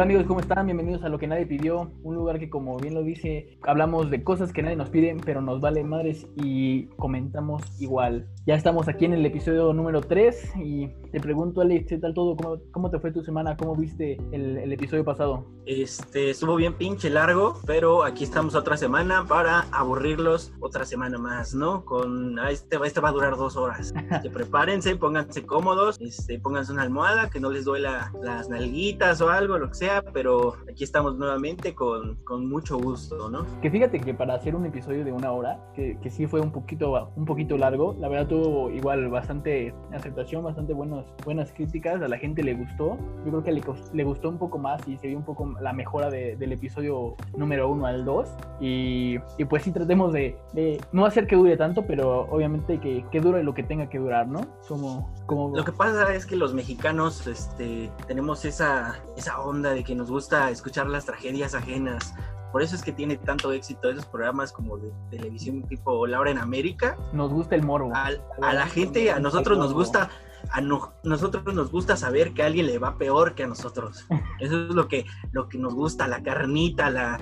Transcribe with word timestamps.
Hola 0.00 0.06
amigos, 0.06 0.24
¿cómo 0.28 0.40
están? 0.40 0.64
Bienvenidos 0.64 1.04
a 1.04 1.10
Lo 1.10 1.18
que 1.18 1.26
nadie 1.26 1.44
pidió, 1.44 1.92
un 2.02 2.14
lugar 2.14 2.38
que 2.38 2.48
como 2.48 2.78
bien 2.78 2.94
lo 2.94 3.02
dice, 3.02 3.58
hablamos 3.60 4.08
de 4.10 4.24
cosas 4.24 4.50
que 4.50 4.62
nadie 4.62 4.74
nos 4.74 4.88
pide, 4.88 5.14
pero 5.26 5.42
nos 5.42 5.60
vale 5.60 5.84
madres 5.84 6.26
y 6.36 6.86
comentamos 6.96 7.62
igual. 7.82 8.26
Ya 8.46 8.54
estamos 8.54 8.88
aquí 8.88 9.04
en 9.04 9.12
el 9.12 9.26
episodio 9.26 9.74
número 9.74 10.00
3 10.00 10.52
y 10.56 10.88
te 11.12 11.20
pregunto 11.20 11.60
Alex, 11.60 11.86
¿qué 11.86 11.98
tal 11.98 12.14
todo? 12.14 12.34
¿Cómo, 12.34 12.62
cómo 12.70 12.90
te 12.90 12.98
fue 12.98 13.12
tu 13.12 13.22
semana? 13.22 13.58
¿Cómo 13.58 13.76
viste 13.76 14.16
el, 14.32 14.56
el, 14.56 14.72
episodio 14.72 15.04
pasado? 15.04 15.44
Este, 15.66 16.30
estuvo 16.30 16.56
bien 16.56 16.72
pinche 16.72 17.10
largo, 17.10 17.60
pero 17.66 18.02
aquí 18.02 18.24
estamos 18.24 18.54
otra 18.54 18.78
semana 18.78 19.26
para 19.28 19.66
aburrirlos 19.70 20.54
otra 20.60 20.86
semana 20.86 21.18
más, 21.18 21.54
¿no? 21.54 21.84
Con, 21.84 22.38
ah, 22.38 22.50
este, 22.50 22.78
este 22.82 23.00
va 23.00 23.10
a 23.10 23.12
durar 23.12 23.36
dos 23.36 23.54
horas. 23.58 23.92
que 24.22 24.30
prepárense, 24.30 24.96
pónganse 24.96 25.44
cómodos, 25.44 26.00
este, 26.00 26.38
pónganse 26.38 26.72
una 26.72 26.82
almohada, 26.82 27.28
que 27.28 27.38
no 27.38 27.50
les 27.50 27.66
duela 27.66 28.10
las 28.22 28.48
nalguitas 28.48 29.20
o 29.20 29.28
algo, 29.28 29.58
lo 29.58 29.68
que 29.68 29.74
sea, 29.74 29.89
pero 30.12 30.54
aquí 30.70 30.84
estamos 30.84 31.16
nuevamente 31.16 31.74
con, 31.74 32.16
con, 32.24 32.48
mucho 32.48 32.78
gusto, 32.78 33.28
¿no? 33.30 33.46
Que 33.60 33.70
fíjate 33.70 34.00
que 34.00 34.14
para 34.14 34.34
hacer 34.34 34.54
un 34.54 34.66
episodio 34.66 35.04
de 35.04 35.12
una 35.12 35.32
hora, 35.32 35.60
que, 35.74 35.98
que, 36.00 36.10
sí 36.10 36.26
fue 36.26 36.40
un 36.40 36.52
poquito, 36.52 37.10
un 37.16 37.24
poquito 37.24 37.56
largo, 37.56 37.94
la 37.98 38.08
verdad 38.08 38.28
tuvo 38.28 38.70
igual 38.70 39.08
bastante 39.08 39.74
aceptación, 39.92 40.42
bastante 40.42 40.72
buenos, 40.72 41.06
buenas 41.24 41.52
críticas, 41.52 42.02
a 42.02 42.08
la 42.08 42.18
gente 42.18 42.42
le 42.42 42.54
gustó, 42.54 42.98
yo 43.24 43.30
creo 43.30 43.42
que 43.42 43.52
le, 43.52 43.62
le 43.92 44.04
gustó 44.04 44.28
un 44.28 44.38
poco 44.38 44.58
más 44.58 44.86
y 44.88 44.96
se 44.98 45.08
vio 45.08 45.18
un 45.18 45.24
poco 45.24 45.54
la 45.60 45.72
mejora 45.72 46.10
de, 46.10 46.36
del 46.36 46.52
episodio 46.52 47.16
número 47.36 47.68
uno 47.68 47.86
al 47.86 48.04
dos, 48.04 48.28
y, 48.60 49.16
y, 49.38 49.44
pues 49.44 49.62
sí 49.62 49.72
tratemos 49.72 50.12
de, 50.12 50.36
de, 50.52 50.80
no 50.92 51.06
hacer 51.06 51.26
que 51.26 51.36
dure 51.36 51.56
tanto, 51.56 51.86
pero 51.86 52.26
obviamente 52.30 52.78
que, 52.78 53.04
que 53.10 53.20
dure 53.20 53.42
lo 53.42 53.54
que 53.54 53.62
tenga 53.62 53.88
que 53.88 53.98
durar, 53.98 54.28
¿no? 54.28 54.40
Como, 54.68 55.12
como... 55.26 55.56
Lo 55.56 55.64
que 55.64 55.72
pasa 55.72 56.14
es 56.14 56.26
que 56.26 56.36
los 56.36 56.54
mexicanos 56.54 57.26
este, 57.26 57.90
tenemos 58.06 58.44
esa, 58.44 59.00
esa 59.16 59.40
onda 59.40 59.70
de 59.70 59.79
que 59.84 59.94
nos 59.94 60.10
gusta 60.10 60.50
escuchar 60.50 60.88
las 60.88 61.06
tragedias 61.06 61.54
ajenas. 61.54 62.14
Por 62.52 62.62
eso 62.62 62.74
es 62.74 62.82
que 62.82 62.92
tiene 62.92 63.16
tanto 63.16 63.52
éxito 63.52 63.90
esos 63.90 64.06
programas 64.06 64.52
como 64.52 64.76
de 64.76 64.92
televisión 65.10 65.62
tipo 65.68 66.06
Laura 66.06 66.30
en 66.30 66.38
América. 66.38 66.96
Nos 67.12 67.32
gusta 67.32 67.54
el 67.54 67.62
morbo. 67.62 67.92
A, 67.94 68.10
a 68.42 68.52
la 68.52 68.66
gente, 68.66 69.10
a 69.10 69.20
nosotros 69.20 69.56
nos 69.56 69.72
gusta, 69.72 70.10
a 70.50 70.60
no, 70.60 70.92
nosotros 71.04 71.54
nos 71.54 71.70
gusta 71.70 71.96
saber 71.96 72.32
que 72.32 72.42
a 72.42 72.46
alguien 72.46 72.66
le 72.66 72.78
va 72.78 72.98
peor 72.98 73.34
que 73.34 73.44
a 73.44 73.46
nosotros. 73.46 74.06
Eso 74.40 74.64
es 74.68 74.74
lo 74.74 74.88
que, 74.88 75.06
lo 75.32 75.48
que 75.48 75.58
nos 75.58 75.74
gusta, 75.74 76.08
la 76.08 76.22
carnita, 76.22 76.90
la, 76.90 77.20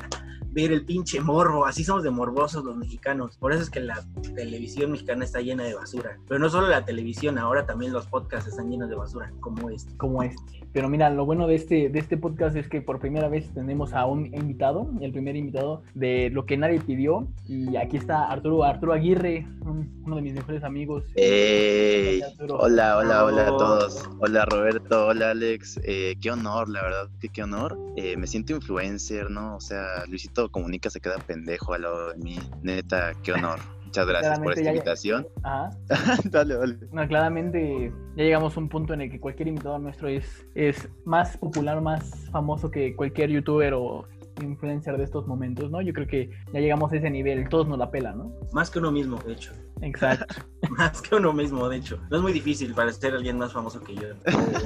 ver 0.62 0.72
el 0.72 0.84
pinche 0.84 1.20
morbo, 1.20 1.66
así 1.66 1.84
somos 1.84 2.02
de 2.02 2.10
morbosos 2.10 2.64
los 2.64 2.76
mexicanos. 2.76 3.36
Por 3.38 3.52
eso 3.52 3.62
es 3.62 3.70
que 3.70 3.78
la 3.78 4.04
televisión 4.34 4.90
mexicana 4.90 5.24
está 5.24 5.40
llena 5.40 5.62
de 5.62 5.74
basura. 5.74 6.18
Pero 6.26 6.40
no 6.40 6.50
solo 6.50 6.66
la 6.66 6.84
televisión, 6.84 7.38
ahora 7.38 7.64
también 7.64 7.92
los 7.92 8.08
podcasts 8.08 8.48
están 8.48 8.68
llenos 8.68 8.88
de 8.88 8.96
basura, 8.96 9.32
como 9.38 9.70
este. 9.70 9.96
Como 9.96 10.24
este. 10.24 10.58
Pero 10.72 10.88
mira, 10.88 11.10
lo 11.10 11.24
bueno 11.24 11.46
de 11.46 11.54
este, 11.54 11.88
de 11.88 11.98
este 11.98 12.16
podcast 12.16 12.56
es 12.56 12.68
que 12.68 12.80
por 12.80 12.98
primera 12.98 13.28
vez 13.28 13.48
tenemos 13.54 13.92
a 13.92 14.04
un 14.06 14.26
invitado, 14.34 14.90
el 15.00 15.12
primer 15.12 15.36
invitado 15.36 15.82
de 15.94 16.30
lo 16.30 16.44
que 16.44 16.56
nadie 16.56 16.80
pidió. 16.80 17.28
Y 17.46 17.76
aquí 17.76 17.96
está 17.96 18.24
Arturo, 18.24 18.64
Arturo 18.64 18.92
Aguirre, 18.92 19.46
uno 19.64 20.16
de 20.16 20.22
mis 20.22 20.34
mejores 20.34 20.64
amigos. 20.64 21.04
Hey, 21.14 22.20
hola, 22.50 22.98
hola, 22.98 23.24
hola 23.24 23.42
a 23.42 23.56
todos. 23.56 24.08
Hola 24.18 24.44
Roberto, 24.44 25.06
hola 25.06 25.30
Alex. 25.30 25.80
Eh, 25.84 26.16
qué 26.20 26.32
honor, 26.32 26.68
la 26.68 26.82
verdad, 26.82 27.08
que 27.20 27.28
qué 27.28 27.44
honor. 27.44 27.78
Eh, 27.96 28.16
me 28.16 28.26
siento 28.26 28.52
influencer, 28.52 29.30
¿no? 29.30 29.56
O 29.56 29.60
sea, 29.60 30.04
Luisito 30.08 30.47
Comunica 30.50 30.90
se 30.90 31.00
queda 31.00 31.16
pendejo 31.18 31.74
al 31.74 31.82
lado 31.82 32.12
de 32.12 32.18
mí. 32.18 32.38
Neta, 32.62 33.12
qué 33.22 33.32
honor. 33.32 33.58
Muchas 33.84 34.06
gracias 34.06 34.38
por 34.40 34.52
esta 34.52 34.64
ya, 34.64 34.70
invitación. 34.72 35.26
Ajá. 35.42 35.70
dale, 36.24 36.56
dale. 36.56 36.76
No, 36.92 37.08
claramente 37.08 37.90
ya 38.16 38.24
llegamos 38.24 38.54
a 38.56 38.60
un 38.60 38.68
punto 38.68 38.92
en 38.92 39.00
el 39.00 39.10
que 39.10 39.18
cualquier 39.18 39.48
invitado 39.48 39.78
nuestro 39.78 40.08
es, 40.08 40.46
es 40.54 40.88
más 41.06 41.38
popular, 41.38 41.80
más 41.80 42.28
famoso 42.30 42.70
que 42.70 42.94
cualquier 42.94 43.30
youtuber 43.30 43.72
o 43.72 44.06
influencer 44.42 44.96
de 44.96 45.04
estos 45.04 45.26
momentos, 45.26 45.70
¿no? 45.70 45.80
Yo 45.80 45.92
creo 45.92 46.06
que 46.06 46.30
ya 46.52 46.60
llegamos 46.60 46.92
a 46.92 46.96
ese 46.96 47.10
nivel, 47.10 47.48
todos 47.48 47.66
nos 47.66 47.78
la 47.78 47.90
pelan, 47.90 48.18
¿no? 48.18 48.32
Más 48.52 48.70
que 48.70 48.78
uno 48.78 48.92
mismo, 48.92 49.18
de 49.18 49.32
hecho. 49.32 49.52
Exacto. 49.82 50.42
más 50.70 51.00
que 51.02 51.14
uno 51.14 51.32
mismo, 51.32 51.68
de 51.68 51.76
hecho. 51.76 51.98
No 52.10 52.16
es 52.18 52.22
muy 52.22 52.32
difícil 52.32 52.74
para 52.74 52.92
ser 52.92 53.14
alguien 53.14 53.38
más 53.38 53.52
famoso 53.52 53.82
que 53.82 53.94
yo, 53.94 54.08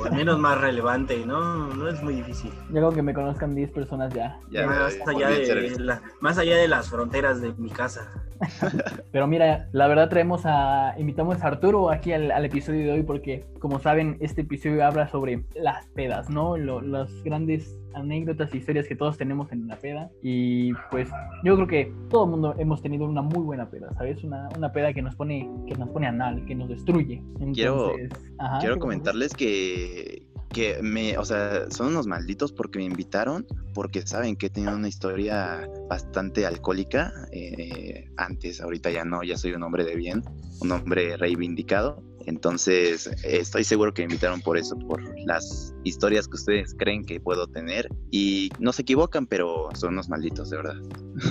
o 0.00 0.04
al 0.04 0.12
menos 0.12 0.38
más 0.38 0.60
relevante, 0.60 1.24
¿no? 1.26 1.68
No 1.68 1.88
es 1.88 2.02
muy 2.02 2.14
difícil. 2.14 2.50
Yo 2.68 2.74
creo 2.74 2.92
que 2.92 3.02
me 3.02 3.14
conozcan 3.14 3.54
10 3.54 3.70
personas 3.70 4.12
ya. 4.14 4.38
ya 4.50 4.66
más, 4.66 4.96
allá 5.06 5.28
de 5.28 5.78
la, 5.78 6.02
más 6.20 6.38
allá 6.38 6.56
de 6.56 6.68
las 6.68 6.88
fronteras 6.88 7.40
de 7.40 7.52
mi 7.54 7.70
casa. 7.70 8.10
Pero 9.12 9.26
mira, 9.26 9.68
la 9.72 9.86
verdad 9.86 10.08
traemos 10.08 10.42
a, 10.44 10.94
invitamos 10.98 11.42
a 11.42 11.46
Arturo 11.46 11.90
aquí 11.90 12.12
al, 12.12 12.30
al, 12.30 12.44
episodio 12.44 12.86
de 12.86 12.92
hoy 12.92 13.02
porque, 13.02 13.44
como 13.60 13.78
saben, 13.78 14.16
este 14.20 14.42
episodio 14.42 14.84
habla 14.84 15.08
sobre 15.08 15.44
las 15.54 15.86
pedas, 15.88 16.28
¿no? 16.28 16.56
Lo, 16.56 16.80
las 16.80 17.10
grandes 17.22 17.76
anécdotas 17.94 18.54
y 18.54 18.58
historias 18.58 18.86
que 18.86 18.96
todos 18.96 19.16
tenemos 19.16 19.52
en 19.52 19.64
una 19.64 19.76
peda. 19.76 20.10
Y 20.22 20.72
pues 20.90 21.08
yo 21.44 21.54
creo 21.56 21.66
que 21.66 21.92
todo 22.10 22.24
el 22.24 22.30
mundo 22.30 22.54
hemos 22.58 22.82
tenido 22.82 23.04
una 23.04 23.22
muy 23.22 23.42
buena 23.42 23.68
peda, 23.70 23.92
¿sabes? 23.94 24.22
Una, 24.24 24.48
una 24.56 24.72
peda 24.72 24.92
que 24.92 25.01
nos 25.02 25.14
pone, 25.16 25.50
que 25.66 25.74
nos 25.74 25.88
pone 25.90 26.06
anal, 26.06 26.44
que 26.46 26.54
nos 26.54 26.68
destruye. 26.68 27.14
Entonces, 27.40 27.54
quiero 27.54 27.92
ajá, 28.38 28.58
quiero 28.58 28.78
comentarles 28.78 29.34
que, 29.34 30.26
que 30.52 30.82
me, 30.82 31.18
o 31.18 31.24
sea, 31.24 31.70
son 31.70 31.88
unos 31.88 32.06
malditos 32.06 32.52
porque 32.52 32.78
me 32.78 32.84
invitaron, 32.84 33.46
porque 33.74 34.06
saben 34.06 34.36
que 34.36 34.46
he 34.46 34.50
tenido 34.50 34.76
una 34.76 34.88
historia 34.88 35.68
bastante 35.88 36.46
alcohólica 36.46 37.12
eh, 37.32 38.10
antes, 38.16 38.60
ahorita 38.60 38.90
ya 38.90 39.04
no, 39.04 39.22
ya 39.22 39.36
soy 39.36 39.52
un 39.52 39.62
hombre 39.62 39.84
de 39.84 39.96
bien, 39.96 40.22
un 40.60 40.72
hombre 40.72 41.16
reivindicado. 41.16 42.02
Entonces, 42.24 43.10
estoy 43.24 43.64
seguro 43.64 43.92
que 43.92 44.02
me 44.02 44.12
invitaron 44.12 44.40
por 44.42 44.56
eso, 44.56 44.78
por 44.78 45.02
las 45.26 45.74
historias 45.82 46.28
que 46.28 46.36
ustedes 46.36 46.72
creen 46.78 47.04
que 47.04 47.18
puedo 47.18 47.48
tener. 47.48 47.88
Y 48.12 48.50
no 48.60 48.72
se 48.72 48.82
equivocan, 48.82 49.26
pero 49.26 49.70
son 49.74 49.94
unos 49.94 50.08
malditos, 50.08 50.50
de 50.50 50.56
verdad. 50.56 50.76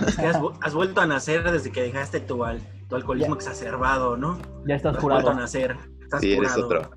Es 0.06 0.18
que 0.18 0.26
has, 0.26 0.38
has 0.60 0.74
vuelto 0.74 1.00
a 1.00 1.08
nacer 1.08 1.50
desde 1.50 1.72
que 1.72 1.82
dejaste 1.82 2.20
tu, 2.20 2.44
al, 2.44 2.60
tu 2.92 2.98
alcoholismo 2.98 3.36
ya. 3.36 3.38
exacerbado, 3.38 4.18
¿no? 4.18 4.38
Ya 4.68 4.76
estás 4.76 4.98
has 4.98 5.02
jurado. 5.02 5.30
a 5.30 5.34
nacer. 5.34 5.78
Estás 6.02 6.20
sí, 6.20 6.36
curado. 6.36 6.54
eres 6.54 6.66
otro. 6.66 6.92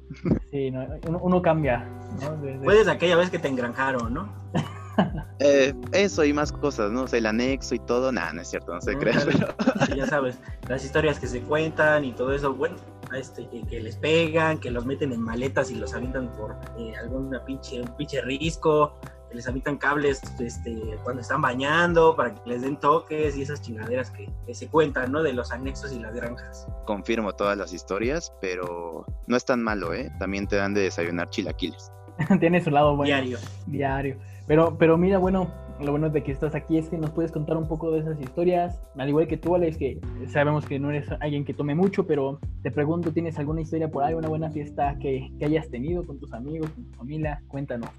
Sí, 0.50 0.70
no, 0.72 0.86
uno, 1.06 1.18
uno, 1.22 1.40
cambia. 1.42 1.88
¿no? 2.20 2.36
Desde... 2.38 2.64
Puedes 2.64 2.88
aquella 2.88 3.16
vez 3.16 3.30
que 3.30 3.38
te 3.38 3.48
engranjaron, 3.48 4.12
¿no? 4.12 4.28
Eh, 5.40 5.74
eso 5.90 6.24
y 6.24 6.32
más 6.32 6.52
cosas, 6.52 6.92
¿no? 6.92 7.02
O 7.02 7.08
sea, 7.08 7.18
el 7.18 7.26
anexo 7.26 7.74
y 7.74 7.80
todo, 7.80 8.12
nada, 8.12 8.32
no 8.32 8.42
es 8.42 8.48
cierto, 8.48 8.72
no 8.72 8.80
se 8.80 8.92
No, 8.92 9.00
cree. 9.00 9.12
ya, 9.12 9.24
Pero... 9.24 9.96
ya 9.96 10.06
sabes, 10.06 10.38
las 10.68 10.84
historias 10.84 11.18
que 11.18 11.26
se 11.26 11.40
cuentan 11.40 12.04
y 12.04 12.12
todo 12.12 12.32
eso, 12.32 12.54
bueno, 12.54 12.76
este, 13.12 13.48
que, 13.48 13.62
que, 13.62 13.80
les 13.80 13.96
pegan, 13.96 14.58
que 14.58 14.70
los 14.70 14.86
meten 14.86 15.12
en 15.12 15.20
maletas 15.20 15.72
y 15.72 15.74
los 15.74 15.92
avientan 15.94 16.30
por 16.34 16.56
eh, 16.78 16.94
alguna 16.96 17.44
pinche, 17.44 17.80
un 17.80 17.88
pinche 17.96 18.20
risco, 18.22 18.94
que 19.34 19.38
les 19.38 19.48
avientan 19.48 19.76
cables 19.78 20.22
este, 20.38 20.80
cuando 21.02 21.20
están 21.20 21.42
bañando 21.42 22.14
para 22.14 22.34
que 22.34 22.48
les 22.48 22.62
den 22.62 22.76
toques 22.76 23.36
y 23.36 23.42
esas 23.42 23.60
chingaderas 23.60 24.10
que, 24.10 24.30
que 24.46 24.54
se 24.54 24.68
cuentan, 24.68 25.10
¿no? 25.10 25.22
De 25.22 25.32
los 25.32 25.50
anexos 25.50 25.92
y 25.92 25.98
las 25.98 26.14
granjas. 26.14 26.68
Confirmo 26.86 27.32
todas 27.34 27.58
las 27.58 27.72
historias, 27.72 28.32
pero 28.40 29.04
no 29.26 29.36
es 29.36 29.44
tan 29.44 29.60
malo, 29.60 29.92
¿eh? 29.92 30.12
También 30.20 30.46
te 30.46 30.56
dan 30.56 30.72
de 30.72 30.82
desayunar 30.82 31.30
chilaquiles. 31.30 31.90
Tiene 32.40 32.62
su 32.62 32.70
lado 32.70 32.96
bueno. 32.96 33.12
Diario. 33.14 33.38
Diario. 33.66 34.16
Pero, 34.46 34.76
pero 34.78 34.96
mira, 34.96 35.18
bueno, 35.18 35.50
lo 35.80 35.90
bueno 35.90 36.10
de 36.10 36.22
que 36.22 36.32
estás 36.32 36.54
aquí 36.54 36.78
es 36.78 36.88
que 36.88 36.98
nos 36.98 37.10
puedes 37.10 37.32
contar 37.32 37.56
un 37.56 37.66
poco 37.66 37.90
de 37.90 38.00
esas 38.00 38.20
historias. 38.20 38.80
Al 38.96 39.08
igual 39.08 39.26
que 39.26 39.36
tú, 39.36 39.54
Alex, 39.54 39.76
que 39.76 40.00
sabemos 40.28 40.66
que 40.66 40.78
no 40.78 40.90
eres 40.90 41.08
alguien 41.20 41.44
que 41.44 41.54
tome 41.54 41.74
mucho, 41.74 42.06
pero 42.06 42.38
te 42.62 42.70
pregunto, 42.70 43.12
¿tienes 43.12 43.38
alguna 43.38 43.60
historia 43.60 43.90
por 43.90 44.04
ahí, 44.04 44.14
una 44.14 44.28
buena 44.28 44.50
fiesta 44.50 44.96
que, 45.00 45.30
que 45.38 45.44
hayas 45.44 45.68
tenido 45.68 46.04
con 46.04 46.18
tus 46.18 46.32
amigos, 46.32 46.70
con 46.70 46.84
tu 46.84 46.92
familia? 46.96 47.42
Cuéntanos. 47.48 47.90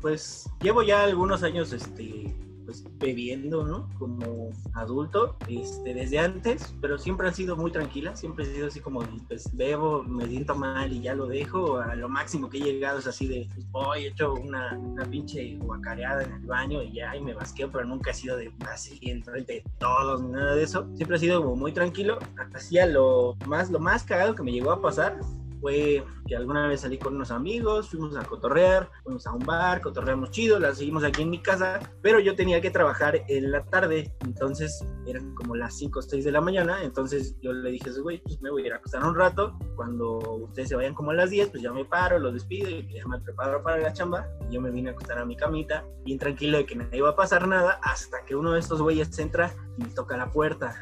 Pues 0.00 0.50
llevo 0.60 0.82
ya 0.82 1.04
algunos 1.04 1.42
años, 1.42 1.72
este, 1.72 2.34
pues 2.64 2.84
bebiendo, 2.98 3.64
¿no? 3.64 3.88
Como 3.98 4.50
adulto, 4.74 5.36
este, 5.48 5.94
desde 5.94 6.18
antes, 6.18 6.74
pero 6.80 6.98
siempre 6.98 7.28
han 7.28 7.34
sido 7.34 7.56
muy 7.56 7.70
tranquilas, 7.70 8.20
siempre 8.20 8.44
he 8.44 8.54
sido 8.54 8.68
así 8.68 8.80
como, 8.80 9.02
pues 9.28 9.54
bebo, 9.54 10.02
me 10.02 10.26
siento 10.26 10.54
mal 10.54 10.92
y 10.92 11.02
ya 11.02 11.14
lo 11.14 11.26
dejo, 11.26 11.78
a 11.78 11.94
lo 11.94 12.08
máximo 12.08 12.48
que 12.48 12.58
he 12.58 12.60
llegado 12.60 12.98
es 12.98 13.06
así 13.06 13.26
de, 13.26 13.48
pues, 13.54 13.70
voy, 13.70 14.04
he 14.04 14.08
hecho 14.08 14.34
una, 14.34 14.78
una 14.78 15.04
pinche 15.04 15.56
guacareada 15.58 16.22
en 16.22 16.32
el 16.32 16.46
baño 16.46 16.82
y 16.82 16.92
ya, 16.92 17.16
y 17.16 17.20
me 17.20 17.34
basqueo, 17.34 17.70
pero 17.70 17.84
nunca 17.84 18.10
he 18.10 18.14
sido 18.14 18.36
de 18.36 18.52
así, 18.70 18.98
enfrente 19.02 19.52
de 19.54 19.64
todos, 19.78 20.22
nada 20.22 20.54
de 20.54 20.62
eso, 20.62 20.88
siempre 20.94 21.16
he 21.16 21.20
sido 21.20 21.42
como 21.42 21.56
muy 21.56 21.72
tranquilo, 21.72 22.18
hacía 22.54 22.86
lo 22.86 23.36
más, 23.46 23.70
lo 23.70 23.78
más 23.78 24.04
cagado 24.04 24.34
que 24.34 24.42
me 24.42 24.52
llegó 24.52 24.72
a 24.72 24.80
pasar 24.80 25.18
fue 25.62 26.04
que 26.26 26.34
alguna 26.36 26.66
vez 26.66 26.80
salí 26.80 26.98
con 26.98 27.14
unos 27.14 27.30
amigos, 27.30 27.88
fuimos 27.88 28.16
a 28.16 28.24
cotorrear, 28.24 28.90
fuimos 29.04 29.26
a 29.28 29.32
un 29.32 29.46
bar, 29.46 29.80
cotorreamos 29.80 30.32
chido, 30.32 30.58
la 30.58 30.74
seguimos 30.74 31.04
aquí 31.04 31.22
en 31.22 31.30
mi 31.30 31.38
casa, 31.38 31.78
pero 32.02 32.18
yo 32.18 32.34
tenía 32.34 32.60
que 32.60 32.72
trabajar 32.72 33.22
en 33.28 33.52
la 33.52 33.64
tarde, 33.64 34.12
entonces 34.22 34.84
eran 35.06 35.34
como 35.36 35.54
las 35.54 35.78
5 35.78 36.00
o 36.00 36.02
6 36.02 36.24
de 36.24 36.32
la 36.32 36.40
mañana, 36.40 36.82
entonces 36.82 37.36
yo 37.40 37.52
le 37.52 37.70
dije, 37.70 37.90
güey, 38.02 38.20
pues 38.22 38.42
me 38.42 38.50
voy 38.50 38.64
a 38.64 38.66
ir 38.66 38.72
a 38.72 38.76
acostar 38.76 39.04
un 39.04 39.14
rato, 39.14 39.56
cuando 39.76 40.18
ustedes 40.18 40.70
se 40.70 40.76
vayan 40.76 40.94
como 40.94 41.12
a 41.12 41.14
las 41.14 41.30
10, 41.30 41.50
pues 41.50 41.62
ya 41.62 41.72
me 41.72 41.84
paro, 41.84 42.18
los 42.18 42.34
despido 42.34 42.68
y 42.68 42.92
ya 42.92 43.06
me 43.06 43.20
preparo 43.20 43.62
para 43.62 43.78
la 43.78 43.92
chamba, 43.92 44.26
y 44.50 44.54
yo 44.54 44.60
me 44.60 44.72
vine 44.72 44.90
a 44.90 44.92
acostar 44.92 45.18
a 45.20 45.24
mi 45.24 45.36
camita, 45.36 45.84
bien 46.04 46.18
tranquilo 46.18 46.58
de 46.58 46.66
que 46.66 46.74
no 46.74 46.88
iba 46.90 47.10
a 47.10 47.16
pasar 47.16 47.46
nada, 47.46 47.78
hasta 47.82 48.24
que 48.24 48.34
uno 48.34 48.52
de 48.52 48.58
estos 48.58 48.82
güeyes 48.82 49.16
entra 49.20 49.54
y 49.78 49.84
toca 49.94 50.16
la 50.16 50.28
puerta 50.28 50.74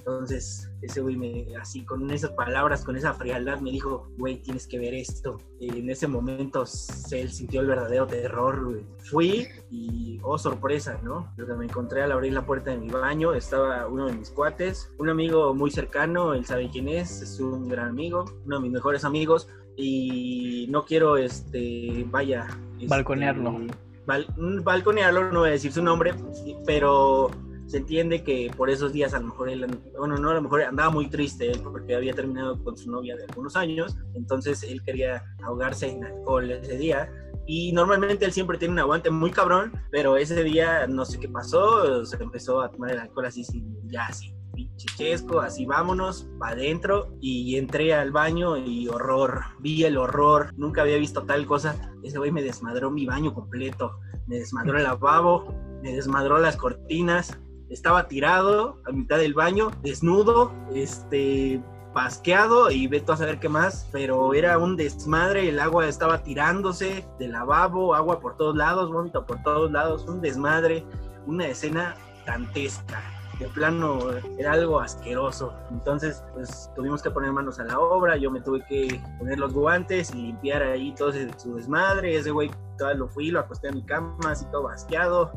Entonces, 0.00 0.70
ese 0.80 1.02
güey 1.02 1.14
me, 1.14 1.46
así 1.60 1.84
con 1.84 2.10
esas 2.10 2.30
palabras, 2.30 2.84
con 2.84 2.96
esa 2.96 3.12
frialdad, 3.12 3.60
me 3.60 3.70
dijo, 3.70 4.08
güey, 4.16 4.40
tienes 4.40 4.66
que 4.66 4.78
ver 4.78 4.94
esto. 4.94 5.36
en 5.60 5.90
ese 5.90 6.06
momento, 6.06 6.64
él 7.10 7.30
sintió 7.30 7.60
el 7.60 7.66
verdadero 7.66 8.06
terror, 8.06 8.64
güey. 8.64 8.86
Fui 8.98 9.46
y, 9.70 10.18
oh, 10.22 10.38
sorpresa, 10.38 10.98
¿no? 11.02 11.30
Lo 11.36 11.46
que 11.46 11.52
me 11.52 11.66
encontré 11.66 12.02
al 12.02 12.12
abrir 12.12 12.32
la 12.32 12.46
puerta 12.46 12.70
de 12.70 12.78
mi 12.78 12.88
baño, 12.88 13.34
estaba 13.34 13.86
uno 13.88 14.06
de 14.06 14.14
mis 14.14 14.30
cuates, 14.30 14.90
un 14.98 15.10
amigo 15.10 15.54
muy 15.54 15.70
cercano, 15.70 16.32
él 16.32 16.46
sabe 16.46 16.70
quién 16.70 16.88
es, 16.88 17.20
es 17.20 17.38
un 17.38 17.68
gran 17.68 17.88
amigo, 17.88 18.24
uno 18.46 18.56
de 18.56 18.62
mis 18.62 18.72
mejores 18.72 19.04
amigos, 19.04 19.48
y 19.76 20.66
no 20.70 20.86
quiero, 20.86 21.18
este, 21.18 22.06
vaya... 22.08 22.46
Este, 22.74 22.86
balconearlo. 22.86 23.66
balconearlo, 24.64 25.30
no 25.30 25.40
voy 25.40 25.50
a 25.50 25.52
decir 25.52 25.72
su 25.72 25.82
nombre, 25.82 26.14
pero 26.64 27.30
se 27.70 27.76
entiende 27.76 28.24
que 28.24 28.50
por 28.56 28.68
esos 28.68 28.92
días 28.92 29.14
a 29.14 29.20
lo 29.20 29.28
mejor 29.28 29.48
él, 29.48 29.64
bueno, 29.96 30.16
no 30.16 30.30
a 30.30 30.34
lo 30.34 30.42
mejor 30.42 30.62
andaba 30.62 30.90
muy 30.90 31.08
triste 31.08 31.52
porque 31.62 31.94
había 31.94 32.12
terminado 32.12 32.60
con 32.64 32.76
su 32.76 32.90
novia 32.90 33.14
de 33.14 33.22
algunos 33.22 33.54
años, 33.54 33.96
entonces 34.14 34.64
él 34.64 34.82
quería 34.82 35.22
ahogarse 35.44 35.88
en 35.88 36.02
alcohol 36.02 36.50
ese 36.50 36.76
día 36.76 37.08
y 37.46 37.70
normalmente 37.70 38.24
él 38.24 38.32
siempre 38.32 38.58
tiene 38.58 38.72
un 38.72 38.80
aguante 38.80 39.08
muy 39.10 39.30
cabrón, 39.30 39.72
pero 39.92 40.16
ese 40.16 40.42
día 40.42 40.88
no 40.88 41.04
sé 41.04 41.20
qué 41.20 41.28
pasó, 41.28 42.04
se 42.04 42.20
empezó 42.20 42.60
a 42.60 42.72
tomar 42.72 42.90
el 42.90 42.98
alcohol 42.98 43.26
así, 43.26 43.44
ya 43.84 44.06
así, 44.06 44.34
chichesco, 44.74 45.38
así 45.38 45.64
vámonos, 45.64 46.28
para 46.40 46.54
adentro 46.54 47.14
y 47.20 47.54
entré 47.54 47.94
al 47.94 48.10
baño 48.10 48.56
y 48.56 48.88
horror, 48.88 49.42
vi 49.60 49.84
el 49.84 49.96
horror, 49.96 50.52
nunca 50.56 50.82
había 50.82 50.96
visto 50.96 51.22
tal 51.22 51.46
cosa, 51.46 51.76
ese 52.02 52.18
güey 52.18 52.32
me 52.32 52.42
desmadró 52.42 52.90
mi 52.90 53.06
baño 53.06 53.32
completo, 53.32 53.92
me 54.26 54.38
desmadró 54.40 54.76
el 54.76 54.82
lavabo, 54.82 55.54
me 55.84 55.94
desmadró 55.94 56.38
las 56.38 56.56
cortinas, 56.56 57.38
estaba 57.70 58.08
tirado 58.08 58.78
a 58.86 58.92
mitad 58.92 59.18
del 59.18 59.32
baño, 59.32 59.70
desnudo, 59.82 60.52
este, 60.74 61.62
pasqueado 61.92 62.70
y 62.70 62.86
veto 62.86 63.12
a 63.12 63.16
saber 63.16 63.38
qué 63.38 63.48
más, 63.48 63.88
pero 63.92 64.34
era 64.34 64.58
un 64.58 64.76
desmadre, 64.76 65.48
el 65.48 65.58
agua 65.60 65.86
estaba 65.86 66.22
tirándose 66.22 67.06
del 67.18 67.32
lavabo, 67.32 67.94
agua 67.94 68.20
por 68.20 68.36
todos 68.36 68.56
lados, 68.56 68.92
vómito 68.92 69.26
por 69.26 69.42
todos 69.42 69.70
lados, 69.70 70.04
un 70.06 70.20
desmadre, 70.20 70.84
una 71.26 71.46
escena 71.46 71.96
dantesca. 72.26 73.02
De 73.38 73.48
plano 73.48 73.98
era 74.36 74.52
algo 74.52 74.80
asqueroso. 74.80 75.54
Entonces, 75.70 76.22
pues 76.34 76.70
tuvimos 76.76 77.02
que 77.02 77.10
poner 77.10 77.32
manos 77.32 77.58
a 77.58 77.64
la 77.64 77.78
obra. 77.78 78.18
Yo 78.18 78.30
me 78.30 78.42
tuve 78.42 78.62
que 78.66 79.00
poner 79.18 79.38
los 79.38 79.54
guantes 79.54 80.14
y 80.14 80.26
limpiar 80.26 80.62
ahí 80.62 80.94
todo 80.94 81.08
ese, 81.08 81.30
su 81.38 81.54
desmadre. 81.54 82.16
Ese 82.16 82.32
güey, 82.32 82.50
todo 82.76 82.92
lo 82.92 83.08
fui, 83.08 83.30
lo 83.30 83.40
acosté 83.40 83.68
en 83.68 83.76
mi 83.76 83.82
cama, 83.86 84.18
así 84.26 84.44
todo 84.52 84.64
basqueado. 84.64 85.32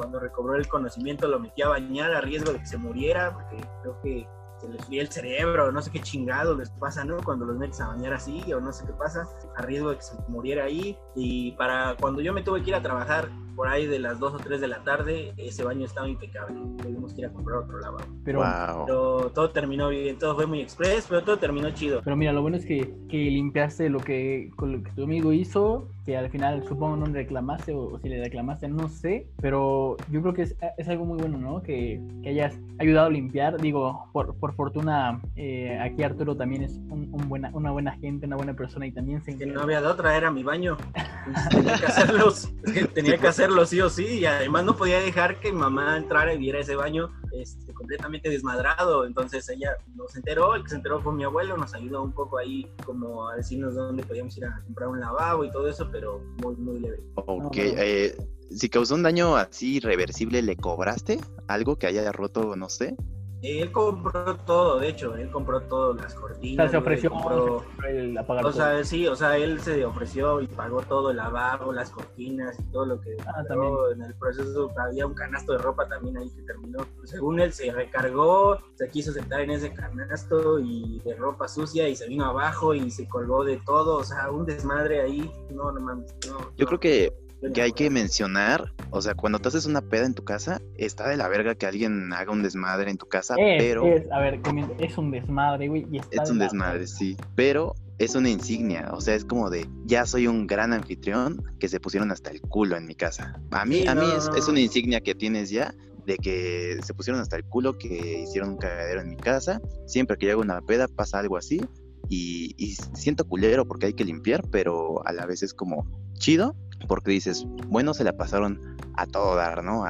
Cuando 0.00 0.18
recobró 0.18 0.54
el 0.54 0.66
conocimiento, 0.66 1.28
lo 1.28 1.38
metí 1.38 1.60
a 1.60 1.68
bañar 1.68 2.14
a 2.14 2.22
riesgo 2.22 2.52
de 2.52 2.60
que 2.60 2.64
se 2.64 2.78
muriera, 2.78 3.34
porque 3.34 3.62
creo 3.82 4.00
que 4.02 4.26
se 4.56 4.66
les 4.66 4.82
fría 4.86 5.02
el 5.02 5.08
cerebro, 5.08 5.70
no 5.70 5.82
sé 5.82 5.90
qué 5.90 6.00
chingado 6.00 6.56
les 6.56 6.70
pasa, 6.70 7.04
¿no? 7.04 7.18
Cuando 7.22 7.44
los 7.44 7.58
metes 7.58 7.82
a 7.82 7.88
bañar 7.88 8.14
así, 8.14 8.50
o 8.54 8.60
no 8.60 8.72
sé 8.72 8.86
qué 8.86 8.94
pasa, 8.94 9.28
a 9.56 9.62
riesgo 9.62 9.90
de 9.90 9.96
que 9.96 10.02
se 10.02 10.16
muriera 10.28 10.64
ahí. 10.64 10.96
Y 11.14 11.52
para 11.52 11.96
cuando 12.00 12.22
yo 12.22 12.32
me 12.32 12.42
tuve 12.42 12.62
que 12.62 12.70
ir 12.70 12.76
a 12.76 12.80
trabajar 12.80 13.28
por 13.56 13.68
ahí 13.68 13.86
de 13.86 13.98
las 13.98 14.18
2 14.18 14.34
o 14.34 14.38
3 14.38 14.58
de 14.58 14.68
la 14.68 14.82
tarde, 14.84 15.34
ese 15.36 15.64
baño 15.64 15.84
estaba 15.84 16.08
impecable. 16.08 16.58
Tuvimos 16.82 17.12
que 17.12 17.20
ir 17.20 17.26
a 17.26 17.32
comprar 17.32 17.58
otro 17.58 17.78
lavabo. 17.78 18.06
Pero, 18.24 18.40
pero 18.86 19.30
todo 19.34 19.50
terminó 19.50 19.90
bien, 19.90 20.18
todo 20.18 20.34
fue 20.34 20.46
muy 20.46 20.62
express, 20.62 21.06
pero 21.10 21.22
todo 21.22 21.38
terminó 21.38 21.70
chido. 21.72 22.00
Pero 22.02 22.16
mira, 22.16 22.32
lo 22.32 22.40
bueno 22.40 22.56
es 22.56 22.64
que, 22.64 22.94
que 23.10 23.18
limpiaste 23.18 23.90
lo 23.90 24.00
que, 24.00 24.50
con 24.56 24.72
lo 24.72 24.82
que 24.82 24.92
tu 24.92 25.04
amigo 25.04 25.34
hizo 25.34 25.88
que 26.04 26.16
al 26.16 26.30
final 26.30 26.64
supongo 26.66 26.96
no 26.96 27.06
reclamaste 27.06 27.74
o, 27.74 27.98
si 27.98 28.08
le 28.08 28.22
reclamaste, 28.22 28.68
no 28.68 28.88
sé, 28.88 29.26
pero 29.40 29.96
yo 30.10 30.22
creo 30.22 30.34
que 30.34 30.42
es, 30.42 30.56
es 30.78 30.88
algo 30.88 31.04
muy 31.04 31.18
bueno, 31.18 31.38
¿no? 31.38 31.62
Que, 31.62 32.00
que, 32.22 32.30
hayas 32.30 32.58
ayudado 32.78 33.08
a 33.08 33.10
limpiar. 33.10 33.60
Digo, 33.60 34.08
por, 34.12 34.34
por 34.36 34.54
fortuna, 34.54 35.20
eh, 35.36 35.78
aquí 35.80 36.02
Arturo 36.02 36.36
también 36.36 36.62
es 36.62 36.76
un, 36.88 37.10
buena, 37.28 37.50
una 37.52 37.70
buena 37.70 37.92
gente, 37.98 38.26
una 38.26 38.36
buena 38.36 38.54
persona 38.54 38.86
y 38.86 38.92
también 38.92 39.22
se... 39.22 39.36
Que 39.36 39.46
no 39.46 39.60
había 39.60 39.80
de 39.80 39.86
otra, 39.88 40.16
era 40.16 40.30
mi 40.30 40.42
baño. 40.42 40.76
tenía 41.50 41.78
que 41.78 41.86
hacerlos, 41.86 42.52
tenía 42.94 43.18
que 43.18 43.28
hacerlo 43.28 43.66
sí 43.66 43.80
o 43.80 43.90
sí 43.90 44.06
y 44.20 44.24
además 44.24 44.64
no 44.64 44.76
podía 44.76 45.00
dejar 45.00 45.36
que 45.40 45.52
mamá 45.52 45.96
entrara 45.96 46.32
y 46.34 46.38
viera 46.38 46.60
ese 46.60 46.76
baño 46.76 47.10
este, 47.32 47.69
completamente 47.80 48.28
desmadrado. 48.28 49.06
Entonces 49.06 49.48
ella 49.48 49.76
nos 49.94 50.14
enteró, 50.14 50.54
el 50.54 50.62
que 50.62 50.68
se 50.68 50.76
enteró 50.76 51.00
fue 51.00 51.14
mi 51.14 51.24
abuelo, 51.24 51.56
nos 51.56 51.74
ayudó 51.74 52.02
un 52.02 52.12
poco 52.12 52.38
ahí 52.38 52.70
como 52.84 53.28
a 53.28 53.36
decirnos 53.36 53.74
dónde 53.74 54.04
podíamos 54.04 54.36
ir 54.36 54.44
a 54.44 54.62
comprar 54.64 54.90
un 54.90 55.00
lavabo 55.00 55.44
y 55.44 55.50
todo 55.50 55.66
eso, 55.66 55.88
pero 55.90 56.22
muy, 56.42 56.54
muy 56.56 56.80
leve. 56.80 57.00
Ok, 57.14 57.56
eh, 57.56 58.14
si 58.50 58.68
causó 58.68 58.94
un 58.94 59.02
daño 59.02 59.34
así 59.36 59.76
irreversible, 59.76 60.42
¿le 60.42 60.56
cobraste 60.56 61.18
algo 61.48 61.76
que 61.76 61.86
haya 61.86 62.12
roto, 62.12 62.54
no 62.54 62.68
sé? 62.68 62.94
Él 63.42 63.72
compró 63.72 64.36
todo, 64.36 64.78
de 64.80 64.88
hecho, 64.88 65.16
él 65.16 65.30
compró 65.30 65.62
todo, 65.62 65.94
las 65.94 66.14
cortinas. 66.14 66.66
O 66.66 66.68
sea, 66.68 66.68
se 66.68 66.76
ofreció 66.76 67.64
el 67.88 68.18
apagar 68.18 68.44
O 68.44 68.52
sea, 68.52 68.84
sí, 68.84 69.06
o 69.06 69.16
sea, 69.16 69.38
él 69.38 69.60
se 69.60 69.84
ofreció 69.84 70.42
y 70.42 70.46
pagó 70.46 70.82
todo, 70.82 71.10
el 71.10 71.16
lavabo, 71.16 71.72
las 71.72 71.90
cortinas 71.90 72.58
y 72.60 72.64
todo 72.64 72.84
lo 72.84 73.00
que 73.00 73.16
ah, 73.26 73.42
también. 73.48 73.72
en 73.94 74.02
el 74.02 74.14
proceso. 74.14 74.70
Había 74.76 75.06
un 75.06 75.14
canasto 75.14 75.52
de 75.52 75.58
ropa 75.58 75.88
también 75.88 76.18
ahí 76.18 76.30
que 76.30 76.42
terminó. 76.42 76.86
Según 77.04 77.40
él 77.40 77.52
se 77.52 77.72
recargó, 77.72 78.58
se 78.74 78.88
quiso 78.90 79.12
sentar 79.12 79.40
en 79.40 79.52
ese 79.52 79.72
canasto 79.72 80.58
y 80.58 81.00
de 81.04 81.14
ropa 81.14 81.48
sucia 81.48 81.88
y 81.88 81.96
se 81.96 82.08
vino 82.08 82.26
abajo 82.26 82.74
y 82.74 82.90
se 82.90 83.08
colgó 83.08 83.44
de 83.44 83.56
todo. 83.64 83.98
O 83.98 84.04
sea, 84.04 84.30
un 84.30 84.44
desmadre 84.44 85.00
ahí. 85.00 85.30
No, 85.50 85.72
no 85.72 85.80
mames. 85.80 86.14
No, 86.28 86.52
Yo 86.58 86.66
creo 86.66 86.78
que 86.78 87.29
que 87.54 87.62
hay 87.62 87.72
que 87.72 87.90
mencionar, 87.90 88.72
o 88.90 89.00
sea, 89.00 89.14
cuando 89.14 89.38
te 89.38 89.48
haces 89.48 89.66
una 89.66 89.80
peda 89.80 90.06
en 90.06 90.14
tu 90.14 90.24
casa, 90.24 90.60
está 90.76 91.08
de 91.08 91.16
la 91.16 91.28
verga 91.28 91.54
que 91.54 91.66
alguien 91.66 92.12
haga 92.12 92.32
un 92.32 92.42
desmadre 92.42 92.90
en 92.90 92.98
tu 92.98 93.06
casa, 93.06 93.34
pero... 93.36 93.86
Es, 93.86 94.10
a 94.12 94.20
ver, 94.20 94.40
es 94.78 94.98
un 94.98 95.10
desmadre, 95.10 95.68
güey. 95.68 95.86
es 96.10 96.30
un 96.30 96.38
desmadre, 96.38 96.86
sí, 96.86 97.16
pero 97.34 97.74
es 97.98 98.14
una 98.14 98.30
insignia, 98.30 98.90
o 98.92 99.00
sea, 99.00 99.14
es 99.14 99.24
como 99.24 99.50
de, 99.50 99.68
ya 99.84 100.06
soy 100.06 100.26
un 100.26 100.46
gran 100.46 100.72
anfitrión 100.72 101.42
que 101.58 101.68
se 101.68 101.80
pusieron 101.80 102.10
hasta 102.10 102.30
el 102.30 102.40
culo 102.40 102.76
en 102.76 102.86
mi 102.86 102.94
casa. 102.94 103.40
A 103.50 103.64
mí, 103.64 103.86
a 103.86 103.94
mí 103.94 104.06
es, 104.36 104.48
una 104.48 104.60
insignia 104.60 105.00
que 105.00 105.14
tienes 105.14 105.50
ya 105.50 105.74
de 106.06 106.16
que 106.16 106.78
se 106.82 106.94
pusieron 106.94 107.20
hasta 107.20 107.36
el 107.36 107.44
culo, 107.44 107.76
que 107.76 108.22
hicieron 108.22 108.50
un 108.50 108.56
cagadero 108.56 109.02
en 109.02 109.10
mi 109.10 109.16
casa. 109.16 109.60
Siempre 109.86 110.16
que 110.16 110.26
llego 110.26 110.40
a 110.40 110.44
una 110.44 110.60
peda 110.62 110.88
pasa 110.88 111.18
algo 111.18 111.36
así 111.36 111.60
y, 112.08 112.54
y 112.56 112.74
siento 112.94 113.26
culero 113.26 113.66
porque 113.66 113.86
hay 113.86 113.92
que 113.92 114.06
limpiar, 114.06 114.48
pero 114.50 115.06
a 115.06 115.12
la 115.12 115.26
vez 115.26 115.42
es 115.42 115.52
como 115.52 115.86
chido 116.20 116.54
porque 116.86 117.10
dices, 117.10 117.46
bueno, 117.66 117.92
se 117.94 118.04
la 118.04 118.12
pasaron 118.12 118.60
a 118.94 119.06
todo 119.06 119.36
dar, 119.36 119.64
¿no? 119.64 119.84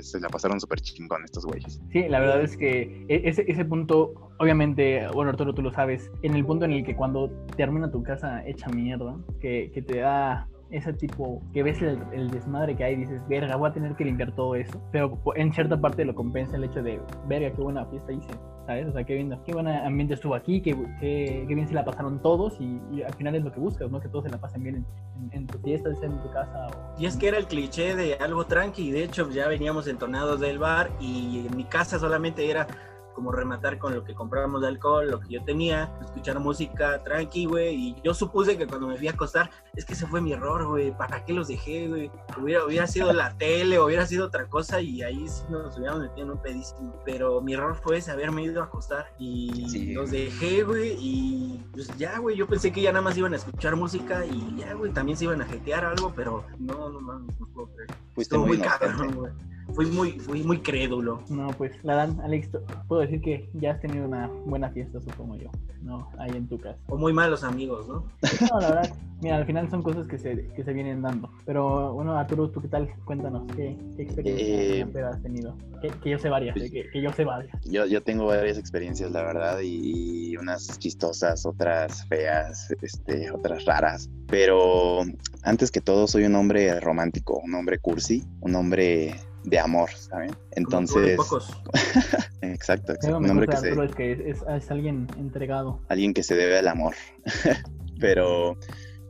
se 0.00 0.20
la 0.20 0.28
pasaron 0.28 0.60
súper 0.60 0.80
chingón 0.80 1.24
estos 1.24 1.44
güeyes. 1.44 1.80
Sí, 1.92 2.08
la 2.08 2.20
verdad 2.20 2.42
es 2.42 2.56
que 2.56 3.04
e, 3.08 3.22
ese, 3.24 3.44
ese 3.46 3.64
punto, 3.64 4.30
obviamente, 4.38 5.06
bueno, 5.14 5.30
Arturo, 5.30 5.54
tú 5.54 5.62
lo 5.62 5.72
sabes, 5.72 6.10
en 6.22 6.34
el 6.34 6.44
punto 6.44 6.64
en 6.64 6.72
el 6.72 6.84
que 6.84 6.94
cuando 6.94 7.30
termina 7.56 7.90
tu 7.90 8.02
casa 8.02 8.46
hecha 8.46 8.68
mierda, 8.68 9.16
que, 9.40 9.70
que 9.72 9.82
te 9.82 9.98
da 9.98 10.48
ese 10.70 10.92
tipo 10.92 11.42
que 11.52 11.62
ves 11.62 11.80
el, 11.82 12.30
desmadre 12.30 12.76
que 12.76 12.84
hay 12.84 12.96
dices, 12.96 13.20
verga, 13.28 13.56
voy 13.56 13.70
a 13.70 13.72
tener 13.72 13.94
que 13.96 14.04
limpiar 14.04 14.32
todo 14.32 14.54
eso. 14.54 14.80
Pero 14.92 15.20
en 15.36 15.52
cierta 15.52 15.80
parte 15.80 16.04
lo 16.04 16.14
compensa 16.14 16.56
el 16.56 16.64
hecho 16.64 16.82
de, 16.82 17.00
verga, 17.26 17.50
qué 17.50 17.62
buena 17.62 17.84
fiesta 17.86 18.12
hice, 18.12 18.30
¿sabes? 18.66 18.86
O 18.86 18.92
sea, 18.92 19.04
qué 19.04 19.14
bien, 19.14 19.36
qué 19.44 19.52
buen 19.52 19.66
ambiente 19.68 20.14
estuvo 20.14 20.34
aquí, 20.34 20.60
qué, 20.60 20.76
qué, 21.00 21.44
bien 21.46 21.66
se 21.66 21.74
la 21.74 21.84
pasaron 21.84 22.20
todos 22.22 22.60
y, 22.60 23.02
al 23.02 23.14
final 23.14 23.34
es 23.34 23.44
lo 23.44 23.52
que 23.52 23.60
buscas, 23.60 23.90
¿no? 23.90 24.00
Que 24.00 24.08
todos 24.08 24.24
se 24.24 24.30
la 24.30 24.38
pasen 24.38 24.62
bien 24.62 24.86
en, 25.32 25.46
tu 25.46 25.58
fiesta, 25.58 25.90
en 26.02 26.18
tu 26.22 26.30
casa. 26.30 26.68
Y 26.98 27.06
es 27.06 27.16
que 27.16 27.28
era 27.28 27.38
el 27.38 27.46
cliché 27.46 27.94
de 27.94 28.14
algo 28.14 28.44
tranqui, 28.44 28.90
de 28.90 29.04
hecho 29.04 29.28
ya 29.30 29.48
veníamos 29.48 29.88
entonados 29.88 30.40
del 30.40 30.58
bar 30.58 30.90
y 31.00 31.46
en 31.46 31.56
mi 31.56 31.64
casa 31.64 31.98
solamente 31.98 32.50
era 32.50 32.66
como 33.14 33.32
rematar 33.32 33.78
con 33.78 33.94
lo 33.94 34.04
que 34.04 34.14
comprábamos 34.14 34.62
de 34.62 34.68
alcohol, 34.68 35.10
lo 35.10 35.20
que 35.20 35.34
yo 35.34 35.44
tenía, 35.44 35.92
escuchar 36.02 36.38
música 36.40 37.02
tranqui, 37.02 37.46
güey, 37.46 37.74
y 37.74 37.96
yo 38.02 38.14
supuse 38.14 38.56
que 38.56 38.66
cuando 38.66 38.88
me 38.88 38.96
fui 38.96 39.08
a 39.08 39.12
acostar, 39.12 39.50
es 39.74 39.84
que 39.84 39.94
ese 39.94 40.06
fue 40.06 40.20
mi 40.20 40.32
error, 40.32 40.66
güey, 40.66 40.96
¿para 40.96 41.24
qué 41.24 41.32
los 41.32 41.48
dejé, 41.48 41.88
güey? 41.88 42.10
Hubiera, 42.40 42.64
hubiera 42.64 42.86
sido 42.86 43.12
la 43.12 43.34
tele, 43.38 43.78
hubiera 43.80 44.06
sido 44.06 44.26
otra 44.26 44.46
cosa 44.48 44.80
y 44.80 45.02
ahí 45.02 45.28
sí 45.28 45.42
nos 45.48 45.76
hubiéramos 45.76 46.02
metido 46.02 46.26
en 46.26 46.32
un 46.32 46.42
pedísimo, 46.42 47.00
pero 47.04 47.40
mi 47.40 47.54
error 47.54 47.76
fue 47.76 47.98
ese 47.98 48.10
haberme 48.10 48.42
ido 48.42 48.62
a 48.62 48.66
acostar 48.66 49.12
y 49.18 49.92
los 49.94 50.10
dejé, 50.10 50.62
güey, 50.62 50.96
y 50.98 51.64
pues 51.72 51.88
ya, 51.96 52.18
güey, 52.18 52.36
yo 52.36 52.46
pensé 52.46 52.72
que 52.72 52.82
ya 52.82 52.92
nada 52.92 53.02
más 53.02 53.16
iban 53.16 53.32
a 53.32 53.36
escuchar 53.36 53.76
música 53.76 54.24
y 54.26 54.56
ya, 54.56 54.74
güey, 54.74 54.92
también 54.92 55.16
se 55.16 55.24
iban 55.24 55.42
a 55.42 55.46
jetear 55.46 55.84
algo, 55.84 56.12
pero 56.14 56.44
no, 56.58 56.88
no 56.88 57.00
mames, 57.00 57.38
no 57.40 57.46
puedo 57.48 57.68
creer. 57.74 57.90
Fuiste 58.14 58.36
muy, 58.38 58.58
muy 58.58 58.58
cabrón, 58.58 59.14
güey 59.14 59.32
fui 59.74 59.86
muy, 59.86 60.12
fui 60.12 60.42
muy 60.42 60.58
crédulo. 60.58 61.22
No, 61.28 61.48
pues 61.56 61.72
la 61.82 61.94
dan, 61.94 62.20
Alex, 62.20 62.50
puedo 62.88 63.02
decir 63.02 63.20
que 63.20 63.48
ya 63.54 63.72
has 63.72 63.80
tenido 63.80 64.06
una 64.06 64.28
buena 64.46 64.70
fiesta, 64.70 65.00
supongo 65.00 65.36
yo, 65.36 65.50
¿no? 65.82 66.08
Ahí 66.18 66.30
en 66.34 66.48
tu 66.48 66.58
casa. 66.58 66.78
O 66.88 66.96
muy 66.96 67.12
malos 67.12 67.44
amigos, 67.44 67.88
¿no? 67.88 68.04
No, 68.50 68.60
la 68.60 68.68
verdad, 68.68 68.94
mira, 69.20 69.36
al 69.36 69.46
final 69.46 69.70
son 69.70 69.82
cosas 69.82 70.06
que 70.06 70.18
se, 70.18 70.46
que 70.54 70.64
se 70.64 70.72
vienen 70.72 71.02
dando. 71.02 71.30
Pero 71.44 71.92
bueno, 71.94 72.16
Arturo, 72.16 72.50
¿tú 72.50 72.60
qué 72.60 72.68
tal? 72.68 72.88
Cuéntanos, 73.04 73.44
¿qué, 73.54 73.76
qué 73.96 74.02
experiencias 74.02 74.94
eh, 74.94 75.02
has 75.02 75.22
tenido? 75.22 75.56
Que, 75.80 76.10
yo 76.10 76.18
sé 76.18 76.28
varias, 76.28 76.56
pues, 76.56 76.70
que, 76.70 76.90
que, 76.90 77.02
yo 77.02 77.12
sé 77.12 77.24
varias. 77.24 77.56
Yo, 77.64 77.86
yo 77.86 78.02
tengo 78.02 78.26
varias 78.26 78.58
experiencias, 78.58 79.10
la 79.12 79.22
verdad, 79.22 79.58
y 79.62 80.36
unas 80.36 80.78
chistosas, 80.78 81.46
otras 81.46 82.06
feas, 82.06 82.70
este, 82.82 83.30
otras 83.30 83.64
raras. 83.64 84.10
Pero 84.26 85.02
antes 85.42 85.70
que 85.70 85.80
todo, 85.80 86.06
soy 86.06 86.24
un 86.24 86.34
hombre 86.34 86.78
romántico, 86.80 87.40
un 87.44 87.54
hombre 87.54 87.78
cursi, 87.78 88.24
un 88.40 88.54
hombre 88.54 89.14
de 89.44 89.58
amor, 89.58 89.90
¿saben? 89.90 90.30
Entonces... 90.52 91.18
exacto, 92.42 92.92
exacto. 92.92 93.18
Un 93.18 93.30
hombre 93.30 93.46
que, 93.46 93.56
se... 93.56 93.70
es 93.70 93.94
que 93.94 94.12
es, 94.30 94.42
es, 94.48 94.70
alguien 94.70 95.06
entregado. 95.16 95.80
Alguien 95.88 96.14
que 96.14 96.22
se 96.22 96.34
debe 96.34 96.58
al 96.58 96.68
amor. 96.68 96.94
Pero, 98.00 98.56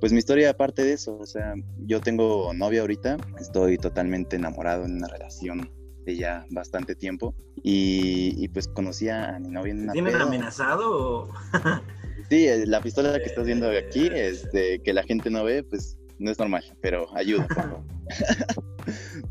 pues 0.01 0.13
mi 0.13 0.19
historia 0.19 0.51
aparte 0.51 0.83
de 0.83 0.95
eso, 0.95 1.19
o 1.19 1.27
sea, 1.27 1.55
yo 1.79 2.01
tengo 2.01 2.53
novia 2.55 2.81
ahorita, 2.81 3.17
estoy 3.39 3.79
totalmente 3.79 4.37
enamorado 4.37 4.85
en 4.85 4.97
una 4.97 5.09
relación 5.09 5.71
de 6.05 6.17
ya 6.17 6.45
bastante 6.51 6.95
tiempo 6.95 7.35
y, 7.63 8.49
pues 8.49 8.67
conocí 8.69 9.09
a 9.09 9.39
mi 9.39 9.51
novia 9.51 9.73
en 9.73 9.83
una... 9.83 9.93
¿Tienen 9.93 10.17
amenazado 10.17 10.91
o...? 10.91 11.29
sí, 12.31 12.47
la 12.67 12.81
pistola 12.81 13.19
que 13.19 13.27
estás 13.27 13.45
viendo 13.45 13.69
aquí, 13.71 14.09
este, 14.13 14.81
que 14.83 14.93
la 14.93 15.03
gente 15.03 15.31
no 15.31 15.45
ve, 15.45 15.63
pues 15.63 15.99
no 16.19 16.31
es 16.31 16.39
normal, 16.39 16.65
pero 16.81 17.07
ayuda. 17.17 17.47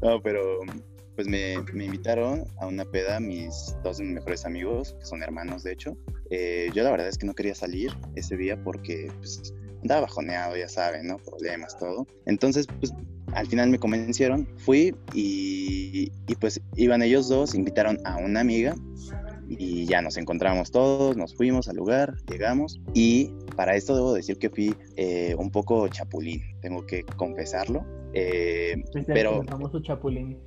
no, 0.01 0.21
pero 0.21 0.59
pues 1.19 1.27
me, 1.27 1.55
invitaron 1.83 2.45
a 2.61 2.67
una 2.67 2.85
peda 2.85 3.19
mis 3.19 3.75
dos 3.83 3.99
mejores 3.99 4.45
amigos, 4.45 4.95
que 4.97 5.05
son 5.05 5.21
hermanos 5.21 5.63
de 5.63 5.73
hecho. 5.73 5.97
Eh, 6.29 6.69
yo 6.73 6.81
la 6.81 6.91
verdad 6.91 7.09
es 7.09 7.17
que 7.17 7.25
no 7.25 7.33
quería 7.33 7.53
salir 7.53 7.91
ese 8.15 8.37
día 8.37 8.63
porque 8.63 9.11
pues, 9.17 9.53
andaba 9.81 10.03
bajoneado, 10.03 10.55
ya 10.55 10.69
saben, 10.69 11.07
¿no? 11.07 11.17
Problemas, 11.17 11.77
todo. 11.77 12.07
Entonces, 12.25 12.67
pues 12.79 12.93
al 13.33 13.47
final 13.47 13.69
me 13.69 13.77
convencieron, 13.79 14.47
fui 14.59 14.95
y, 15.13 16.09
y, 16.25 16.35
pues 16.35 16.61
iban 16.77 17.01
ellos 17.01 17.27
dos, 17.27 17.53
invitaron 17.53 17.97
a 18.05 18.15
una 18.15 18.39
amiga 18.39 18.77
y 19.49 19.85
ya 19.87 20.01
nos 20.01 20.15
encontramos 20.15 20.71
todos, 20.71 21.17
nos 21.17 21.35
fuimos 21.35 21.67
al 21.67 21.75
lugar, 21.75 22.15
llegamos 22.31 22.79
y 22.93 23.33
para 23.57 23.75
esto 23.75 23.93
debo 23.93 24.13
decir 24.13 24.37
que 24.37 24.49
fui 24.49 24.73
eh, 24.95 25.35
un 25.37 25.51
poco 25.51 25.85
chapulín, 25.89 26.41
tengo 26.61 26.85
que 26.85 27.03
confesarlo. 27.03 27.85
Eh, 28.13 28.81
pero 29.05 29.41
el 29.41 29.49
famoso 29.49 29.81
chapulín. 29.81 30.37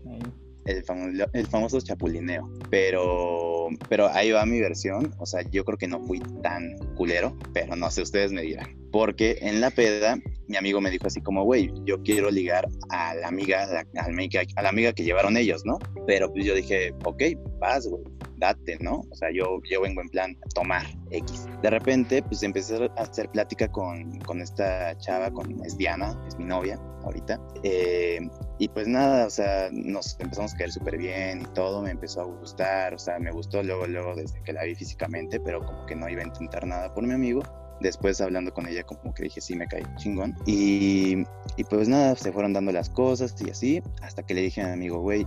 El, 0.65 1.47
famoso 1.47 1.81
chapulineo. 1.81 2.51
Pero, 2.71 3.69
pero 3.89 4.09
ahí 4.09 4.31
va 4.31 4.47
mi 4.47 4.61
versión. 4.61 5.15
O 5.19 5.27
sea, 5.27 5.43
yo 5.51 5.65
creo 5.65 5.79
que 5.79 5.89
no 5.89 6.01
fui 6.01 6.21
tan 6.43 6.77
culero, 6.97 7.37
pero 7.53 7.77
no 7.77 7.91
sé, 7.91 8.03
ustedes 8.03 8.33
me 8.33 8.43
dirán. 8.43 8.77
Porque 8.91 9.39
en 9.41 9.61
la 9.61 9.71
peda, 9.71 10.19
mi 10.49 10.57
amigo 10.57 10.81
me 10.81 10.91
dijo 10.91 11.07
así 11.07 11.21
como, 11.21 11.45
güey, 11.45 11.73
yo 11.85 12.03
quiero 12.03 12.31
ligar 12.31 12.69
a 12.91 13.15
la 13.15 13.29
amiga, 13.29 13.65
a 13.65 13.67
la, 13.67 13.87
a 13.97 14.69
amiga 14.69 14.93
que 14.93 15.05
llevaron 15.05 15.37
ellos, 15.37 15.63
¿no? 15.65 15.79
Pero 16.07 16.31
pues 16.33 16.45
yo 16.45 16.55
dije, 16.55 16.93
ok, 17.05 17.23
vas, 17.59 17.87
güey 17.87 18.03
date, 18.43 18.77
¿no? 18.81 19.03
O 19.11 19.15
sea, 19.15 19.31
yo, 19.33 19.61
yo 19.71 19.81
vengo 19.81 20.01
en 20.03 20.09
plan 20.09 20.37
tomar 20.55 20.85
X. 21.11 21.47
De 21.63 21.71
repente, 21.71 22.23
pues 22.23 22.43
empecé 22.43 22.91
a 22.97 23.03
hacer 23.03 23.31
plática 23.31 23.69
con, 23.69 24.19
con 24.21 24.41
esta 24.41 24.99
chava, 24.99 25.31
con 25.31 25.65
es 25.65 25.79
Diana, 25.79 26.21
es 26.27 26.37
mi 26.37 26.45
novia 26.45 26.79
ahorita. 27.05 27.41
Eh, 27.63 28.21
y 28.63 28.69
pues 28.69 28.87
nada, 28.87 29.27
o 29.27 29.31
sea, 29.31 29.71
nos 29.73 30.17
empezamos 30.21 30.55
a 30.55 30.57
caer 30.57 30.71
súper 30.71 30.97
bien 30.97 31.41
y 31.41 31.47
todo, 31.53 31.83
me 31.83 31.91
empezó 31.91 32.21
a 32.21 32.25
gustar, 32.27 32.95
o 32.95 32.99
sea, 32.99 33.19
me 33.19 33.33
gustó 33.33 33.61
luego, 33.61 33.89
luego 33.89 34.15
desde 34.15 34.41
que 34.45 34.53
la 34.53 34.63
vi 34.63 34.77
físicamente, 34.77 35.41
pero 35.41 35.67
como 35.67 35.85
que 35.85 35.97
no 35.97 36.09
iba 36.09 36.23
a 36.23 36.27
intentar 36.27 36.65
nada 36.65 36.95
por 36.95 37.05
mi 37.05 37.13
amigo. 37.13 37.43
Después 37.81 38.21
hablando 38.21 38.55
con 38.55 38.69
ella 38.69 38.85
como 38.85 39.13
que 39.13 39.25
dije, 39.25 39.41
sí, 39.41 39.57
me 39.57 39.67
caí 39.67 39.83
chingón. 39.97 40.37
Y, 40.47 41.25
y 41.57 41.65
pues 41.69 41.89
nada, 41.89 42.15
se 42.15 42.31
fueron 42.31 42.53
dando 42.53 42.71
las 42.71 42.89
cosas 42.89 43.35
y 43.45 43.51
así, 43.51 43.83
hasta 44.01 44.23
que 44.23 44.33
le 44.33 44.43
dije 44.43 44.63
a 44.63 44.67
mi 44.67 44.73
amigo, 44.75 45.01
güey, 45.01 45.27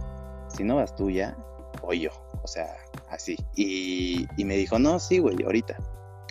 si 0.55 0.63
no 0.63 0.77
vas 0.77 0.95
tú 0.95 1.09
ya, 1.09 1.35
voy 1.81 1.99
yo. 1.99 2.11
O 2.41 2.47
sea, 2.47 2.73
así. 3.09 3.35
Y, 3.57 4.27
me 4.45 4.55
dijo, 4.55 4.79
no, 4.79 4.97
sí, 4.97 5.19
güey, 5.19 5.43
ahorita. 5.43 5.75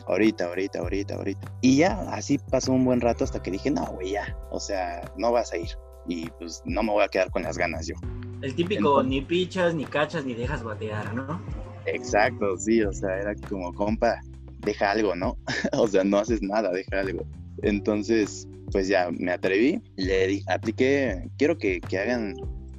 Ahorita, 0.07 0.47
ahorita, 0.47 0.79
ahorita, 0.79 1.17
ahorita. 1.17 1.53
Y 1.61 1.77
ya, 1.77 2.01
así 2.13 2.39
pasó 2.39 2.73
un 2.73 2.87
buen 2.87 3.03
rato 3.03 3.25
hasta 3.25 3.43
que 3.43 3.51
dije, 3.51 3.71
no, 3.71 3.85
güey, 3.93 4.13
ya. 4.13 4.35
O 4.51 4.59
sea, 4.59 5.03
no 5.19 5.31
vas 5.31 5.53
a 5.53 5.59
ir. 5.59 5.69
Y 6.07 6.29
pues 6.31 6.63
no 6.65 6.83
me 6.83 6.93
voy 6.93 7.05
a 7.05 7.09
quedar 7.09 7.31
con 7.31 7.43
las 7.43 7.57
ganas 7.57 7.87
yo. 7.87 7.95
El 8.43 8.55
típico, 8.55 9.03
ni 9.03 9.23
pichas, 9.23 9.75
ni 9.75 9.85
cachas, 9.85 10.25
ni 10.25 10.35
dejas 10.35 10.63
batear, 10.63 11.15
¿no? 11.15 11.41
Exacto, 11.87 12.57
sí, 12.59 12.83
o 12.83 12.93
sea, 12.93 13.19
era 13.19 13.35
como, 13.49 13.73
compa, 13.73 14.21
deja 14.61 14.91
algo, 14.91 15.15
¿no? 15.15 15.37
o 15.73 15.87
sea, 15.87 16.05
no 16.05 16.19
haces 16.19 16.43
nada, 16.43 16.71
deja 16.71 17.01
algo. 17.01 17.25
Entonces, 17.63 18.49
pues 18.71 18.89
ya 18.89 19.11
me 19.19 19.33
atreví, 19.33 19.81
le 19.97 20.27
di, 20.27 20.43
apliqué, 20.47 21.29
quiero 21.39 21.57
que, 21.59 21.81
que 21.81 21.99
hagan 21.99 22.35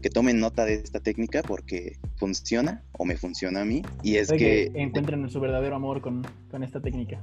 que 0.05 0.11
tomen 0.11 0.39
nota 0.39 0.65
de 0.65 0.75
esta 0.75 0.99
técnica 0.99 1.41
porque 1.41 1.97
funciona 2.17 2.83
o 2.91 3.05
me 3.05 3.17
funciona 3.17 3.61
a 3.61 3.65
mí. 3.65 3.81
Y 4.03 4.17
es 4.17 4.31
que, 4.31 4.71
encuentren 4.75 5.27
su 5.31 5.39
verdadero 5.39 5.75
amor 5.75 5.99
con, 5.99 6.23
con, 6.51 6.61
esta 6.61 6.79
técnica. 6.79 7.19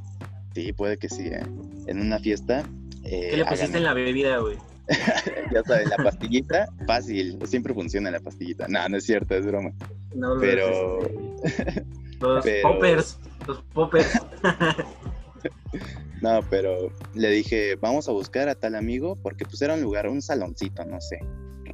Sí, 0.52 0.72
puede 0.72 0.98
que 0.98 1.08
sí. 1.08 1.28
¿eh? 1.28 1.44
En 1.86 2.00
una 2.00 2.18
fiesta. 2.18 2.64
Eh, 3.04 3.28
¿Qué 3.30 3.36
le 3.36 3.44
pusiste 3.44 3.76
en 3.76 3.84
la 3.84 3.94
bebida, 3.94 4.38
güey? 4.38 4.56
ya 5.52 5.62
saben, 5.64 5.88
la 5.88 5.96
pastillita, 5.96 6.66
fácil. 6.86 7.38
Siempre 7.46 7.74
funciona 7.74 8.10
la 8.10 8.20
pastillita. 8.20 8.66
No, 8.68 8.88
no 8.88 8.96
es 8.96 9.04
cierto, 9.04 9.34
es 9.34 9.46
broma. 9.46 9.72
No, 10.14 10.36
pero. 10.40 10.98
Los 12.20 12.46
poppers. 12.62 13.18
Los 13.46 13.62
poppers. 13.74 14.20
no, 16.22 16.40
pero 16.50 16.92
le 17.14 17.30
dije, 17.30 17.76
vamos 17.76 18.08
a 18.08 18.12
buscar 18.12 18.48
a 18.48 18.54
tal 18.54 18.76
amigo, 18.76 19.16
porque 19.16 19.44
pues 19.44 19.60
era 19.62 19.74
un 19.74 19.82
lugar, 19.82 20.08
un 20.08 20.22
saloncito, 20.22 20.84
no 20.84 21.00
sé, 21.00 21.18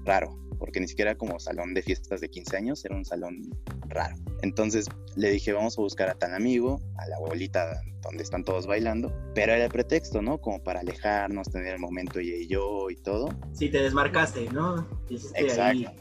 raro 0.04 0.47
porque 0.58 0.80
ni 0.80 0.88
siquiera 0.88 1.14
como 1.14 1.38
salón 1.38 1.74
de 1.74 1.82
fiestas 1.82 2.20
de 2.20 2.28
15 2.28 2.56
años, 2.56 2.84
era 2.84 2.96
un 2.96 3.04
salón 3.04 3.42
raro. 3.88 4.16
Entonces 4.42 4.86
le 5.16 5.30
dije, 5.30 5.52
vamos 5.52 5.78
a 5.78 5.82
buscar 5.82 6.08
a 6.08 6.14
tan 6.14 6.34
amigo, 6.34 6.80
a 6.96 7.06
la 7.08 7.18
bolita 7.18 7.80
donde 8.02 8.22
están 8.22 8.44
todos 8.44 8.66
bailando, 8.66 9.12
pero 9.34 9.52
era 9.52 9.64
el 9.64 9.70
pretexto, 9.70 10.22
¿no? 10.22 10.38
Como 10.38 10.62
para 10.62 10.80
alejarnos, 10.80 11.50
tener 11.50 11.74
el 11.74 11.80
momento 11.80 12.20
y 12.20 12.46
yo 12.46 12.90
y 12.90 12.96
todo. 12.96 13.28
Sí, 13.52 13.68
te 13.68 13.82
desmarcaste, 13.82 14.48
¿no? 14.50 14.88
Exacto. 15.10 15.92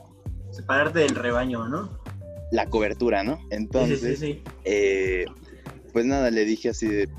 separarte 0.51 0.99
del 0.99 1.15
rebaño, 1.15 1.67
¿no? 1.67 1.99
La 2.51 2.67
cobertura, 2.67 3.23
¿no? 3.23 3.39
Entonces, 3.49 3.99
sí, 3.99 4.15
sí, 4.15 4.43
eh, 4.63 5.25
pues 5.91 6.05
nada, 6.05 6.31
le 6.31 6.45
dije 6.45 6.69
así 6.69 6.87
de, 6.87 7.09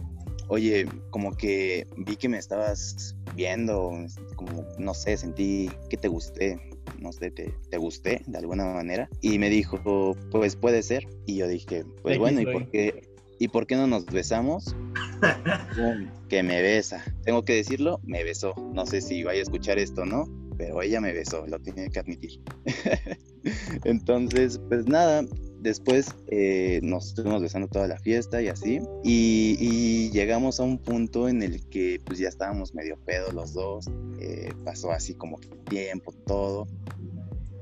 oye, 0.48 0.86
como 1.10 1.36
que 1.36 1.86
vi 1.96 2.16
que 2.16 2.28
me 2.28 2.38
estabas 2.38 3.14
viendo, 3.34 3.92
como, 4.36 4.66
no 4.78 4.94
sé, 4.94 5.16
sentí 5.16 5.70
que 5.88 5.96
te 5.96 6.08
gusté, 6.08 6.60
no 7.00 7.12
sé, 7.12 7.30
te, 7.30 7.54
te 7.70 7.76
gusté 7.76 8.22
de 8.26 8.38
alguna 8.38 8.64
manera. 8.64 9.08
Y 9.20 9.38
me 9.38 9.50
dijo, 9.50 10.16
pues 10.30 10.56
puede 10.56 10.82
ser. 10.82 11.06
Y 11.26 11.36
yo 11.36 11.48
dije, 11.48 11.84
pues 12.02 12.18
bueno, 12.18 12.40
¿y 12.40 12.46
por 12.46 12.70
qué? 12.70 13.08
¿Y 13.38 13.48
por 13.48 13.66
qué 13.66 13.76
no 13.76 13.86
nos 13.86 14.04
besamos? 14.06 14.74
que 16.28 16.42
me 16.42 16.60
besa. 16.60 17.04
Tengo 17.24 17.44
que 17.44 17.54
decirlo, 17.54 18.00
me 18.02 18.24
besó. 18.24 18.54
No 18.72 18.84
sé 18.84 19.00
si 19.00 19.22
vaya 19.22 19.40
a 19.40 19.42
escuchar 19.42 19.78
esto 19.78 20.04
no, 20.04 20.24
pero 20.56 20.82
ella 20.82 21.00
me 21.00 21.12
besó, 21.12 21.46
lo 21.46 21.58
tiene 21.60 21.88
que 21.88 22.00
admitir. 22.00 22.40
Entonces, 23.84 24.60
pues 24.68 24.86
nada, 24.86 25.24
después 25.60 26.14
eh, 26.28 26.80
nos 26.82 27.08
estuvimos 27.08 27.42
besando 27.42 27.68
toda 27.68 27.86
la 27.86 27.98
fiesta 27.98 28.40
y 28.42 28.48
así. 28.48 28.80
Y, 29.04 30.10
llegamos 30.10 30.58
a 30.58 30.64
un 30.64 30.78
punto 30.78 31.28
en 31.28 31.42
el 31.42 31.68
que 31.68 32.00
pues 32.04 32.18
ya 32.18 32.28
estábamos 32.28 32.74
medio 32.74 32.96
pedo 33.04 33.30
los 33.32 33.52
dos. 33.52 33.86
Eh, 34.20 34.50
pasó 34.64 34.90
así 34.90 35.14
como 35.14 35.38
tiempo, 35.68 36.12
todo. 36.26 36.66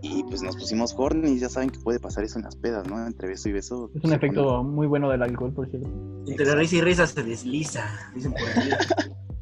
Y 0.03 0.23
pues 0.25 0.43
nos 0.43 0.57
pusimos 0.57 0.95
horny, 0.97 1.39
ya 1.39 1.49
saben 1.49 1.71
que 1.71 1.81
puede 1.81 1.99
pasar 1.99 2.25
eso 2.25 2.39
en 2.39 2.45
las 2.45 2.55
pedas, 2.55 2.87
¿no? 2.87 3.05
Entre 3.07 3.29
beso 3.29 3.49
y 3.49 3.53
beso. 3.53 3.91
Es 3.95 4.05
un 4.05 4.13
efecto 4.13 4.63
muy 4.63 4.87
bueno 4.87 5.11
del 5.11 5.23
alcohol, 5.23 5.53
por 5.53 5.69
cierto. 5.69 5.89
Entre 6.27 6.55
risa 6.55 6.77
y 6.77 6.81
risa 6.83 7.07
se 7.07 7.23
desliza, 7.23 7.85
dicen 8.15 8.33
por 8.33 8.43
ahí. 8.43 8.71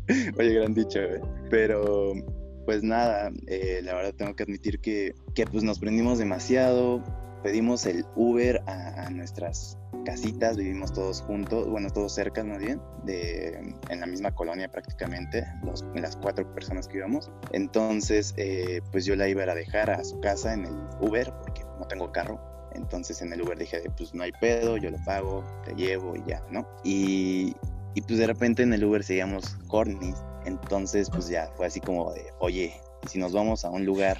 Oye, 0.39 0.55
gran 0.55 0.75
dicho, 0.75 1.01
¿eh? 1.01 1.21
Pero 1.51 2.15
pues 2.65 2.83
nada, 2.83 3.31
eh, 3.47 3.81
la 3.83 3.95
verdad 3.95 4.15
tengo 4.17 4.35
que 4.35 4.43
admitir 4.43 4.81
que, 4.81 5.15
que 5.35 5.47
pues 5.47 5.65
nos 5.65 5.79
prendimos 5.79 6.19
demasiado, 6.19 7.03
pedimos 7.45 7.85
el 7.85 8.07
Uber 8.17 8.63
a, 8.67 9.11
nuestras 9.11 9.79
casitas, 10.07 10.57
vivimos 10.57 10.95
todos 10.95 11.21
juntos, 11.21 11.69
bueno, 11.69 11.91
todos 11.91 12.15
cerca 12.15 12.43
más 12.43 12.59
bien, 12.59 12.81
de, 13.05 13.75
en 13.91 14.01
la 14.01 14.07
misma 14.07 14.35
colonia 14.35 14.67
prácticamente, 14.69 15.47
los, 15.63 15.85
las 15.95 16.17
cuatro 16.17 16.53
personas 16.55 16.89
que 16.89 16.97
íbamos. 16.97 17.31
Entonces, 17.53 18.33
eh, 18.39 18.81
pues 18.91 19.05
yo 19.05 19.15
la 19.15 19.29
iba 19.29 19.43
a 19.43 19.55
dejar 19.55 19.91
a 19.91 20.03
su 20.03 20.19
casa 20.21 20.55
en 20.55 20.65
el 20.65 20.75
Uber, 21.01 21.31
porque 21.43 21.63
no 21.79 21.87
tengo 21.87 22.11
carro. 22.11 22.41
Entonces 22.75 23.21
en 23.21 23.33
el 23.33 23.43
Uber 23.43 23.59
dije, 23.59 23.83
pues 23.97 24.15
no 24.15 24.23
hay 24.23 24.33
pedo, 24.41 24.79
yo 24.79 24.91
lo 24.91 24.99
pago, 25.05 25.45
te 25.67 25.75
llevo 25.75 26.17
y 26.17 26.25
ya, 26.27 26.43
¿no? 26.51 26.67
Y, 26.83 27.55
y 27.95 28.01
pues 28.01 28.19
de 28.19 28.27
repente 28.27 28.63
en 28.63 28.73
el 28.73 28.83
Uber 28.83 29.05
seguíamos 29.05 29.59
cornis. 29.69 30.17
Entonces, 30.47 31.11
pues 31.11 31.29
ya 31.29 31.51
fue 31.57 31.67
así 31.67 31.81
como 31.81 32.13
de, 32.15 32.25
oye, 32.41 32.75
si 33.07 33.19
nos 33.19 33.33
vamos 33.33 33.65
a 33.67 33.71
un 33.71 33.85
lugar 33.85 34.19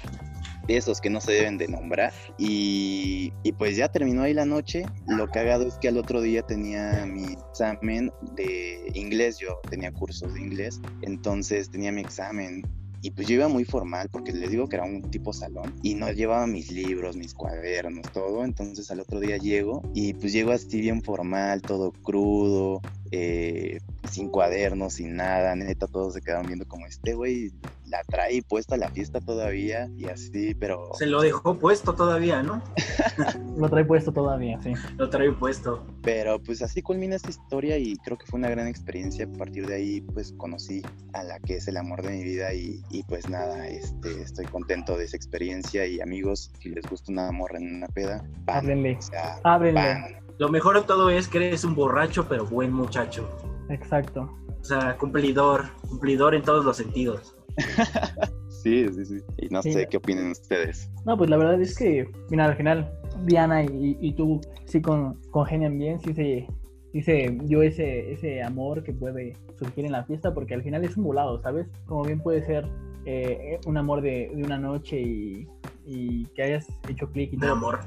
de 0.67 0.77
esos 0.77 1.01
que 1.01 1.09
no 1.09 1.21
se 1.21 1.31
deben 1.31 1.57
de 1.57 1.67
nombrar. 1.67 2.13
Y, 2.37 3.31
pues 3.57 3.77
ya 3.77 3.89
terminó 3.89 4.23
ahí 4.23 4.33
la 4.33 4.45
noche. 4.45 4.85
Lo 5.07 5.27
cagado 5.29 5.67
es 5.67 5.75
que 5.75 5.87
al 5.87 5.97
otro 5.97 6.21
día 6.21 6.41
tenía 6.41 7.05
mi 7.05 7.33
examen 7.33 8.11
de 8.35 8.91
inglés. 8.93 9.37
Yo 9.37 9.59
tenía 9.69 9.91
cursos 9.91 10.33
de 10.33 10.41
inglés. 10.41 10.81
Entonces 11.01 11.69
tenía 11.69 11.91
mi 11.91 12.01
examen. 12.01 12.63
Y 13.01 13.11
pues 13.11 13.27
yo 13.27 13.35
iba 13.35 13.47
muy 13.47 13.65
formal 13.65 14.09
porque 14.11 14.31
les 14.33 14.49
digo 14.49 14.67
que 14.67 14.77
era 14.77 14.85
un 14.85 15.03
tipo 15.11 15.31
salón 15.31 15.71
y 15.83 15.93
no 15.93 16.11
llevaba 16.11 16.47
mis 16.47 16.71
libros, 16.71 17.15
mis 17.15 17.35
cuadernos, 17.35 18.11
todo. 18.11 18.43
Entonces 18.43 18.89
al 18.89 18.99
otro 18.99 19.19
día 19.19 19.37
llego 19.37 19.83
y 19.93 20.15
pues 20.15 20.33
llego 20.33 20.51
así 20.51 20.81
bien 20.81 21.03
formal, 21.03 21.61
todo 21.61 21.91
crudo, 21.91 22.81
eh, 23.17 23.79
sin 24.09 24.29
cuadernos, 24.29 24.93
sin 24.93 25.15
nada, 25.15 25.55
neta, 25.55 25.87
todos 25.87 26.13
se 26.13 26.21
quedaron 26.21 26.47
viendo 26.47 26.67
como 26.67 26.85
este 26.85 27.13
güey 27.13 27.51
la 27.87 28.03
trae 28.03 28.41
puesta 28.41 28.75
a 28.75 28.77
la 28.77 28.89
fiesta 28.89 29.21
todavía 29.21 29.89
y 29.97 30.05
así, 30.05 30.53
pero... 30.55 30.89
Se 30.97 31.05
lo 31.05 31.21
dejó 31.21 31.57
puesto 31.57 31.93
todavía, 31.93 32.43
¿no? 32.43 32.61
lo 33.57 33.69
trae 33.69 33.85
puesto 33.85 34.11
todavía, 34.11 34.59
sí. 34.61 34.73
Lo 34.97 35.09
trae 35.09 35.31
puesto. 35.31 35.85
Pero 36.01 36.39
pues 36.39 36.61
así 36.61 36.81
culmina 36.81 37.15
esta 37.15 37.29
historia 37.29 37.77
y 37.77 37.95
creo 37.97 38.17
que 38.17 38.25
fue 38.25 38.39
una 38.39 38.49
gran 38.49 38.67
experiencia. 38.67 39.25
A 39.25 39.37
partir 39.37 39.67
de 39.67 39.75
ahí 39.75 40.01
pues 40.01 40.33
conocí 40.33 40.81
a 41.13 41.23
la 41.23 41.39
que 41.39 41.57
es 41.57 41.67
el 41.67 41.77
amor 41.77 42.01
de 42.01 42.11
mi 42.11 42.23
vida 42.23 42.53
y, 42.53 42.81
pues 43.07 43.29
nada, 43.29 43.67
este, 43.67 44.21
estoy 44.21 44.45
contento 44.45 44.97
de 44.97 45.05
esa 45.05 45.15
experiencia 45.15 45.85
y 45.85 46.01
amigos, 46.01 46.51
si 46.59 46.69
les 46.69 46.85
gusta 46.89 47.11
un 47.11 47.19
amor 47.19 47.55
en 47.55 47.75
una 47.75 47.87
peda, 47.87 48.23
Ábrenle. 48.47 48.97
Ábrenle. 49.43 50.24
Lo 50.37 50.49
mejor 50.49 50.79
de 50.79 50.85
todo 50.85 51.09
es 51.09 51.27
que 51.27 51.37
eres 51.37 51.63
un 51.63 51.75
borracho 51.75 52.27
pero 52.27 52.45
buen 52.45 52.73
muchacho. 52.73 53.29
Exacto. 53.69 54.29
O 54.59 54.63
sea, 54.63 54.97
cumplidor, 54.97 55.65
cumplidor 55.87 56.35
en 56.35 56.41
todos 56.41 56.65
los 56.65 56.77
sentidos. 56.77 57.35
sí, 58.49 58.85
sí, 58.91 59.05
sí. 59.05 59.21
Y 59.37 59.47
no 59.49 59.61
sé 59.61 59.87
qué 59.89 59.97
opinan 59.97 60.31
ustedes. 60.31 60.89
No, 61.05 61.17
pues 61.17 61.29
la 61.29 61.37
verdad 61.37 61.61
es 61.61 61.77
que, 61.77 62.09
mira, 62.29 62.45
al 62.45 62.57
final, 62.57 62.91
Diana 63.23 63.63
y, 63.63 64.13
tú 64.13 64.41
sí 64.65 64.81
con, 64.81 65.21
congenian 65.31 65.77
bien, 65.77 65.99
sí 65.99 66.13
se, 66.13 66.47
sí 66.91 67.01
se 67.01 67.37
dio 67.43 67.61
ese, 67.61 68.11
ese 68.11 68.43
amor 68.43 68.83
que 68.83 68.91
puede 68.91 69.37
surgir 69.57 69.85
en 69.85 69.93
la 69.93 70.03
fiesta, 70.03 70.33
porque 70.33 70.53
al 70.53 70.63
final 70.63 70.83
es 70.83 70.97
un 70.97 71.05
volado, 71.05 71.41
¿sabes? 71.41 71.67
Como 71.85 72.03
bien 72.03 72.19
puede 72.19 72.45
ser 72.45 72.67
eh, 73.05 73.59
un 73.67 73.77
amor 73.77 74.01
de, 74.01 74.31
una 74.33 74.57
noche 74.57 74.99
y, 74.99 75.47
que 76.33 76.41
hayas 76.41 76.67
hecho 76.89 77.09
clic 77.11 77.31
y 77.33 77.37
todo. 77.37 77.51
Un 77.51 77.57
amor. 77.57 77.79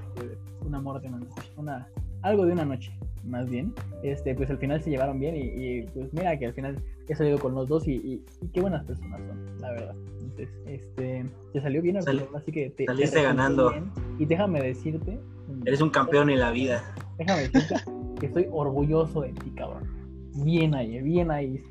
Un 0.64 0.74
amor 0.74 1.00
de 1.00 1.08
una 1.08 1.18
noche. 1.18 1.42
Una, 1.56 1.88
algo 2.22 2.46
de 2.46 2.52
una 2.52 2.64
noche, 2.64 2.92
más 3.24 3.48
bien. 3.48 3.74
Este, 4.02 4.34
pues 4.34 4.50
al 4.50 4.58
final 4.58 4.82
se 4.82 4.90
llevaron 4.90 5.18
bien 5.18 5.34
y, 5.36 5.82
pues 5.82 6.12
mira 6.12 6.38
que 6.38 6.46
al 6.46 6.54
final 6.54 6.82
he 7.08 7.14
salido 7.14 7.38
con 7.38 7.54
los 7.54 7.68
dos 7.68 7.86
y, 7.86 8.22
qué 8.52 8.60
buenas 8.60 8.84
personas 8.84 9.20
son, 9.26 9.58
la 9.60 9.70
verdad. 9.72 9.94
Entonces, 10.20 10.48
este, 10.66 11.26
te 11.52 11.60
salió 11.60 11.82
bien, 11.82 11.96
así 11.96 12.52
que 12.52 12.70
te 12.70 12.86
saliste 12.86 13.22
ganando. 13.22 13.72
Y 14.18 14.24
déjame 14.24 14.60
decirte, 14.60 15.18
eres 15.64 15.80
un 15.80 15.90
campeón 15.90 16.30
en 16.30 16.40
la 16.40 16.50
vida. 16.50 16.82
Déjame 17.18 17.48
decirte 17.48 17.74
que 18.20 18.26
estoy 18.26 18.48
orgulloso 18.50 19.22
de 19.22 19.32
ti, 19.32 19.50
cabrón. 19.50 19.98
Bien 20.44 20.74
ahí, 20.74 21.00
bien 21.02 21.30
ahí. 21.30 21.62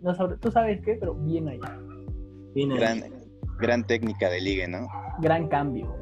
No, 0.00 0.14
tú 0.36 0.50
sabes 0.50 0.80
qué, 0.82 0.96
pero 0.98 1.14
bien 1.14 1.48
ahí. 1.48 1.60
Bien 2.54 2.72
ahí. 2.72 2.78
Gran, 2.78 3.02
gran 3.58 3.86
técnica 3.86 4.30
de 4.30 4.40
ligue, 4.40 4.68
¿no? 4.68 4.86
Gran 5.20 5.48
cambio. 5.48 5.94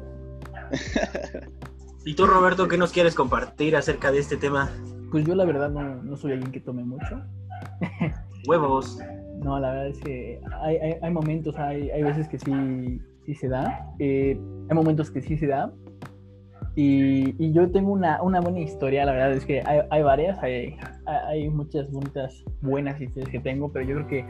¿Y 2.05 2.15
tú, 2.15 2.25
Roberto, 2.25 2.67
qué 2.67 2.77
nos 2.77 2.91
quieres 2.91 3.15
compartir 3.15 3.77
acerca 3.77 4.11
de 4.11 4.19
este 4.19 4.35
tema? 4.35 4.69
Pues 5.09 5.25
yo 5.25 5.35
la 5.35 5.45
verdad 5.45 5.69
no, 5.69 6.17
soy 6.17 6.33
alguien 6.33 6.51
que 6.51 6.59
tome 6.59 6.83
mucho. 6.83 7.21
Huevos. 8.47 8.99
No, 9.41 9.57
la 9.59 9.71
verdad 9.71 9.87
es 9.87 9.99
que 9.99 10.41
hay, 10.61 10.77
hay, 11.01 11.11
momentos, 11.11 11.57
hay, 11.57 11.89
hay, 11.91 12.03
veces 12.03 12.27
que 12.27 12.39
sí, 12.39 13.01
sí 13.25 13.35
se 13.35 13.47
da. 13.47 13.87
Eh, 13.99 14.37
hay 14.69 14.75
momentos 14.75 15.11
que 15.11 15.21
sí 15.21 15.37
se 15.37 15.47
da. 15.47 15.71
Y, 16.75 17.35
y 17.41 17.53
yo 17.53 17.71
tengo 17.71 17.91
una, 17.91 18.21
una, 18.21 18.41
buena 18.41 18.59
historia, 18.59 19.05
la 19.05 19.11
verdad 19.11 19.33
es 19.33 19.45
que 19.45 19.61
hay, 19.63 19.81
hay 19.91 20.01
varias, 20.01 20.41
hay, 20.41 20.75
hay 21.05 21.47
muchas 21.47 21.91
muchas 21.91 22.43
buenas 22.61 22.99
historias 22.99 23.29
que 23.29 23.39
tengo, 23.39 23.71
pero 23.71 23.85
yo 23.85 23.95
creo 23.95 24.07
que 24.07 24.25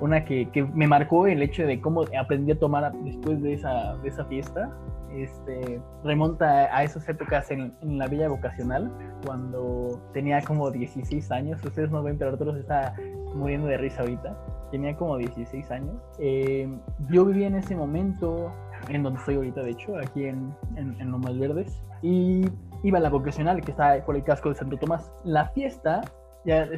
una 0.00 0.24
que, 0.24 0.50
que, 0.50 0.64
me 0.64 0.86
marcó 0.86 1.26
el 1.26 1.42
hecho 1.42 1.66
de 1.66 1.80
cómo 1.80 2.04
aprendí 2.18 2.52
a 2.52 2.58
tomar 2.58 2.92
después 3.04 3.40
de 3.42 3.54
esa, 3.54 3.96
de 3.98 4.08
esa 4.08 4.24
fiesta 4.26 4.70
este, 5.14 5.80
remonta 6.02 6.76
a 6.76 6.82
esas 6.82 7.08
épocas 7.08 7.50
en, 7.50 7.72
la 7.82 8.08
Villa 8.08 8.28
Vocacional, 8.28 8.90
cuando 9.24 10.00
tenía 10.12 10.42
como 10.42 10.70
16 10.70 11.30
años. 11.30 11.64
Ustedes 11.64 11.90
no 11.90 12.02
ven, 12.02 12.18
pero 12.18 12.32
Arturo 12.32 12.52
se 12.52 12.60
está 12.60 12.94
muriendo 13.34 13.68
de 13.68 13.78
risa 13.78 14.02
ahorita. 14.02 14.36
Tenía 14.70 14.96
como 14.96 15.16
16 15.16 15.70
años. 15.70 15.94
Eh, 16.18 16.68
yo 17.10 17.24
vivía 17.24 17.46
en 17.46 17.54
ese 17.54 17.76
momento, 17.76 18.52
en 18.88 19.02
donde 19.02 19.20
estoy 19.20 19.36
ahorita, 19.36 19.62
de 19.62 19.70
hecho, 19.70 19.96
aquí 19.98 20.24
en, 20.24 20.52
en, 20.76 21.00
en 21.00 21.10
Lomas 21.10 21.38
Verdes, 21.38 21.80
y 22.02 22.48
iba 22.82 22.98
a 22.98 23.00
la 23.00 23.08
vocacional 23.08 23.60
que 23.60 23.70
está 23.70 24.04
por 24.04 24.16
el 24.16 24.24
casco 24.24 24.48
de 24.48 24.56
Santo 24.56 24.76
Tomás. 24.76 25.12
La 25.22 25.48
fiesta 25.50 26.02
ya 26.44 26.68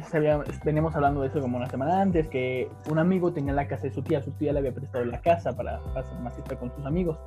veníamos 0.63 0.95
hablando 0.95 1.21
de 1.21 1.27
eso 1.27 1.41
como 1.41 1.57
una 1.57 1.67
semana 1.69 2.01
antes, 2.01 2.27
que 2.27 2.69
un 2.89 2.99
amigo 2.99 3.33
tenía 3.33 3.53
la 3.53 3.67
casa 3.67 3.83
de 3.83 3.93
su 3.93 4.01
tía, 4.01 4.21
su 4.21 4.31
tía 4.31 4.53
le 4.53 4.59
había 4.59 4.73
prestado 4.73 5.05
la 5.05 5.19
casa 5.21 5.55
para, 5.55 5.77
hacer 5.95 6.17
una 6.19 6.31
fiesta 6.31 6.57
con 6.57 6.73
sus 6.75 6.85
amigos. 6.85 7.17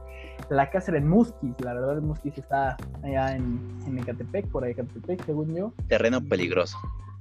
La 0.48 0.70
casa 0.70 0.90
era 0.90 0.98
en 0.98 1.08
Musquis, 1.08 1.54
la 1.60 1.74
verdad 1.74 2.00
Musquis 2.00 2.38
está 2.38 2.76
allá 3.02 3.36
en, 3.36 3.60
en 3.86 3.98
Ecatepec, 3.98 4.48
por 4.48 4.64
ahí 4.64 4.72
Ecatepec, 4.72 5.24
según 5.24 5.54
yo. 5.54 5.72
Terreno 5.88 6.20
peligroso. 6.22 6.78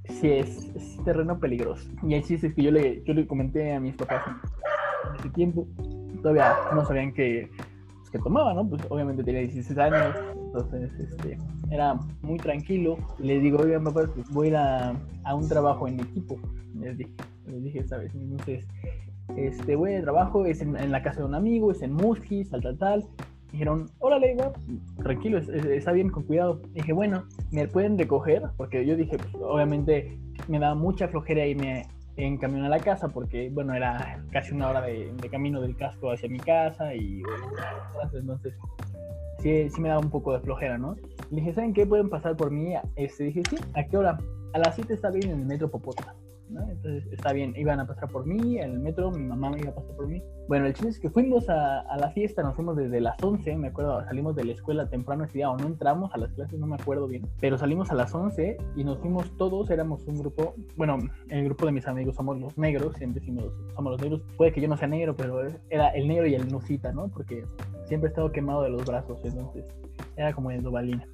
Sí, 0.08 0.30
es, 0.32 0.72
terreno 1.04 1.38
peligroso. 1.38 1.88
Y 2.02 2.14
el 2.14 2.22
chiste 2.24 2.48
es 2.48 2.54
que 2.54 2.62
yo 2.62 2.70
le, 2.70 3.02
yo 3.04 3.14
le 3.14 3.26
comenté 3.26 3.74
a 3.74 3.80
mis 3.80 3.94
papás 3.94 4.24
en 4.26 5.20
ese 5.20 5.30
tiempo, 5.30 5.66
todavía 6.22 6.54
no 6.74 6.84
sabían 6.84 7.12
que 7.12 7.50
que 8.10 8.18
tomaba, 8.18 8.54
¿no? 8.54 8.68
Pues 8.68 8.82
obviamente 8.88 9.22
tenía 9.22 9.42
16 9.42 9.78
años, 9.78 10.16
entonces 10.34 10.90
este, 10.98 11.38
era 11.70 11.94
muy 12.22 12.38
tranquilo. 12.38 12.98
Y 13.18 13.24
les 13.24 13.42
digo, 13.42 13.58
oigan, 13.58 13.84
papá, 13.84 14.02
pues 14.14 14.28
voy 14.30 14.48
a 14.48 14.50
ir 14.50 14.56
a, 15.24 15.34
un 15.34 15.48
trabajo 15.48 15.88
en 15.88 16.00
equipo. 16.00 16.38
Les 16.78 16.98
dije, 16.98 17.12
les 17.46 17.62
dije, 17.62 17.86
¿sabes? 17.86 18.14
Entonces, 18.14 18.66
este, 19.36 19.76
voy 19.76 19.92
de 19.92 20.02
trabajo, 20.02 20.44
es 20.44 20.60
en, 20.60 20.90
la 20.90 21.02
casa 21.02 21.20
de 21.20 21.26
un 21.26 21.34
amigo, 21.34 21.70
es 21.70 21.82
en 21.82 21.92
Musquis, 21.92 22.50
tal, 22.50 22.62
tal, 22.62 22.78
tal. 22.78 23.06
Dijeron, 23.52 23.90
órale, 23.98 24.32
igual, 24.32 24.52
tranquilo, 25.02 25.38
está 25.38 25.92
bien, 25.92 26.10
con 26.10 26.22
cuidado. 26.22 26.60
dije, 26.72 26.92
bueno, 26.92 27.24
¿me 27.50 27.66
pueden 27.66 27.98
recoger? 27.98 28.42
Porque 28.56 28.86
yo 28.86 28.96
dije, 28.96 29.16
pues, 29.18 29.34
obviamente 29.42 30.18
me 30.48 30.58
da 30.58 30.74
mucha 30.74 31.08
flojera 31.08 31.46
irme 31.46 31.86
en 32.16 32.36
camión 32.36 32.64
a 32.64 32.68
la 32.68 32.78
casa 32.78 33.08
porque, 33.08 33.50
bueno, 33.50 33.74
era 33.74 34.22
casi 34.30 34.52
una 34.52 34.68
hora 34.68 34.82
de, 34.82 35.12
camino 35.30 35.60
del 35.60 35.76
casco 35.76 36.10
hacia 36.10 36.28
mi 36.28 36.38
casa 36.38 36.94
y 36.94 37.22
entonces 38.12 38.54
sí, 39.38 39.68
sí 39.70 39.80
me 39.80 39.88
daba 39.88 40.00
un 40.00 40.10
poco 40.10 40.32
de 40.32 40.40
flojera, 40.40 40.78
¿no? 40.78 40.96
Le 41.30 41.36
dije, 41.36 41.54
¿saben 41.54 41.72
qué? 41.72 41.86
Pueden 41.86 42.10
pasar 42.10 42.36
por 42.36 42.50
mí. 42.50 42.74
Este, 42.96 43.24
dije, 43.24 43.42
sí, 43.48 43.56
¿a 43.74 43.84
qué 43.84 43.96
hora? 43.96 44.18
A 44.52 44.58
las 44.58 44.74
7 44.74 44.94
está 44.94 45.10
bien 45.10 45.30
en 45.30 45.40
el 45.40 45.46
metro 45.46 45.70
Popota. 45.70 46.14
Entonces 46.68 47.06
está 47.12 47.32
bien, 47.32 47.54
iban 47.56 47.80
a 47.80 47.86
pasar 47.86 48.08
por 48.08 48.26
mí, 48.26 48.58
en 48.58 48.72
el 48.72 48.80
metro, 48.80 49.10
mi 49.10 49.24
mamá 49.24 49.50
me 49.50 49.60
iba 49.60 49.70
a 49.70 49.74
pasar 49.74 49.94
por 49.96 50.08
mí. 50.08 50.22
Bueno, 50.48 50.66
el 50.66 50.74
chiste 50.74 50.90
es 50.90 50.98
que 50.98 51.10
fuimos 51.10 51.48
a, 51.48 51.96
la 51.96 52.10
fiesta, 52.10 52.42
nos 52.42 52.54
fuimos 52.56 52.76
desde 52.76 53.00
las 53.00 53.22
11, 53.22 53.56
me 53.56 53.68
acuerdo, 53.68 54.04
salimos 54.04 54.34
de 54.34 54.44
la 54.44 54.52
escuela 54.52 54.88
temprano 54.88 55.24
ese 55.24 55.38
día 55.38 55.50
o 55.50 55.56
no 55.56 55.66
entramos 55.66 56.12
a 56.14 56.18
las 56.18 56.32
clases, 56.32 56.58
no 56.58 56.66
me 56.66 56.74
acuerdo 56.74 57.06
bien, 57.06 57.26
pero 57.40 57.56
salimos 57.56 57.90
a 57.90 57.94
las 57.94 58.14
11 58.14 58.56
y 58.76 58.84
nos 58.84 58.98
fuimos 58.98 59.30
todos, 59.36 59.70
éramos 59.70 60.06
un 60.06 60.18
grupo, 60.18 60.54
bueno, 60.76 60.98
el 61.28 61.44
grupo 61.44 61.66
de 61.66 61.72
mis 61.72 61.86
amigos 61.86 62.16
somos 62.16 62.40
los 62.40 62.56
negros, 62.58 62.96
siempre 62.96 63.20
decimos 63.20 63.52
somos 63.74 63.92
los 63.92 64.00
negros, 64.00 64.22
puede 64.36 64.52
que 64.52 64.60
yo 64.60 64.68
no 64.68 64.76
sea 64.76 64.88
negro, 64.88 65.14
pero 65.16 65.46
era 65.68 65.88
el 65.90 66.08
negro 66.08 66.26
y 66.26 66.34
el 66.34 66.48
nusita, 66.48 66.92
¿no? 66.92 67.08
Porque 67.08 67.44
siempre 67.84 68.08
he 68.08 68.10
estado 68.10 68.32
quemado 68.32 68.62
de 68.62 68.70
los 68.70 68.84
brazos, 68.84 69.20
entonces 69.24 69.64
era 70.16 70.32
como 70.32 70.50
el 70.50 70.62
dobalina. 70.62 71.06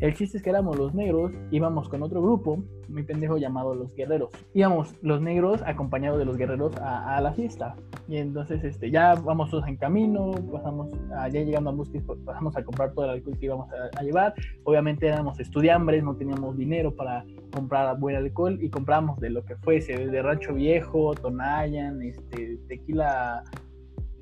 El 0.00 0.14
chiste 0.14 0.38
es 0.38 0.42
que 0.42 0.50
éramos 0.50 0.76
los 0.76 0.92
negros, 0.92 1.32
íbamos 1.50 1.88
con 1.88 2.02
otro 2.02 2.20
grupo, 2.20 2.62
muy 2.88 3.04
pendejo 3.04 3.36
llamado 3.38 3.74
Los 3.74 3.94
Guerreros. 3.94 4.30
Íbamos 4.52 4.94
los 5.02 5.20
negros 5.20 5.62
acompañados 5.62 6.18
de 6.18 6.24
los 6.24 6.36
guerreros 6.36 6.76
a, 6.78 7.20
la 7.20 7.32
fiesta. 7.32 7.76
Y 8.08 8.16
entonces 8.16 8.62
este, 8.64 8.90
ya 8.90 9.14
vamos 9.14 9.50
todos 9.50 9.66
en 9.68 9.76
camino, 9.76 10.32
pasamos, 10.52 10.90
ya 11.10 11.40
llegando 11.40 11.70
a 11.70 11.72
Musquis, 11.72 12.02
pues, 12.02 12.18
pasamos 12.24 12.56
a 12.56 12.64
comprar 12.64 12.92
todo 12.92 13.04
el 13.06 13.12
alcohol 13.12 13.38
que 13.38 13.46
íbamos 13.46 13.68
a, 13.72 14.02
llevar. 14.02 14.34
Obviamente 14.64 15.06
éramos 15.06 15.38
estudiambres, 15.40 16.02
no 16.02 16.16
teníamos 16.16 16.56
dinero 16.56 16.94
para 16.94 17.24
comprar 17.52 17.98
buen 17.98 18.16
alcohol 18.16 18.58
y 18.60 18.68
compramos 18.68 19.18
de 19.20 19.30
lo 19.30 19.44
que 19.44 19.56
fuese, 19.56 19.96
desde 19.96 20.22
Rancho 20.22 20.54
Viejo, 20.54 21.14
Tonayan, 21.14 22.02
este, 22.02 22.58
tequila, 22.68 23.44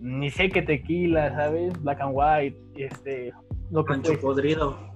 ni 0.00 0.30
sé 0.30 0.50
qué 0.50 0.62
tequila, 0.62 1.34
¿sabes? 1.34 1.72
Black 1.82 2.00
and 2.00 2.12
White, 2.14 2.58
este, 2.76 3.32
lo 3.72 3.84
que 3.84 3.92
Rancho 3.94 4.20
Podrido 4.20 4.92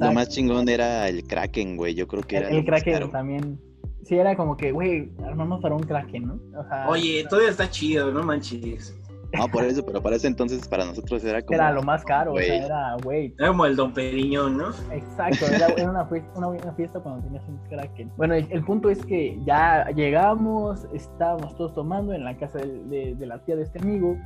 lo 0.00 0.12
más 0.12 0.28
chingón 0.28 0.68
era 0.68 1.08
el 1.08 1.24
Kraken, 1.24 1.76
güey. 1.76 1.94
Yo 1.94 2.06
creo 2.06 2.22
que 2.22 2.36
era. 2.36 2.48
El, 2.48 2.64
Kraken 2.64 3.10
también. 3.10 3.60
Sí, 4.04 4.16
era 4.16 4.36
como 4.36 4.56
que, 4.56 4.72
güey, 4.72 5.12
armamos 5.24 5.60
para 5.60 5.74
un 5.74 5.82
Kraken, 5.82 6.26
¿no? 6.26 6.40
Oye, 6.88 7.24
todavía 7.28 7.50
está 7.50 7.70
chido, 7.70 8.10
no 8.10 8.22
manches. 8.22 8.96
No, 9.32 9.46
por 9.46 9.62
eso, 9.62 9.86
pero 9.86 10.02
para 10.02 10.16
ese 10.16 10.26
entonces 10.26 10.66
para 10.66 10.84
nosotros 10.84 11.22
era 11.22 11.40
como. 11.40 11.54
Era 11.54 11.70
lo 11.70 11.82
más 11.82 12.04
caro, 12.04 12.32
o 12.32 12.38
sea, 12.38 12.66
era, 12.66 12.96
güey. 13.04 13.32
Era 13.38 13.48
como 13.48 13.64
el 13.64 13.76
Don 13.76 13.92
Periñón, 13.94 14.56
¿no? 14.56 14.70
Exacto, 14.92 15.46
era, 15.46 15.68
una, 15.88 16.04
fiesta, 16.06 16.30
una, 16.36 16.72
fiesta 16.72 16.98
cuando 16.98 17.22
tenías 17.22 17.44
un 17.46 17.58
Kraken. 17.68 18.10
Bueno, 18.16 18.34
el, 18.34 18.64
punto 18.64 18.90
es 18.90 19.04
que 19.06 19.38
ya 19.44 19.88
llegamos, 19.94 20.84
estábamos 20.92 21.56
todos 21.56 21.74
tomando 21.74 22.12
en 22.12 22.24
la 22.24 22.36
casa 22.36 22.58
de, 22.58 23.14
de 23.14 23.26
la 23.26 23.38
tía 23.44 23.54
de 23.54 23.62
este 23.62 23.78
amigo, 23.78 24.16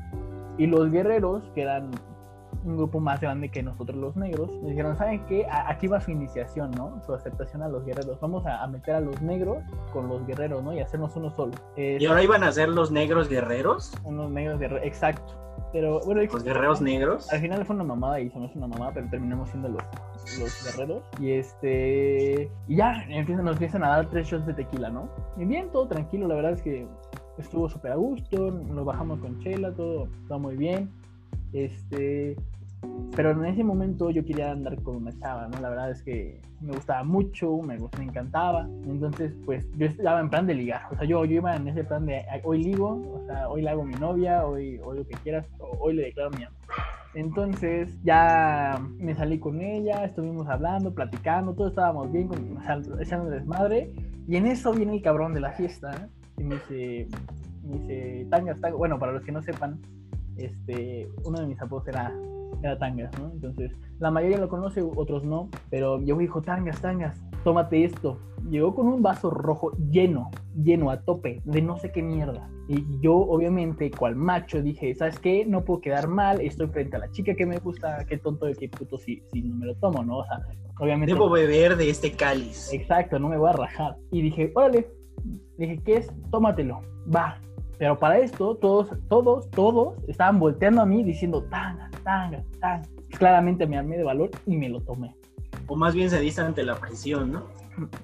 y 0.57 0.67
los 0.67 0.91
guerreros, 0.91 1.43
que 1.55 1.63
eran 1.63 1.91
un 2.65 2.77
grupo 2.77 3.01
más 3.01 3.21
grande 3.21 3.51
que 3.51 3.63
nosotros 3.63 3.97
los 3.97 4.17
negros, 4.17 4.51
nos 4.51 4.71
dijeron, 4.71 4.97
¿saben 4.97 5.25
qué? 5.27 5.47
Aquí 5.51 5.87
va 5.87 6.01
su 6.01 6.11
iniciación, 6.11 6.71
¿no? 6.73 7.01
Su 7.05 7.15
aceptación 7.15 7.63
a 7.63 7.69
los 7.69 7.85
guerreros. 7.85 8.19
Vamos 8.21 8.45
a, 8.47 8.67
meter 8.67 8.95
a 8.97 9.01
los 9.01 9.21
negros 9.23 9.59
con 9.93 10.09
los 10.09 10.27
guerreros, 10.27 10.63
¿no? 10.63 10.73
Y 10.73 10.81
hacernos 10.81 11.15
uno 11.17 11.31
solo. 11.31 11.53
¿Y 11.77 12.05
ahora 12.07 12.23
iban 12.23 12.45
a 12.45 12.53
ser 12.53 12.69
los 12.69 12.91
negros 12.91 13.29
guerreros? 13.29 13.93
Unos 14.05 14.31
negros 14.31 14.59
guerreros, 14.59 14.87
exacto. 14.87 15.45
Pero 15.73 16.01
bueno, 16.05 16.23
los 16.23 16.45
guerreros 16.45 16.81
negros. 16.81 17.33
Al 17.33 17.41
final 17.41 17.65
fue 17.65 17.75
una 17.75 17.85
mamada 17.85 18.21
y 18.21 18.31
somos 18.31 18.55
una 18.55 18.67
mamada, 18.67 18.93
pero 18.95 19.09
terminamos 19.11 19.49
siendo 19.51 19.69
los, 19.69 19.83
los 20.39 20.65
guerreros. 20.65 21.03
Y 21.19 21.33
este. 21.33 22.51
Y 22.69 22.77
ya 22.77 23.05
empiezan, 23.09 23.45
nos 23.45 23.55
empiezan 23.55 23.85
a 23.85 23.89
dar 23.89 24.09
tres 24.09 24.29
shots 24.29 24.47
de 24.47 24.55
tequila, 24.55 24.91
¿no? 24.91 25.09
Y 25.37 25.45
bien, 25.45 25.71
todo 25.71 25.89
tranquilo, 25.89 26.29
la 26.29 26.37
verdad 26.37 26.53
es 26.53 26.63
que 26.63 26.87
estuvo 27.39 27.69
súper 27.69 27.93
a 27.93 27.97
gusto, 27.97 28.51
nos 28.51 28.85
bajamos 28.85 29.19
con 29.21 29.41
chela, 29.41 29.73
todo, 29.73 30.09
todo 30.29 30.39
muy 30.39 30.57
bien. 30.57 30.91
Este, 31.55 32.37
pero 33.17 33.31
en 33.31 33.45
ese 33.47 33.63
momento 33.63 34.11
yo 34.11 34.25
quería 34.25 34.51
andar 34.51 34.81
con 34.83 34.97
una 34.97 35.13
chava, 35.19 35.49
¿no? 35.49 35.61
La 35.61 35.71
verdad 35.71 35.91
es 35.91 36.03
que 36.03 36.41
me 36.61 36.73
gustaba 36.73 37.05
mucho, 37.05 37.59
me, 37.59 37.79
me 37.79 38.05
encantaba. 38.05 38.69
Entonces, 38.87 39.33
pues 39.45 39.67
yo 39.77 39.87
estaba 39.87 40.21
en 40.21 40.31
plan 40.31 40.47
de 40.47 40.55
ligar. 40.55 40.83
O 40.91 40.97
sea, 40.97 41.07
yo, 41.07 41.25
yo 41.25 41.37
iba 41.37 41.55
en 41.55 41.69
ese 41.69 41.85
plan 41.85 42.07
de 42.07 42.25
hoy 42.43 42.65
ligo, 42.65 43.01
o 43.15 43.27
sea, 43.27 43.49
hoy 43.49 43.63
le 43.63 43.71
hago 43.71 43.85
mi 43.85 43.95
novia, 43.95 44.45
hoy, 44.45 44.81
hoy 44.85 44.99
lo 44.99 45.07
que 45.07 45.15
quieras, 45.23 45.47
hoy 45.59 45.95
le 45.95 46.03
declaro 46.05 46.31
mi 46.31 46.45
amor. 46.45 46.59
Entonces 47.15 47.95
ya 48.03 48.81
me 48.99 49.15
salí 49.15 49.39
con 49.39 49.61
ella, 49.61 50.05
estuvimos 50.05 50.49
hablando, 50.49 50.93
platicando, 50.93 51.55
todos 51.55 51.71
estábamos 51.71 52.11
bien, 52.11 52.27
con, 52.27 52.57
o 52.57 52.63
sea, 52.63 52.81
echando 53.01 53.31
desmadre. 53.31 53.93
Y 54.27 54.37
en 54.37 54.47
eso 54.47 54.73
viene 54.73 54.95
el 54.95 55.03
cabrón 55.03 55.33
de 55.35 55.41
la 55.41 55.53
fiesta 55.53 56.09
y 56.37 56.43
me 56.43 56.57
dice, 56.57 57.09
me 57.63 57.79
dice, 57.79 58.27
tangas, 58.31 58.61
tangas. 58.61 58.79
Bueno, 58.79 58.99
para 58.99 59.13
los 59.13 59.23
que 59.23 59.31
no 59.31 59.43
sepan, 59.43 59.79
este, 60.37 61.09
uno 61.25 61.41
de 61.41 61.47
mis 61.47 61.61
apodos 61.61 61.89
era, 61.89 62.13
era 62.63 62.79
Tangas, 62.79 63.11
¿no? 63.19 63.31
Entonces, 63.33 63.73
la 63.99 64.11
mayoría 64.11 64.39
lo 64.39 64.49
conoce, 64.49 64.83
otros 64.83 65.25
no, 65.25 65.49
pero 65.71 66.01
yo 66.01 66.17
dijo, 66.17 66.43
Tangas, 66.43 66.81
Tangas, 66.81 67.23
tómate 67.45 67.85
esto. 67.85 68.19
Llegó 68.51 68.75
con 68.75 68.89
un 68.89 69.03
vaso 69.03 69.31
rojo 69.31 69.73
lleno, 69.91 70.31
lleno 70.55 70.91
a 70.91 71.01
tope, 71.01 71.41
de 71.45 71.63
no 71.63 71.79
sé 71.79 71.93
qué 71.93 72.03
mierda. 72.03 72.49
Y 72.69 72.85
yo, 73.01 73.15
obviamente, 73.15 73.91
cual 73.91 74.17
macho, 74.17 74.63
dije, 74.63 74.95
¿sabes 74.95 75.19
qué? 75.19 75.45
No 75.47 75.65
puedo 75.65 75.81
quedar 75.81 76.09
mal, 76.09 76.41
estoy 76.41 76.67
frente 76.69 76.97
a 76.97 77.01
la 77.01 77.11
chica 77.11 77.35
que 77.35 77.47
me 77.47 77.59
gusta, 77.59 78.05
qué 78.07 78.19
tonto 78.19 78.47
de 78.47 78.55
qué 78.55 78.69
puto 78.69 78.99
si, 78.99 79.23
si 79.33 79.43
no 79.43 79.57
me 79.57 79.67
lo 79.67 79.75
tomo, 79.77 80.03
¿no? 80.03 80.19
O 80.19 80.25
sea, 80.25 80.41
obviamente... 80.79 81.13
Debo 81.13 81.31
beber 81.31 81.77
de 81.77 81.91
este 81.91 82.13
cáliz. 82.13 82.73
Exacto, 82.73 83.19
no 83.19 83.29
me 83.29 83.39
voy 83.39 83.51
a 83.51 83.53
rajar. 83.53 83.97
Y 84.11 84.23
dije, 84.23 84.53
órale, 84.55 84.91
dije, 85.59 85.81
¿qué 85.85 85.97
es? 85.97 86.13
Tómatelo, 86.31 86.81
va. 87.15 87.41
Pero 87.85 87.99
para 87.99 88.19
esto, 88.19 88.55
todos, 88.55 88.89
todos, 89.11 89.51
todos 89.51 89.93
estaban 90.09 90.39
volteando 90.41 90.81
a 90.81 90.87
mí 90.87 91.05
diciendo, 91.05 91.43
tanga, 91.51 91.91
tanga, 92.03 92.43
tanga. 92.59 92.89
Claramente 93.19 93.67
me 93.67 93.77
armé 93.77 93.99
de 93.99 94.05
valor 94.05 94.31
y 94.47 94.57
me 94.57 94.71
lo 94.71 94.81
tomé. 94.81 95.15
O 95.67 95.77
más 95.77 95.95
bien 95.95 96.09
se 96.09 96.19
dice 96.19 96.41
ante 96.41 96.63
la 96.63 96.77
presión, 96.77 97.33
¿no? 97.33 97.43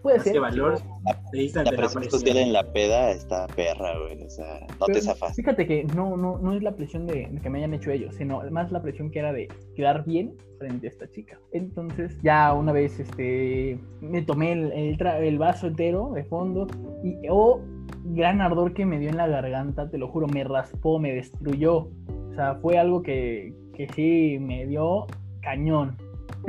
Puede 0.03 0.21
ser. 0.21 0.33
Que 0.35 0.39
valor, 0.39 0.81
la, 1.05 1.63
la 1.63 1.71
presión 1.71 2.11
social 2.11 2.37
en 2.37 2.53
la 2.53 2.73
peda 2.73 3.11
está 3.11 3.47
perra, 3.49 3.99
güey. 3.99 4.23
O 4.23 4.31
sea, 4.31 4.67
no 4.79 4.87
te 4.87 5.01
zafas. 5.01 5.37
Fíjate 5.37 5.67
que 5.67 5.85
no, 5.85 6.17
no, 6.17 6.39
no 6.39 6.53
es 6.55 6.63
la 6.63 6.75
presión 6.75 7.07
de, 7.07 7.29
que 7.43 7.51
me 7.51 7.59
hayan 7.59 7.75
hecho 7.75 7.91
ellos, 7.91 8.15
sino 8.17 8.43
más 8.51 8.73
la 8.73 8.83
presión 8.83 9.11
que 9.11 9.19
era 9.21 9.33
de 9.33 9.49
quedar 9.75 10.05
bien 10.05 10.35
frente 10.59 10.87
a 10.87 10.91
esta 10.91 11.11
chica. 11.11 11.39
Entonces, 11.53 12.17
ya 12.23 12.53
una 12.53 12.73
vez 12.73 12.99
este, 13.01 13.79
me 14.01 14.23
tomé 14.23 14.53
el, 14.53 14.73
el, 14.73 15.39
vaso 15.39 15.69
entero 15.69 16.13
de 16.15 16.25
fondo 16.25 16.67
y, 17.03 17.17
oh, 17.31 17.61
gran 18.05 18.41
ardor 18.41 18.75
que 18.75 18.85
me 18.87 18.99
dio 18.99 19.09
en 19.09 19.17
la 19.17 19.27
garganta, 19.27 19.91
te 19.91 19.99
lo 19.99 20.09
juro, 20.09 20.27
me 20.27 20.45
raspó, 20.45 20.99
me 20.99 21.15
destruyó. 21.15 21.89
O 22.31 22.35
sea, 22.35 22.57
fue 22.57 22.79
algo 22.79 23.03
que, 23.03 23.55
que 23.75 23.89
sí 23.95 24.39
me 24.41 24.67
dio 24.67 25.07
cañón. 25.41 25.97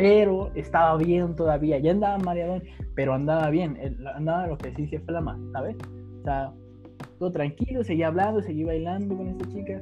Pero 0.01 0.49
estaba 0.55 0.97
bien 0.97 1.35
todavía, 1.35 1.77
ya 1.77 1.91
andaba 1.91 2.17
mareado, 2.17 2.59
pero 2.95 3.13
andaba 3.13 3.51
bien, 3.51 3.77
andaba 4.15 4.47
lo 4.47 4.57
que 4.57 4.73
sí 4.73 4.87
se 4.87 4.99
flama, 5.01 5.39
¿sabes? 5.53 5.75
O 6.21 6.23
sea, 6.23 6.51
todo 7.19 7.31
tranquilo, 7.31 7.83
seguía 7.83 8.07
hablando, 8.07 8.41
seguía 8.41 8.65
bailando 8.65 9.15
con 9.15 9.27
esta 9.27 9.47
chica. 9.49 9.79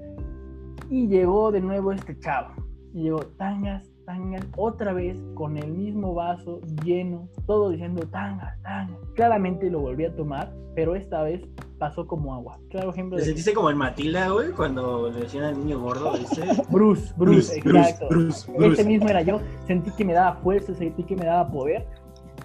Y 0.90 1.08
llegó 1.08 1.54
de 1.54 1.62
nuevo 1.62 1.94
este 1.94 2.20
chavo. 2.20 2.54
Y 2.94 3.04
llegó, 3.04 3.20
tangas, 3.38 3.90
tangas, 4.10 4.44
otra 4.58 4.92
vez 4.92 5.22
con 5.36 5.56
el 5.56 5.72
mismo 5.72 6.16
vaso 6.16 6.62
lleno, 6.84 7.30
todo 7.46 7.70
diciendo 7.70 8.08
tangas, 8.08 8.60
tangas. 8.64 8.98
Claramente 9.14 9.70
lo 9.70 9.82
volví 9.82 10.06
a 10.06 10.16
tomar, 10.16 10.52
pero 10.74 10.96
esta 10.96 11.22
vez 11.22 11.42
pasó 11.78 12.08
como 12.08 12.34
agua. 12.34 12.58
Claro 12.72 12.90
ejemplo. 12.90 13.20
¿Te 13.20 13.26
sentiste 13.26 13.54
como 13.54 13.70
en 13.70 13.78
Matilda, 13.78 14.30
güey, 14.30 14.50
cuando 14.52 15.12
le 15.12 15.20
decían 15.20 15.44
al 15.44 15.60
niño 15.60 15.80
gordo, 15.80 16.14
¿viste? 16.14 16.42
Bruce, 16.72 17.14
Bruce, 17.18 17.56
exacto. 17.60 18.08
Bruce, 18.10 18.52
Bruce, 18.52 18.84
mismo 18.84 19.08
era 19.10 19.22
yo. 19.22 19.42
Sentí 19.68 19.92
que 19.92 20.04
me 20.04 20.14
daba 20.14 20.38
fuerza, 20.38 20.74
sentí 20.74 21.04
que 21.04 21.16
me 21.16 21.26
daba 21.26 21.52
poder. 21.52 21.86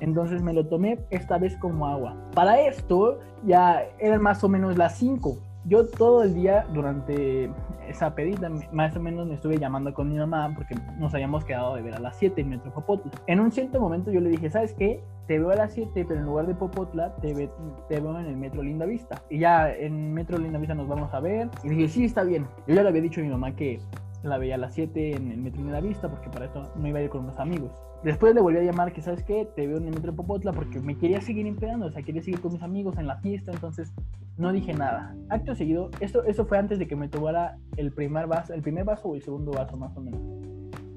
Entonces 0.01 0.43
me 0.43 0.53
lo 0.53 0.67
tomé 0.67 0.99
esta 1.09 1.39
vez 1.39 1.57
como 1.57 1.87
agua. 1.87 2.15
Para 2.35 2.61
esto 2.61 3.21
ya 3.47 3.85
eran 3.99 4.21
más 4.21 4.45
o 4.45 4.51
menos 4.51 4.77
las 4.77 4.99
5 4.99 5.39
yo 5.67 5.87
todo 5.87 6.23
el 6.23 6.35
día 6.35 6.67
durante 6.73 7.51
esa 7.89 8.15
pedida, 8.15 8.51
más 8.73 8.97
o 8.97 9.01
menos 9.01 9.27
me 9.27 9.35
estuve 9.35 9.59
llamando 9.59 9.93
con 9.95 10.11
mi 10.11 10.19
mamá 10.19 10.53
porque 10.55 10.75
nos 10.99 11.15
habíamos 11.15 11.45
quedado 11.45 11.75
de 11.77 11.83
ver 11.83 11.95
a 11.95 12.01
las 12.01 12.17
7 12.17 12.41
en 12.41 12.51
Metro 12.51 12.73
Popotla. 12.73 13.11
En 13.27 13.41
un 13.41 13.51
cierto 13.51 13.81
momento 13.81 14.11
yo 14.11 14.21
le 14.21 14.31
dije, 14.31 14.51
¿sabes 14.51 14.75
qué? 14.75 15.03
Te 15.27 15.39
veo 15.39 15.51
a 15.51 15.57
las 15.57 15.73
7, 15.73 16.05
pero 16.07 16.21
en 16.21 16.27
lugar 16.27 16.47
de 16.47 16.55
Popotla, 16.55 17.15
te, 17.17 17.49
te 17.89 18.01
veo 18.01 18.19
en 18.19 18.27
el 18.27 18.37
Metro 18.37 18.63
Linda 18.63 18.85
Vista. 18.85 19.23
Y 19.31 19.39
ya 19.39 19.73
en 19.73 20.13
Metro 20.13 20.39
Linda 20.39 20.59
Vista 20.59 20.75
nos 20.75 20.87
vamos 20.87 21.13
a 21.15 21.21
ver. 21.21 21.49
Y 21.63 21.71
dije, 21.71 21.89
sí, 21.89 22.05
está 22.05 22.25
bien. 22.25 22.47
Yo 22.67 22.75
ya 22.75 22.83
le 22.83 22.89
había 22.91 23.01
dicho 23.01 23.21
a 23.21 23.25
mi 23.25 23.31
mamá 23.31 23.57
que 23.57 23.81
la 24.23 24.39
veía 24.39 24.57
a 24.57 24.59
las 24.59 24.75
7 24.75 25.17
en 25.17 25.31
el 25.31 25.39
Metro 25.39 25.63
Linda 25.63 25.81
Vista 25.81 26.09
porque 26.09 26.29
para 26.29 26.47
esto 26.47 26.71
no 26.77 26.87
iba 26.89 26.99
a 26.99 27.03
ir 27.03 27.11
con 27.11 27.23
unos 27.23 27.39
amigos. 27.39 27.71
Después 28.05 28.35
le 28.35 28.43
volví 28.43 28.59
a 28.59 28.63
llamar 28.63 28.93
que, 28.93 29.01
¿sabes 29.01 29.23
qué? 29.23 29.49
Te 29.57 29.67
veo 29.67 29.79
en 29.79 29.89
el 29.89 29.95
Metro 29.95 30.15
Popotla 30.15 30.53
porque 30.53 30.79
me 30.79 30.99
quería 30.99 31.23
seguir 31.23 31.47
empleando, 31.47 31.87
o 31.87 31.91
sea, 31.91 32.03
quería 32.03 32.23
seguir 32.23 32.39
con 32.43 32.53
mis 32.53 32.63
amigos 32.63 32.99
en 32.99 33.07
la 33.07 33.17
fiesta, 33.17 33.51
entonces 33.51 33.95
no 34.37 34.53
dije 34.53 34.75
nada. 34.75 35.17
Acto 35.31 35.55
seguido, 35.55 35.91
esto, 36.01 36.23
eso 36.25 36.45
fue 36.45 36.59
antes 36.59 36.79
de 36.79 36.87
que 36.87 36.97
me 36.97 37.09
tomara 37.09 37.57
el 37.79 37.93
primer 37.93 38.27
vaso, 38.27 38.53
el 38.53 38.61
primer 38.61 38.85
vaso 38.85 39.09
o 39.09 39.15
el 39.15 39.23
segundo 39.23 39.53
vaso 39.53 39.79
más 39.79 39.97
o 39.97 40.03
menos. 40.03 40.21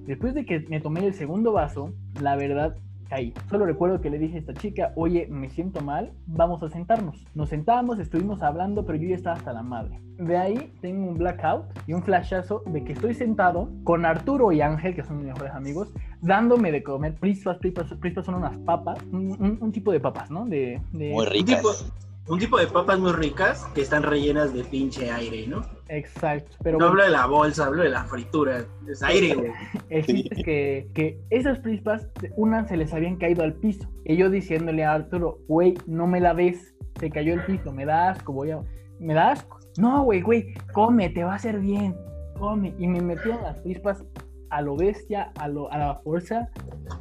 Después 0.05 0.33
de 0.33 0.45
que 0.45 0.65
me 0.67 0.81
tomé 0.81 1.05
el 1.05 1.13
segundo 1.13 1.53
vaso, 1.53 1.93
la 2.21 2.35
verdad 2.35 2.75
caí. 3.09 3.33
Solo 3.49 3.65
recuerdo 3.65 4.01
que 4.01 4.09
le 4.09 4.19
dije 4.19 4.35
a 4.35 4.39
esta 4.39 4.53
chica, 4.53 4.91
oye, 4.95 5.27
me 5.29 5.49
siento 5.49 5.81
mal, 5.81 6.11
vamos 6.25 6.61
a 6.63 6.69
sentarnos. 6.69 7.25
Nos 7.33 7.49
sentamos, 7.49 7.99
estuvimos 7.99 8.41
hablando, 8.41 8.85
pero 8.85 8.97
yo 8.97 9.09
ya 9.09 9.15
estaba 9.15 9.35
hasta 9.35 9.53
la 9.53 9.63
madre. 9.63 9.99
De 10.17 10.37
ahí 10.37 10.73
tengo 10.81 11.07
un 11.09 11.17
blackout 11.17 11.65
y 11.85 11.93
un 11.93 12.03
flashazo 12.03 12.63
de 12.65 12.83
que 12.83 12.93
estoy 12.93 13.13
sentado 13.13 13.69
con 13.83 14.05
Arturo 14.05 14.51
y 14.51 14.61
Ángel, 14.61 14.95
que 14.95 15.03
son 15.03 15.17
mis 15.17 15.27
mejores 15.27 15.53
amigos, 15.53 15.93
dándome 16.21 16.71
de 16.71 16.83
comer 16.83 17.15
prispas, 17.15 17.57
prispas, 17.57 17.93
prispas 17.99 18.25
son 18.25 18.35
unas 18.35 18.57
papas, 18.59 18.99
un, 19.11 19.71
tipo 19.71 19.91
de 19.91 19.99
papas, 19.99 20.31
¿no? 20.31 20.45
De, 20.45 20.81
Muy 20.91 21.25
ricas 21.25 21.91
un 22.27 22.39
tipo 22.39 22.57
de 22.57 22.67
papas 22.67 22.99
muy 22.99 23.13
ricas 23.13 23.65
que 23.73 23.81
están 23.81 24.03
rellenas 24.03 24.53
de 24.53 24.63
pinche 24.63 25.09
aire, 25.11 25.47
¿no? 25.47 25.61
Exacto. 25.87 26.57
Pero 26.61 26.77
no 26.77 26.87
hablo 26.87 27.03
de 27.03 27.09
la 27.09 27.25
bolsa, 27.25 27.65
hablo 27.65 27.83
de 27.83 27.89
la 27.89 28.03
fritura. 28.03 28.65
Es 28.87 29.01
aire, 29.01 29.33
güey. 29.33 29.51
El 29.89 30.05
chiste 30.05 30.35
es 30.35 30.45
que, 30.45 30.87
que 30.93 31.21
esas 31.29 31.59
prispas, 31.59 32.09
una 32.35 32.67
se 32.67 32.75
les 32.77 32.93
habían 32.93 33.15
caído 33.15 33.43
al 33.43 33.53
piso. 33.53 33.87
Y 34.03 34.17
yo 34.17 34.29
diciéndole 34.29 34.83
a 34.83 34.93
Arturo, 34.93 35.39
güey, 35.47 35.75
no 35.85 36.07
me 36.07 36.19
la 36.19 36.33
ves. 36.33 36.75
Se 36.99 37.09
cayó 37.09 37.33
el 37.33 37.45
piso, 37.45 37.71
me 37.71 37.85
da 37.85 38.09
asco, 38.09 38.33
voy 38.33 38.51
a. 38.51 38.61
¿Me 38.99 39.13
da 39.13 39.31
asco? 39.31 39.59
No, 39.77 40.03
güey, 40.03 40.21
güey, 40.21 40.53
come, 40.73 41.09
te 41.09 41.23
va 41.23 41.33
a 41.33 41.35
hacer 41.35 41.59
bien. 41.59 41.95
Come. 42.39 42.73
Y 42.77 42.87
me 42.87 43.01
metieron 43.01 43.43
las 43.43 43.61
prispas 43.61 44.03
a 44.49 44.61
lo 44.61 44.75
bestia, 44.75 45.31
a, 45.39 45.47
lo, 45.47 45.71
a 45.71 45.77
la 45.77 45.95
fuerza, 45.95 46.49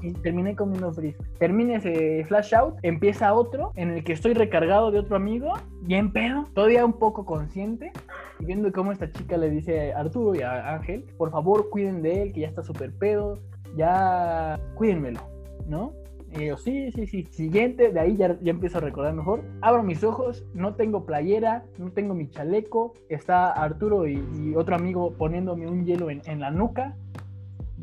y 0.02 0.12
terminé 0.12 0.54
comiendo 0.54 0.92
frisbee. 0.92 1.24
Termina 1.38 1.76
ese 1.76 2.24
flash 2.24 2.54
out, 2.54 2.74
empieza 2.82 3.32
otro 3.34 3.72
en 3.76 3.90
el 3.90 4.04
que 4.04 4.12
estoy 4.12 4.34
recargado 4.34 4.90
de 4.90 4.98
otro 4.98 5.16
amigo, 5.16 5.52
bien 5.82 6.12
pedo, 6.12 6.44
todavía 6.54 6.84
un 6.84 6.94
poco 6.94 7.24
consciente, 7.24 7.92
viendo 8.40 8.72
cómo 8.72 8.92
esta 8.92 9.10
chica 9.10 9.36
le 9.36 9.50
dice 9.50 9.92
a 9.92 10.00
Arturo 10.00 10.34
y 10.34 10.42
a 10.42 10.74
Ángel, 10.74 11.04
por 11.16 11.30
favor 11.30 11.70
cuiden 11.70 12.02
de 12.02 12.22
él, 12.22 12.32
que 12.32 12.40
ya 12.40 12.48
está 12.48 12.62
súper 12.62 12.92
pedo, 12.92 13.38
ya 13.76 14.58
cuídenmelo, 14.74 15.20
¿no? 15.66 15.92
Y 16.38 16.46
yo, 16.46 16.56
sí, 16.56 16.90
sí, 16.92 17.06
sí. 17.06 17.24
Siguiente, 17.30 17.92
de 17.92 18.00
ahí 18.00 18.16
ya, 18.16 18.36
empiezo 18.44 18.78
a 18.78 18.80
recordar 18.80 19.14
mejor. 19.14 19.42
Abro 19.62 19.82
mis 19.82 20.02
ojos, 20.04 20.44
no 20.54 20.74
tengo 20.74 21.06
playera, 21.06 21.64
no 21.78 21.92
tengo 21.92 22.14
mi 22.14 22.28
chaleco. 22.28 22.94
Está 23.08 23.52
Arturo 23.52 24.06
y, 24.06 24.54
otro 24.54 24.74
amigo 24.74 25.12
poniéndome 25.12 25.66
un 25.66 25.86
hielo 25.86 26.10
en 26.10 26.40
la 26.40 26.50
nuca 26.50 26.96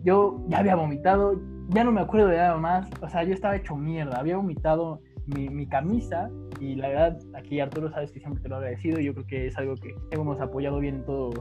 yo 0.04 0.44
ya 0.48 0.60
había 0.60 0.76
vomitado, 0.76 1.40
ya 1.70 1.84
no 1.84 1.92
me 1.92 2.02
acuerdo 2.02 2.28
de 2.28 2.38
nada 2.38 2.58
más, 2.58 2.90
o 3.02 3.10
sea, 3.10 3.24
yo 3.24 3.34
estaba 3.34 3.56
hecho 3.56 3.76
mierda, 3.76 4.20
había 4.20 4.38
vomitado 4.38 5.02
mi, 5.26 5.66
camisa 5.68 6.30
y 6.60 6.76
la 6.76 6.90
verdad, 6.90 7.20
aquí 7.34 7.60
Arturo 7.60 7.90
sabes 7.90 8.12
que 8.12 8.20
siempre 8.20 8.42
te 8.42 8.50
lo 8.50 8.56
he 8.56 8.58
agradecido, 8.60 9.00
yo 9.00 9.14
creo 9.14 9.28
que 9.28 9.48
es 9.48 9.58
algo 9.58 9.76
que 9.76 9.96
hemos 10.12 10.40
apoyado 10.42 10.80
bien 10.80 10.96
en 10.96 11.06
todo. 11.06 11.32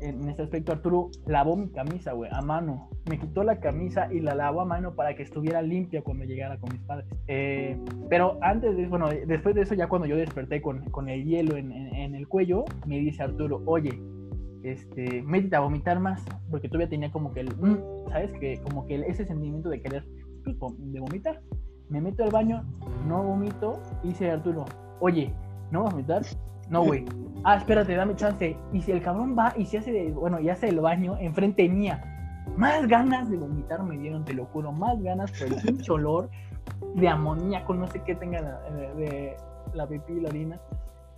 En 0.00 0.28
este 0.28 0.42
aspecto, 0.42 0.70
Arturo 0.70 1.10
lavó 1.26 1.56
mi 1.56 1.70
camisa, 1.70 2.12
güey, 2.12 2.30
a 2.32 2.40
mano. 2.40 2.88
Me 3.10 3.18
quitó 3.18 3.42
la 3.42 3.58
camisa 3.58 4.06
y 4.12 4.20
la 4.20 4.36
lavó 4.36 4.60
a 4.60 4.64
mano 4.64 4.94
para 4.94 5.16
que 5.16 5.24
estuviera 5.24 5.60
limpia 5.60 6.02
cuando 6.02 6.24
llegara 6.24 6.56
con 6.58 6.70
mis 6.72 6.82
padres. 6.82 7.08
Eh, 7.26 7.76
pero 8.08 8.38
antes 8.40 8.76
de, 8.76 8.86
bueno, 8.86 9.08
después 9.08 9.56
de 9.56 9.62
eso, 9.62 9.74
ya 9.74 9.88
cuando 9.88 10.06
yo 10.06 10.14
desperté 10.14 10.62
con, 10.62 10.84
con 10.90 11.08
el 11.08 11.24
hielo 11.24 11.56
en, 11.56 11.72
en 11.72 12.14
el 12.14 12.28
cuello, 12.28 12.64
me 12.86 12.98
dice 12.98 13.24
Arturo, 13.24 13.60
oye, 13.66 14.00
este, 14.62 15.22
métete 15.22 15.56
a 15.56 15.60
vomitar 15.60 16.00
más, 16.00 16.24
porque 16.50 16.68
todavía 16.68 16.88
tenía 16.88 17.10
como 17.12 17.32
que 17.32 17.40
el, 17.40 17.56
mm, 17.56 18.08
¿sabes? 18.10 18.32
Que 18.40 18.60
como 18.62 18.86
que 18.86 18.96
ese 19.06 19.24
sentimiento 19.24 19.68
de 19.68 19.80
querer, 19.80 20.04
pues, 20.44 20.74
de 20.78 21.00
vomitar. 21.00 21.40
Me 21.88 22.00
meto 22.00 22.24
al 22.24 22.30
baño, 22.30 22.64
no 23.06 23.22
vomito, 23.22 23.80
y 24.02 24.08
dice 24.08 24.30
Arturo, 24.30 24.66
oye, 25.00 25.32
¿no 25.70 25.84
vas 25.84 25.92
a 25.92 25.96
vomitar? 25.96 26.22
No, 26.68 26.84
güey. 26.84 27.04
Ah, 27.44 27.56
espérate, 27.56 27.94
dame 27.94 28.14
chance. 28.14 28.56
Y 28.72 28.82
si 28.82 28.92
el 28.92 29.02
cabrón 29.02 29.36
va 29.38 29.54
y 29.56 29.64
se 29.64 29.78
hace, 29.78 30.10
bueno, 30.12 30.38
y 30.38 30.50
hace 30.50 30.68
el 30.68 30.80
baño 30.80 31.16
enfrente 31.18 31.66
mía, 31.68 32.02
más 32.56 32.86
ganas 32.88 33.30
de 33.30 33.36
vomitar 33.36 33.82
me 33.82 33.96
dieron, 33.96 34.24
te 34.24 34.34
lo 34.34 34.46
juro, 34.46 34.72
más 34.72 35.00
ganas 35.02 35.30
por 35.32 35.48
el 35.48 35.54
pinche 35.62 35.92
de 36.94 37.08
amoníaco, 37.08 37.74
no 37.74 37.86
sé 37.86 38.02
qué 38.02 38.14
tenga 38.14 38.40
la, 38.40 38.60
de, 38.94 39.36
la 39.74 39.86
pipí 39.86 40.14
y 40.14 40.20
la 40.20 40.28
orina. 40.28 40.60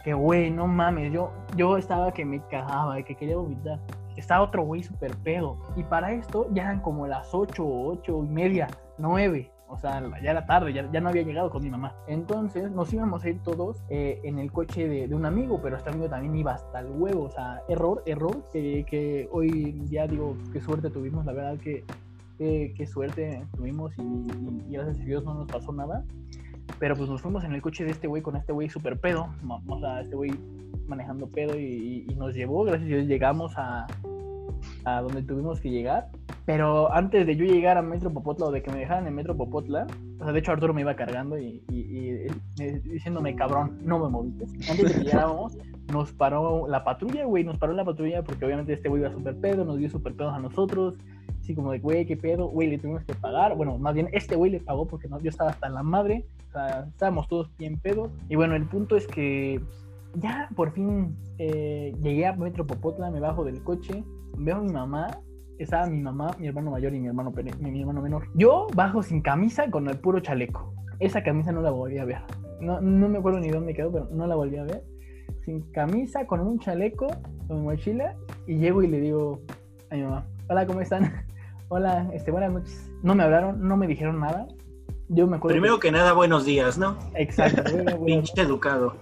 Que 0.04 0.14
güey, 0.14 0.50
no 0.50 0.66
mames, 0.66 1.12
yo, 1.12 1.32
yo 1.56 1.76
estaba 1.76 2.12
que 2.12 2.24
me 2.24 2.40
cagaba, 2.48 3.02
que 3.02 3.14
quería 3.14 3.36
vomitar. 3.36 3.78
Estaba 4.16 4.42
otro 4.42 4.62
güey 4.62 4.82
súper 4.82 5.16
pedo. 5.18 5.56
Y 5.76 5.84
para 5.84 6.12
esto 6.12 6.48
ya 6.52 6.64
eran 6.64 6.80
como 6.80 7.06
las 7.06 7.34
8, 7.34 7.64
8 7.64 8.24
y 8.24 8.28
media, 8.28 8.68
9 8.98 9.50
o 9.72 9.78
sea, 9.78 10.02
ya 10.20 10.32
era 10.32 10.44
tarde, 10.46 10.72
ya, 10.72 11.00
no 11.00 11.08
había 11.08 11.22
llegado 11.22 11.48
con 11.48 11.62
mi 11.62 11.70
mamá. 11.70 11.94
Entonces 12.08 12.72
nos 12.72 12.92
íbamos 12.92 13.22
a 13.22 13.28
ir 13.28 13.38
todos 13.44 13.84
eh, 13.88 14.20
en 14.24 14.40
el 14.40 14.50
coche 14.50 14.88
de, 14.88 15.14
un 15.14 15.24
amigo, 15.24 15.60
pero 15.62 15.76
este 15.76 15.90
amigo 15.90 16.08
también 16.08 16.34
iba 16.34 16.54
hasta 16.54 16.80
el 16.80 16.90
huevo, 16.90 17.26
o 17.26 17.30
sea, 17.30 17.62
error, 17.68 18.02
error, 18.04 18.42
que, 18.52 18.84
que 18.90 19.28
hoy 19.30 19.48
día 19.88 20.08
digo, 20.08 20.36
qué 20.52 20.60
suerte 20.60 20.90
tuvimos, 20.90 21.24
la 21.24 21.32
verdad 21.32 21.56
que 21.58 21.84
qué, 22.40 22.86
suerte 22.86 23.46
tuvimos 23.54 23.92
y, 23.98 24.72
gracias 24.72 24.98
a 24.98 25.04
Dios 25.04 25.24
no 25.24 25.34
nos 25.34 25.46
pasó 25.46 25.72
nada. 25.72 26.04
Pero 26.78 26.96
pues 26.96 27.08
nos 27.08 27.20
fuimos 27.20 27.44
en 27.44 27.52
el 27.52 27.62
coche 27.62 27.84
de 27.84 27.90
este 27.90 28.06
güey 28.06 28.22
con 28.22 28.36
este 28.36 28.52
güey 28.52 28.68
súper 28.68 28.98
pedo, 28.98 29.28
o 29.68 29.80
sea, 29.80 30.00
este 30.00 30.16
güey 30.16 30.32
manejando 30.86 31.28
pedo 31.28 31.58
y, 31.58 32.06
y, 32.08 32.14
nos 32.14 32.34
llevó, 32.34 32.64
gracias 32.64 32.86
a 32.90 32.94
Dios 32.94 33.06
llegamos 33.06 33.52
a, 33.56 33.86
a 34.84 35.00
donde 35.02 35.22
tuvimos 35.22 35.60
que 35.60 35.70
llegar 35.70 36.10
pero 36.50 36.92
antes 36.92 37.28
de 37.28 37.36
yo 37.36 37.44
llegar 37.44 37.78
a 37.78 37.82
Metro 37.82 38.12
Popotla 38.12 38.46
o 38.46 38.50
de 38.50 38.60
que 38.60 38.72
me 38.72 38.80
dejaran 38.80 39.06
en 39.06 39.14
Metro 39.14 39.36
Popotla, 39.36 39.86
o 40.18 40.24
sea, 40.24 40.32
de 40.32 40.40
hecho 40.40 40.50
Arturo 40.50 40.74
me 40.74 40.80
iba 40.80 40.96
cargando 40.96 41.38
y, 41.38 41.62
diciéndome, 42.84 43.36
cabrón, 43.36 43.78
no 43.84 44.00
me 44.00 44.08
moviste. 44.08 44.46
Antes 44.68 44.88
de 44.88 44.94
que 44.94 45.04
llegáramos, 45.04 45.56
nos 45.92 46.12
paró 46.12 46.66
la 46.66 46.82
patrulla, 46.82 47.24
güey, 47.24 47.44
nos 47.44 47.56
paró 47.56 47.72
la 47.72 47.84
patrulla 47.84 48.24
porque 48.24 48.44
obviamente 48.44 48.72
este 48.72 48.88
güey 48.88 49.02
iba 49.02 49.12
súper 49.12 49.36
pedo, 49.36 49.64
nos 49.64 49.78
dio 49.78 49.88
súper 49.90 50.14
pedos 50.14 50.34
a 50.34 50.40
nosotros. 50.40 50.96
Así 51.40 51.54
como 51.54 51.70
de, 51.70 51.78
güey, 51.78 52.04
qué 52.04 52.16
pedo, 52.16 52.48
güey, 52.48 52.68
le 52.68 52.78
tuvimos 52.78 53.04
que 53.04 53.14
pagar. 53.14 53.54
Bueno, 53.54 53.78
más 53.78 53.94
bien 53.94 54.08
este 54.12 54.34
güey 54.34 54.50
le 54.50 54.58
pagó 54.58 54.88
porque 54.88 55.06
no, 55.06 55.20
yo 55.20 55.30
estaba 55.30 55.50
hasta 55.50 55.68
la 55.68 55.84
madre. 55.84 56.26
Estábamos 56.88 57.28
todos 57.28 57.50
bien 57.58 57.78
pedos. 57.78 58.10
Y 58.28 58.36
bueno, 58.36 58.54
el 58.54 58.66
punto 58.66 58.96
es 58.96 59.06
que 59.06 59.60
ya 60.14 60.48
por 60.56 60.72
fin 60.72 61.16
eh, 61.38 61.94
llegué 62.02 62.26
a 62.26 62.34
Metro 62.34 62.66
Popotla, 62.66 63.10
me 63.10 63.20
bajo 63.20 63.44
del 63.44 63.62
coche, 63.62 64.04
veo 64.36 64.56
a 64.56 64.60
mi 64.60 64.72
mamá 64.72 65.20
estaba 65.62 65.86
mi 65.86 66.00
mamá, 66.00 66.34
mi 66.38 66.46
hermano 66.46 66.70
mayor 66.70 66.94
y 66.94 67.00
mi 67.00 67.08
hermano, 67.08 67.32
mi 67.60 67.80
hermano 67.80 68.00
menor. 68.00 68.28
Yo 68.34 68.66
bajo 68.74 69.02
sin 69.02 69.20
camisa 69.20 69.70
con 69.70 69.88
el 69.88 69.98
puro 69.98 70.20
chaleco. 70.20 70.74
Esa 70.98 71.22
camisa 71.22 71.52
no 71.52 71.60
la 71.60 71.70
volví 71.70 71.98
a 71.98 72.04
ver. 72.04 72.22
No, 72.60 72.80
no 72.80 73.08
me 73.08 73.18
acuerdo 73.18 73.40
ni 73.40 73.48
dónde 73.48 73.74
quedó, 73.74 73.92
pero 73.92 74.08
no 74.10 74.26
la 74.26 74.36
volví 74.36 74.56
a 74.56 74.64
ver. 74.64 74.82
Sin 75.44 75.60
camisa, 75.72 76.26
con 76.26 76.40
un 76.40 76.58
chaleco, 76.58 77.08
con 77.46 77.58
mi 77.58 77.64
mochila, 77.64 78.16
y 78.46 78.56
llego 78.56 78.82
y 78.82 78.88
le 78.88 79.00
digo 79.00 79.40
a 79.90 79.96
mi 79.96 80.02
mamá, 80.02 80.26
hola, 80.48 80.66
¿cómo 80.66 80.80
están? 80.80 81.12
hola, 81.68 82.08
este, 82.12 82.30
buenas 82.30 82.52
noches. 82.52 82.90
No 83.02 83.14
me 83.14 83.22
hablaron, 83.22 83.66
no 83.66 83.76
me 83.76 83.86
dijeron 83.86 84.18
nada. 84.20 84.46
Yo 85.12 85.26
me 85.26 85.38
acuerdo. 85.38 85.54
Primero 85.54 85.80
que, 85.80 85.90
nada, 85.90 86.12
buenos 86.12 86.44
días, 86.44 86.78
¿no? 86.78 86.96
Exacto. 87.14 87.64
Pinche 88.04 88.42
educado. 88.42 88.94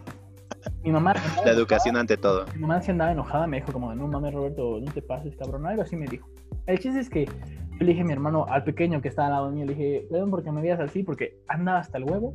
Mi 0.82 0.90
mamá. 0.90 1.14
La 1.44 1.50
educación 1.50 1.96
ante 1.96 2.16
todo. 2.16 2.46
Mi 2.54 2.62
mamá 2.62 2.80
se 2.80 2.92
andaba 2.92 3.12
enojada, 3.12 3.46
me 3.46 3.58
dijo 3.58 3.74
como, 3.74 3.94
no 3.94 4.08
mames, 4.08 4.32
Roberto, 4.32 4.80
no 4.80 4.90
te 4.90 5.02
pases, 5.02 5.36
cabrón. 5.36 5.66
Algo 5.66 5.82
así 5.82 5.96
me 5.96 6.06
dijo. 6.06 6.26
El 6.66 6.78
chiste 6.78 6.98
es 7.00 7.10
que 7.10 7.26
yo 7.26 7.78
le 7.78 7.86
dije 7.88 8.00
a 8.00 8.04
mi 8.06 8.14
hermano, 8.14 8.46
al 8.48 8.64
pequeño 8.64 9.02
que 9.02 9.08
estaba 9.08 9.28
al 9.28 9.34
lado 9.34 9.50
mío, 9.50 9.66
le 9.66 9.74
dije, 9.74 10.06
perdón 10.10 10.30
porque 10.30 10.50
me 10.50 10.62
veías 10.62 10.80
así, 10.80 11.02
porque 11.02 11.42
andaba 11.46 11.80
hasta 11.80 11.98
el 11.98 12.04
huevo. 12.04 12.32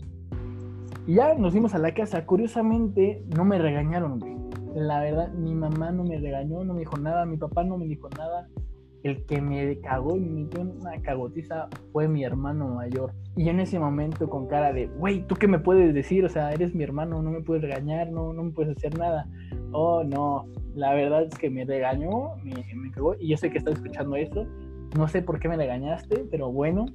Y 1.07 1.15
ya 1.15 1.33
nos 1.33 1.53
fuimos 1.53 1.73
a 1.73 1.79
la 1.79 1.95
casa. 1.95 2.27
Curiosamente, 2.27 3.23
no 3.35 3.43
me 3.43 3.57
regañaron, 3.57 4.19
güey. 4.19 4.35
La 4.75 4.99
verdad, 4.99 5.29
mi 5.29 5.55
mamá 5.55 5.91
no 5.91 6.03
me 6.03 6.19
regañó, 6.19 6.63
no 6.63 6.75
me 6.75 6.81
dijo 6.81 6.97
nada, 6.97 7.25
mi 7.25 7.37
papá 7.37 7.63
no 7.63 7.79
me 7.79 7.87
dijo 7.87 8.07
nada. 8.15 8.47
El 9.03 9.25
que 9.25 9.41
me 9.41 9.79
cagó 9.79 10.15
y 10.15 10.21
me 10.21 10.45
dio 10.45 10.61
una 10.61 11.01
cagotiza 11.01 11.67
fue 11.91 12.07
mi 12.07 12.23
hermano 12.23 12.69
mayor. 12.69 13.13
Y 13.35 13.49
en 13.49 13.59
ese 13.59 13.77
momento 13.77 14.29
con 14.29 14.47
cara 14.47 14.71
de, 14.71 14.87
güey, 14.87 15.27
¿tú 15.27 15.35
qué 15.35 15.47
me 15.47 15.59
puedes 15.59 15.93
decir? 15.93 16.23
O 16.23 16.29
sea, 16.29 16.51
eres 16.53 16.73
mi 16.73 16.83
hermano, 16.83 17.21
no 17.21 17.31
me 17.31 17.41
puedes 17.41 17.63
regañar, 17.63 18.11
no, 18.11 18.31
no 18.31 18.43
me 18.43 18.51
puedes 18.51 18.77
hacer 18.77 18.97
nada. 18.97 19.27
Oh, 19.73 20.03
no, 20.03 20.45
la 20.75 20.93
verdad 20.93 21.23
es 21.23 21.37
que 21.37 21.49
me 21.49 21.65
regañó, 21.65 22.35
me, 22.43 22.53
me 22.75 22.91
cagó, 22.91 23.15
y 23.19 23.29
yo 23.29 23.37
sé 23.37 23.49
que 23.49 23.57
estás 23.57 23.75
escuchando 23.75 24.15
esto, 24.15 24.45
no 24.95 25.07
sé 25.07 25.21
por 25.21 25.39
qué 25.39 25.49
me 25.49 25.57
regañaste, 25.57 26.25
pero 26.29 26.51
bueno, 26.51 26.85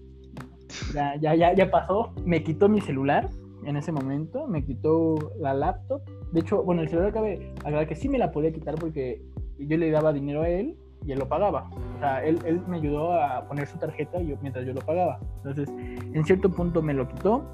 ya, 0.94 1.16
ya, 1.16 1.34
ya, 1.34 1.54
ya 1.54 1.70
pasó, 1.70 2.12
me 2.24 2.42
quitó 2.42 2.68
mi 2.68 2.80
celular 2.80 3.28
en 3.64 3.76
ese 3.76 3.92
momento, 3.92 4.46
me 4.46 4.64
quitó 4.64 5.16
la 5.40 5.54
laptop, 5.54 6.02
de 6.32 6.40
hecho, 6.40 6.62
bueno, 6.62 6.82
el 6.82 6.88
celular 6.88 7.12
cabe 7.12 7.52
aclarar 7.60 7.86
que 7.86 7.96
sí 7.96 8.08
me 8.08 8.18
la 8.18 8.30
podía 8.30 8.52
quitar 8.52 8.74
porque 8.76 9.22
yo 9.58 9.76
le 9.76 9.90
daba 9.90 10.12
dinero 10.12 10.42
a 10.42 10.48
él 10.48 10.76
y 11.06 11.12
él 11.12 11.18
lo 11.18 11.28
pagaba. 11.28 11.70
O 11.96 11.98
sea, 11.98 12.24
él, 12.24 12.38
él 12.44 12.60
me 12.66 12.76
ayudó 12.76 13.12
a 13.12 13.46
poner 13.46 13.66
su 13.66 13.78
tarjeta 13.78 14.20
yo, 14.20 14.36
mientras 14.40 14.64
yo 14.66 14.72
lo 14.72 14.80
pagaba. 14.80 15.18
Entonces, 15.38 15.68
en 15.68 16.24
cierto 16.24 16.50
punto 16.50 16.82
me 16.82 16.94
lo 16.94 17.08
quitó, 17.08 17.44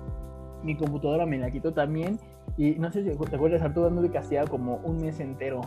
mi 0.62 0.76
computadora 0.76 1.26
me 1.26 1.38
la 1.38 1.50
quitó 1.50 1.72
también, 1.72 2.18
y 2.56 2.72
no 2.72 2.90
sé 2.90 3.02
si 3.02 3.10
te 3.10 3.36
acuerdas, 3.36 3.62
Arturo, 3.62 3.90
de 3.90 4.10
castigado 4.10 4.48
como 4.48 4.76
un 4.76 4.98
mes 4.98 5.20
entero 5.20 5.60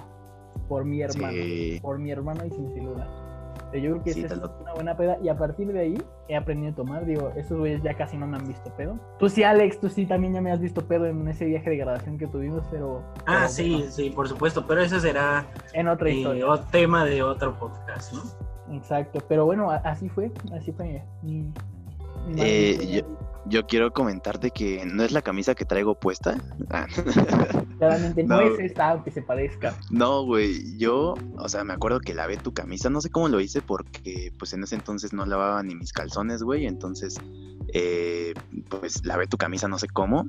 por 0.68 0.86
mi 0.86 1.02
hermano, 1.02 1.38
por 1.82 2.00
mi 2.00 2.12
hermano 2.12 2.46
y 2.46 2.50
sin 2.52 2.74
celular. 2.74 3.27
Yo 3.74 3.92
creo 3.92 4.04
que 4.04 4.10
esa 4.12 4.34
es 4.34 4.42
una 4.62 4.74
buena 4.74 4.98
peda 4.98 5.18
y 5.22 5.30
a 5.30 5.38
partir 5.38 5.72
de 5.72 5.80
ahí 5.80 6.02
he 6.28 6.36
aprendido 6.36 6.72
a 6.72 6.76
tomar. 6.76 7.06
Digo, 7.06 7.32
esos 7.36 7.58
güeyes 7.58 7.84
ya 7.84 7.94
casi 7.96 8.18
no 8.18 8.26
me 8.26 8.38
han 8.38 8.48
visto 8.48 8.72
pedo. 8.76 8.98
Tú 9.20 9.30
sí, 9.30 9.44
Alex, 9.44 9.80
tú 9.80 9.90
sí 9.90 10.06
también 10.06 10.34
ya 10.34 10.42
me 10.42 10.52
has 10.52 10.60
visto 10.60 10.86
pedo 10.86 11.06
en 11.06 11.28
ese 11.28 11.46
viaje 11.46 11.70
de 11.70 11.78
grabación 11.78 12.18
que 12.18 12.28
tuvimos, 12.28 12.64
pero. 12.72 13.04
Ah, 13.26 13.48
sí, 13.48 13.86
sí, 13.90 14.10
por 14.10 14.28
supuesto, 14.28 14.66
pero 14.66 14.82
ese 14.82 15.00
será. 15.00 15.46
En 15.74 15.88
otra 15.88 16.10
eh, 16.10 16.14
historia. 16.14 16.48
tema 16.72 17.06
de 17.06 17.22
otro 17.22 17.54
podcast, 17.56 18.14
¿no? 18.14 18.76
Exacto, 18.76 19.20
pero 19.28 19.46
bueno, 19.46 19.72
así 19.72 20.10
fue, 20.10 20.32
así 20.54 20.72
fue. 20.72 21.04
eh, 22.38 22.88
yo 22.88 23.18
quiero 23.68 23.92
comentarte 23.92 24.52
que 24.52 24.86
no 24.86 25.04
es 25.04 25.12
la 25.12 25.22
camisa 25.22 25.56
que 25.56 25.66
traigo 25.66 25.96
puesta. 25.96 26.38
Ah. 26.70 26.88
Claramente 27.78 28.24
no, 28.24 28.42
es 28.42 28.60
esta, 28.60 28.90
aunque 28.92 29.12
se 29.12 29.22
parezca. 29.22 29.78
No, 29.92 30.24
güey, 30.24 30.78
yo, 30.78 31.16
o 31.38 31.50
sea, 31.50 31.64
me 31.64 31.74
acuerdo 31.74 32.00
que 32.00 32.14
lavé 32.14 32.38
tu 32.38 32.54
camisa, 32.54 32.90
no 32.90 33.02
sé 33.02 33.10
cómo 33.10 33.28
lo 33.28 33.40
hice 33.40 33.62
porque 33.62 34.32
pues 34.40 34.54
en 34.54 34.64
ese 34.64 34.76
entonces 34.76 35.14
no 35.14 35.26
lavaba 35.26 35.62
ni 35.64 35.76
mis 35.76 35.94
calzones, 35.94 36.42
güey, 36.42 36.66
entonces 36.66 37.18
eh, 37.74 38.34
pues 38.70 39.06
lavé 39.06 39.28
tu 39.28 39.38
camisa 39.38 39.68
no 39.68 39.78
sé 39.78 39.88
cómo 39.88 40.26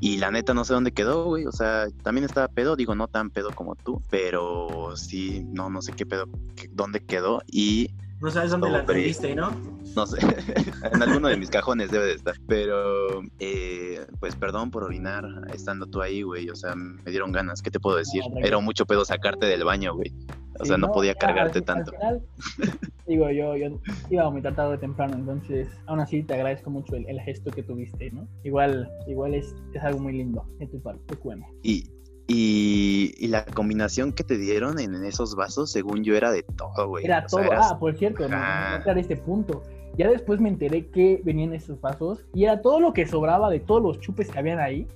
y 0.00 0.16
la 0.16 0.30
neta 0.30 0.54
no 0.54 0.64
sé 0.64 0.74
dónde 0.74 0.92
quedó, 0.92 1.24
güey, 1.26 1.46
o 1.46 1.52
sea, 1.52 1.86
también 2.02 2.24
estaba 2.24 2.48
pedo, 2.48 2.74
digo, 2.74 2.94
no 2.94 3.06
tan 3.06 3.30
pedo 3.30 3.50
como 3.50 3.76
tú, 3.76 4.02
pero 4.10 4.96
sí, 4.96 5.44
no, 5.52 5.70
no 5.70 5.82
sé 5.82 5.92
qué 5.92 6.06
pedo, 6.06 6.26
dónde 6.70 7.00
quedó 7.00 7.42
y 7.46 7.90
no 8.20 8.30
sabes 8.30 8.50
dónde 8.50 8.70
la 8.70 8.84
perdiste, 8.84 9.34
¿no? 9.34 9.50
No 9.96 10.06
sé, 10.06 10.18
en 10.92 11.02
alguno 11.02 11.28
de 11.28 11.36
mis 11.36 11.50
cajones 11.50 11.90
debe 11.90 12.06
de 12.06 12.12
estar. 12.14 12.36
Pero, 12.46 13.22
eh, 13.38 14.06
pues 14.20 14.36
perdón 14.36 14.70
por 14.70 14.84
orinar 14.84 15.24
estando 15.52 15.86
tú 15.86 16.02
ahí, 16.02 16.22
güey. 16.22 16.48
O 16.50 16.54
sea, 16.54 16.74
me 16.74 17.10
dieron 17.10 17.32
ganas. 17.32 17.62
¿Qué 17.62 17.70
te 17.70 17.80
puedo 17.80 17.96
decir? 17.96 18.22
Era 18.42 18.58
mucho 18.60 18.86
pedo 18.86 19.04
sacarte 19.04 19.46
del 19.46 19.64
baño, 19.64 19.94
güey. 19.94 20.12
O 20.60 20.64
sea, 20.64 20.76
no, 20.76 20.92
podía 20.92 21.14
cargarte 21.14 21.62
tanto. 21.62 21.92
digo, 23.06 23.30
yo, 23.30 23.56
yo 23.56 23.80
iba 24.10 24.22
a 24.22 24.26
vomitar 24.26 24.54
tarde 24.54 24.74
o 24.74 24.78
temprano, 24.78 25.14
entonces, 25.14 25.68
aún 25.86 26.00
así 26.00 26.22
te 26.22 26.34
agradezco 26.34 26.70
mucho 26.70 26.94
el, 26.94 27.20
gesto 27.20 27.50
que 27.50 27.62
tuviste, 27.62 28.10
¿no? 28.12 28.28
Igual, 28.44 28.88
igual 29.08 29.34
es, 29.34 29.54
es 29.74 29.82
algo 29.82 30.00
muy 30.00 30.12
lindo 30.12 30.46
de 30.58 30.66
tu 30.68 30.80
parte, 30.80 31.16
te 31.16 31.18
Y, 31.62 31.90
y, 32.32 33.26
la 33.28 33.44
combinación 33.44 34.12
que 34.12 34.22
te 34.22 34.38
dieron 34.38 34.78
en 34.78 34.94
esos 35.04 35.34
vasos, 35.34 35.72
según 35.72 36.04
yo, 36.04 36.16
era 36.16 36.30
de 36.30 36.42
todo, 36.42 36.88
güey. 36.88 37.04
Era 37.04 37.26
todo. 37.26 37.42
Ah, 37.52 37.76
por 37.78 37.96
cierto, 37.96 38.28
no, 38.28 38.38
no, 38.38 38.92
este 38.92 39.16
punto. 39.16 39.62
Ya 39.96 40.08
después 40.08 40.40
me 40.40 40.48
enteré 40.48 40.86
que 40.86 41.20
venían 41.24 41.52
esos 41.52 41.80
vasos 41.80 42.24
y 42.32 42.44
era 42.44 42.62
todo 42.62 42.78
lo 42.78 42.92
que 42.92 43.06
sobraba 43.06 43.50
de 43.50 43.58
todos 43.58 43.82
los 43.82 43.98
chupes 44.00 44.30
que 44.30 44.38
habían 44.38 44.60
ahí. 44.60 44.86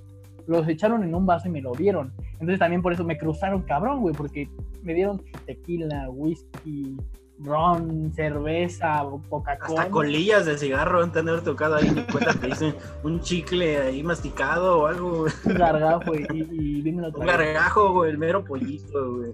Los 0.47 0.67
echaron 0.69 1.03
en 1.03 1.13
un 1.13 1.25
vaso 1.25 1.49
y 1.49 1.51
me 1.51 1.61
lo 1.61 1.73
dieron. 1.73 2.13
Entonces 2.33 2.59
también 2.59 2.81
por 2.81 2.93
eso 2.93 3.03
me 3.03 3.17
cruzaron 3.17 3.63
cabrón, 3.63 3.99
güey, 3.99 4.15
porque 4.15 4.47
me 4.83 4.93
dieron 4.93 5.21
tequila, 5.45 6.09
whisky, 6.09 6.95
ron, 7.39 8.13
cerveza, 8.13 9.03
Coca-Cola. 9.29 9.81
Hasta 9.81 9.91
colillas 9.91 10.45
de 10.45 10.57
cigarro 10.57 11.03
han 11.03 11.11
tener 11.11 11.41
tocado 11.41 11.75
ahí. 11.75 12.05
cuenta 12.11 12.33
que 12.39 12.47
dicen 12.47 12.75
un 13.03 13.19
chicle 13.21 13.77
ahí 13.77 14.03
masticado 14.03 14.79
o 14.79 14.87
algo. 14.87 15.25
Un 15.45 15.53
gargajo 15.53 16.15
y, 16.15 16.81
y, 16.83 16.89
Un 16.89 17.25
gargajo, 17.25 17.93
güey, 17.93 18.11
el 18.11 18.17
mero 18.17 18.43
pollito, 18.43 19.15
güey. 19.15 19.31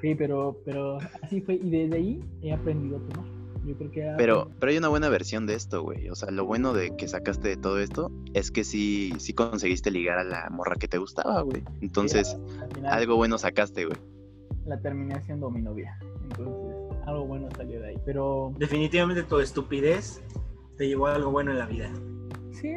Sí, 0.00 0.14
pero, 0.14 0.56
pero 0.64 0.98
así 1.22 1.40
fue. 1.40 1.54
Y 1.54 1.70
desde 1.70 1.96
ahí 1.96 2.24
he 2.42 2.52
aprendido 2.52 2.96
a 2.96 3.00
tomar. 3.00 3.42
Yo 3.64 3.76
creo 3.76 3.90
que 3.92 4.14
pero, 4.16 4.50
pero 4.58 4.72
hay 4.72 4.78
una 4.78 4.88
buena 4.88 5.08
versión 5.08 5.46
de 5.46 5.54
esto, 5.54 5.82
güey. 5.82 6.08
O 6.08 6.16
sea, 6.16 6.32
lo 6.32 6.44
bueno 6.44 6.72
de 6.72 6.96
que 6.96 7.06
sacaste 7.06 7.48
de 7.48 7.56
todo 7.56 7.78
esto 7.78 8.10
es 8.34 8.50
que 8.50 8.64
sí, 8.64 9.12
sí 9.18 9.32
conseguiste 9.34 9.92
ligar 9.92 10.18
a 10.18 10.24
la 10.24 10.50
morra 10.50 10.74
que 10.74 10.88
te 10.88 10.98
gustaba, 10.98 11.42
güey. 11.42 11.62
Entonces, 11.80 12.36
algo 12.84 13.14
bueno 13.16 13.38
sacaste, 13.38 13.84
güey. 13.84 13.96
la 14.66 14.80
terminé 14.80 15.22
siendo 15.22 15.48
mi 15.50 15.62
novia. 15.62 15.96
Entonces, 16.24 16.54
algo 17.06 17.26
bueno 17.26 17.48
salió 17.56 17.80
de 17.80 17.88
ahí. 17.88 17.98
Pero. 18.04 18.52
Definitivamente 18.58 19.22
tu 19.22 19.38
estupidez 19.38 20.22
te 20.76 20.88
llevó 20.88 21.06
a 21.06 21.14
algo 21.14 21.30
bueno 21.30 21.50
en 21.52 21.58
la 21.58 21.66
vida. 21.66 21.90
Sí, 22.52 22.68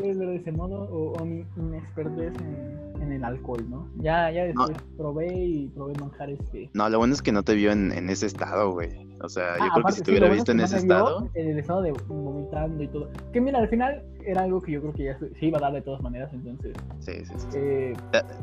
de 0.00 0.36
ese 0.36 0.52
modo, 0.52 0.82
o, 0.82 1.24
mi 1.24 1.44
inexpertez 1.56 2.32
en, 2.40 3.02
en, 3.02 3.12
el 3.12 3.24
alcohol, 3.24 3.64
¿no? 3.68 3.88
Ya, 3.98 4.30
ya 4.32 4.44
después 4.44 4.76
probé 4.96 5.32
y 5.32 5.68
probé 5.68 5.94
manjares 6.00 6.40
que... 6.50 6.70
No, 6.72 6.88
lo 6.88 6.98
bueno 6.98 7.14
es 7.14 7.22
que 7.22 7.30
no 7.30 7.44
te 7.44 7.54
vio 7.54 7.70
en, 7.70 7.92
en 7.92 8.10
ese 8.10 8.26
estado, 8.26 8.72
güey. 8.72 9.06
O 9.22 9.28
sea, 9.28 9.58
yo 9.58 9.64
ah, 9.64 9.70
creo 9.74 9.86
que 9.86 9.92
si 9.92 10.02
te 10.02 10.10
hubiera 10.10 10.28
visto 10.28 10.50
en 10.50 10.60
ese 10.60 10.78
estado... 10.78 11.30
En 11.34 11.50
el 11.50 11.58
estado 11.58 11.82
de 11.82 11.92
vomitando 12.08 12.82
y 12.82 12.88
todo. 12.88 13.08
Que 13.32 13.40
mira, 13.40 13.60
al 13.60 13.68
final 13.68 14.02
era 14.24 14.42
algo 14.42 14.60
que 14.60 14.72
yo 14.72 14.80
creo 14.80 14.92
que 14.92 15.04
ya 15.04 15.18
se 15.18 15.46
iba 15.46 15.58
a 15.58 15.60
dar 15.60 15.72
de 15.72 15.82
todas 15.82 16.02
maneras, 16.02 16.30
entonces... 16.32 16.74
Sí, 16.98 17.12
sí, 17.24 17.34
sí. 17.36 17.46
Eh, 17.54 17.94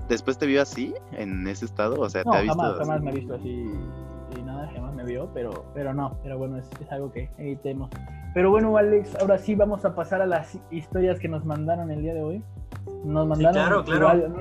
¿Después 0.07 0.37
te 0.37 0.45
vio 0.45 0.61
así, 0.61 0.93
en 1.11 1.45
ese 1.47 1.65
estado? 1.65 1.99
O 1.99 2.09
sea, 2.09 2.23
¿te 2.23 2.37
ha 2.37 2.41
visto 2.41 2.57
jamás, 2.57 2.77
jamás 2.77 3.01
me 3.01 3.11
ha 3.11 3.13
visto 3.13 3.33
así 3.33 3.69
nada, 4.63 4.73
jamás 4.73 4.93
me 4.93 5.03
vio, 5.03 5.29
pero, 5.33 5.65
pero 5.73 5.93
no, 5.93 6.17
pero 6.23 6.37
bueno, 6.37 6.57
es, 6.57 6.69
es 6.81 6.91
algo 6.91 7.11
que 7.11 7.29
evitemos. 7.37 7.89
Pero 8.33 8.49
bueno, 8.49 8.75
Alex, 8.77 9.15
ahora 9.19 9.37
sí 9.37 9.55
vamos 9.55 9.85
a 9.85 9.93
pasar 9.95 10.21
a 10.21 10.25
las 10.25 10.57
historias 10.71 11.19
que 11.19 11.27
nos 11.27 11.45
mandaron 11.45 11.91
el 11.91 12.01
día 12.01 12.13
de 12.13 12.23
hoy. 12.23 12.43
Nos 13.05 13.27
mandaron 13.27 13.85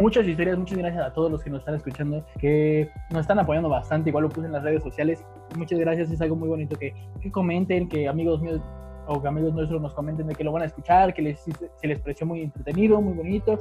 muchas 0.01 0.27
historias, 0.27 0.59
muchas 0.59 0.79
gracias 0.79 1.05
a 1.05 1.13
todos 1.13 1.31
los 1.31 1.43
que 1.43 1.51
nos 1.51 1.61
están 1.61 1.75
escuchando, 1.75 2.25
que 2.39 2.91
nos 3.11 3.23
están 3.23 3.39
apoyando 3.39 3.69
bastante, 3.69 4.11
igual 4.11 4.25
lo 4.25 4.31
puse 4.31 4.47
en 4.47 4.53
las 4.53 4.63
redes 4.63 4.83
sociales. 4.83 5.25
Muchas 5.57 5.79
gracias, 5.79 6.11
es 6.11 6.21
algo 6.21 6.37
muy 6.37 6.49
bonito 6.49 6.77
que, 6.77 6.95
que 7.21 7.31
comenten, 7.31 7.89
que 7.89 8.09
amigos 8.09 8.41
míos 8.41 8.61
o 9.07 9.21
que 9.21 9.29
amigos 9.29 9.53
nuestros 9.53 9.83
nos 9.83 9.93
comenten 9.95 10.29
de 10.29 10.35
que 10.35 10.45
lo 10.45 10.53
van 10.53 10.63
a 10.63 10.67
escuchar, 10.67 11.13
que 11.13 11.23
les, 11.23 11.41
se 11.41 11.87
les 11.87 11.99
pareció 12.01 12.27
muy 12.27 12.43
entretenido, 12.43 13.01
muy 13.01 13.15
bonito. 13.15 13.59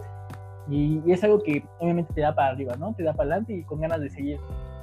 Y, 0.69 1.01
y, 1.05 1.11
es 1.11 1.23
algo 1.23 1.41
que 1.41 1.63
obviamente 1.79 2.13
te 2.13 2.21
da 2.21 2.33
para 2.33 2.49
arriba, 2.49 2.75
¿no? 2.77 2.93
Te 2.93 3.03
da 3.03 3.13
para 3.13 3.31
adelante 3.31 3.53
y 3.53 3.63
con 3.63 3.81
ganas 3.81 3.99
de 3.99 4.09
seguir. 4.09 4.39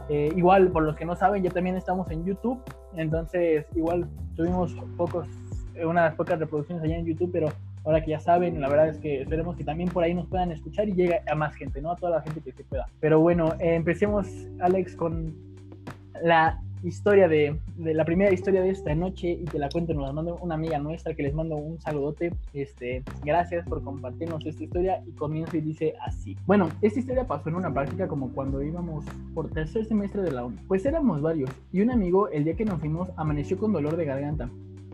Eh, 0.08 0.32
igual, 0.36 0.68
por 0.70 0.84
los 0.84 0.96
que 0.96 1.04
no 1.04 1.14
saben, 1.16 1.42
ya 1.42 1.50
también 1.50 1.76
estamos 1.76 2.10
en 2.10 2.24
YouTube, 2.24 2.60
entonces 2.96 3.66
igual 3.74 4.08
tuvimos 4.36 4.74
pocos, 4.96 5.28
eh, 5.74 5.84
unas 5.84 6.14
pocas 6.14 6.38
reproducciones 6.38 6.82
allá 6.82 6.96
en 6.96 7.04
YouTube, 7.04 7.30
pero 7.30 7.48
ahora 7.84 8.02
que 8.02 8.12
ya 8.12 8.20
saben, 8.20 8.60
la 8.60 8.68
verdad 8.68 8.88
es 8.88 8.98
que 8.98 9.22
esperemos 9.22 9.56
que 9.56 9.64
también 9.64 9.90
por 9.90 10.04
ahí 10.04 10.14
nos 10.14 10.26
puedan 10.26 10.50
escuchar 10.50 10.88
y 10.88 10.94
llegue 10.94 11.20
a 11.30 11.34
más 11.34 11.54
gente, 11.54 11.82
¿no? 11.82 11.90
A 11.92 11.96
toda 11.96 12.16
la 12.16 12.22
gente 12.22 12.40
que 12.40 12.52
se 12.52 12.64
pueda. 12.64 12.86
Pero 13.00 13.20
bueno, 13.20 13.54
eh, 13.60 13.74
empecemos, 13.74 14.26
Alex, 14.60 14.96
con 14.96 15.34
la 16.22 16.60
historia 16.82 17.28
de, 17.28 17.58
de, 17.76 17.94
la 17.94 18.04
primera 18.04 18.32
historia 18.32 18.62
de 18.62 18.70
esta 18.70 18.94
noche 18.94 19.30
y 19.30 19.44
te 19.44 19.58
la 19.58 19.68
cuento, 19.68 19.94
nos 19.94 20.06
la 20.06 20.12
mando 20.12 20.38
una 20.40 20.54
amiga 20.54 20.78
nuestra 20.78 21.14
que 21.14 21.22
les 21.22 21.34
mando 21.34 21.56
un 21.56 21.80
saludote. 21.80 22.32
Este, 22.52 23.02
gracias 23.24 23.66
por 23.66 23.82
compartirnos 23.82 24.44
esta 24.46 24.62
historia 24.62 25.02
y 25.06 25.12
comienza 25.12 25.56
y 25.56 25.60
dice 25.60 25.94
así. 26.04 26.36
Bueno, 26.46 26.68
esta 26.82 27.00
historia 27.00 27.26
pasó 27.26 27.48
en 27.48 27.56
una 27.56 27.72
práctica 27.72 28.08
como 28.08 28.32
cuando 28.32 28.62
íbamos 28.62 29.04
por 29.34 29.50
tercer 29.50 29.84
semestre 29.86 30.22
de 30.22 30.32
la 30.32 30.44
uni. 30.44 30.58
Pues 30.68 30.84
éramos 30.84 31.20
varios 31.22 31.50
y 31.72 31.80
un 31.80 31.90
amigo 31.90 32.28
el 32.28 32.44
día 32.44 32.54
que 32.54 32.64
nos 32.64 32.80
fuimos 32.80 33.10
amaneció 33.16 33.58
con 33.58 33.72
dolor 33.72 33.96
de 33.96 34.04
garganta. 34.04 34.48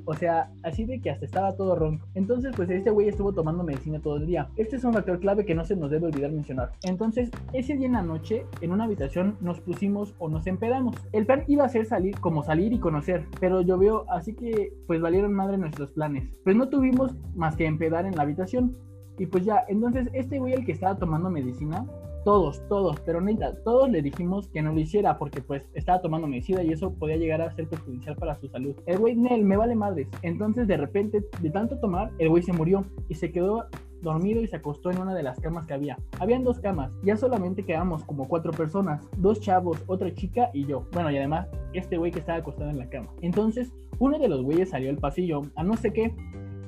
O 0.05 0.15
sea, 0.15 0.51
así 0.63 0.85
de 0.85 1.01
que 1.01 1.11
hasta 1.11 1.25
estaba 1.25 1.57
todo 1.57 1.75
ronco. 1.75 2.07
Entonces, 2.15 2.53
pues 2.55 2.71
este 2.71 2.91
güey 2.91 3.09
estuvo 3.09 3.33
tomando 3.33 3.65
medicina 3.65 4.01
todo 4.01 4.17
el 4.17 4.27
día. 4.27 4.49
Este 4.57 4.77
es 4.77 4.85
un 4.85 4.93
factor 4.93 5.19
clave 5.21 5.45
que 5.45 5.55
no 5.55 5.65
se 5.65 5.77
nos 5.77 5.91
debe 5.91 6.07
olvidar 6.07 6.33
mencionar. 6.33 6.73
Entonces, 6.83 7.31
ese 7.53 7.77
día 7.77 7.87
en 7.87 7.93
la 7.93 8.03
noche, 8.03 8.47
en 8.61 8.73
una 8.73 8.85
habitación, 8.85 9.37
nos 9.41 9.61
pusimos 9.61 10.15
o 10.19 10.29
nos 10.29 10.47
empedamos. 10.47 10.97
El 11.13 11.27
plan 11.27 11.45
iba 11.47 11.65
a 11.65 11.69
ser 11.69 11.87
salir, 11.87 12.19
como 12.21 12.43
salir 12.43 12.73
y 12.73 12.79
conocer, 12.79 13.27
pero 13.41 13.63
llovió, 13.63 14.11
así 14.11 14.35
que 14.35 14.73
pues 14.87 15.01
valieron 15.01 15.33
madre 15.33 15.59
nuestros 15.59 15.91
planes. 15.91 16.29
Pues 16.45 16.57
no 16.57 16.69
tuvimos 16.69 17.15
más 17.35 17.57
que 17.57 17.67
empedar 17.67 18.07
en 18.07 18.17
la 18.17 18.23
habitación. 18.23 18.77
Y 19.19 19.27
pues 19.27 19.45
ya, 19.45 19.65
entonces 19.69 20.09
este 20.13 20.39
güey 20.39 20.55
el 20.55 20.65
que 20.65 20.73
estaba 20.73 20.97
tomando 20.97 21.31
medicina, 21.31 21.87
todos, 22.25 22.67
todos, 22.69 22.99
pero 23.01 23.21
neta, 23.21 23.55
todos 23.65 23.91
le 23.91 24.03
dijimos 24.03 24.49
que 24.49 24.63
no 24.63 24.73
lo 24.73 24.81
hiciera 24.81 25.19
porque 25.19 25.43
pues 25.43 25.63
estaba 25.75 26.01
tomando 26.01 26.27
medicina 26.27 26.63
y 26.63 26.73
eso 26.73 26.93
podía 26.95 27.17
llegar 27.17 27.43
a 27.43 27.55
ser 27.55 27.69
perjudicial 27.69 28.17
para 28.17 28.35
su 28.37 28.49
salud. 28.49 28.75
El 28.87 28.99
güey, 28.99 29.15
Nel, 29.15 29.45
me 29.45 29.57
vale 29.57 29.75
madres. 29.75 30.09
Entonces 30.23 30.67
de 30.67 30.77
repente, 30.77 31.23
de 31.41 31.51
tanto 31.51 31.79
tomar, 31.79 32.11
el 32.19 32.31
güey 32.31 32.43
se 32.43 32.53
murió 32.53 32.85
y 33.09 33.15
se 33.15 33.31
quedó 33.31 33.67
dormido 34.01 34.43
y 34.43 34.47
se 34.47 34.57
acostó 34.57 34.91
en 34.91 34.99
una 34.99 35.15
de 35.15 35.23
las 35.23 35.41
camas 35.41 35.67
que 35.67 35.75
había. 35.75 35.99
Habían 36.21 36.45
dos 36.45 36.61
camas, 36.61 36.93
ya 37.03 37.17
solamente 37.17 37.65
quedamos 37.65 38.05
como 38.05 38.29
cuatro 38.29 38.53
personas, 38.53 39.07
dos 39.17 39.41
chavos, 39.41 39.83
otra 39.87 40.13
chica 40.15 40.51
y 40.53 40.67
yo. 40.67 40.87
Bueno, 40.93 41.11
y 41.11 41.19
además 41.19 41.49
este 41.73 41.97
güey 41.97 42.13
que 42.13 42.21
estaba 42.21 42.39
acostado 42.39 42.71
en 42.71 42.79
la 42.79 42.89
cama. 42.89 43.09
Entonces, 43.23 43.73
uno 43.99 44.19
de 44.19 44.29
los 44.29 44.43
güeyes 44.43 44.71
salió 44.71 44.91
al 44.91 44.99
pasillo 44.99 45.43
a 45.57 45.65
no 45.65 45.77
sé 45.77 45.93
qué 45.93 46.15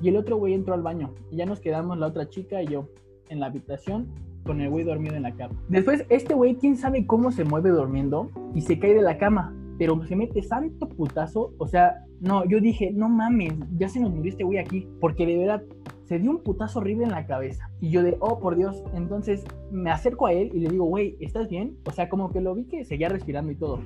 y 0.01 0.09
el 0.09 0.17
otro 0.17 0.37
güey 0.37 0.53
entró 0.53 0.73
al 0.73 0.81
baño 0.81 1.13
y 1.31 1.37
ya 1.37 1.45
nos 1.45 1.59
quedamos 1.59 1.97
la 1.97 2.07
otra 2.07 2.29
chica 2.29 2.61
y 2.61 2.67
yo 2.67 2.89
en 3.29 3.39
la 3.39 3.47
habitación 3.47 4.07
con 4.47 4.61
el 4.61 4.69
güey 4.69 4.83
dormido 4.83 5.15
en 5.15 5.23
la 5.23 5.35
cama. 5.35 5.61
Después, 5.69 6.05
este 6.09 6.33
güey, 6.33 6.55
quién 6.55 6.77
sabe 6.77 7.05
cómo 7.05 7.31
se 7.31 7.43
mueve 7.43 7.69
durmiendo 7.69 8.31
y 8.55 8.61
se 8.61 8.79
cae 8.79 8.95
de 8.95 9.01
la 9.01 9.17
cama, 9.17 9.53
pero 9.77 10.03
se 10.05 10.15
mete 10.15 10.41
santo 10.41 10.89
putazo. 10.89 11.53
O 11.59 11.67
sea, 11.67 12.05
no, 12.19 12.45
yo 12.45 12.59
dije, 12.59 12.91
no 12.91 13.09
mames, 13.09 13.53
ya 13.77 13.89
se 13.89 13.99
nos 13.99 14.11
murió 14.11 14.31
este 14.31 14.43
güey 14.43 14.57
aquí, 14.57 14.87
porque 14.99 15.25
de 15.25 15.37
verdad 15.37 15.63
se 16.05 16.19
dio 16.19 16.31
un 16.31 16.41
putazo 16.41 16.79
horrible 16.79 17.03
en 17.03 17.11
la 17.11 17.27
cabeza. 17.27 17.69
Y 17.81 17.89
yo 17.89 18.01
de, 18.01 18.15
oh, 18.19 18.39
por 18.39 18.55
Dios. 18.55 18.83
Entonces 18.93 19.43
me 19.71 19.91
acerco 19.91 20.27
a 20.27 20.33
él 20.33 20.51
y 20.53 20.59
le 20.59 20.69
digo, 20.69 20.85
güey, 20.85 21.17
¿estás 21.19 21.49
bien? 21.49 21.77
O 21.85 21.91
sea, 21.91 22.09
como 22.09 22.31
que 22.31 22.41
lo 22.41 22.55
vi 22.55 22.63
que 22.63 22.85
seguía 22.85 23.09
respirando 23.09 23.51
y 23.51 23.55
todo. 23.55 23.81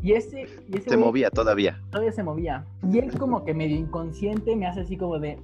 Y 0.00 0.12
ese, 0.12 0.46
y 0.68 0.76
ese 0.76 0.90
se 0.90 0.96
movía 0.96 1.30
todavía. 1.30 1.80
Todavía 1.90 2.12
se 2.12 2.22
movía. 2.22 2.66
Y 2.92 2.98
él 2.98 3.18
como 3.18 3.44
que 3.44 3.54
medio 3.54 3.76
inconsciente 3.76 4.54
me 4.54 4.66
hace 4.66 4.80
así 4.80 4.96
como 4.96 5.18
de, 5.18 5.38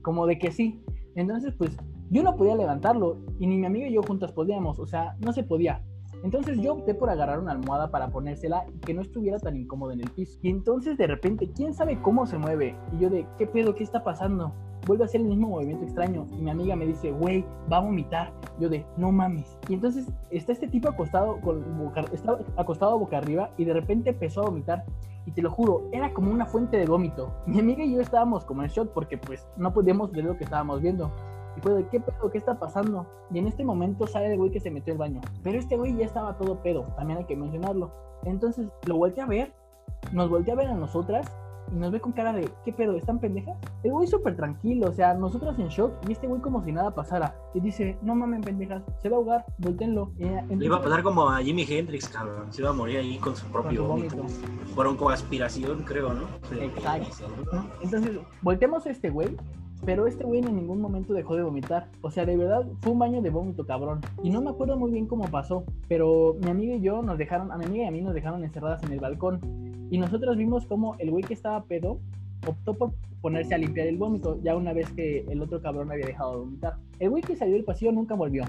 como 0.00 0.26
de 0.26 0.38
que 0.38 0.52
sí. 0.52 0.80
Entonces, 1.16 1.54
pues 1.58 1.76
yo 2.10 2.22
no 2.22 2.36
podía 2.36 2.54
levantarlo 2.54 3.18
y 3.38 3.46
ni 3.46 3.56
mi 3.56 3.66
amigo 3.66 3.86
y 3.86 3.92
yo 3.92 4.02
juntas 4.02 4.32
podíamos, 4.32 4.78
o 4.78 4.86
sea, 4.86 5.16
no 5.20 5.32
se 5.32 5.42
podía. 5.42 5.82
Entonces 6.24 6.58
yo 6.58 6.72
opté 6.72 6.94
por 6.94 7.10
agarrar 7.10 7.38
una 7.38 7.52
almohada 7.52 7.90
para 7.90 8.08
ponérsela 8.08 8.64
y 8.74 8.78
que 8.78 8.94
no 8.94 9.02
estuviera 9.02 9.38
tan 9.38 9.56
incómodo 9.56 9.92
en 9.92 10.00
el 10.00 10.10
piso. 10.10 10.38
Y 10.40 10.48
entonces 10.48 10.96
de 10.96 11.06
repente, 11.06 11.50
¿quién 11.54 11.74
sabe 11.74 12.00
cómo 12.00 12.26
se 12.26 12.38
mueve? 12.38 12.74
Y 12.92 13.00
yo 13.00 13.10
de, 13.10 13.26
¿qué 13.36 13.46
pedo? 13.46 13.74
¿Qué 13.74 13.84
está 13.84 14.02
pasando? 14.02 14.50
Vuelve 14.86 15.04
a 15.04 15.06
hacer 15.06 15.20
el 15.20 15.26
mismo 15.26 15.48
movimiento 15.48 15.84
extraño 15.84 16.26
y 16.32 16.40
mi 16.40 16.50
amiga 16.50 16.76
me 16.76 16.86
dice, 16.86 17.12
güey, 17.12 17.44
va 17.70 17.76
a 17.76 17.80
vomitar. 17.80 18.32
Yo 18.58 18.70
de, 18.70 18.86
no 18.96 19.12
mames. 19.12 19.58
Y 19.68 19.74
entonces 19.74 20.10
está 20.30 20.52
este 20.52 20.66
tipo 20.66 20.88
acostado, 20.88 21.40
con 21.42 21.62
boca, 21.78 22.06
estaba 22.10 22.38
acostado 22.56 22.98
boca 22.98 23.18
arriba 23.18 23.50
y 23.58 23.66
de 23.66 23.74
repente 23.74 24.10
empezó 24.10 24.40
a 24.40 24.44
vomitar. 24.46 24.84
Y 25.26 25.32
te 25.32 25.42
lo 25.42 25.50
juro, 25.50 25.88
era 25.92 26.14
como 26.14 26.30
una 26.30 26.46
fuente 26.46 26.78
de 26.78 26.86
vómito. 26.86 27.34
Mi 27.46 27.60
amiga 27.60 27.84
y 27.84 27.92
yo 27.92 28.00
estábamos 28.00 28.46
como 28.46 28.62
en 28.62 28.70
shock 28.70 28.90
porque 28.94 29.18
pues 29.18 29.46
no 29.58 29.74
podíamos 29.74 30.10
ver 30.10 30.24
lo 30.24 30.38
que 30.38 30.44
estábamos 30.44 30.80
viendo. 30.80 31.10
Y 31.56 31.60
fue 31.60 31.74
de, 31.74 31.88
¿qué 31.88 32.00
pedo? 32.00 32.30
¿Qué 32.30 32.38
está 32.38 32.58
pasando? 32.58 33.06
Y 33.30 33.38
en 33.38 33.46
este 33.46 33.64
momento 33.64 34.06
sale 34.06 34.32
el 34.32 34.38
güey 34.38 34.50
que 34.50 34.60
se 34.60 34.70
metió 34.70 34.92
al 34.92 34.98
baño. 34.98 35.20
Pero 35.42 35.58
este 35.58 35.76
güey 35.76 35.96
ya 35.96 36.04
estaba 36.04 36.36
todo 36.36 36.62
pedo, 36.62 36.82
también 36.96 37.18
hay 37.18 37.24
que 37.24 37.36
mencionarlo. 37.36 37.90
Entonces 38.24 38.68
lo 38.86 38.96
volteé 38.96 39.22
a 39.22 39.26
ver, 39.26 39.52
nos 40.12 40.30
volteé 40.30 40.52
a 40.52 40.56
ver 40.56 40.68
a 40.68 40.74
nosotras 40.74 41.30
y 41.72 41.76
nos 41.76 41.90
ve 41.90 42.00
con 42.00 42.12
cara 42.12 42.32
de, 42.32 42.50
¿qué 42.64 42.72
pedo? 42.72 42.96
¿Están 42.96 43.18
pendejas? 43.18 43.56
El 43.82 43.92
güey 43.92 44.06
súper 44.06 44.36
tranquilo, 44.36 44.88
o 44.88 44.92
sea, 44.92 45.14
nosotros 45.14 45.58
en 45.58 45.68
shock 45.68 45.92
y 46.08 46.12
este 46.12 46.26
güey 46.26 46.40
como 46.40 46.62
si 46.62 46.72
nada 46.72 46.94
pasara. 46.94 47.34
Y 47.54 47.60
dice, 47.60 47.98
no 48.02 48.14
mames, 48.14 48.44
pendejas, 48.44 48.82
se 49.00 49.08
va 49.08 49.16
a 49.16 49.18
ahogar, 49.18 49.44
volteenlo. 49.58 50.12
Le 50.18 50.64
iba 50.64 50.76
a 50.76 50.82
pasar 50.82 51.02
como 51.02 51.28
a 51.28 51.38
Jimi 51.38 51.64
Hendrix, 51.68 52.08
cabrón. 52.08 52.52
Se 52.52 52.62
iba 52.62 52.70
a 52.70 52.74
morir 52.74 52.98
ahí 52.98 53.18
con 53.18 53.34
su 53.34 53.46
propio 53.46 53.86
vómito. 53.86 54.24
Broncoaspiración, 54.76 55.82
creo, 55.84 56.12
¿no? 56.12 56.24
Exacto. 56.60 57.26
Entonces, 57.82 58.18
volteamos 58.42 58.86
a 58.86 58.90
este 58.90 59.10
güey 59.10 59.36
pero 59.84 60.06
este 60.06 60.24
güey 60.24 60.40
en 60.40 60.56
ningún 60.56 60.80
momento 60.80 61.12
dejó 61.12 61.36
de 61.36 61.42
vomitar. 61.42 61.88
O 62.00 62.10
sea, 62.10 62.24
de 62.24 62.36
verdad 62.36 62.66
fue 62.80 62.92
un 62.92 62.98
baño 62.98 63.22
de 63.22 63.30
vómito, 63.30 63.66
cabrón. 63.66 64.00
Y 64.22 64.30
no 64.30 64.40
me 64.40 64.50
acuerdo 64.50 64.76
muy 64.76 64.90
bien 64.90 65.06
cómo 65.06 65.24
pasó. 65.24 65.64
Pero 65.88 66.36
mi 66.40 66.50
amiga 66.50 66.74
y 66.74 66.80
yo 66.80 67.02
nos 67.02 67.18
dejaron, 67.18 67.52
a 67.52 67.58
mi 67.58 67.66
amiga 67.66 67.84
y 67.84 67.88
a 67.88 67.90
mí 67.90 68.00
nos 68.00 68.14
dejaron 68.14 68.44
encerradas 68.44 68.82
en 68.82 68.92
el 68.92 69.00
balcón. 69.00 69.40
Y 69.90 69.98
nosotros 69.98 70.36
vimos 70.36 70.66
cómo 70.66 70.96
el 70.98 71.10
güey 71.10 71.24
que 71.24 71.34
estaba 71.34 71.62
pedo 71.64 71.98
optó 72.46 72.74
por 72.74 72.92
ponerse 73.20 73.54
a 73.54 73.58
limpiar 73.58 73.86
el 73.86 73.96
vómito, 73.96 74.38
ya 74.42 74.54
una 74.54 74.74
vez 74.74 74.90
que 74.92 75.24
el 75.30 75.40
otro 75.40 75.60
cabrón 75.62 75.90
había 75.90 76.06
dejado 76.06 76.32
de 76.32 76.38
vomitar. 76.40 76.76
El 76.98 77.10
güey 77.10 77.22
que 77.22 77.36
salió 77.36 77.54
del 77.54 77.64
pasillo 77.64 77.92
nunca 77.92 78.14
volvió. 78.14 78.44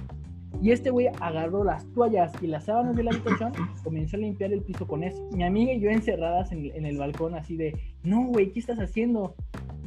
Y 0.61 0.71
este 0.71 0.89
güey 0.89 1.07
agarró 1.19 1.63
las 1.63 1.85
toallas 1.93 2.31
y 2.41 2.47
las 2.47 2.65
sábanas 2.65 2.95
de 2.95 3.03
la 3.03 3.11
habitación 3.11 3.51
comenzó 3.83 4.17
a 4.17 4.19
limpiar 4.19 4.53
el 4.53 4.61
piso 4.61 4.87
con 4.87 5.03
eso. 5.03 5.21
Mi 5.33 5.43
amiga 5.43 5.73
y 5.73 5.79
yo 5.79 5.89
encerradas 5.89 6.51
en, 6.51 6.71
en 6.73 6.85
el 6.85 6.97
balcón 6.97 7.35
así 7.35 7.55
de, 7.57 7.77
no, 8.03 8.27
güey, 8.27 8.51
¿qué 8.51 8.59
estás 8.59 8.79
haciendo? 8.79 9.35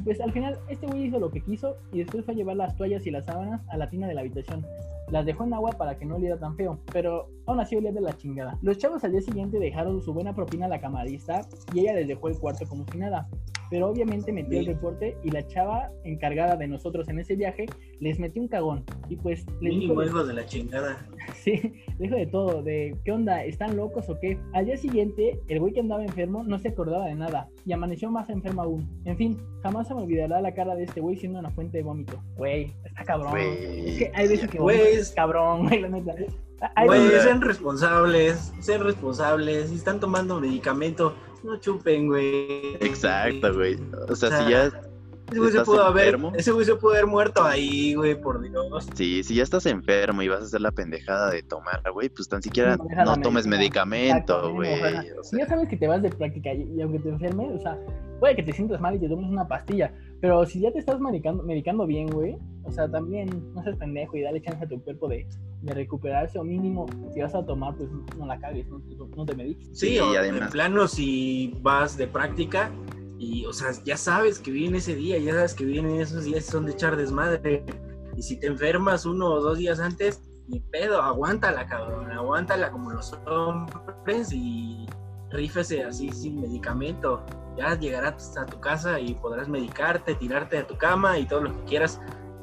Pues 0.03 0.21
al 0.21 0.31
final 0.31 0.57
este 0.69 0.87
güey 0.87 1.05
hizo 1.05 1.19
lo 1.19 1.29
que 1.29 1.41
quiso 1.41 1.77
y 1.91 1.99
después 1.99 2.25
fue 2.25 2.33
a 2.33 2.37
llevar 2.37 2.55
las 2.55 2.75
toallas 2.75 3.05
y 3.05 3.11
las 3.11 3.25
sábanas 3.25 3.61
a 3.69 3.77
la 3.77 3.89
tina 3.89 4.07
de 4.07 4.13
la 4.13 4.21
habitación. 4.21 4.65
Las 5.11 5.25
dejó 5.25 5.43
en 5.43 5.53
agua 5.53 5.71
para 5.71 5.97
que 5.97 6.05
no 6.05 6.15
oliera 6.15 6.37
tan 6.37 6.55
feo, 6.55 6.79
pero 6.93 7.27
aún 7.47 7.59
así 7.59 7.75
olía 7.75 7.91
de 7.91 8.01
la 8.01 8.15
chingada. 8.15 8.57
Los 8.61 8.77
chavos 8.77 9.03
al 9.03 9.11
día 9.11 9.21
siguiente 9.21 9.59
dejaron 9.59 10.01
su 10.01 10.13
buena 10.13 10.35
propina 10.35 10.67
a 10.67 10.69
la 10.69 10.79
camarista 10.79 11.41
y 11.73 11.79
ella 11.79 11.93
les 11.93 12.07
dejó 12.07 12.29
el 12.29 12.37
cuarto 12.37 12.65
como 12.67 12.85
si 12.91 12.97
nada. 12.99 13.27
Pero 13.69 13.89
obviamente 13.89 14.31
metió 14.31 14.59
el 14.59 14.65
reporte 14.65 15.17
y 15.23 15.31
la 15.31 15.45
chava 15.47 15.91
encargada 16.03 16.55
de 16.55 16.67
nosotros 16.67 17.07
en 17.09 17.19
ese 17.19 17.35
viaje 17.35 17.65
les 17.99 18.19
metí 18.19 18.39
un 18.39 18.47
cagón. 18.47 18.83
Y 19.09 19.15
pues 19.15 19.45
les 19.61 19.73
Mínimo 19.73 20.01
hijos 20.03 20.27
de 20.27 20.33
la 20.33 20.45
chingada. 20.45 20.97
Sí, 21.43 21.61
dijo 21.99 22.15
de 22.15 22.25
todo, 22.25 22.63
de 22.63 22.97
qué 23.05 23.11
onda, 23.11 23.45
¿están 23.45 23.77
locos 23.77 24.09
o 24.09 24.19
qué? 24.19 24.39
Al 24.53 24.65
día 24.65 24.75
siguiente, 24.77 25.39
el 25.47 25.59
güey 25.59 25.73
que 25.73 25.79
andaba 25.79 26.03
enfermo 26.03 26.43
no 26.43 26.57
se 26.57 26.69
acordaba 26.69 27.05
de 27.05 27.13
nada 27.13 27.47
y 27.67 27.71
amaneció 27.71 28.09
más 28.09 28.29
enfermo 28.31 28.63
aún. 28.63 28.89
En 29.05 29.15
fin, 29.15 29.37
jamás 29.61 29.87
se 29.87 29.93
me 29.93 30.01
olvidará 30.01 30.41
la 30.41 30.53
cara 30.55 30.75
de 30.75 30.85
este 30.85 31.01
güey 31.01 31.17
siendo 31.17 31.37
una 31.37 31.51
fuente 31.51 31.77
de 31.77 31.83
vómito. 31.83 32.19
Güey, 32.35 32.73
está 32.83 33.03
cabrón. 33.03 33.29
Güey, 33.31 33.89
es 33.91 33.97
que 33.99 34.11
hay 34.15 34.27
veces 34.27 34.49
que 34.49 34.57
Güey, 34.57 34.79
es- 34.95 35.11
cabrón, 35.11 35.67
güey, 35.67 35.81
la 35.81 35.89
neta. 35.89 36.15
Güey, 36.85 37.09
sean 37.21 37.41
responsables, 37.41 38.51
sean 38.59 38.83
responsables. 38.83 39.69
Si 39.69 39.75
están 39.75 39.99
tomando 39.99 40.39
medicamento, 40.41 41.13
no 41.43 41.57
chupen, 41.59 42.07
güey. 42.07 42.73
Exacto, 42.81 43.53
güey. 43.53 43.75
O 44.09 44.15
sea, 44.15 44.29
O 44.29 44.31
sea, 44.31 44.45
si 44.45 44.51
ya, 44.51 44.81
Ese 45.29 45.39
güey 45.39 45.51
se 45.51 45.57
¿Estás 45.57 45.65
pudo 45.67 45.83
haber, 45.83 46.17
ese 46.35 46.51
güey 46.51 46.65
se 46.65 46.75
pudo 46.75 46.91
haber 46.93 47.07
muerto 47.07 47.43
ahí, 47.43 47.93
güey, 47.93 48.19
por 48.19 48.41
Dios. 48.41 48.87
sí, 48.95 49.23
si 49.23 49.35
ya 49.35 49.43
estás 49.43 49.65
enfermo 49.65 50.21
y 50.21 50.27
vas 50.27 50.41
a 50.41 50.45
hacer 50.45 50.61
la 50.61 50.71
pendejada 50.71 51.29
de 51.29 51.43
tomar, 51.43 51.81
güey, 51.93 52.09
pues 52.09 52.27
tan 52.27 52.41
siquiera 52.41 52.77
No 52.77 53.05
no 53.05 53.21
tomes 53.21 53.45
medicamento, 53.47 54.53
güey. 54.53 54.73
o 54.73 55.23
sea, 55.23 55.37
ya 55.39 55.47
sabes 55.47 55.67
que 55.69 55.77
te 55.77 55.87
vas 55.87 56.01
de 56.01 56.09
práctica 56.09 56.53
y, 56.53 56.63
y 56.75 56.81
aunque 56.81 56.99
te 56.99 57.09
enfermes, 57.09 57.51
o 57.55 57.59
sea, 57.59 57.77
puede 58.19 58.35
que 58.35 58.43
te 58.43 58.53
sientas 58.53 58.81
mal 58.81 58.95
y 58.95 58.99
te 58.99 59.07
tomes 59.07 59.29
una 59.29 59.47
pastilla, 59.47 59.93
pero 60.21 60.45
si 60.45 60.59
ya 60.61 60.71
te 60.71 60.79
estás 60.79 60.99
medicando, 60.99 61.43
medicando 61.43 61.85
bien, 61.85 62.07
güey, 62.09 62.37
o 62.65 62.71
sea, 62.71 62.89
también 62.89 63.29
no 63.53 63.63
seas 63.63 63.77
pendejo 63.77 64.17
y 64.17 64.21
dale 64.21 64.41
chance 64.41 64.63
a 64.65 64.67
tu 64.67 64.81
cuerpo 64.83 65.07
de, 65.07 65.27
de 65.61 65.73
recuperarse 65.73 66.37
o 66.39 66.43
mínimo, 66.43 66.85
si 67.13 67.21
vas 67.21 67.33
a 67.33 67.45
tomar, 67.45 67.75
pues 67.75 67.89
no 68.17 68.25
la 68.25 68.39
cagues, 68.39 68.67
no, 68.67 68.79
te- 68.81 68.95
no 69.15 69.25
te 69.25 69.35
mediques. 69.35 69.67
Sí, 69.73 69.87
Sí, 69.91 69.99
o 69.99 70.09
además. 70.17 70.41
de 70.41 70.47
plano 70.51 70.87
si 70.87 71.55
vas 71.61 71.97
de 71.97 72.07
práctica 72.07 72.69
y, 73.19 73.45
o 73.45 73.51
sea, 73.51 73.71
ya 73.83 73.97
sabes 73.97 74.39
que 74.39 74.49
viene 74.49 74.77
ese 74.77 74.95
día, 74.95 75.17
ya 75.17 75.33
sabes 75.33 75.53
que 75.53 75.65
vienen 75.65 75.99
esos 75.99 76.23
días 76.23 76.45
son 76.45 76.65
de 76.65 76.71
echar 76.71 76.95
desmadre. 76.95 77.65
Y 78.15 78.23
si 78.23 78.39
te 78.39 78.47
enfermas 78.47 79.05
uno 79.05 79.27
o 79.27 79.41
dos 79.41 79.57
días 79.57 79.81
antes, 79.81 80.21
ni 80.47 80.61
pedo, 80.61 81.01
aguántala, 81.01 81.67
cabrón, 81.67 82.09
aguántala 82.11 82.71
como 82.71 82.91
los 82.91 83.13
hombres 83.27 84.31
y 84.31 84.87
rífese 85.31 85.83
así 85.83 86.09
sin 86.11 86.39
medicamento. 86.39 87.25
Ya 87.57 87.77
llegarás 87.77 88.37
a 88.37 88.45
tu 88.45 88.61
casa 88.61 89.01
y 89.01 89.15
podrás 89.15 89.49
medicarte, 89.49 90.15
tirarte 90.15 90.57
a 90.57 90.65
tu 90.65 90.77
cama 90.77 91.19
y 91.19 91.25
todo 91.25 91.41
lo 91.41 91.53
que 91.53 91.63
quieras. 91.65 91.99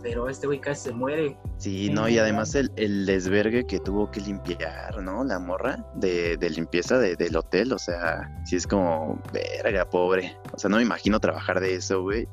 Pero 0.08 0.28
este 0.28 0.46
güey 0.46 0.60
casi 0.60 0.82
se 0.90 0.92
muere. 0.92 1.36
sí, 1.56 1.90
no, 1.90 2.08
y 2.08 2.16
además 2.16 2.54
el, 2.54 2.70
el 2.76 3.06
desvergue 3.06 3.66
que 3.66 3.80
tuvo 3.80 4.08
que 4.08 4.20
limpiar, 4.20 5.02
¿no? 5.02 5.24
La 5.24 5.40
morra 5.40 5.84
de, 5.96 6.36
de 6.36 6.48
limpieza 6.50 6.96
de- 6.96 7.16
del 7.16 7.34
hotel, 7.34 7.72
o 7.72 7.78
sea, 7.78 8.30
sí 8.44 8.54
es 8.54 8.68
como, 8.68 9.20
verga, 9.32 9.90
pobre. 9.90 10.36
O 10.52 10.58
sea, 10.60 10.70
no 10.70 10.76
me 10.76 10.84
imagino 10.84 11.18
trabajar 11.18 11.58
de 11.58 11.74
eso, 11.74 12.02
güey. 12.02 12.28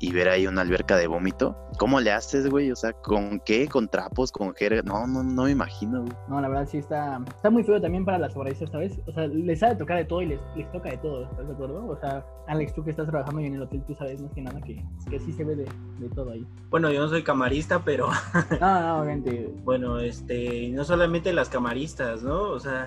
Y 0.00 0.12
ver 0.12 0.28
ahí 0.28 0.46
una 0.46 0.62
alberca 0.62 0.96
de 0.96 1.06
vómito. 1.06 1.56
¿Cómo 1.78 2.00
le 2.00 2.12
haces, 2.12 2.48
güey? 2.48 2.70
O 2.70 2.76
sea, 2.76 2.92
¿con 2.92 3.40
qué? 3.40 3.68
¿Con 3.68 3.88
trapos? 3.88 4.32
¿Con 4.32 4.54
jerga? 4.54 4.82
No, 4.82 5.06
no, 5.06 5.22
no 5.22 5.44
me 5.44 5.50
imagino, 5.50 6.02
güey. 6.02 6.12
No, 6.28 6.40
la 6.40 6.48
verdad 6.48 6.68
sí 6.70 6.78
está, 6.78 7.20
está 7.28 7.50
muy 7.50 7.64
feo 7.64 7.80
también 7.80 8.04
para 8.04 8.18
las 8.18 8.32
sobrevistas, 8.32 8.70
¿sabes? 8.70 8.98
O 9.06 9.12
sea, 9.12 9.26
les 9.26 9.58
sabe 9.58 9.76
tocar 9.76 9.98
de 9.98 10.04
todo 10.04 10.22
y 10.22 10.26
les, 10.26 10.40
les 10.56 10.70
toca 10.72 10.90
de 10.90 10.98
todo, 10.98 11.24
¿estás 11.24 11.46
de 11.46 11.52
acuerdo? 11.52 11.86
O 11.86 11.96
sea, 12.00 12.24
Alex, 12.46 12.74
tú 12.74 12.84
que 12.84 12.90
estás 12.90 13.06
trabajando 13.08 13.40
en 13.40 13.54
el 13.54 13.62
hotel, 13.62 13.82
tú 13.86 13.94
sabes 13.94 14.20
más 14.20 14.32
que 14.32 14.42
nada 14.42 14.60
que, 14.60 14.84
que 15.10 15.20
sí 15.20 15.32
se 15.32 15.44
ve 15.44 15.56
de, 15.56 15.66
de 15.98 16.08
todo 16.14 16.30
ahí. 16.30 16.46
Bueno, 16.70 16.90
yo 16.90 17.00
no 17.00 17.08
soy 17.08 17.22
camarista, 17.22 17.82
pero 17.84 18.08
No, 18.60 18.80
no, 18.80 19.02
obviamente, 19.02 19.52
Bueno, 19.64 19.98
este, 19.98 20.68
no 20.70 20.84
solamente 20.84 21.32
las 21.32 21.48
camaristas, 21.48 22.22
¿no? 22.22 22.50
O 22.50 22.60
sea, 22.60 22.86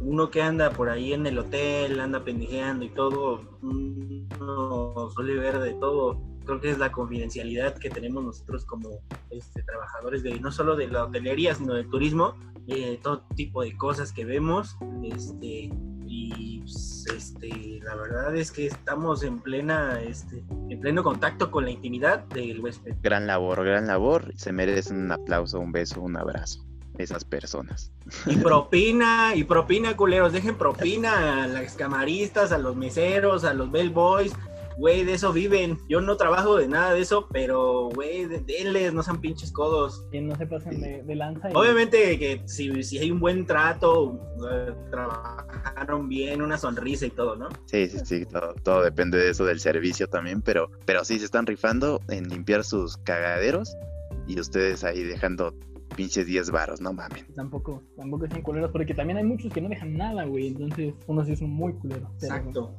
uno 0.00 0.30
que 0.30 0.42
anda 0.42 0.70
por 0.70 0.88
ahí 0.88 1.12
en 1.12 1.26
el 1.26 1.38
hotel, 1.38 2.00
anda 2.00 2.24
pendejeando 2.24 2.84
y 2.84 2.90
todo, 2.90 3.42
uno 3.62 5.10
suele 5.10 5.34
ver 5.34 5.58
de 5.60 5.74
todo. 5.74 6.31
Creo 6.44 6.60
que 6.60 6.70
es 6.70 6.78
la 6.78 6.92
confidencialidad 6.92 7.76
que 7.78 7.90
tenemos 7.90 8.24
nosotros 8.24 8.64
como 8.64 9.00
este, 9.30 9.62
trabajadores 9.62 10.22
de 10.22 10.38
no 10.40 10.50
solo 10.50 10.76
de 10.76 10.88
la 10.88 11.04
hotelería, 11.04 11.54
sino 11.54 11.74
del 11.74 11.88
turismo, 11.88 12.34
eh, 12.68 12.98
todo 13.02 13.24
tipo 13.34 13.62
de 13.62 13.76
cosas 13.76 14.12
que 14.12 14.24
vemos, 14.24 14.76
este, 15.04 15.70
y 16.06 16.60
pues, 16.60 17.06
este, 17.16 17.80
la 17.82 17.94
verdad 17.94 18.36
es 18.36 18.52
que 18.52 18.66
estamos 18.66 19.22
en 19.22 19.38
plena, 19.38 20.00
este, 20.02 20.44
en 20.68 20.78
pleno 20.78 21.02
contacto 21.02 21.50
con 21.50 21.64
la 21.64 21.70
intimidad 21.70 22.20
del 22.26 22.60
huésped. 22.60 22.96
Gran 23.02 23.26
labor, 23.26 23.64
gran 23.64 23.86
labor. 23.86 24.32
Se 24.36 24.52
merecen 24.52 24.98
un 24.98 25.12
aplauso, 25.12 25.58
un 25.58 25.72
beso, 25.72 26.00
un 26.00 26.16
abrazo. 26.16 26.64
Esas 26.98 27.24
personas. 27.24 27.90
Y 28.26 28.36
propina, 28.42 29.34
y 29.34 29.44
propina, 29.44 29.96
culeros. 29.96 30.32
Dejen 30.32 30.56
propina 30.56 31.44
a 31.44 31.46
las 31.46 31.74
camaristas, 31.74 32.52
a 32.52 32.58
los 32.58 32.76
meseros, 32.76 33.44
a 33.44 33.54
los 33.54 33.70
bellboys. 33.70 34.34
Güey, 34.78 35.04
de 35.04 35.14
eso 35.14 35.32
viven. 35.32 35.78
Yo 35.88 36.00
no 36.00 36.16
trabajo 36.16 36.56
de 36.56 36.66
nada 36.68 36.94
de 36.94 37.00
eso, 37.00 37.28
pero, 37.32 37.90
güey, 37.94 38.24
de- 38.26 38.40
denles, 38.40 38.92
no 38.94 39.02
sean 39.02 39.20
pinches 39.20 39.52
codos. 39.52 40.06
que 40.10 40.20
no 40.20 40.34
se 40.36 40.46
pasen 40.46 40.80
de, 40.80 41.02
de 41.02 41.14
lanza. 41.14 41.50
y- 41.50 41.54
Obviamente 41.54 42.18
que 42.18 42.42
si, 42.46 42.82
si 42.82 42.98
hay 42.98 43.10
un 43.10 43.20
buen 43.20 43.46
trato, 43.46 44.18
trabajaron 44.90 46.08
bien, 46.08 46.42
una 46.42 46.58
sonrisa 46.58 47.06
y 47.06 47.10
todo, 47.10 47.36
¿no? 47.36 47.48
Sí, 47.66 47.88
sí, 47.88 47.98
sí, 48.04 48.26
todo, 48.26 48.54
todo 48.62 48.82
depende 48.82 49.18
de 49.18 49.30
eso 49.30 49.44
del 49.44 49.60
servicio 49.60 50.06
también, 50.08 50.42
pero, 50.42 50.70
pero 50.84 51.04
sí 51.04 51.18
se 51.18 51.24
están 51.24 51.46
rifando 51.46 52.00
en 52.08 52.28
limpiar 52.28 52.64
sus 52.64 52.96
cagaderos 52.98 53.74
y 54.26 54.38
ustedes 54.38 54.84
ahí 54.84 55.02
dejando 55.02 55.54
pinches 55.96 56.26
10 56.26 56.50
varos, 56.50 56.80
no 56.80 56.92
mamen. 56.92 57.24
Tampoco, 57.34 57.82
tampoco 57.96 58.26
sean 58.28 58.42
culeros, 58.42 58.70
porque 58.72 58.94
también 58.94 59.18
hay 59.18 59.24
muchos 59.24 59.52
que 59.52 59.60
no 59.60 59.68
dejan 59.68 59.94
nada, 59.96 60.24
güey. 60.24 60.48
Entonces, 60.48 60.94
uno 61.06 61.24
sí 61.24 61.32
es 61.32 61.40
un 61.42 61.50
muy 61.50 61.72
culero. 61.74 62.10
Pero- 62.20 62.34
Exacto. 62.34 62.76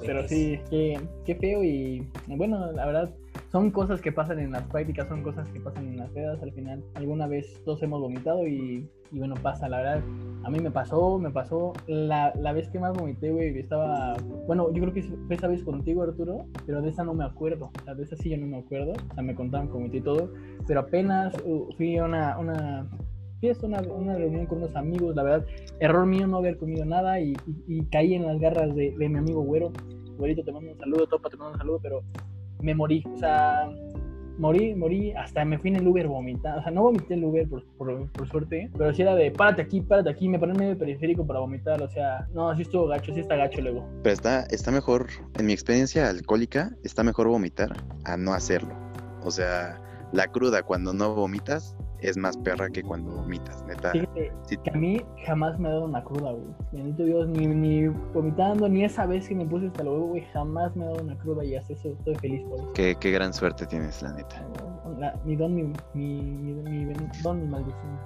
Pero 0.00 0.26
sí, 0.26 0.58
qué, 0.70 0.98
qué 1.24 1.34
feo 1.36 1.62
y 1.62 2.08
bueno, 2.26 2.72
la 2.72 2.86
verdad, 2.86 3.14
son 3.52 3.70
cosas 3.70 4.00
que 4.00 4.12
pasan 4.12 4.38
en 4.38 4.52
las 4.52 4.62
prácticas, 4.64 5.08
son 5.08 5.22
cosas 5.22 5.48
que 5.50 5.60
pasan 5.60 5.86
en 5.88 5.96
las 5.96 6.10
pedas. 6.10 6.42
Al 6.42 6.52
final, 6.52 6.82
alguna 6.94 7.26
vez 7.26 7.62
todos 7.64 7.82
hemos 7.82 8.00
vomitado 8.00 8.46
y, 8.46 8.88
y 9.12 9.18
bueno, 9.18 9.34
pasa, 9.42 9.68
la 9.68 9.78
verdad. 9.78 10.02
A 10.44 10.50
mí 10.50 10.58
me 10.60 10.70
pasó, 10.70 11.18
me 11.18 11.30
pasó. 11.30 11.72
La, 11.86 12.32
la 12.36 12.52
vez 12.52 12.68
que 12.68 12.78
más 12.78 12.96
vomité, 12.96 13.30
güey, 13.30 13.58
estaba. 13.58 14.16
Bueno, 14.46 14.72
yo 14.72 14.82
creo 14.82 14.92
que 14.94 15.02
fue 15.02 15.36
esa 15.36 15.48
vez 15.48 15.62
contigo, 15.62 16.02
Arturo, 16.02 16.46
pero 16.66 16.82
de 16.82 16.90
esa 16.90 17.04
no 17.04 17.14
me 17.14 17.24
acuerdo. 17.24 17.70
O 17.80 17.84
sea, 17.84 17.94
de 17.94 18.02
esa 18.04 18.16
sí 18.16 18.30
yo 18.30 18.36
no 18.38 18.46
me 18.46 18.58
acuerdo. 18.58 18.92
O 19.10 19.14
sea, 19.14 19.22
me 19.22 19.34
contaban 19.34 19.68
cómo 19.68 19.86
y 19.86 20.00
todo. 20.00 20.32
Pero 20.66 20.80
apenas 20.80 21.34
uh, 21.44 21.68
fui 21.76 21.96
a 21.96 22.04
una, 22.04 22.38
una 22.38 22.88
fiesta, 23.40 23.66
una, 23.66 23.80
una 23.82 24.16
reunión 24.16 24.46
con 24.46 24.58
unos 24.58 24.74
amigos. 24.76 25.14
La 25.16 25.22
verdad, 25.22 25.46
error 25.80 26.06
mío 26.06 26.26
no 26.26 26.38
haber 26.38 26.56
comido 26.58 26.84
nada 26.84 27.20
y, 27.20 27.32
y- 27.46 27.78
y 27.78 27.84
caí 27.86 28.14
en 28.14 28.26
las 28.26 28.38
garras 28.40 28.74
de, 28.74 28.94
de 28.96 29.08
mi 29.08 29.18
amigo 29.18 29.42
Güero. 29.42 29.72
Güerito, 30.18 30.42
te 30.42 30.50
mando 30.52 30.72
un 30.72 30.78
saludo, 30.78 31.06
Topa, 31.06 31.28
te 31.28 31.36
mando 31.36 31.52
un 31.52 31.58
saludo, 31.58 31.78
pero 31.82 32.02
me 32.66 32.74
morí. 32.74 33.02
O 33.14 33.16
sea, 33.16 33.70
morí, 34.38 34.74
morí, 34.74 35.12
hasta 35.12 35.44
me 35.44 35.58
fui 35.58 35.70
en 35.70 35.76
el 35.76 35.86
Uber 35.86 36.08
vomitando. 36.08 36.58
O 36.58 36.62
sea, 36.62 36.72
no 36.72 36.82
vomité 36.82 37.14
el 37.14 37.24
Uber 37.24 37.48
por, 37.48 37.64
por, 37.78 38.10
por 38.10 38.28
suerte, 38.28 38.68
pero 38.76 38.92
sí 38.92 39.02
era 39.02 39.14
de 39.14 39.30
párate 39.30 39.62
aquí, 39.62 39.80
párate 39.80 40.10
aquí, 40.10 40.28
me 40.28 40.38
paré 40.38 40.52
en 40.52 40.58
medio 40.58 40.78
periférico 40.78 41.26
para 41.26 41.38
vomitar. 41.38 41.80
O 41.80 41.88
sea, 41.88 42.26
no, 42.34 42.54
sí 42.56 42.62
estuvo 42.62 42.88
gacho, 42.88 43.14
sí 43.14 43.20
está 43.20 43.36
gacho 43.36 43.60
luego. 43.62 43.88
Pero 44.02 44.12
está, 44.12 44.42
está 44.50 44.70
mejor, 44.72 45.06
en 45.38 45.46
mi 45.46 45.52
experiencia 45.52 46.08
alcohólica, 46.08 46.76
está 46.82 47.02
mejor 47.04 47.28
vomitar 47.28 47.76
a 48.04 48.16
no 48.16 48.34
hacerlo. 48.34 48.74
O 49.22 49.30
sea, 49.30 49.80
la 50.12 50.26
cruda 50.26 50.62
cuando 50.62 50.92
no 50.92 51.14
vomitas 51.14 51.76
es 52.08 52.16
más 52.16 52.36
perra 52.36 52.68
que 52.68 52.82
cuando 52.82 53.10
vomitas, 53.12 53.64
neta. 53.66 53.90
Fíjate 53.92 54.32
Sí. 54.42 54.56
que 54.58 54.70
a 54.70 54.74
mí 54.74 55.00
jamás 55.26 55.58
me 55.58 55.68
ha 55.68 55.72
dado 55.72 55.84
una 55.86 56.02
cruda, 56.04 56.32
güey. 56.32 56.44
Bendito 56.72 57.04
Dios, 57.04 57.28
ni, 57.28 57.46
ni 57.46 57.88
vomitando, 58.14 58.68
ni 58.68 58.84
esa 58.84 59.06
vez 59.06 59.28
que 59.28 59.34
me 59.34 59.44
puse 59.46 59.66
hasta 59.66 59.82
luego, 59.82 60.06
güey, 60.08 60.22
jamás 60.32 60.74
me 60.76 60.84
ha 60.84 60.88
dado 60.88 61.02
una 61.02 61.16
cruda 61.18 61.44
y 61.44 61.56
hasta 61.56 61.72
eso 61.72 61.88
estoy 61.90 62.14
feliz 62.16 62.42
por 62.48 62.58
eso. 62.60 62.72
Qué, 62.74 62.96
qué 63.00 63.10
gran 63.10 63.32
suerte 63.34 63.66
tienes, 63.66 64.02
la 64.02 64.12
neta. 64.12 64.46
La- 64.98 65.14
mi 65.24 65.36
don, 65.36 65.54
mi, 65.54 65.62
mi, 65.94 66.22
mi, 66.22 66.84
mi 66.86 66.94
don, 67.22 67.40
mi 67.42 67.48
maldición. 67.48 67.98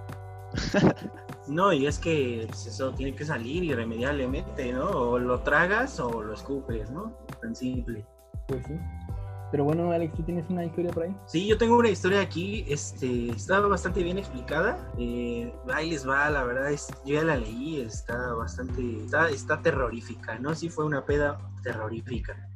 No, 1.49 1.73
y 1.73 1.87
es 1.87 1.99
que 1.99 2.45
pues, 2.49 2.67
eso 2.67 2.93
tiene 2.93 3.15
que 3.15 3.25
salir 3.25 3.65
irremediablemente, 3.65 4.73
¿no? 4.73 4.85
O 4.89 5.19
lo 5.19 5.41
tragas 5.41 5.99
o 5.99 6.23
lo 6.23 6.35
escupes, 6.35 6.91
¿no? 6.91 7.13
Tan 7.41 7.57
simple. 7.57 8.05
Pues 8.47 8.65
sí. 8.67 8.75
Pero 9.51 9.65
bueno, 9.65 9.91
Alex, 9.91 10.15
¿tú 10.15 10.23
tienes 10.23 10.49
una 10.49 10.65
historia 10.65 10.91
por 10.93 11.05
ahí? 11.05 11.17
Sí, 11.27 11.47
yo 11.47 11.59
tengo 11.59 11.77
una 11.77 11.89
historia 11.89 12.21
aquí, 12.21 12.65
este, 12.69 13.31
está 13.31 13.61
bastante 13.61 14.03
bien 14.03 14.19
explicada. 14.19 14.93
Eh, 14.99 15.53
ahí 15.73 15.91
les 15.91 16.09
va, 16.09 16.31
la 16.31 16.45
verdad, 16.45 16.71
es, 16.71 16.89
yo 17.05 17.15
ya 17.15 17.25
la 17.25 17.37
leí, 17.37 17.81
está 17.81 18.33
bastante, 18.35 18.99
está, 19.05 19.29
está 19.29 19.61
terrorífica, 19.61 20.39
¿no? 20.39 20.55
Sí 20.55 20.69
fue 20.69 20.85
una 20.85 21.05
peda 21.05 21.41
terrorífica. 21.63 22.49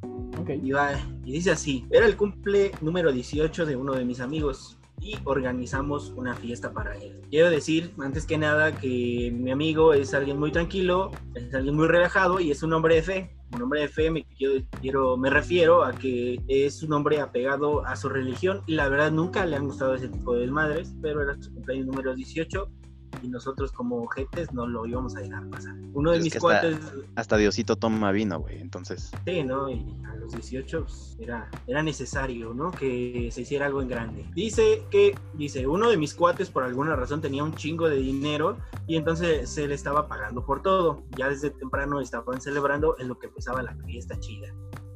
Y, 0.63 0.73
va, 0.73 0.93
y 1.25 1.33
dice 1.33 1.51
así, 1.53 1.87
era 1.91 2.07
el 2.07 2.17
cumple 2.17 2.73
número 2.81 3.13
18 3.13 3.67
de 3.67 3.77
uno 3.77 3.95
de 3.95 4.05
mis 4.05 4.21
amigos 4.21 4.79
y 5.05 5.19
organizamos 5.25 6.13
una 6.17 6.35
fiesta 6.35 6.73
para 6.73 6.97
él. 6.97 7.21
Quiero 7.31 7.51
decir, 7.51 7.93
antes 8.01 8.25
que 8.25 8.39
nada, 8.39 8.75
que 8.75 9.31
mi 9.33 9.51
amigo 9.51 9.93
es 9.93 10.15
alguien 10.15 10.39
muy 10.39 10.51
tranquilo, 10.51 11.11
es 11.35 11.55
alguien 11.55 11.77
muy 11.77 11.87
relajado 11.87 12.41
y 12.41 12.51
es 12.51 12.63
un 12.63 12.73
hombre 12.73 12.97
de 12.97 13.03
fe. 13.03 13.37
Un 13.55 13.63
hombre 13.63 13.83
de 13.83 13.89
fe 13.89 14.11
me, 14.11 14.25
quiero, 14.81 15.17
me 15.17 15.31
refiero 15.31 15.85
a 15.85 15.93
que 15.93 16.41
es 16.49 16.83
un 16.83 16.93
hombre 16.95 17.21
apegado 17.21 17.87
a 17.87 17.95
su 17.95 18.09
religión 18.09 18.63
y 18.67 18.75
la 18.75 18.89
verdad 18.89 19.13
nunca 19.13 19.45
le 19.47 19.57
han 19.57 19.67
gustado 19.67 19.95
ese 19.95 20.09
tipo 20.09 20.35
de 20.35 20.41
desmadres, 20.41 20.93
pero 21.01 21.23
era 21.23 21.41
su 21.41 21.53
cumpleaños 21.53 21.87
número 21.87 22.15
18 22.15 22.69
y 23.23 23.29
nosotros 23.29 23.73
como 23.73 24.03
ojetes 24.03 24.53
no 24.53 24.67
lo 24.67 24.87
íbamos 24.87 25.17
a 25.17 25.21
dejar 25.21 25.49
pasar. 25.51 25.75
Uno 25.93 26.11
de 26.13 26.19
Es 26.19 26.25
mis 26.25 26.33
hasta- 26.37 26.41
cuates, 26.41 26.79
Hasta 27.17 27.37
Diosito 27.37 27.77
toma 27.77 28.13
vino, 28.13 28.39
güey. 28.41 28.61
Entonces, 28.61 29.11
sí, 29.25 29.43
¿no? 29.45 29.69
Y 29.71 29.85
a 30.11 30.15
los 30.17 30.33
18 30.33 30.83
pues, 30.85 31.17
era, 31.21 31.51
era 31.67 31.83
necesario, 31.83 32.53
¿no? 32.55 32.71
Que 32.71 33.29
se 33.33 33.43
hiciera 33.43 33.67
algo 33.67 33.83
en 33.83 33.89
grande. 33.89 34.25
Dice 34.35 34.83
que, 34.91 35.17
dice, 35.35 35.67
uno 35.67 35.91
de 35.91 35.97
mis 35.97 36.15
cuates 36.15 36.51
por 36.51 36.63
alguna 36.65 36.97
razón 36.97 37.21
tenía 37.21 37.45
un 37.45 37.55
chingo 37.55 37.89
de 37.89 37.97
dinero 37.97 38.57
y 38.87 38.97
entonces 38.97 39.49
se 39.49 39.67
le 39.69 39.75
estaba 39.75 40.09
pagando 40.09 40.45
por 40.45 40.63
todo. 40.63 41.05
Ya 41.17 41.29
desde 41.29 41.51
temprano 41.51 42.01
estaban 42.01 42.41
celebrando 42.41 42.97
en 42.99 43.09
lo 43.09 43.19
que 43.19 43.27
empezaba 43.27 43.63
la 43.63 43.75
fiesta 43.87 44.19
chida. 44.21 44.49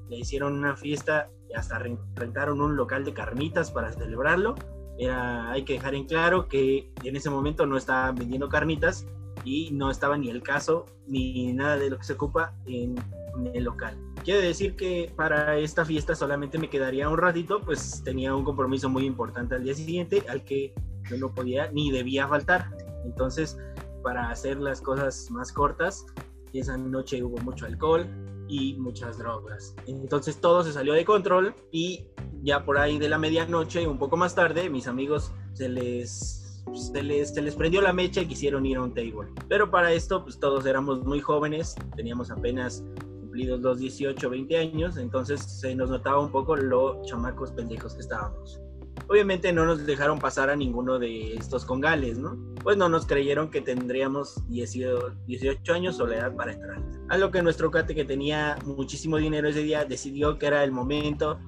Le 0.09 0.17
hicieron 0.19 0.55
una 0.55 0.75
fiesta 0.77 1.29
y 1.51 1.55
hasta 1.55 1.79
re- 1.79 1.99
rentaron 2.15 2.61
un 2.61 2.77
local 2.77 3.05
de 3.05 3.13
carnitas 3.13 3.71
para 3.71 3.93
celebrarlo. 3.93 4.55
Era, 4.99 5.51
hay 5.51 5.65
que 5.65 5.75
dejar 5.75 5.95
en 5.95 6.05
claro 6.05 6.49
que 6.49 6.91
en 7.05 7.17
ese 7.17 7.31
momento 7.31 7.67
no 7.67 7.77
estaban 7.77 8.17
vendiendo 8.17 8.49
carnitas 8.49 9.07
y 9.45 9.71
no 9.73 9.91
estaba 9.91 10.19
ni 10.19 10.29
el 10.29 10.43
caso 10.43 10.87
ni 11.07 11.53
nada 11.53 11.77
de 11.77 11.91
lo 11.91 11.99
que 11.99 12.05
se 12.05 12.15
ocupa 12.15 12.55
en, 12.67 12.97
en 13.37 13.55
el 13.55 13.65
local. 13.65 13.97
Quiere 14.25 14.41
decir 14.43 14.77
que 14.77 15.13
para 15.17 15.57
esta 15.59 15.85
fiesta 15.85 16.15
solamente 16.15 16.59
me 16.59 16.69
quedaría 16.69 17.09
un 17.09 17.19
ratito, 17.19 17.61
pues 17.61 18.03
tenía 18.05 18.35
un 18.35 18.45
compromiso 18.45 18.89
muy 18.89 19.05
importante 19.05 19.55
al 19.55 19.65
día 19.65 19.75
siguiente 19.75 20.25
al 20.29 20.45
que 20.45 20.75
yo 21.09 21.17
no 21.17 21.33
podía 21.33 21.71
ni 21.71 21.91
debía 21.91 22.27
faltar. 22.27 22.71
Entonces, 23.05 23.57
para 24.03 24.31
hacer 24.31 24.59
las 24.59 24.81
cosas 24.81 25.31
más 25.31 25.53
cortas, 25.53 26.07
esa 26.53 26.77
noche 26.77 27.23
hubo 27.23 27.39
mucho 27.39 27.67
alcohol 27.67 28.07
y 28.49 28.75
muchas 28.75 29.19
drogas. 29.19 29.75
Entonces 29.87 30.41
todo 30.41 30.65
se 30.65 30.73
salió 30.73 30.95
de 30.95 31.05
control 31.05 31.55
y 31.71 32.07
ya 32.43 32.65
por 32.65 32.79
ahí 32.79 32.99
de 32.99 33.09
la 33.09 33.19
medianoche, 33.19 33.87
un 33.87 33.99
poco 33.99 34.17
más 34.17 34.35
tarde, 34.35 34.71
mis 34.71 34.87
amigos 34.87 35.33
se 35.55 35.69
les, 35.69 36.63
se 36.75 37.03
les, 37.43 37.57
prendió 37.57 37.81
la 37.81 37.93
mecha 37.93 38.21
y 38.21 38.27
quisieron 38.27 38.67
ir 38.67 38.77
a 38.77 38.83
un 38.83 38.95
table. 38.95 39.29
Pero 39.49 39.71
para 39.71 39.93
esto, 39.93 40.23
pues 40.23 40.39
todos 40.39 40.67
éramos 40.67 41.05
muy 41.05 41.21
jóvenes, 41.21 41.75
teníamos 41.97 42.31
apenas 42.31 42.85
cumplidos 43.21 43.61
los 43.61 43.79
18, 43.79 44.31
20 44.31 44.57
años, 44.57 44.97
entonces 44.97 45.41
se 45.41 45.75
nos 45.75 45.91
notaba 45.91 46.21
un 46.21 46.31
poco 46.31 46.57
lo 46.57 47.03
chamacos 47.05 47.51
pendejos 47.53 47.95
que 47.95 48.01
estábamos. 48.01 48.61
Obviamente 49.09 49.53
no 49.53 49.65
nos 49.65 49.87
dejaron 49.87 50.19
pasar 50.19 50.51
a 50.51 50.57
ninguno 50.57 50.99
de 50.99 51.35
estos 51.35 51.65
congales, 51.65 52.19
¿no? 52.19 52.37
Pues 52.63 52.77
no 52.77 52.89
nos 52.89 53.07
creyeron 53.07 53.51
que 53.51 53.61
tendríamos 53.61 54.43
18 54.49 55.15
18 55.27 55.73
años 55.73 56.01
o 56.01 56.07
la 56.07 56.17
edad 56.17 56.37
para 56.37 56.53
entrar. 56.53 56.83
A 57.09 57.17
lo 57.17 57.31
que 57.31 57.43
nuestro 57.43 57.71
cate 57.71 57.95
que 57.95 58.05
tenía 58.05 58.59
muchísimo 58.67 59.17
dinero 59.17 59.49
ese 59.49 59.63
día 59.63 59.85
decidió 59.85 60.39
que 60.39 60.47
era 60.47 60.63
el 60.63 60.73
momento 60.73 61.39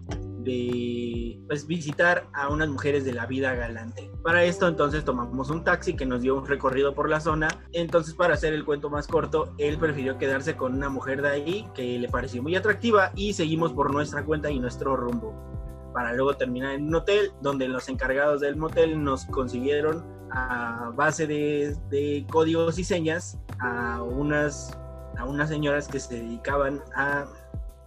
de 0.45 1.41
pues, 1.47 1.67
visitar 1.67 2.29
a 2.33 2.49
unas 2.49 2.69
mujeres 2.69 3.05
de 3.05 3.13
la 3.13 3.27
vida 3.27 3.55
galante. 3.55 4.11
Para 4.23 4.45
esto 4.45 4.69
entonces 4.69 5.05
tomamos 5.05 5.51
un 5.51 5.65
taxi 5.65 5.95
que 5.95 6.07
nos 6.07 6.23
dio 6.23 6.37
un 6.37 6.47
recorrido 6.47 6.95
por 6.95 7.09
la 7.09 7.21
zona. 7.21 7.49
Entonces 7.73 8.15
para 8.15 8.35
hacer 8.35 8.53
el 8.53 8.65
cuento 8.65 8.91
más 8.91 9.07
corto, 9.07 9.55
él 9.59 9.79
prefirió 9.79 10.19
quedarse 10.19 10.57
con 10.57 10.75
una 10.75 10.89
mujer 10.89 11.23
de 11.23 11.29
ahí 11.29 11.69
que 11.75 11.99
le 11.99 12.09
pareció 12.09 12.43
muy 12.43 12.57
atractiva 12.57 13.13
y 13.15 13.33
seguimos 13.33 13.73
por 13.73 13.93
nuestra 13.93 14.25
cuenta 14.25 14.51
y 14.51 14.59
nuestro 14.59 14.97
rumbo. 14.97 15.35
Para 15.93 16.13
luego 16.15 16.35
terminar 16.35 16.75
en 16.75 16.87
un 16.87 16.95
hotel 16.95 17.33
donde 17.43 17.69
los 17.69 17.89
encargados 17.89 18.41
del 18.41 18.57
motel 18.57 19.03
nos 19.03 19.25
consiguieron 19.27 20.05
a 20.31 20.93
base 20.95 21.27
de, 21.27 21.77
de 21.91 22.25
códigos 22.31 22.79
y 22.79 22.85
señas 22.85 23.39
a 23.59 24.03
unas, 24.03 24.79
a 25.19 25.25
unas 25.25 25.49
señoras 25.49 25.89
que 25.89 25.99
se 25.99 26.15
dedicaban 26.15 26.81
a 26.95 27.27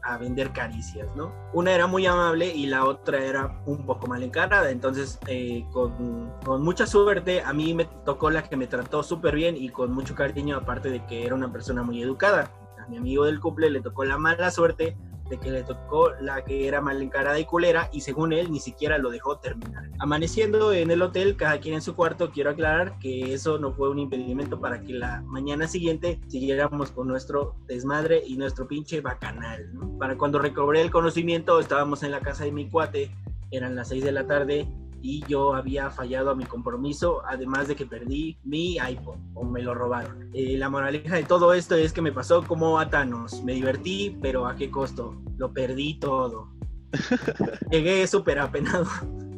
a 0.04 0.18
vender 0.18 0.52
caricias, 0.52 1.08
¿no? 1.16 1.34
Una 1.54 1.72
era 1.72 1.88
muy 1.88 2.06
amable 2.06 2.54
y 2.54 2.66
la 2.66 2.86
otra 2.86 3.24
era 3.24 3.62
un 3.66 3.86
poco 3.86 4.08
mal 4.08 4.22
encarada, 4.24 4.70
entonces 4.70 5.20
eh, 5.28 5.66
con, 5.72 6.32
con, 6.44 6.62
mucha 6.62 6.86
suerte 6.86 7.42
a 7.42 7.54
mí 7.54 7.74
me 7.74 7.86
tocó 8.06 8.30
la 8.30 8.44
que 8.44 8.58
me 8.58 8.68
trató 8.68 9.04
súper 9.04 9.36
bien 9.36 9.56
y 9.58 9.70
con 9.70 9.94
mucho 9.94 10.16
cariño, 10.16 10.58
aparte 10.58 10.90
de 10.90 11.06
que 11.06 11.26
era 11.26 11.36
una 11.36 11.52
persona 11.52 11.84
muy 11.84 12.02
educada. 12.02 12.52
A 12.84 12.88
mi 12.88 12.98
amigo 12.98 13.26
del 13.26 13.40
cumple 13.40 13.70
le 13.70 13.82
tocó 13.82 14.04
la 14.04 14.18
mala 14.18 14.52
suerte 14.52 14.98
de 15.30 15.40
que 15.40 15.52
le 15.52 15.64
tocó 15.64 16.12
la 16.20 16.44
que 16.44 16.68
era 16.68 16.82
mal 16.82 17.02
encarada 17.02 17.40
y 17.40 17.46
culera 17.46 17.90
y 17.92 18.02
según 18.02 18.34
él 18.34 18.52
ni 18.52 18.60
siquiera 18.60 18.98
lo 18.98 19.10
dejó 19.10 19.38
terminar. 19.38 19.90
Amaneciendo 20.00 20.74
en 20.74 20.92
el 20.92 21.02
hotel, 21.02 21.36
cada 21.36 21.60
quien 21.60 21.76
en 21.76 21.82
su 21.82 21.96
cuarto, 21.96 22.32
quiero 22.32 22.52
aclarar 22.52 23.00
que 23.00 23.34
eso 23.34 23.58
no 23.58 23.74
fue 23.74 23.90
un 23.90 24.00
impedimento 24.00 24.60
para 24.60 24.82
que 24.82 24.94
la 24.94 25.22
mañana 25.22 25.68
siguiente 25.68 26.20
siguiéramos 26.28 26.92
con 26.92 27.08
nuestro 27.08 27.56
desmadre 27.68 28.22
y 28.26 28.38
nuestro 28.38 28.68
pinche 28.68 29.02
bacanal. 29.02 29.74
¿no? 29.74 29.98
Para 29.98 30.18
cuando 30.18 30.40
recobré 30.40 30.82
el 30.82 30.92
conocimiento 30.92 31.60
estábamos 31.60 32.04
en 32.04 32.12
la 32.12 32.20
casa 32.20 32.44
de 32.44 32.52
mi 32.52 32.70
cuate, 32.70 33.12
eran 33.52 33.76
las 33.76 33.90
6 33.90 34.04
de 34.04 34.12
la 34.12 34.28
tarde 34.28 34.68
y 35.04 35.22
yo 35.28 35.54
había 35.54 35.90
fallado 35.92 36.32
a 36.32 36.36
mi 36.36 36.46
compromiso, 36.46 37.22
además 37.28 37.68
de 37.68 37.76
que 37.76 37.86
perdí 37.86 38.38
mi 38.46 38.80
iPhone 38.80 39.20
o 39.34 39.44
me 39.44 39.62
lo 39.62 39.76
robaron. 39.76 40.30
Eh, 40.34 40.58
la 40.58 40.70
moraleja 40.70 41.18
de 41.18 41.24
todo 41.24 41.54
esto 41.54 41.76
es 41.76 41.92
que 41.92 42.02
me 42.02 42.14
pasó 42.14 42.42
como 42.42 42.80
a 42.80 42.90
Thanos. 42.90 43.44
Me 43.44 43.54
divertí, 43.54 44.18
pero 44.22 44.48
¿a 44.48 44.56
qué 44.56 44.72
costo? 44.72 45.22
Lo 45.36 45.52
perdí 45.52 45.96
todo. 46.00 46.48
Llegué 47.70 48.08
súper 48.08 48.40
apenado. 48.40 48.86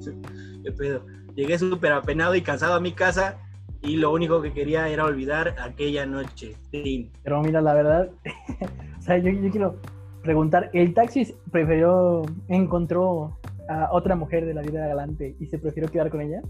¿Qué 0.64 0.72
pedo? 0.72 1.04
Llegué 1.36 1.58
súper 1.58 1.94
apenado 1.94 2.36
y 2.36 2.44
cansado 2.44 2.76
a 2.76 2.80
mi 2.80 2.92
casa 2.92 3.40
y 3.82 3.96
lo 3.96 4.14
único 4.14 4.44
que 4.44 4.54
quería 4.54 4.88
era 4.88 5.04
olvidar 5.06 5.56
aquella 5.60 6.06
noche. 6.06 6.56
Sí. 6.70 7.12
Pero 7.24 7.42
mira, 7.42 7.60
la 7.62 7.74
verdad, 7.74 8.12
o 9.00 9.02
sea, 9.02 9.18
yo, 9.18 9.32
yo 9.32 9.50
quiero 9.50 9.82
preguntar, 10.22 10.70
¿el 10.74 10.94
taxi 10.94 11.36
prefirió, 11.52 12.22
encontró 12.50 13.40
a 13.70 13.90
otra 13.92 14.16
mujer 14.16 14.46
de 14.46 14.54
la 14.54 14.62
vida 14.62 14.88
galante 14.88 15.36
y 15.40 15.48
se 15.48 15.58
prefirió 15.58 15.90
quedar 15.90 16.10
con 16.10 16.22
ella? 16.22 16.42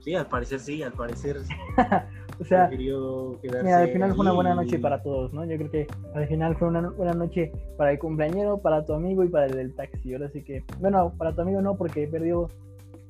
Sí, 0.00 0.14
al 0.14 0.26
parecer 0.26 0.60
sí, 0.60 0.82
al 0.82 0.92
parecer. 0.92 1.36
o 2.40 2.44
sea, 2.44 2.68
prefirió 2.68 3.38
quedarse 3.42 3.64
mira, 3.64 3.78
al 3.78 3.88
final 3.90 4.10
fue 4.14 4.20
una 4.20 4.32
buena 4.32 4.54
noche 4.54 4.78
para 4.78 5.02
todos, 5.02 5.32
¿no? 5.32 5.44
Yo 5.44 5.56
creo 5.56 5.70
que 5.70 5.86
al 6.14 6.28
final 6.28 6.56
fue 6.56 6.68
una 6.68 6.88
buena 6.90 7.12
noche 7.12 7.52
para 7.76 7.92
el 7.92 7.98
cumpleañero, 7.98 8.58
para 8.58 8.84
tu 8.84 8.94
amigo 8.94 9.24
y 9.24 9.28
para 9.28 9.46
el 9.46 9.52
del 9.56 9.74
taxi. 9.74 10.14
Ahora 10.14 10.30
sí 10.30 10.42
que, 10.42 10.64
bueno, 10.78 11.12
para 11.18 11.34
tu 11.34 11.42
amigo 11.42 11.60
no, 11.60 11.76
porque 11.76 12.06
perdió, 12.06 12.48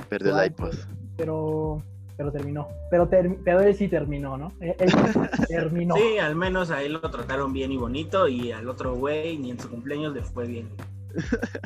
perdió 0.09 0.39
el 0.41 0.47
iPod. 0.47 0.75
pero 1.17 1.83
pero 2.17 2.33
terminó. 2.33 2.69
Pero, 2.91 3.09
ter- 3.09 3.39
pero 3.45 3.61
él 3.61 3.75
sí 3.75 3.89
terminó, 3.89 4.37
¿no? 4.37 4.53
Él, 4.61 4.75
él 4.79 4.91
terminó. 5.49 5.95
Sí, 5.97 6.19
al 6.19 6.37
menos 6.37 6.71
a 6.71 6.83
él 6.83 6.93
lo 6.93 7.01
trataron 7.11 7.51
bien 7.55 7.73
y 7.73 7.79
bonito 7.79 8.29
y 8.29 8.53
al 8.53 8.69
otro 8.69 8.95
güey 8.95 9.39
ni 9.39 9.53
en 9.53 9.59
su 9.59 9.71
cumpleaños 9.71 10.13
le 10.13 10.21
fue 10.23 10.47
bien. 10.47 10.69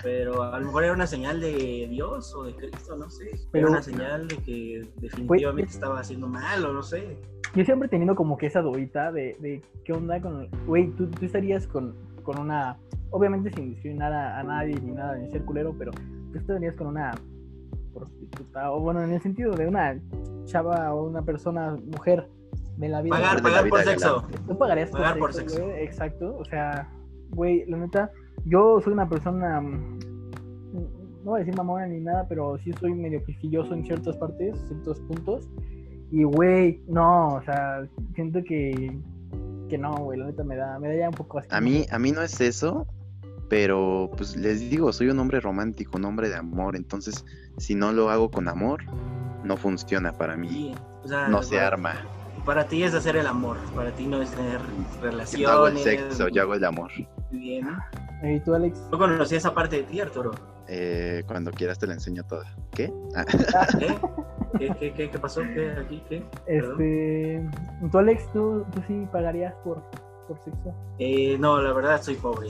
Pero 0.02 0.42
a 0.42 0.58
lo 0.58 0.66
mejor 0.66 0.84
era 0.84 0.92
una 0.92 1.06
señal 1.06 1.40
de 1.40 1.86
Dios 1.90 2.34
o 2.34 2.44
de 2.44 2.54
Cristo, 2.54 2.96
no 2.96 3.10
sé. 3.10 3.30
Pero- 3.52 3.68
era 3.68 3.76
una 3.76 3.82
señal 3.82 4.28
de 4.28 4.36
que 4.38 4.82
definitivamente 5.00 5.72
estaba 5.72 6.00
haciendo 6.00 6.26
mal 6.28 6.64
o 6.64 6.72
no 6.72 6.82
sé. 6.82 7.18
Yo 7.54 7.64
siempre 7.64 7.86
he 7.86 7.90
tenido 7.90 8.14
como 8.16 8.36
que 8.36 8.46
esa 8.46 8.60
dudita 8.62 9.12
de, 9.12 9.36
de 9.40 9.62
qué 9.84 9.92
onda 9.92 10.20
con. 10.20 10.48
Güey, 10.66 10.90
tú, 10.96 11.08
tú 11.08 11.24
estarías 11.24 11.66
con, 11.66 11.94
con 12.22 12.38
una. 12.38 12.76
Obviamente 13.10 13.50
sin 13.52 13.70
discriminar 13.70 14.12
a, 14.12 14.40
a 14.40 14.42
nadie 14.42 14.74
ni 14.82 14.90
nada, 14.90 15.14
ni 15.16 15.30
ser 15.30 15.44
culero, 15.44 15.72
pero 15.78 15.92
tú 15.92 16.38
estarías 16.38 16.74
con 16.74 16.88
una 16.88 17.12
prostituta, 17.92 18.72
o 18.72 18.80
bueno, 18.80 19.02
en 19.02 19.12
el 19.12 19.20
sentido 19.22 19.52
de 19.52 19.68
una 19.68 19.96
chava 20.46 20.92
o 20.92 21.04
una 21.06 21.22
persona, 21.22 21.76
mujer 21.94 22.28
de 22.76 22.88
la 22.88 23.02
vida. 23.02 23.14
Pagar, 23.14 23.36
de 23.36 23.42
pagar 23.42 23.68
por 23.68 23.82
sexo. 23.84 24.24
Tú 24.48 24.58
pagarías 24.58 24.90
por 24.90 25.00
Pagar 25.00 25.18
por 25.18 25.32
sexo, 25.32 25.54
sexo. 25.56 25.68
güey, 25.68 25.84
Exacto. 25.84 26.36
O 26.38 26.44
sea, 26.44 26.90
güey, 27.30 27.64
la 27.66 27.76
neta, 27.76 28.10
yo 28.46 28.80
soy 28.82 28.92
una 28.92 29.08
persona. 29.08 29.60
mm, 29.60 29.98
No 31.24 31.30
voy 31.30 31.36
a 31.40 31.44
decir 31.44 31.56
mamona 31.56 31.86
ni 31.86 32.00
nada, 32.00 32.26
pero 32.28 32.58
sí 32.58 32.72
soy 32.78 32.92
medio 32.94 33.24
quisquilloso 33.24 33.72
en 33.74 33.84
ciertas 33.86 34.16
partes, 34.16 34.56
ciertos 34.68 35.00
puntos. 35.00 35.48
Y, 36.10 36.22
güey, 36.24 36.80
no, 36.86 37.28
o 37.36 37.42
sea, 37.42 37.86
siento 38.14 38.42
que. 38.44 38.96
Que 39.68 39.78
no, 39.78 39.94
güey, 39.96 40.18
la 40.18 40.26
neta 40.26 40.44
me 40.44 40.56
da, 40.56 40.78
me 40.78 40.88
da 40.88 40.94
ya 40.96 41.08
un 41.08 41.14
poco 41.14 41.38
así. 41.38 41.48
A 41.50 41.60
mí, 41.60 41.86
a 41.90 41.98
mí 41.98 42.12
no 42.12 42.20
es 42.20 42.38
eso, 42.42 42.86
pero 43.48 44.10
pues 44.16 44.36
les 44.36 44.60
digo, 44.70 44.92
soy 44.92 45.08
un 45.08 45.18
hombre 45.18 45.40
romántico, 45.40 45.96
un 45.96 46.04
hombre 46.04 46.28
de 46.28 46.36
amor, 46.36 46.76
entonces 46.76 47.24
si 47.56 47.74
no 47.74 47.90
lo 47.92 48.10
hago 48.10 48.30
con 48.30 48.46
amor, 48.48 48.82
no 49.42 49.56
funciona 49.56 50.12
para 50.12 50.36
mí, 50.36 50.48
Sí, 50.48 50.74
o 51.04 51.08
sea, 51.08 51.28
no 51.28 51.42
se 51.42 51.54
para, 51.56 51.68
arma. 51.68 51.92
Para 52.44 52.68
ti 52.68 52.82
es 52.82 52.94
hacer 52.94 53.16
el 53.16 53.26
amor, 53.26 53.56
para 53.74 53.90
ti 53.92 54.06
no 54.06 54.20
es 54.20 54.30
tener 54.32 54.60
Yo 54.60 55.02
relaciones. 55.02 55.48
no 55.48 55.54
hago 55.54 55.66
el 55.68 55.78
sexo, 55.78 56.28
yo 56.28 56.42
hago 56.42 56.54
el 56.54 56.64
amor. 56.64 56.90
Bien. 57.30 57.66
¿Y 58.24 58.40
tú, 58.40 58.54
Alex? 58.54 58.78
No 58.90 58.98
conocí 58.98 59.36
esa 59.36 59.54
parte 59.54 59.76
de 59.76 59.82
ti, 59.84 60.00
Arturo. 60.00 60.32
Eh, 60.66 61.22
cuando 61.26 61.50
quieras 61.50 61.78
te 61.78 61.86
la 61.86 61.94
enseño 61.94 62.24
toda. 62.24 62.44
¿Qué? 62.72 62.92
Ah, 63.14 63.24
¿Qué? 63.78 63.98
¿Qué, 64.58 64.74
qué, 64.78 64.94
qué, 64.94 65.10
qué 65.10 65.18
pasó? 65.18 65.42
¿Qué, 65.42 65.72
aquí? 65.72 66.02
¿Qué? 66.08 66.24
Este. 66.46 67.48
¿Tú, 67.90 67.98
Alex, 67.98 68.32
tú, 68.32 68.64
tú 68.72 68.80
sí 68.86 69.06
pagarías 69.12 69.54
por, 69.64 69.82
por 70.26 70.38
sexo? 70.42 70.74
Eh, 70.98 71.36
no, 71.38 71.60
la 71.60 71.72
verdad 71.72 72.00
soy 72.00 72.14
pobre. 72.14 72.48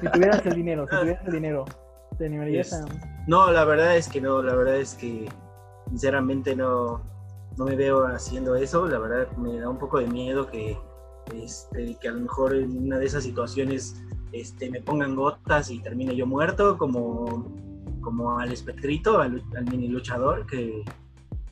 Si 0.00 0.08
tuvieras 0.12 0.46
el 0.46 0.54
dinero, 0.54 0.86
si 0.88 0.96
tuvieras 1.00 1.26
el 1.26 1.32
dinero, 1.32 1.64
¿te 2.16 2.26
animarías 2.26 2.72
a.? 2.72 2.84
No, 3.26 3.50
la 3.50 3.64
verdad 3.64 3.96
es 3.96 4.08
que 4.08 4.20
no, 4.20 4.42
la 4.42 4.54
verdad 4.54 4.76
es 4.76 4.94
que 4.94 5.28
sinceramente 5.88 6.54
no, 6.54 7.02
no 7.56 7.64
me 7.64 7.74
veo 7.74 8.06
haciendo 8.06 8.54
eso, 8.54 8.86
la 8.86 8.98
verdad 8.98 9.28
me 9.36 9.58
da 9.58 9.68
un 9.68 9.78
poco 9.78 9.98
de 9.98 10.06
miedo 10.06 10.46
que, 10.46 10.78
este, 11.34 11.96
que 12.00 12.08
a 12.08 12.12
lo 12.12 12.20
mejor 12.20 12.54
en 12.54 12.86
una 12.86 12.98
de 12.98 13.06
esas 13.06 13.24
situaciones 13.24 14.02
este, 14.32 14.70
me 14.70 14.80
pongan 14.80 15.16
gotas 15.16 15.70
y 15.70 15.80
termine 15.80 16.14
yo 16.14 16.26
muerto 16.26 16.76
como, 16.78 17.46
como 18.00 18.38
al 18.38 18.52
espectrito, 18.52 19.20
al, 19.20 19.42
al 19.56 19.64
mini 19.64 19.88
luchador 19.88 20.46
que, 20.46 20.84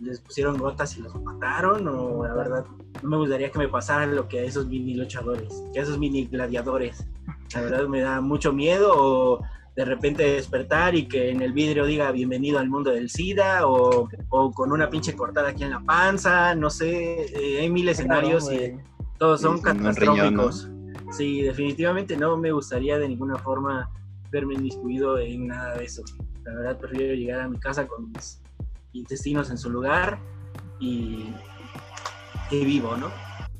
les 0.00 0.20
pusieron 0.20 0.58
gotas 0.58 0.96
y 0.96 1.02
los 1.02 1.14
mataron, 1.22 1.86
o 1.88 2.24
la 2.24 2.34
verdad, 2.34 2.64
no 3.02 3.08
me 3.08 3.16
gustaría 3.16 3.50
que 3.50 3.58
me 3.58 3.68
pasara 3.68 4.06
lo 4.06 4.28
que 4.28 4.40
a 4.40 4.42
esos 4.42 4.66
mini 4.66 4.94
luchadores, 4.94 5.62
que 5.72 5.80
a 5.80 5.82
esos 5.82 5.98
mini 5.98 6.26
gladiadores. 6.26 7.06
La 7.54 7.62
verdad 7.62 7.86
me 7.86 8.00
da 8.00 8.20
mucho 8.20 8.52
miedo, 8.52 8.92
o 8.94 9.42
de 9.74 9.84
repente 9.84 10.22
despertar 10.24 10.94
y 10.94 11.06
que 11.06 11.30
en 11.30 11.42
el 11.42 11.52
vidrio 11.52 11.84
diga 11.84 12.10
bienvenido 12.10 12.58
al 12.58 12.68
mundo 12.68 12.90
del 12.90 13.08
SIDA, 13.10 13.66
o, 13.66 14.08
o 14.28 14.50
con 14.52 14.72
una 14.72 14.90
pinche 14.90 15.14
cortada 15.14 15.50
aquí 15.50 15.64
en 15.64 15.70
la 15.70 15.80
panza, 15.80 16.54
no 16.54 16.70
sé, 16.70 17.26
eh, 17.26 17.60
hay 17.60 17.70
mil 17.70 17.88
escenarios 17.88 18.50
y 18.50 18.76
todos 19.18 19.40
son 19.40 19.60
catastróficos. 19.60 20.68
Sí, 21.12 21.42
definitivamente 21.42 22.16
no 22.16 22.36
me 22.36 22.52
gustaría 22.52 22.98
de 22.98 23.08
ninguna 23.08 23.36
forma 23.36 23.90
verme 24.30 24.54
inmiscuido 24.54 25.18
en 25.18 25.48
nada 25.48 25.76
de 25.76 25.84
eso. 25.84 26.02
La 26.44 26.54
verdad 26.54 26.78
prefiero 26.78 27.14
llegar 27.14 27.40
a 27.40 27.48
mi 27.48 27.58
casa 27.58 27.86
con 27.86 28.10
mis 28.12 28.40
intestinos 28.92 29.50
en 29.50 29.58
su 29.58 29.70
lugar 29.70 30.18
y 30.80 31.32
que 32.50 32.64
vivo, 32.64 32.96
¿no? 32.96 33.10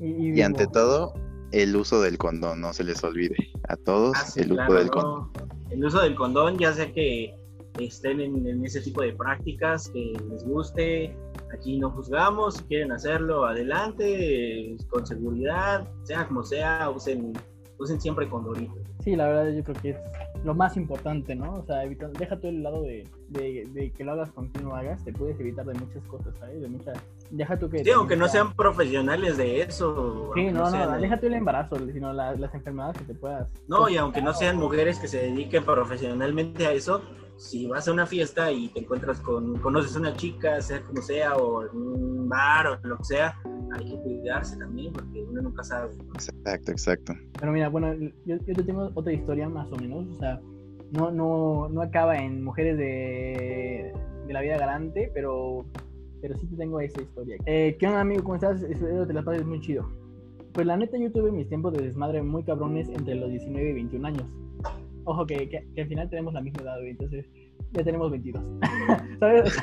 Y, 0.01 0.41
ante 0.43 0.67
todo, 0.67 1.15
el 1.53 1.75
uso 1.75 2.01
del 2.01 2.19
condón, 2.19 2.61
no 2.61 2.73
se 2.73 2.85
les 2.85 3.03
olvide. 3.03 3.37
A 3.69 3.77
todos, 3.77 4.17
ah, 4.17 4.27
el 4.37 4.53
uso 4.53 4.73
del 4.75 4.91
condón. 4.91 5.31
El 5.71 5.85
uso 5.85 6.01
del 6.03 6.15
condón, 6.15 6.59
ya 6.59 6.73
sea 6.73 6.93
que 6.93 7.35
estén 7.81 8.21
en, 8.21 8.65
ese 8.65 8.81
tipo 8.81 9.03
de 9.03 9.13
prácticas, 9.13 9.89
que 9.89 10.13
les 10.31 10.45
guste, 10.45 11.17
aquí 11.53 11.79
no 11.79 11.91
juzgamos, 11.91 12.57
si 12.57 12.65
quieren 12.65 12.93
hacerlo, 12.93 13.47
adelante, 13.47 14.77
con 14.89 15.07
seguridad, 15.07 15.89
sea 16.03 16.27
como 16.27 16.43
sea, 16.43 16.91
usen, 16.91 17.33
usen 17.79 18.01
siempre 18.01 18.29
condorito. 18.29 18.75
Sí, 19.03 19.15
la 19.15 19.29
verdad 19.29 19.53
yo 19.53 19.63
creo 19.63 19.77
que 19.81 19.91
es 19.91 19.97
lo 20.45 20.55
más 20.55 20.77
importante, 20.77 21.35
¿no? 21.35 21.55
O 21.55 21.65
sea, 21.65 21.85
evita, 21.85 22.09
deja 22.09 22.37
todo 22.39 22.51
el 22.51 22.63
lado 22.63 22.83
de, 22.83 23.05
de, 23.29 23.93
que 23.97 24.05
lo 24.05 24.13
hagas 24.13 24.31
con 24.33 24.49
quien 24.49 24.65
lo 24.65 24.75
hagas, 24.75 25.05
te 25.05 25.13
puedes 25.13 25.39
evitar 25.41 25.67
de 25.67 25.75
muchas 25.75 26.05
cosas, 26.07 26.35
¿sabes? 26.39 26.61
De 26.61 26.69
muchas... 26.69 26.99
Deja 27.31 27.59
tú 27.59 27.69
que... 27.69 27.85
Sí, 27.85 27.91
aunque 27.91 28.17
no 28.17 28.29
sean 28.29 28.55
profesionales 28.55 29.37
de 29.37 29.63
eso. 29.63 30.31
Sí, 30.35 30.47
no, 30.47 30.71
no, 30.71 30.91
no 30.91 30.99
deja 30.99 31.19
tú 31.19 31.27
el 31.27 31.35
embarazo, 31.35 31.77
sino 31.93 32.13
las 32.13 32.55
enfermedades 32.55 32.99
que 32.99 33.05
te 33.05 33.15
puedas... 33.15 33.49
No, 33.69 33.89
y 33.89 33.97
aunque 33.97 34.23
no 34.23 34.33
sean 34.33 34.57
mujeres 34.57 34.99
que 34.99 35.09
se 35.09 35.19
dediquen 35.19 35.65
profesionalmente 35.65 36.67
a 36.67 36.73
eso, 36.73 37.03
si 37.37 37.67
vas 37.67 37.87
a 37.87 37.93
una 37.93 38.07
fiesta 38.07 38.51
y 38.51 38.69
te 38.69 38.81
encuentras 38.81 39.21
con, 39.21 39.59
conoces 39.59 39.95
a 39.97 40.01
una 40.01 40.17
chica, 40.17 40.61
sea 40.61 40.83
como 40.83 41.03
sea, 41.03 41.37
o 41.37 41.63
en 41.63 41.77
un 41.77 42.29
bar 42.29 42.67
o 42.67 42.79
lo 42.83 42.97
que 42.99 43.05
sea, 43.05 43.39
hay 43.73 43.85
que 43.85 43.97
cuidarse 44.01 44.57
también 44.57 44.93
porque 44.93 45.23
uno 45.23 45.43
nunca 45.43 45.63
sabe. 45.63 45.95
Exacto, 46.15 46.73
exacto. 46.73 47.13
Pero 47.39 47.53
mira, 47.53 47.69
bueno, 47.69 47.95
yo, 48.25 48.37
yo 48.37 48.55
te 48.55 48.63
tengo 48.63 48.91
otra 48.95 49.13
historia 49.13 49.49
más 49.49 49.71
o 49.71 49.77
menos, 49.77 50.07
o 50.17 50.19
sea, 50.19 50.41
no, 50.93 51.11
no, 51.11 51.69
no 51.69 51.83
acaba 51.83 52.17
en 52.17 52.43
mujeres 52.43 52.79
de, 52.79 53.93
de 54.27 54.33
la 54.33 54.41
vida 54.41 54.57
galante, 54.57 55.11
pero, 55.13 55.67
pero 56.21 56.37
sí 56.37 56.47
te 56.47 56.57
tengo 56.57 56.81
esa 56.81 57.03
historia. 57.03 57.37
Eh, 57.47 57.77
¿Qué 57.79 57.87
onda, 57.87 58.01
amigo? 58.01 58.23
¿Cómo 58.23 58.37
estás? 58.37 58.63
Espero 58.63 59.07
te 59.07 59.13
la 59.13 59.23
pases 59.23 59.45
muy 59.45 59.61
chido. 59.61 59.89
Pues 60.53 60.67
la 60.67 60.77
neta, 60.77 60.97
yo 60.97 61.13
tuve 61.13 61.31
mis 61.33 61.49
tiempos 61.49 61.75
de 61.75 61.83
desmadre 61.83 62.23
muy 62.23 62.43
cabrones 62.43 62.89
entre 62.89 63.15
los 63.15 63.29
19 63.31 63.71
y 63.71 63.75
21 63.75 64.07
años. 64.07 64.25
Ojo, 65.07 65.25
que, 65.25 65.49
que, 65.49 65.81
al 65.81 65.89
final 65.89 66.11
tenemos 66.11 66.35
la 66.35 66.41
misma 66.41 66.63
edad, 66.63 66.85
entonces 66.85 67.25
ya 67.73 67.85
tenemos 67.85 68.11
22. 68.11 68.43
¿Sabes? 69.21 69.57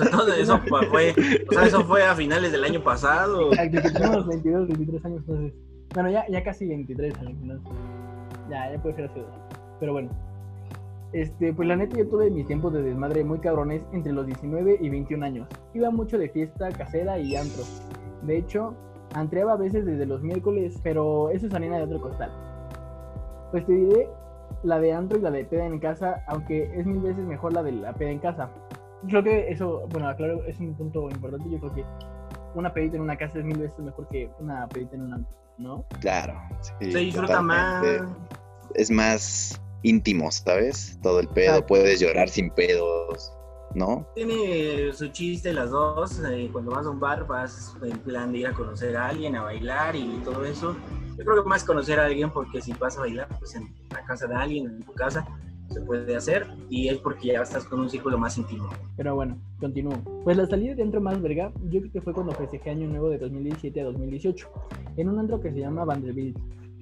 Entonces, 0.00 0.38
eso 0.38 0.58
fue, 0.58 1.14
o 1.48 1.52
sea, 1.52 1.66
eso 1.66 1.84
fue 1.84 2.04
a 2.04 2.14
finales 2.14 2.50
del 2.52 2.64
año 2.64 2.82
pasado. 2.82 3.52
Exacto, 3.52 3.92
tenemos 3.92 4.26
22, 4.26 4.68
23 4.68 5.04
años, 5.04 5.18
entonces. 5.20 5.52
Bueno, 5.94 6.10
ya, 6.10 6.26
ya 6.28 6.42
casi 6.42 6.66
23 6.66 7.18
años. 7.18 7.60
Ya, 8.50 8.72
ya 8.72 8.82
puede 8.82 8.96
ser 8.96 9.04
así. 9.04 9.20
Pero 9.78 9.92
bueno, 9.92 10.10
este, 11.12 11.52
pues 11.52 11.68
la 11.68 11.76
neta 11.76 11.96
yo 11.96 12.08
tuve 12.08 12.30
mis 12.30 12.46
tiempos 12.46 12.72
de 12.72 12.82
desmadre 12.82 13.22
muy 13.22 13.38
cabrones 13.38 13.82
entre 13.92 14.12
los 14.12 14.26
19 14.26 14.78
y 14.80 14.88
21 14.88 15.24
años. 15.24 15.48
Iba 15.74 15.90
mucho 15.90 16.18
de 16.18 16.28
fiesta 16.28 16.70
casera 16.70 17.18
y 17.18 17.36
antro. 17.36 17.62
De 18.22 18.38
hecho, 18.38 18.74
antreaba 19.14 19.52
a 19.52 19.56
veces 19.56 19.84
desde 19.84 20.06
los 20.06 20.22
miércoles, 20.22 20.78
pero 20.82 21.30
eso 21.30 21.46
es 21.46 21.54
harina 21.54 21.76
de 21.76 21.84
otro 21.84 22.00
costal. 22.00 22.32
Pues 23.50 23.66
te 23.66 23.72
diré 23.74 24.08
la 24.62 24.78
de 24.78 24.92
antro 24.92 25.18
y 25.18 25.22
la 25.22 25.30
de 25.30 25.44
peda 25.44 25.66
en 25.66 25.78
casa, 25.78 26.22
aunque 26.26 26.70
es 26.74 26.86
mil 26.86 27.00
veces 27.00 27.24
mejor 27.24 27.52
la 27.52 27.62
de 27.62 27.72
la 27.72 27.92
peda 27.92 28.10
en 28.10 28.18
casa. 28.18 28.50
Creo 29.08 29.22
que 29.22 29.50
eso, 29.50 29.86
bueno, 29.90 30.14
claro, 30.16 30.44
es 30.46 30.58
un 30.60 30.74
punto 30.74 31.08
importante. 31.10 31.50
Yo 31.50 31.58
creo 31.58 31.74
que 31.74 31.84
una 32.54 32.72
pedita 32.72 32.96
en 32.96 33.02
una 33.02 33.16
casa 33.16 33.38
es 33.38 33.44
mil 33.44 33.58
veces 33.58 33.78
mejor 33.78 34.08
que 34.08 34.30
una 34.38 34.68
pedita 34.68 34.94
en 34.94 35.02
un 35.02 35.14
antro, 35.14 35.36
¿no? 35.58 35.84
Claro. 36.00 36.34
Sí, 36.80 36.92
Se 36.92 36.98
disfruta 36.98 37.40
más. 37.40 37.84
Es 38.74 38.90
más 38.90 39.60
íntimos, 39.82 40.36
¿sabes? 40.36 40.98
Todo 41.02 41.20
el 41.20 41.28
pedo, 41.28 41.66
puedes 41.66 42.00
llorar 42.00 42.28
sin 42.28 42.50
pedos, 42.50 43.32
¿no? 43.74 44.06
Tiene 44.14 44.92
su 44.92 45.08
chiste 45.08 45.52
las 45.52 45.70
dos, 45.70 46.20
eh, 46.30 46.48
cuando 46.52 46.72
vas 46.72 46.86
a 46.86 46.90
un 46.90 47.00
bar 47.00 47.26
vas 47.26 47.74
en 47.82 47.98
plan 47.98 48.32
de 48.32 48.38
ir 48.38 48.46
a 48.46 48.52
conocer 48.52 48.96
a 48.96 49.08
alguien, 49.08 49.36
a 49.36 49.42
bailar 49.42 49.96
y 49.96 50.20
todo 50.24 50.44
eso. 50.44 50.76
Yo 51.22 51.30
creo 51.30 51.44
que 51.44 51.48
más 51.48 51.62
conocer 51.62 52.00
a 52.00 52.06
alguien 52.06 52.30
porque 52.30 52.60
si 52.60 52.72
vas 52.72 52.98
a 52.98 53.02
bailar 53.02 53.28
pues 53.38 53.54
en 53.54 53.72
la 53.92 54.04
casa 54.04 54.26
de 54.26 54.34
alguien, 54.34 54.66
en 54.66 54.82
tu 54.82 54.92
casa, 54.92 55.24
se 55.70 55.80
puede 55.80 56.16
hacer 56.16 56.48
y 56.68 56.88
es 56.88 56.98
porque 56.98 57.28
ya 57.28 57.42
estás 57.42 57.64
con 57.64 57.78
un 57.78 57.88
círculo 57.88 58.18
más 58.18 58.36
íntimo. 58.36 58.68
Pero 58.96 59.14
bueno, 59.14 59.38
continúo. 59.60 59.94
Pues 60.24 60.36
la 60.36 60.46
salida 60.46 60.74
de 60.74 60.82
antro 60.82 61.00
más 61.00 61.22
verga, 61.22 61.52
yo 61.70 61.78
creo 61.78 61.92
que 61.92 62.00
fue 62.00 62.12
cuando 62.12 62.32
festejé 62.32 62.70
Año 62.70 62.88
Nuevo 62.88 63.08
de 63.08 63.18
2017 63.18 63.80
a 63.80 63.84
2018, 63.84 64.48
en 64.96 65.08
un 65.10 65.20
antro 65.20 65.40
que 65.40 65.52
se 65.52 65.60
llama 65.60 65.84
Vanderbilt. 65.84 66.36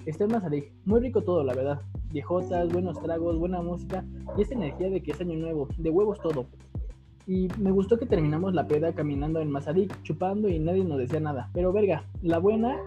Está 0.07 0.23
en 0.23 0.31
Mazarik, 0.31 0.71
muy 0.85 1.01
rico 1.01 1.21
todo, 1.21 1.43
la 1.43 1.53
verdad 1.53 1.79
viejotas, 2.11 2.67
buenos 2.73 2.99
tragos, 2.99 3.37
buena 3.37 3.61
música 3.61 4.03
y 4.35 4.41
esa 4.41 4.55
energía 4.55 4.89
de 4.89 5.03
que 5.03 5.11
es 5.11 5.21
año 5.21 5.37
nuevo, 5.37 5.67
de 5.77 5.91
huevos 5.91 6.19
todo. 6.19 6.47
Y 7.27 7.47
me 7.59 7.71
gustó 7.71 7.99
que 7.99 8.07
terminamos 8.07 8.53
la 8.55 8.67
peda 8.67 8.91
caminando 8.93 9.39
en 9.39 9.51
Mazarik, 9.51 10.01
chupando 10.01 10.49
y 10.49 10.57
nadie 10.57 10.83
nos 10.83 10.97
decía 10.97 11.19
nada. 11.19 11.49
Pero 11.53 11.71
verga, 11.71 12.03
la 12.23 12.39
buena 12.39 12.77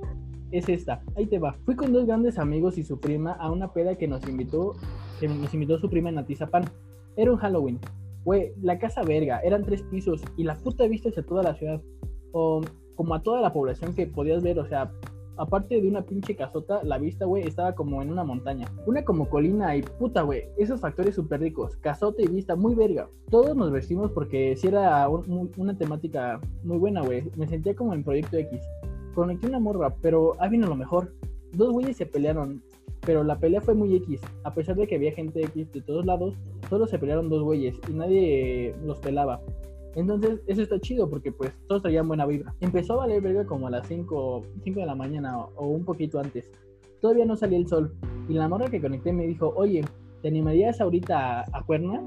es 0.59 0.69
esta, 0.69 1.03
ahí 1.17 1.27
te 1.27 1.39
va. 1.39 1.57
Fui 1.65 1.75
con 1.75 1.93
dos 1.93 2.07
grandes 2.07 2.39
amigos 2.39 2.79
y 2.79 2.85
su 2.85 3.01
prima 3.01 3.33
a 3.33 3.51
una 3.51 3.73
peda 3.73 3.97
que 3.97 4.09
nos 4.09 4.27
invitó, 4.29 4.77
que 5.21 5.29
nos 5.29 5.53
invitó 5.53 5.79
su 5.79 5.91
prima 5.91 6.09
en 6.09 6.19
Atizapán. 6.19 6.65
Era 7.17 7.33
un 7.33 7.39
Halloween. 7.39 7.79
Fue 8.25 8.55
la 8.63 8.79
casa 8.79 9.03
verga, 9.03 9.41
eran 9.41 9.65
tres 9.65 9.83
pisos 9.83 10.23
y 10.37 10.45
la 10.45 10.55
puta 10.57 10.87
vista 10.87 11.09
hacia 11.09 11.25
toda 11.25 11.43
la 11.43 11.55
ciudad. 11.55 11.81
O 12.33 12.63
como 12.95 13.15
a 13.15 13.23
toda 13.23 13.41
la 13.41 13.53
población 13.53 13.95
que 13.95 14.07
podías 14.07 14.43
ver, 14.43 14.59
o 14.59 14.67
sea, 14.67 14.91
aparte 15.37 15.81
de 15.81 15.89
una 15.89 16.03
pinche 16.03 16.37
casota, 16.37 16.81
la 16.85 16.99
vista, 16.99 17.25
güey, 17.25 17.43
estaba 17.43 17.75
como 17.75 18.03
en 18.03 18.11
una 18.11 18.25
montaña. 18.25 18.69
Una 18.87 19.05
como 19.05 19.29
colina 19.29 19.77
y 19.77 19.83
puta, 19.83 20.23
güey, 20.23 20.45
esos 20.57 20.81
factores 20.81 21.15
súper 21.15 21.41
ricos. 21.41 21.77
Casota 21.77 22.23
y 22.23 22.29
vista, 22.29 22.57
muy 22.57 22.75
verga. 22.75 23.09
Todos 23.31 23.57
nos 23.57 23.71
vestimos 23.71 24.11
porque 24.13 24.57
si 24.57 24.69
era 24.69 25.09
una 25.09 25.77
temática 25.77 26.41
muy 26.63 26.79
buena, 26.79 27.03
güey. 27.03 27.25
Me 27.37 27.49
sentía 27.49 27.75
como 27.75 27.95
en 27.95 28.05
Proyecto 28.05 28.37
X. 28.37 28.61
Conecté 29.15 29.47
una 29.47 29.61
morra, 29.61 29.95
pero 30.03 30.35
ahí 30.41 30.51
vino 30.51 30.67
lo 30.67 30.77
mejor. 30.77 31.13
Dos 31.53 31.73
güeyes 31.73 31.97
se 31.97 32.07
pelearon, 32.07 32.63
pero 33.01 33.23
la 33.23 33.39
pelea 33.39 33.61
fue 33.61 33.75
muy 33.75 33.95
X. 33.97 34.21
A 34.43 34.53
pesar 34.53 34.77
de 34.77 34.87
que 34.87 34.97
había 34.97 35.13
gente 35.13 35.43
X 35.43 35.73
de 35.73 35.81
todos 35.83 36.05
lados, 36.05 36.35
solo 36.69 36.87
se 36.87 36.99
pelearon 36.99 37.29
dos 37.29 37.43
güeyes 37.43 37.77
y 37.89 37.93
nadie 37.93 38.75
los 38.85 38.99
pelaba. 38.99 39.41
Entonces, 39.95 40.41
eso 40.49 40.63
está 40.63 40.81
chido 40.81 41.09
porque 41.09 41.31
pues 41.31 41.53
todos 41.69 41.83
traían 41.83 42.09
buena 42.09 42.27
vibra. 42.27 42.53
Empezó 42.61 42.95
a 42.95 43.07
valer 43.07 43.23
verga 43.23 43.47
como 43.47 43.69
a 43.69 43.71
las 43.71 43.87
5, 43.87 44.43
5 44.65 44.81
de 44.81 44.87
la 44.87 44.95
mañana 44.95 45.39
o, 45.39 45.67
un 45.69 45.85
poquito 45.85 46.19
antes. 46.19 46.51
Todavía 47.01 47.25
no 47.25 47.37
salía 47.37 47.59
el 47.59 47.69
sol. 47.69 47.95
Y 48.29 48.35
la 48.35 48.49
morra 48.49 48.71
que 48.71 48.81
conecté 48.81 49.13
me 49.13 49.27
dijo, 49.27 49.53
oye, 49.57 49.85
¿te 50.23 50.29
animarías 50.29 50.81
ahorita 50.81 51.43
a, 51.43 51.45
a 51.53 51.63
Cuerna? 51.65 52.03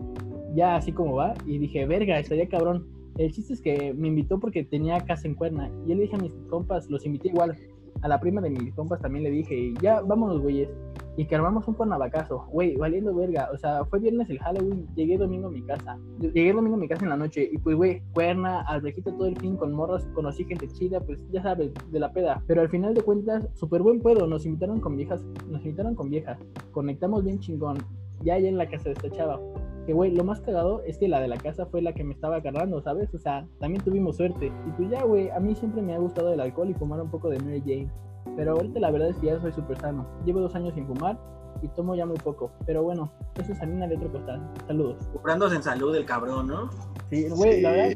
Ya 0.54 0.76
así 0.76 0.92
como 0.92 1.16
va. 1.16 1.34
Y 1.46 1.58
dije, 1.60 1.86
verga, 1.86 2.20
estaría 2.20 2.50
cabrón. 2.50 2.97
El 3.18 3.32
chiste 3.32 3.54
es 3.54 3.62
que 3.62 3.94
me 3.94 4.08
invitó 4.08 4.40
porque 4.40 4.64
tenía 4.64 5.00
casa 5.06 5.28
en 5.28 5.36
Cuerna. 5.36 5.72
Y 5.86 5.90
yo 5.90 5.96
le 5.96 6.04
dije 6.04 6.16
a 6.16 6.20
mis 6.20 6.34
compas, 6.50 6.90
los 6.90 7.06
invité 7.06 7.30
igual. 7.30 7.56
A 8.02 8.08
la 8.08 8.20
prima 8.20 8.42
de 8.42 8.52
mis 8.52 8.74
compas 8.74 9.02
también 9.02 9.24
le 9.24 9.32
dije, 9.32 9.74
ya 9.82 10.02
vámonos, 10.02 10.42
güeyes 10.42 10.70
y 11.18 11.26
que 11.26 11.36
armamos 11.36 11.68
un 11.68 11.74
panavacazo, 11.74 12.46
güey, 12.52 12.76
valiendo 12.76 13.14
verga, 13.14 13.50
o 13.52 13.58
sea, 13.58 13.84
fue 13.86 14.00
viernes 14.00 14.30
el 14.30 14.38
Halloween, 14.38 14.88
llegué 14.96 15.18
domingo 15.18 15.48
a 15.48 15.52
mi 15.52 15.64
casa, 15.64 15.98
llegué 16.20 16.54
domingo 16.54 16.76
a 16.76 16.80
mi 16.80 16.88
casa 16.88 17.04
en 17.04 17.10
la 17.10 17.18
noche 17.18 17.50
y 17.52 17.58
pues, 17.58 17.76
güey, 17.76 18.04
cuerna, 18.14 18.62
albrejita 18.62 19.12
todo 19.12 19.26
el 19.26 19.36
fin 19.38 19.58
con 19.58 19.74
morras, 19.74 20.08
conocí 20.14 20.46
gente 20.46 20.68
chida, 20.68 21.00
pues 21.00 21.18
ya 21.32 21.42
sabes, 21.42 21.72
de 21.92 22.00
la 22.00 22.14
peda, 22.14 22.44
pero 22.46 22.62
al 22.62 22.70
final 22.70 22.94
de 22.94 23.02
cuentas, 23.02 23.48
súper 23.56 23.82
buen 23.82 24.00
pedo, 24.00 24.28
nos 24.28 24.46
invitaron 24.46 24.80
con 24.80 24.96
viejas, 24.96 25.20
nos 25.50 25.66
invitaron 25.66 25.96
con 25.96 26.12
viejas, 26.12 26.38
conectamos 26.72 27.24
bien 27.24 27.40
chingón, 27.40 27.80
ya 28.24 28.36
allá 28.36 28.48
en 28.48 28.58
la 28.58 28.70
casa 28.70 28.84
de 28.84 28.92
esta 28.92 29.10
chava, 29.10 29.40
que 29.88 29.94
güey, 29.94 30.12
lo 30.12 30.26
más 30.26 30.42
cagado 30.42 30.84
es 30.84 30.98
que 30.98 31.08
la 31.08 31.22
de 31.22 31.30
la 31.30 31.38
casa 31.38 31.66
fue 31.66 31.82
la 31.82 31.94
que 31.94 32.04
me 32.04 32.14
estaba 32.14 32.36
agarrando, 32.36 32.82
¿sabes? 32.82 33.14
O 33.16 33.20
sea, 33.20 33.48
también 33.60 33.82
tuvimos 33.82 34.18
suerte. 34.18 34.48
Y 34.68 34.72
pues 34.72 34.90
ya, 34.90 35.02
güey, 35.04 35.30
a 35.30 35.40
mí 35.40 35.56
siempre 35.56 35.82
me 35.82 35.96
ha 35.96 35.98
gustado 35.98 36.34
el 36.34 36.42
alcohol 36.42 36.70
y 36.70 36.74
fumar 36.74 37.02
un 37.02 37.10
poco 37.10 37.30
de 37.30 37.40
Mary 37.40 37.62
Jane. 37.62 37.90
Pero 38.36 38.52
ahorita 38.52 38.82
la 38.82 38.92
verdad 38.92 39.10
es 39.10 39.16
que 39.16 39.28
ya 39.28 39.40
soy 39.40 39.54
súper 39.54 39.80
sano. 39.80 40.06
Llevo 40.26 40.42
dos 40.42 40.54
años 40.56 40.74
sin 40.74 40.86
fumar 40.86 41.18
y 41.62 41.68
tomo 41.70 41.96
ya 41.96 42.06
muy 42.06 42.18
poco. 42.18 42.52
Pero 42.66 42.84
bueno, 42.84 43.12
eso 43.36 43.52
es 43.52 43.62
harina 43.62 43.88
de 43.88 43.96
otro 43.96 44.12
costal. 44.12 44.42
Saludos. 44.68 44.98
Curándose 45.22 45.56
en 45.56 45.64
salud 45.64 45.96
el 45.96 46.06
cabrón, 46.06 46.48
¿no? 46.48 46.70
Sí, 47.10 47.30
güey, 47.30 47.62
la 47.62 47.72
verdad. 47.72 47.96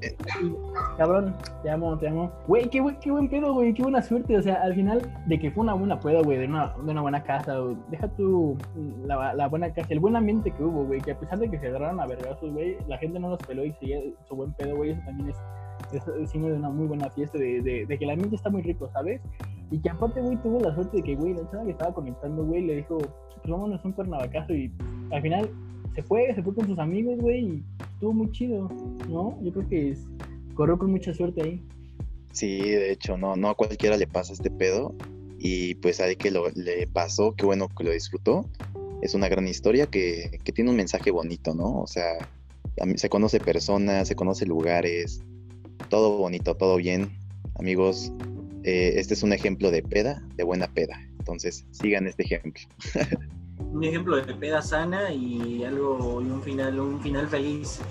cabrón, 0.97 1.35
te 1.63 1.69
amo, 1.69 1.97
te 1.97 2.07
amo. 2.07 2.31
Güey, 2.47 2.69
qué, 2.69 2.81
qué 3.01 3.11
buen 3.11 3.29
pedo, 3.29 3.53
güey, 3.53 3.73
qué 3.73 3.83
buena 3.83 4.01
suerte. 4.01 4.37
O 4.37 4.41
sea, 4.41 4.61
al 4.61 4.73
final, 4.73 5.01
de 5.25 5.39
que 5.39 5.51
fue 5.51 5.63
una 5.63 5.73
buena 5.73 5.99
peda, 5.99 6.21
güey, 6.21 6.37
de 6.37 6.45
una, 6.45 6.73
de 6.77 6.91
una 6.91 7.01
buena 7.01 7.23
casa, 7.23 7.57
güey. 7.57 7.77
Deja 7.89 8.07
tu, 8.09 8.57
la, 9.05 9.33
la, 9.33 9.47
buena 9.47 9.73
casa, 9.73 9.87
el 9.89 9.99
buen 9.99 10.15
ambiente 10.15 10.51
que 10.51 10.63
hubo, 10.63 10.85
güey, 10.85 11.01
que 11.01 11.11
a 11.11 11.19
pesar 11.19 11.39
de 11.39 11.49
que 11.49 11.59
se 11.59 11.67
agarraron 11.67 11.99
a 11.99 12.07
vergazos, 12.07 12.53
güey, 12.53 12.77
la 12.87 12.97
gente 12.97 13.19
no 13.19 13.29
los 13.29 13.39
peló 13.39 13.65
y 13.65 13.73
sigue 13.73 14.15
su 14.27 14.35
buen 14.35 14.53
pedo, 14.53 14.75
güey, 14.77 14.91
eso 14.91 15.01
también 15.05 15.29
es 15.29 15.37
es 15.97 16.29
signo 16.29 16.47
de 16.47 16.53
una 16.53 16.69
muy 16.69 16.87
buena 16.87 17.09
fiesta, 17.09 17.37
de, 17.37 17.85
que 17.87 18.03
el 18.03 18.09
ambiente 18.09 18.35
está 18.35 18.49
muy 18.49 18.61
rico, 18.61 18.89
¿sabes? 18.93 19.21
Y 19.71 19.79
que 19.79 19.89
aparte, 19.89 20.21
güey, 20.21 20.37
tuvo 20.37 20.59
la 20.59 20.73
suerte 20.73 20.97
de 20.97 21.03
que, 21.03 21.15
güey, 21.15 21.33
la 21.33 21.49
chava 21.49 21.65
que 21.65 21.71
estaba 21.71 21.93
conectando, 21.93 22.43
güey, 22.43 22.65
le 22.65 22.75
dijo, 22.77 22.97
pues 22.97 23.47
vámonos 23.47 23.83
un 23.83 23.93
cuernavacazo 23.93 24.53
y 24.53 24.71
al 25.11 25.21
final 25.21 25.49
se 25.95 26.03
fue, 26.03 26.33
se 26.33 26.43
fue 26.43 26.55
con 26.55 26.67
sus 26.67 26.79
amigos, 26.79 27.17
güey, 27.19 27.39
y 27.39 27.63
estuvo 27.93 28.13
muy 28.13 28.31
chido, 28.31 28.69
¿no? 29.09 29.37
Yo 29.41 29.51
creo 29.51 29.67
que 29.69 29.89
es, 29.91 30.07
corrió 30.53 30.77
con 30.77 30.91
mucha 30.91 31.13
suerte 31.13 31.41
ahí. 31.41 31.63
Sí, 32.31 32.59
de 32.59 32.91
hecho, 32.91 33.17
no, 33.17 33.35
no 33.35 33.49
a 33.49 33.55
cualquiera 33.55 33.97
le 33.97 34.07
pasa 34.07 34.33
este 34.33 34.49
pedo. 34.49 34.95
Y 35.37 35.75
pues 35.75 35.99
a 35.99 36.13
que 36.15 36.29
lo, 36.29 36.49
le 36.49 36.85
pasó, 36.87 37.33
qué 37.35 37.45
bueno 37.45 37.67
que 37.67 37.83
lo 37.83 37.91
disfrutó. 37.91 38.45
Es 39.01 39.15
una 39.15 39.27
gran 39.27 39.47
historia 39.47 39.87
que, 39.87 40.39
que 40.43 40.51
tiene 40.51 40.69
un 40.69 40.77
mensaje 40.77 41.09
bonito, 41.09 41.55
¿no? 41.55 41.81
O 41.81 41.87
sea, 41.87 42.29
se 42.95 43.09
conoce 43.09 43.39
personas, 43.39 44.07
se 44.07 44.15
conoce 44.15 44.45
lugares, 44.45 45.23
todo 45.91 46.17
bonito, 46.17 46.55
todo 46.55 46.77
bien. 46.77 47.11
Amigos, 47.59 48.11
eh, 48.63 48.93
este 48.95 49.13
es 49.13 49.23
un 49.23 49.33
ejemplo 49.33 49.69
de 49.69 49.83
peda, 49.83 50.23
de 50.35 50.43
buena 50.43 50.67
peda. 50.67 50.95
Entonces, 51.19 51.65
sigan 51.71 52.07
este 52.07 52.23
ejemplo. 52.23 52.63
un 53.59 53.83
ejemplo 53.83 54.15
de 54.15 54.33
peda 54.33 54.61
sana 54.61 55.11
y 55.11 55.63
algo 55.65 56.21
y 56.21 56.25
un 56.25 56.41
final, 56.41 56.79
un 56.79 57.01
final 57.01 57.27
feliz, 57.27 57.81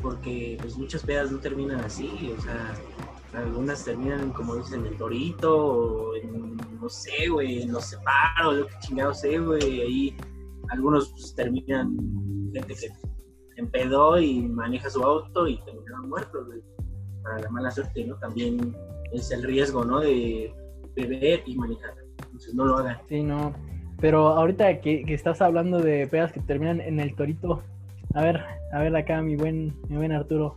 porque 0.00 0.56
pues 0.60 0.78
muchas 0.78 1.02
pedas 1.02 1.30
no 1.32 1.38
terminan 1.38 1.80
así, 1.80 2.32
o 2.38 2.40
sea, 2.40 2.74
algunas 3.34 3.84
terminan 3.84 4.30
como 4.30 4.56
dicen 4.56 4.80
en 4.80 4.92
el 4.92 4.96
torito 4.96 5.56
o 5.56 6.16
en 6.16 6.56
no 6.80 6.88
sé, 6.88 7.28
güey, 7.28 7.62
en 7.62 7.72
los 7.72 7.84
separos, 7.84 8.56
lo 8.56 8.66
que 8.66 8.74
chingado 8.80 9.12
sé, 9.12 9.38
güey, 9.38 9.80
ahí 9.80 10.16
algunos 10.70 11.10
pues, 11.10 11.34
terminan 11.34 11.96
gente 12.54 12.74
que 12.74 12.88
empedó 13.56 14.18
y 14.18 14.40
maneja 14.48 14.88
su 14.88 15.02
auto 15.02 15.46
y 15.46 15.62
terminaron 15.64 16.08
muertos, 16.08 16.46
güey, 16.46 16.60
para 17.22 17.38
la 17.38 17.50
mala 17.50 17.70
suerte, 17.70 18.04
¿no? 18.04 18.16
También 18.16 18.74
es 19.12 19.30
el 19.30 19.42
riesgo, 19.42 19.84
¿no? 19.84 20.00
De 20.00 20.52
beber 20.94 21.42
y 21.46 21.56
manejar, 21.56 21.94
entonces 22.24 22.54
no 22.54 22.64
lo 22.64 22.78
hagan. 22.78 22.98
Sí, 23.08 23.22
no, 23.22 23.54
pero 24.00 24.28
ahorita 24.28 24.80
que, 24.80 25.04
estás 25.08 25.42
hablando 25.42 25.80
de 25.80 26.06
pedas 26.06 26.32
que 26.32 26.40
terminan 26.40 26.80
en 26.80 27.00
el 27.00 27.14
torito, 27.14 27.62
a 28.14 28.22
ver, 28.22 28.40
a 28.72 28.80
ver 28.80 28.96
acá 28.96 29.20
mi 29.22 29.36
buen, 29.36 29.76
mi 29.88 29.96
buen 29.96 30.12
Arturo, 30.12 30.56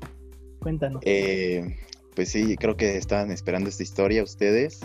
cuéntanos. 0.60 1.02
Eh, 1.06 1.78
pues 2.16 2.30
sí, 2.30 2.56
creo 2.56 2.78
que 2.78 2.98
estaban 2.98 3.32
esperando 3.32 3.70
esta 3.70 3.84
historia 3.84 4.24
ustedes. 4.24 4.80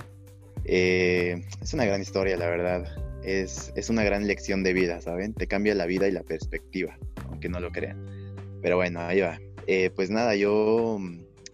Eh, 0.64 1.44
es 1.62 1.72
una 1.72 1.84
gran 1.84 2.00
historia, 2.00 2.36
la 2.36 2.48
verdad. 2.48 2.84
Es, 3.22 3.72
es, 3.76 3.90
una 3.90 4.04
gran 4.04 4.26
lección 4.26 4.62
de 4.62 4.72
vida, 4.72 5.00
¿saben? 5.00 5.34
Te 5.34 5.46
cambia 5.46 5.74
la 5.74 5.86
vida 5.86 6.08
y 6.08 6.12
la 6.12 6.22
perspectiva, 6.22 6.98
aunque 7.28 7.48
no 7.48 7.60
lo 7.60 7.70
crean. 7.70 8.04
Pero 8.60 8.76
bueno, 8.76 9.00
ahí 9.00 9.20
va. 9.20 9.38
Eh, 9.66 9.90
pues 9.94 10.10
nada, 10.10 10.34
yo 10.34 10.98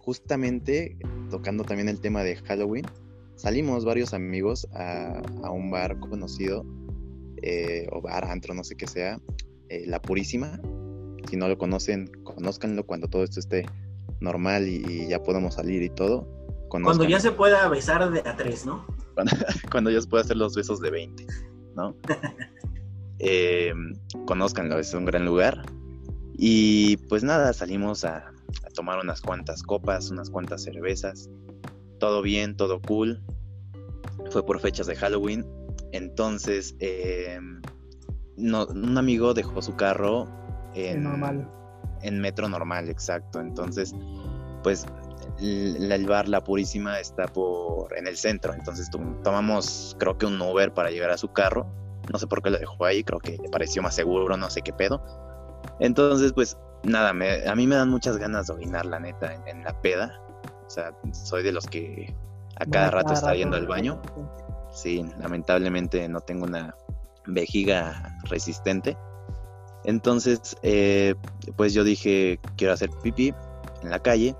justamente 0.05 0.97
tocando 1.29 1.63
también 1.63 1.89
el 1.89 1.99
tema 1.99 2.23
de 2.23 2.35
Halloween, 2.37 2.85
salimos 3.35 3.83
varios 3.83 4.13
amigos 4.13 4.67
a, 4.73 5.21
a 5.43 5.51
un 5.51 5.71
bar 5.71 5.99
conocido 5.99 6.63
eh, 7.41 7.87
o 7.91 8.01
bar, 8.01 8.25
antro, 8.25 8.53
no 8.53 8.63
sé 8.63 8.75
qué 8.75 8.87
sea, 8.87 9.19
eh, 9.69 9.83
La 9.85 10.01
Purísima. 10.01 10.59
Si 11.29 11.35
no 11.37 11.47
lo 11.47 11.57
conocen, 11.57 12.09
conózcanlo 12.23 12.85
cuando 12.85 13.07
todo 13.07 13.23
esto 13.23 13.39
esté 13.39 13.65
normal 14.19 14.67
y, 14.67 15.07
ya 15.07 15.21
podamos 15.21 15.55
salir 15.55 15.83
y 15.83 15.89
todo. 15.89 16.27
Cuando 16.69 17.03
ya 17.05 17.19
se 17.19 17.31
pueda 17.31 17.67
besar 17.69 18.11
de 18.11 18.19
a 18.27 18.35
tres, 18.35 18.65
¿no? 18.65 18.85
Cuando, 19.71 19.91
ya 19.91 20.01
se 20.01 20.07
pueda 20.07 20.23
hacer 20.23 20.37
los 20.37 20.55
besos 20.55 20.79
de 20.81 20.91
20, 20.91 21.25
¿no? 21.75 21.95
eh, 23.19 23.73
conózcanlo, 24.25 24.79
es 24.79 24.93
un 24.93 25.05
gran 25.05 25.25
lugar. 25.25 25.63
Y 26.37 26.97
pues 27.07 27.23
nada, 27.23 27.53
salimos 27.53 28.03
a, 28.03 28.17
a, 28.17 28.33
tomar 28.75 28.99
unas 28.99 29.21
cuantas 29.21 29.63
copas, 29.63 30.11
unas 30.11 30.29
cuantas 30.29 30.63
cervezas. 30.63 31.29
Todo 31.99 32.21
bien, 32.21 32.55
todo 32.55 32.81
cool. 32.81 33.21
Fue 34.29 34.45
por 34.45 34.59
fechas 34.59 34.87
de 34.87 34.95
Halloween. 34.95 35.45
Entonces, 35.91 36.75
eh, 36.79 37.39
un 38.37 38.97
amigo 38.97 39.33
dejó 39.33 39.61
su 39.61 39.75
carro 39.75 40.27
en, 40.75 41.03
normal. 41.03 41.49
en 42.01 42.19
metro 42.19 42.49
normal, 42.49 42.89
exacto. 42.89 43.39
Entonces, 43.39 43.95
pues 44.61 44.85
el, 45.39 46.05
bar 46.05 46.27
La 46.27 46.43
Purísima 46.43 46.99
está 46.99 47.27
por 47.27 47.97
en 47.97 48.07
el 48.07 48.17
centro. 48.17 48.53
Entonces 48.53 48.89
tomamos, 49.23 49.95
creo 49.99 50.17
que 50.17 50.25
un 50.25 50.41
Uber 50.41 50.73
para 50.73 50.91
llegar 50.91 51.11
a 51.11 51.17
su 51.17 51.31
carro. 51.31 51.65
No 52.11 52.19
sé 52.19 52.27
por 52.27 52.41
qué 52.41 52.51
lo 52.51 52.59
dejó 52.59 52.85
ahí, 52.85 53.03
creo 53.03 53.19
que 53.19 53.37
le 53.37 53.49
pareció 53.49 53.81
más 53.81 53.95
seguro, 53.95 54.37
no 54.37 54.49
sé 54.49 54.61
qué 54.61 54.73
pedo. 54.73 55.01
Entonces, 55.79 56.33
pues 56.33 56.57
nada, 56.85 57.09
a 57.09 57.55
mí 57.55 57.67
me 57.67 57.75
dan 57.75 57.89
muchas 57.89 58.17
ganas 58.17 58.47
de 58.47 58.53
orinar, 58.53 58.85
la 58.85 58.99
neta, 58.99 59.33
en, 59.33 59.47
en 59.47 59.63
la 59.63 59.79
peda. 59.81 60.19
O 60.65 60.69
sea, 60.69 60.95
soy 61.11 61.43
de 61.43 61.51
los 61.51 61.65
que 61.67 62.15
a 62.57 62.65
cada 62.65 62.91
rato 62.91 63.13
está 63.13 63.35
yendo 63.35 63.57
al 63.57 63.67
baño. 63.67 64.01
Sí, 64.71 65.05
lamentablemente 65.19 66.07
no 66.09 66.21
tengo 66.21 66.45
una 66.45 66.75
vejiga 67.27 68.17
resistente. 68.23 68.97
Entonces, 69.83 70.57
eh, 70.63 71.15
pues 71.55 71.73
yo 71.73 71.83
dije, 71.83 72.39
quiero 72.57 72.73
hacer 72.73 72.89
pipí 73.03 73.33
en 73.83 73.89
la 73.89 73.99
calle 73.99 74.35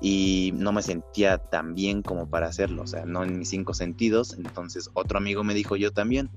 y 0.00 0.52
no 0.54 0.72
me 0.72 0.82
sentía 0.82 1.38
tan 1.38 1.74
bien 1.74 2.02
como 2.02 2.28
para 2.28 2.48
hacerlo, 2.48 2.82
o 2.82 2.86
sea, 2.86 3.06
no 3.06 3.22
en 3.22 3.38
mis 3.38 3.48
cinco 3.48 3.74
sentidos. 3.74 4.34
Entonces, 4.34 4.90
otro 4.94 5.18
amigo 5.18 5.44
me 5.44 5.54
dijo, 5.54 5.76
yo 5.76 5.92
también, 5.92 6.30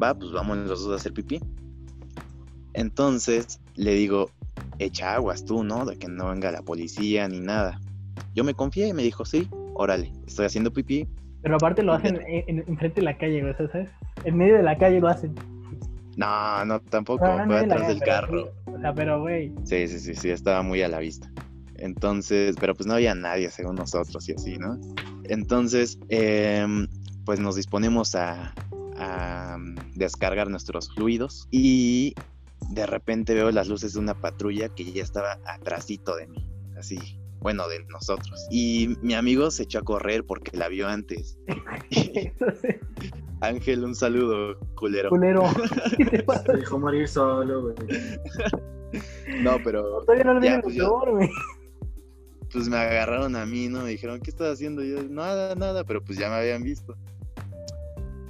va, 0.00 0.14
pues 0.14 0.30
vamos 0.32 0.58
los 0.58 0.84
dos 0.84 0.92
a 0.92 0.96
hacer 0.96 1.12
pipí. 1.12 1.40
Entonces, 2.74 3.60
le 3.74 3.92
digo, 3.92 4.30
echa 4.78 5.14
aguas 5.14 5.44
tú, 5.44 5.64
¿no? 5.64 5.84
De 5.84 5.98
que 5.98 6.08
no 6.08 6.28
venga 6.28 6.50
la 6.50 6.62
policía 6.62 7.28
ni 7.28 7.40
nada. 7.40 7.80
Yo 8.34 8.44
me 8.44 8.54
confié 8.54 8.88
y 8.88 8.92
me 8.92 9.02
dijo, 9.02 9.24
sí, 9.24 9.48
órale, 9.74 10.12
estoy 10.26 10.46
haciendo 10.46 10.72
pipí, 10.72 11.08
pero 11.42 11.56
aparte 11.56 11.82
lo 11.82 11.92
hacen 11.92 12.20
en, 12.26 12.64
enfrente 12.66 13.00
de 13.00 13.04
la 13.04 13.16
calle, 13.16 13.40
güey, 13.42 13.54
¿sabes? 13.54 13.88
En 14.24 14.36
medio 14.36 14.56
de 14.56 14.62
la 14.62 14.76
calle 14.76 15.00
lo 15.00 15.08
hacen. 15.08 15.34
No, 16.16 16.64
no, 16.64 16.80
tampoco, 16.80 17.24
fue 17.46 17.58
atrás 17.60 17.88
del 17.88 18.00
carro. 18.00 18.52
o 18.66 18.80
sea, 18.80 18.92
pero, 18.92 19.20
güey. 19.20 19.52
Sí, 19.64 19.86
sí, 19.86 20.00
sí, 20.00 20.14
sí, 20.14 20.30
estaba 20.30 20.62
muy 20.62 20.82
a 20.82 20.88
la 20.88 20.98
vista. 20.98 21.30
Entonces, 21.76 22.56
pero 22.58 22.74
pues 22.74 22.88
no 22.88 22.94
había 22.94 23.14
nadie 23.14 23.50
según 23.50 23.76
nosotros 23.76 24.28
y 24.28 24.32
así, 24.32 24.58
¿no? 24.58 24.80
Entonces, 25.24 25.98
em, 26.08 26.88
pues 27.24 27.38
nos 27.38 27.54
disponemos 27.54 28.16
a, 28.16 28.52
a 28.96 29.58
descargar 29.94 30.50
nuestros 30.50 30.92
fluidos 30.92 31.46
y 31.52 32.14
de 32.70 32.86
repente 32.86 33.34
veo 33.34 33.50
las 33.50 33.68
luces 33.68 33.94
de 33.94 34.00
una 34.00 34.20
patrulla 34.20 34.68
que 34.68 34.92
ya 34.92 35.02
estaba 35.02 35.38
atrásito 35.46 36.16
de 36.16 36.26
mí, 36.26 36.46
así, 36.76 36.98
bueno, 37.40 37.68
de 37.68 37.84
nosotros. 37.84 38.46
Y 38.50 38.96
mi 39.02 39.14
amigo 39.14 39.50
se 39.50 39.64
echó 39.64 39.78
a 39.78 39.82
correr 39.82 40.24
porque 40.24 40.56
la 40.56 40.68
vio 40.68 40.88
antes. 40.88 41.38
Ángel, 43.40 43.84
un 43.84 43.94
saludo, 43.94 44.58
culero. 44.74 45.10
Culero. 45.10 45.44
Se 46.46 46.52
dejó 46.52 46.78
morir 46.78 47.06
solo, 47.06 47.62
güey. 47.62 47.74
No, 49.42 49.58
pero. 49.62 50.00
todavía 50.00 50.24
no 50.24 50.40
le 50.40 50.60
pues, 50.60 50.76
güey. 50.76 51.30
Pues 52.52 52.68
me 52.68 52.76
agarraron 52.76 53.36
a 53.36 53.46
mí, 53.46 53.68
¿no? 53.68 53.82
Me 53.82 53.90
dijeron, 53.90 54.20
¿qué 54.20 54.30
estás 54.30 54.54
haciendo? 54.54 54.82
yo, 54.82 55.02
nada, 55.04 55.54
nada, 55.54 55.84
pero 55.84 56.02
pues 56.02 56.18
ya 56.18 56.28
me 56.28 56.36
habían 56.36 56.62
visto. 56.62 56.96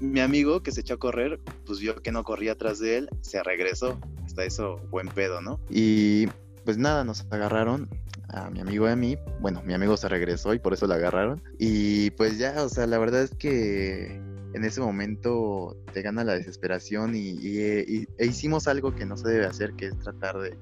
Mi 0.01 0.21
amigo 0.21 0.63
que 0.63 0.73
se 0.73 0.83
echó 0.83 0.95
a 0.95 0.99
correr, 0.99 1.41
pues 1.65 1.79
vio 1.81 1.97
que 1.97 2.13
no 2.13 2.25
corría 2.25 2.53
atrás 2.53 2.79
de 2.79 2.99
él, 2.99 3.09
se 3.21 3.43
regresó. 3.43 3.99
Eso, 4.45 4.79
buen 4.91 5.09
pedo, 5.09 5.41
¿no? 5.41 5.61
Y 5.71 6.29
pues 6.65 6.79
nada, 6.79 7.05
nos 7.05 7.27
agarraron 7.31 7.89
a 8.29 8.51
mi 8.51 8.61
amigo 8.61 8.87
y 8.89 8.91
a 8.91 8.97
mí. 8.97 9.17
Bueno, 9.41 9.63
mi 9.65 9.75
amigo 9.75 9.97
se 9.97 10.09
regresó 10.09 10.55
y 10.55 10.59
por 10.59 10.75
eso 10.75 10.87
la 10.87 10.97
agarraron. 10.97 11.43
Y 11.59 12.11
pues 12.11 12.39
ya, 12.39 12.63
o 12.63 12.69
sea, 12.69 12.87
la 12.87 12.99
verdad 12.99 13.23
es 13.23 13.35
que 13.35 14.21
en 14.55 14.65
ese 14.65 14.81
momento 14.81 15.77
te 15.93 16.03
gana 16.03 16.25
la 16.25 16.35
desesperación 16.35 17.15
y, 17.15 17.39
e 17.43 18.07
hicimos 18.21 18.67
algo 18.69 18.95
que 18.95 19.07
no 19.07 19.17
se 19.17 19.29
debe 19.29 19.47
hacer, 19.47 19.75
que 19.75 19.87
es 19.87 19.99
tratar 19.99 20.39
de, 20.39 20.59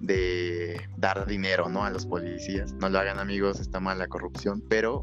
de 0.00 0.80
dar 0.96 1.26
dinero, 1.26 1.68
¿no? 1.68 1.84
A 1.84 1.90
los 1.90 2.06
policías. 2.06 2.72
No 2.74 2.88
lo 2.88 2.98
hagan 2.98 3.18
amigos, 3.18 3.60
está 3.60 3.80
mal 3.80 3.98
la 3.98 4.08
corrupción, 4.08 4.62
pero 4.68 5.02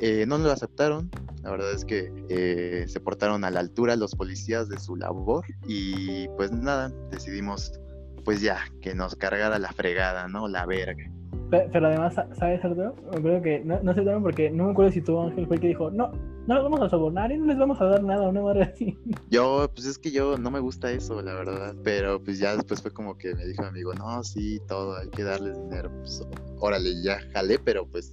eh, 0.00 0.24
no 0.26 0.38
lo 0.38 0.50
aceptaron. 0.50 1.10
La 1.42 1.50
verdad 1.50 1.72
es 1.72 1.84
que 1.84 2.10
eh, 2.28 2.86
se 2.88 3.00
portaron 3.00 3.44
a 3.44 3.50
la 3.50 3.60
altura 3.60 3.96
los 3.96 4.14
policías 4.14 4.68
de 4.68 4.78
su 4.78 4.96
labor 4.96 5.44
y 5.66 6.28
pues 6.36 6.52
nada, 6.52 6.90
decidimos 7.10 7.78
pues 8.24 8.40
ya 8.40 8.58
que 8.80 8.94
nos 8.94 9.14
cargara 9.14 9.58
la 9.58 9.70
fregada, 9.72 10.28
¿no? 10.28 10.48
La 10.48 10.64
verga. 10.64 11.04
Pero, 11.50 11.86
además, 11.86 12.14
¿sabes, 12.14 12.64
Arturo? 12.64 12.96
Creo 13.12 13.42
que 13.42 13.60
no, 13.60 13.78
no 13.82 13.90
aceptaron 13.92 14.22
porque 14.22 14.50
no 14.50 14.64
me 14.64 14.70
acuerdo 14.72 14.92
si 14.92 15.02
tu 15.02 15.20
Ángel 15.20 15.46
fue 15.46 15.56
el 15.56 15.62
que 15.62 15.68
dijo, 15.68 15.90
no, 15.90 16.10
no 16.46 16.54
los 16.54 16.64
vamos 16.64 16.80
a 16.80 16.88
sobornar 16.88 17.30
y 17.32 17.38
no 17.38 17.46
les 17.46 17.58
vamos 17.58 17.80
a 17.80 17.84
dar 17.84 18.02
nada, 18.02 18.28
una 18.28 18.42
madre 18.42 18.64
así. 18.64 18.98
Yo, 19.30 19.70
pues 19.74 19.86
es 19.86 19.98
que 19.98 20.10
yo 20.10 20.36
no 20.36 20.50
me 20.50 20.60
gusta 20.60 20.90
eso, 20.90 21.20
la 21.22 21.34
verdad. 21.34 21.74
Pero 21.84 22.22
pues 22.22 22.38
ya 22.38 22.56
después 22.56 22.82
fue 22.82 22.92
como 22.92 23.16
que 23.16 23.34
me 23.34 23.46
dijo 23.46 23.62
mi 23.62 23.68
amigo, 23.68 23.94
no, 23.94 24.22
sí, 24.24 24.60
todo, 24.66 24.96
hay 24.96 25.08
que 25.10 25.22
darles 25.22 25.56
dinero. 25.58 25.90
Pues 26.00 26.26
órale, 26.58 27.02
ya 27.02 27.18
jalé, 27.32 27.58
pero 27.58 27.86
pues 27.86 28.10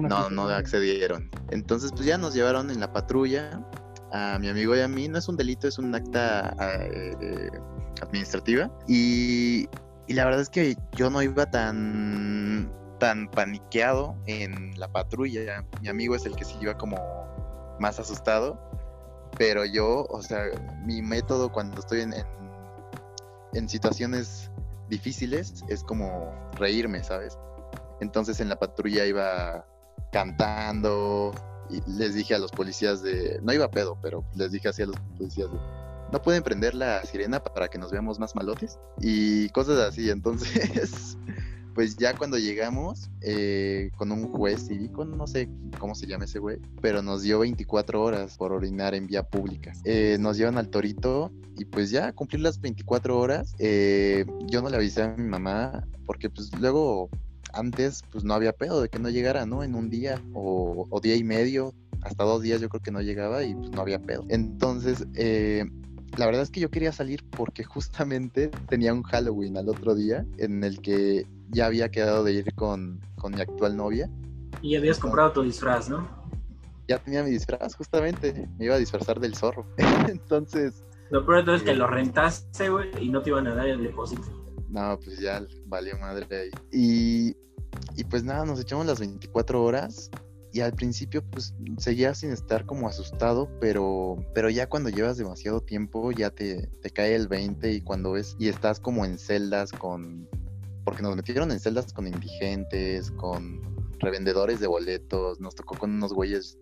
no, 0.00 0.30
no, 0.30 0.48
accedieron. 0.48 1.30
Entonces, 1.50 1.90
pues 1.92 2.06
ya 2.06 2.18
nos 2.18 2.34
llevaron 2.34 2.70
en 2.70 2.80
la 2.80 2.92
patrulla 2.92 3.60
a 4.12 4.38
mi 4.38 4.48
amigo 4.48 4.76
y 4.76 4.80
a 4.80 4.88
mí. 4.88 5.08
No 5.08 5.18
es 5.18 5.28
un 5.28 5.36
delito, 5.36 5.68
es 5.68 5.78
un 5.78 5.94
acta 5.94 6.54
eh, 6.60 7.50
administrativa. 8.00 8.70
Y 8.86 9.68
y 10.06 10.14
la 10.14 10.24
verdad 10.24 10.40
es 10.42 10.50
que 10.50 10.76
yo 10.96 11.10
no 11.10 11.22
iba 11.22 11.46
tan 11.50 12.70
tan 12.98 13.30
paniqueado 13.30 14.16
en 14.26 14.78
la 14.78 14.88
patrulla. 14.88 15.64
Mi 15.80 15.88
amigo 15.88 16.14
es 16.14 16.26
el 16.26 16.36
que 16.36 16.44
sí 16.44 16.56
iba 16.60 16.76
como 16.76 16.96
más 17.80 17.98
asustado, 17.98 18.58
pero 19.36 19.64
yo, 19.64 20.06
o 20.08 20.22
sea, 20.22 20.44
mi 20.84 21.02
método 21.02 21.50
cuando 21.50 21.80
estoy 21.80 22.02
en, 22.02 22.14
en, 23.52 23.68
situaciones 23.68 24.50
difíciles 24.88 25.64
es 25.68 25.82
como 25.82 26.32
reírme, 26.52 27.02
¿sabes? 27.02 27.36
Entonces 28.00 28.40
en 28.40 28.48
la 28.48 28.56
patrulla 28.56 29.04
iba 29.06 29.66
cantando 30.14 31.32
y 31.68 31.80
les 31.90 32.14
dije 32.14 32.36
a 32.36 32.38
los 32.38 32.52
policías 32.52 33.02
de, 33.02 33.40
no 33.42 33.52
iba 33.52 33.64
a 33.64 33.70
pedo, 33.70 33.98
pero 34.00 34.24
les 34.36 34.52
dije 34.52 34.68
así 34.68 34.82
a 34.82 34.86
los 34.86 34.96
policías 35.18 35.50
de, 35.50 35.58
no 36.12 36.22
pueden 36.22 36.44
prender 36.44 36.72
la 36.76 37.02
sirena 37.04 37.42
para 37.42 37.66
que 37.66 37.78
nos 37.78 37.90
veamos 37.90 38.20
más 38.20 38.36
malotes 38.36 38.78
y 39.00 39.48
cosas 39.48 39.80
así. 39.80 40.10
Entonces, 40.10 41.18
pues 41.74 41.96
ya 41.96 42.16
cuando 42.16 42.38
llegamos 42.38 43.10
eh, 43.22 43.90
con 43.96 44.12
un 44.12 44.30
juez 44.30 44.68
cívico, 44.68 45.04
no 45.04 45.26
sé 45.26 45.48
cómo 45.80 45.96
se 45.96 46.06
llama 46.06 46.26
ese 46.26 46.38
güey, 46.38 46.60
pero 46.80 47.02
nos 47.02 47.22
dio 47.22 47.40
24 47.40 48.00
horas 48.00 48.36
por 48.36 48.52
orinar 48.52 48.94
en 48.94 49.08
vía 49.08 49.24
pública. 49.24 49.72
Eh, 49.82 50.16
nos 50.20 50.36
llevan 50.36 50.58
al 50.58 50.68
torito 50.68 51.32
y 51.56 51.64
pues 51.64 51.90
ya 51.90 52.12
cumplir 52.12 52.40
las 52.40 52.60
24 52.60 53.18
horas, 53.18 53.52
eh, 53.58 54.24
yo 54.46 54.62
no 54.62 54.68
le 54.68 54.76
avisé 54.76 55.02
a 55.02 55.08
mi 55.08 55.28
mamá 55.28 55.84
porque 56.06 56.30
pues 56.30 56.52
luego 56.60 57.10
antes 57.54 58.02
pues 58.10 58.24
no 58.24 58.34
había 58.34 58.52
pedo 58.52 58.82
de 58.82 58.88
que 58.88 58.98
no 58.98 59.10
llegara, 59.10 59.46
¿no? 59.46 59.62
En 59.62 59.74
un 59.74 59.90
día 59.90 60.20
o, 60.32 60.86
o 60.90 61.00
día 61.00 61.16
y 61.16 61.24
medio, 61.24 61.72
hasta 62.04 62.24
dos 62.24 62.42
días 62.42 62.60
yo 62.60 62.68
creo 62.68 62.82
que 62.82 62.90
no 62.90 63.00
llegaba 63.00 63.42
y 63.44 63.54
pues 63.54 63.70
no 63.70 63.80
había 63.80 63.98
pedo. 63.98 64.24
Entonces, 64.28 65.06
la 66.16 66.26
verdad 66.26 66.42
es 66.42 66.50
que 66.50 66.60
yo 66.60 66.70
quería 66.70 66.92
salir 66.92 67.24
porque 67.30 67.64
justamente 67.64 68.48
tenía 68.68 68.92
un 68.92 69.02
Halloween 69.02 69.56
al 69.56 69.68
otro 69.68 69.94
día 69.94 70.24
en 70.38 70.62
el 70.62 70.80
que 70.80 71.26
ya 71.48 71.66
había 71.66 71.90
quedado 71.90 72.24
de 72.24 72.32
ir 72.32 72.54
con, 72.54 73.00
mi 73.24 73.40
actual 73.40 73.76
novia. 73.76 74.10
Y 74.60 74.76
habías 74.76 74.98
comprado 74.98 75.32
tu 75.32 75.42
disfraz, 75.42 75.88
¿no? 75.88 76.06
Ya 76.86 76.98
tenía 76.98 77.22
mi 77.22 77.30
disfraz, 77.30 77.74
justamente. 77.74 78.46
Me 78.58 78.66
iba 78.66 78.74
a 78.74 78.78
disfrazar 78.78 79.18
del 79.18 79.34
zorro. 79.34 79.66
Entonces. 80.08 80.84
Lo 81.08 81.24
peor 81.24 81.48
es 81.48 81.62
que 81.62 81.74
lo 81.74 81.86
rentaste, 81.86 82.68
güey, 82.68 82.90
y 83.00 83.08
no 83.08 83.22
te 83.22 83.30
iban 83.30 83.46
a 83.46 83.54
dar 83.54 83.66
el 83.66 83.82
depósito. 83.82 84.43
No, 84.74 84.98
pues 84.98 85.20
ya 85.20 85.46
valió 85.66 85.96
madre 85.98 86.26
ahí. 86.36 86.50
Y, 86.72 87.36
y 87.94 88.02
pues 88.10 88.24
nada, 88.24 88.44
nos 88.44 88.58
echamos 88.58 88.86
las 88.86 88.98
24 88.98 89.62
horas 89.62 90.10
y 90.52 90.62
al 90.62 90.72
principio 90.72 91.22
pues 91.30 91.54
seguía 91.78 92.12
sin 92.12 92.32
estar 92.32 92.66
como 92.66 92.88
asustado, 92.88 93.48
pero, 93.60 94.16
pero 94.34 94.50
ya 94.50 94.68
cuando 94.68 94.90
llevas 94.90 95.16
demasiado 95.16 95.60
tiempo 95.60 96.10
ya 96.10 96.30
te, 96.30 96.66
te 96.82 96.90
cae 96.90 97.14
el 97.14 97.28
20 97.28 97.70
y 97.70 97.80
cuando 97.82 98.12
ves 98.12 98.34
y 98.40 98.48
estás 98.48 98.80
como 98.80 99.04
en 99.04 99.16
celdas 99.16 99.70
con, 99.70 100.28
porque 100.84 101.04
nos 101.04 101.14
metieron 101.14 101.52
en 101.52 101.60
celdas 101.60 101.92
con 101.92 102.08
indigentes, 102.08 103.12
con 103.12 103.60
revendedores 104.00 104.58
de 104.58 104.66
boletos, 104.66 105.38
nos 105.38 105.54
tocó 105.54 105.78
con 105.78 105.92
unos 105.92 106.12
güeyes 106.12 106.58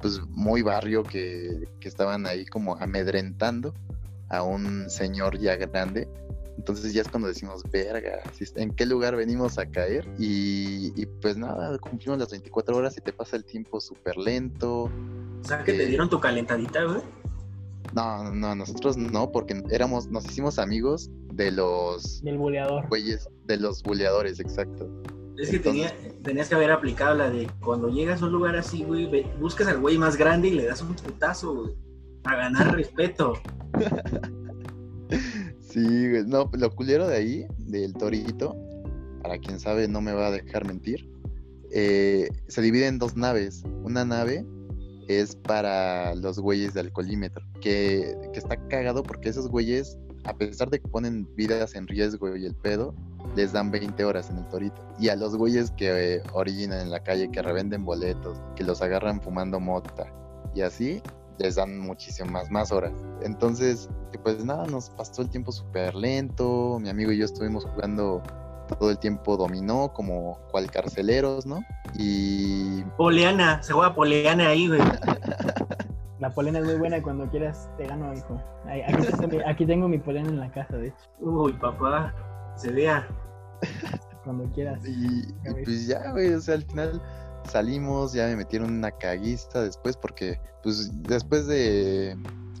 pues 0.00 0.20
muy 0.28 0.62
barrio 0.62 1.02
que, 1.02 1.68
que 1.80 1.88
estaban 1.88 2.26
ahí 2.26 2.46
como 2.46 2.76
amedrentando 2.76 3.74
a 4.28 4.44
un 4.44 4.88
señor 4.88 5.38
ya 5.40 5.56
grande 5.56 6.08
entonces 6.66 6.92
ya 6.92 7.02
es 7.02 7.08
cuando 7.08 7.28
decimos, 7.28 7.62
verga, 7.70 8.24
¿en 8.56 8.74
qué 8.74 8.86
lugar 8.86 9.14
venimos 9.14 9.56
a 9.56 9.66
caer? 9.66 10.04
Y, 10.18 11.06
pues 11.22 11.36
nada, 11.36 11.78
cumplimos 11.78 12.18
las 12.18 12.32
24 12.32 12.76
horas 12.76 12.98
y 12.98 13.00
te 13.00 13.12
pasa 13.12 13.36
el 13.36 13.44
tiempo 13.44 13.80
súper 13.80 14.16
lento. 14.16 14.90
O 15.42 15.44
sea, 15.44 15.62
que 15.62 15.74
te 15.74 15.84
eh, 15.84 15.86
dieron 15.86 16.10
tu 16.10 16.18
calentadita, 16.18 16.82
güey. 16.82 17.02
No, 17.94 18.32
no, 18.32 18.56
nosotros 18.56 18.96
no, 18.96 19.30
porque 19.30 19.62
éramos, 19.70 20.08
nos 20.08 20.24
hicimos 20.24 20.58
amigos 20.58 21.08
de 21.34 21.52
los... 21.52 22.20
Del 22.24 22.36
buleador. 22.36 22.88
Güeyes, 22.88 23.28
de 23.44 23.58
los 23.58 23.84
buleadores, 23.84 24.40
exacto. 24.40 24.90
Es 25.38 25.50
que 25.50 25.60
tenías 25.60 26.48
que 26.48 26.54
haber 26.56 26.72
aplicado 26.72 27.14
la 27.14 27.30
de 27.30 27.48
cuando 27.60 27.90
llegas 27.90 28.22
a 28.22 28.26
un 28.26 28.32
lugar 28.32 28.56
así, 28.56 28.82
güey, 28.82 29.22
buscas 29.38 29.68
al 29.68 29.78
güey 29.78 29.98
más 29.98 30.16
grande 30.16 30.48
y 30.48 30.50
le 30.50 30.64
das 30.64 30.82
un 30.82 30.96
putazo, 30.96 31.54
güey, 31.54 31.76
a 32.24 32.34
ganar 32.34 32.74
respeto. 32.74 33.34
Sí, 35.76 36.08
no, 36.26 36.50
lo 36.54 36.74
culero 36.74 37.06
de 37.06 37.16
ahí, 37.16 37.46
del 37.58 37.92
torito, 37.92 38.56
para 39.22 39.36
quien 39.36 39.60
sabe 39.60 39.86
no 39.86 40.00
me 40.00 40.14
va 40.14 40.28
a 40.28 40.30
dejar 40.30 40.66
mentir, 40.66 41.06
eh, 41.70 42.30
se 42.48 42.62
divide 42.62 42.86
en 42.86 42.98
dos 42.98 43.14
naves. 43.14 43.62
Una 43.84 44.02
nave 44.06 44.46
es 45.06 45.36
para 45.36 46.14
los 46.14 46.38
güeyes 46.38 46.72
de 46.72 46.80
alcoholímetro, 46.80 47.44
que, 47.60 48.16
que 48.32 48.38
está 48.38 48.56
cagado 48.68 49.02
porque 49.02 49.28
esos 49.28 49.48
güeyes, 49.48 49.98
a 50.24 50.34
pesar 50.34 50.70
de 50.70 50.80
que 50.80 50.88
ponen 50.88 51.28
vidas 51.36 51.74
en 51.74 51.86
riesgo 51.86 52.34
y 52.34 52.46
el 52.46 52.54
pedo, 52.54 52.94
les 53.36 53.52
dan 53.52 53.70
20 53.70 54.02
horas 54.02 54.30
en 54.30 54.38
el 54.38 54.48
torito. 54.48 54.82
Y 54.98 55.10
a 55.10 55.16
los 55.16 55.36
güeyes 55.36 55.72
que 55.72 56.14
eh, 56.14 56.22
originan 56.32 56.80
en 56.80 56.90
la 56.90 57.02
calle, 57.02 57.30
que 57.30 57.42
revenden 57.42 57.84
boletos, 57.84 58.40
que 58.54 58.64
los 58.64 58.80
agarran 58.80 59.20
fumando 59.20 59.60
mota 59.60 60.10
y 60.54 60.62
así, 60.62 61.02
les 61.38 61.56
dan 61.56 61.78
muchísimas 61.78 62.50
más 62.50 62.72
horas. 62.72 62.92
Entonces, 63.22 63.88
pues 64.22 64.44
nada, 64.44 64.66
nos 64.66 64.90
pasó 64.90 65.22
el 65.22 65.30
tiempo 65.30 65.52
súper 65.52 65.94
lento. 65.94 66.78
Mi 66.80 66.88
amigo 66.88 67.12
y 67.12 67.18
yo 67.18 67.24
estuvimos 67.24 67.64
jugando 67.64 68.22
todo 68.78 68.90
el 68.90 68.98
tiempo 68.98 69.36
dominó, 69.36 69.92
como 69.92 70.38
cual 70.50 70.70
carceleros, 70.70 71.46
¿no? 71.46 71.60
Y. 71.94 72.82
Poleana, 72.96 73.62
se 73.62 73.72
juega 73.72 73.94
Poleana 73.94 74.48
ahí, 74.48 74.68
güey. 74.68 74.80
La 76.18 76.30
polena 76.30 76.60
es 76.60 76.64
muy 76.64 76.76
buena 76.76 77.02
cuando 77.02 77.28
quieras 77.28 77.68
te 77.76 77.86
gano, 77.86 78.12
hijo. 78.14 78.40
Aquí, 78.64 79.38
aquí 79.46 79.66
tengo 79.66 79.86
mi 79.86 79.98
polena 79.98 80.30
en 80.30 80.40
la 80.40 80.50
casa, 80.50 80.76
de 80.78 80.88
hecho. 80.88 80.96
Uy, 81.20 81.52
papá, 81.52 82.14
se 82.56 82.72
vea. 82.72 83.06
Cuando 84.24 84.50
quieras. 84.52 84.80
Y, 84.86 85.28
y 85.28 85.64
pues 85.64 85.86
ya, 85.86 86.10
güey, 86.12 86.32
o 86.32 86.40
sea, 86.40 86.54
al 86.54 86.62
final 86.62 87.02
salimos, 87.46 88.12
ya 88.12 88.26
me 88.26 88.36
metieron 88.36 88.72
una 88.72 88.90
caguista 88.90 89.62
después 89.62 89.96
porque 89.96 90.40
pues 90.62 90.90
después 91.02 91.46
de 91.46 92.16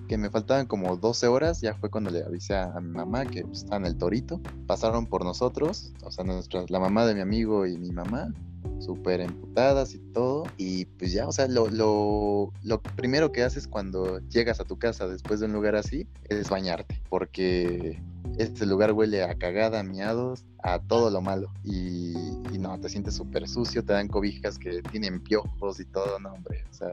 que 0.06 0.16
me 0.16 0.30
faltaban 0.30 0.66
como 0.66 0.96
12 0.96 1.26
horas, 1.26 1.60
ya 1.60 1.74
fue 1.74 1.90
cuando 1.90 2.10
le 2.10 2.22
avisé 2.22 2.56
a, 2.56 2.80
mi 2.80 2.92
mamá 2.92 3.26
que 3.26 3.42
pues, 3.42 3.58
estaba 3.58 3.78
en 3.78 3.86
el 3.86 3.96
torito. 3.96 4.40
Pasaron 4.66 5.06
por 5.06 5.24
nosotros, 5.24 5.92
o 6.04 6.10
sea, 6.10 6.24
nuestra, 6.24 6.64
la 6.68 6.80
mamá 6.80 7.06
de 7.06 7.14
mi 7.14 7.20
amigo 7.20 7.66
y 7.66 7.76
mi 7.76 7.90
mamá, 7.90 8.32
súper 8.78 9.20
emputadas 9.20 9.94
y 9.94 9.98
todo. 9.98 10.44
Y 10.56 10.84
pues 10.84 11.12
ya, 11.12 11.26
o 11.26 11.32
sea, 11.32 11.48
lo, 11.48 11.68
lo, 11.68 12.52
lo, 12.62 12.82
primero 12.82 13.32
que 13.32 13.42
haces 13.42 13.66
cuando 13.66 14.20
llegas 14.28 14.60
a 14.60 14.64
tu 14.64 14.78
casa 14.78 15.08
después 15.08 15.40
de 15.40 15.46
un 15.46 15.52
lugar 15.52 15.76
así 15.76 16.06
es 16.28 16.48
bañarte, 16.48 17.00
porque 17.08 18.00
este 18.38 18.66
lugar 18.66 18.92
huele 18.92 19.22
a 19.22 19.36
cagada, 19.36 19.80
a 19.80 19.82
miados, 19.82 20.44
a 20.62 20.78
todo 20.78 21.10
lo 21.10 21.20
malo. 21.20 21.50
Y, 21.64 22.14
no, 22.58 22.78
te 22.80 22.88
sientes 22.88 23.14
súper 23.14 23.46
sucio, 23.48 23.84
te 23.84 23.92
dan 23.92 24.08
cobijas 24.08 24.58
que 24.58 24.82
tienen 24.82 25.20
piojos 25.20 25.78
y 25.80 25.84
todo, 25.84 26.18
no, 26.18 26.32
hombre. 26.32 26.64
O 26.70 26.74
sea, 26.74 26.88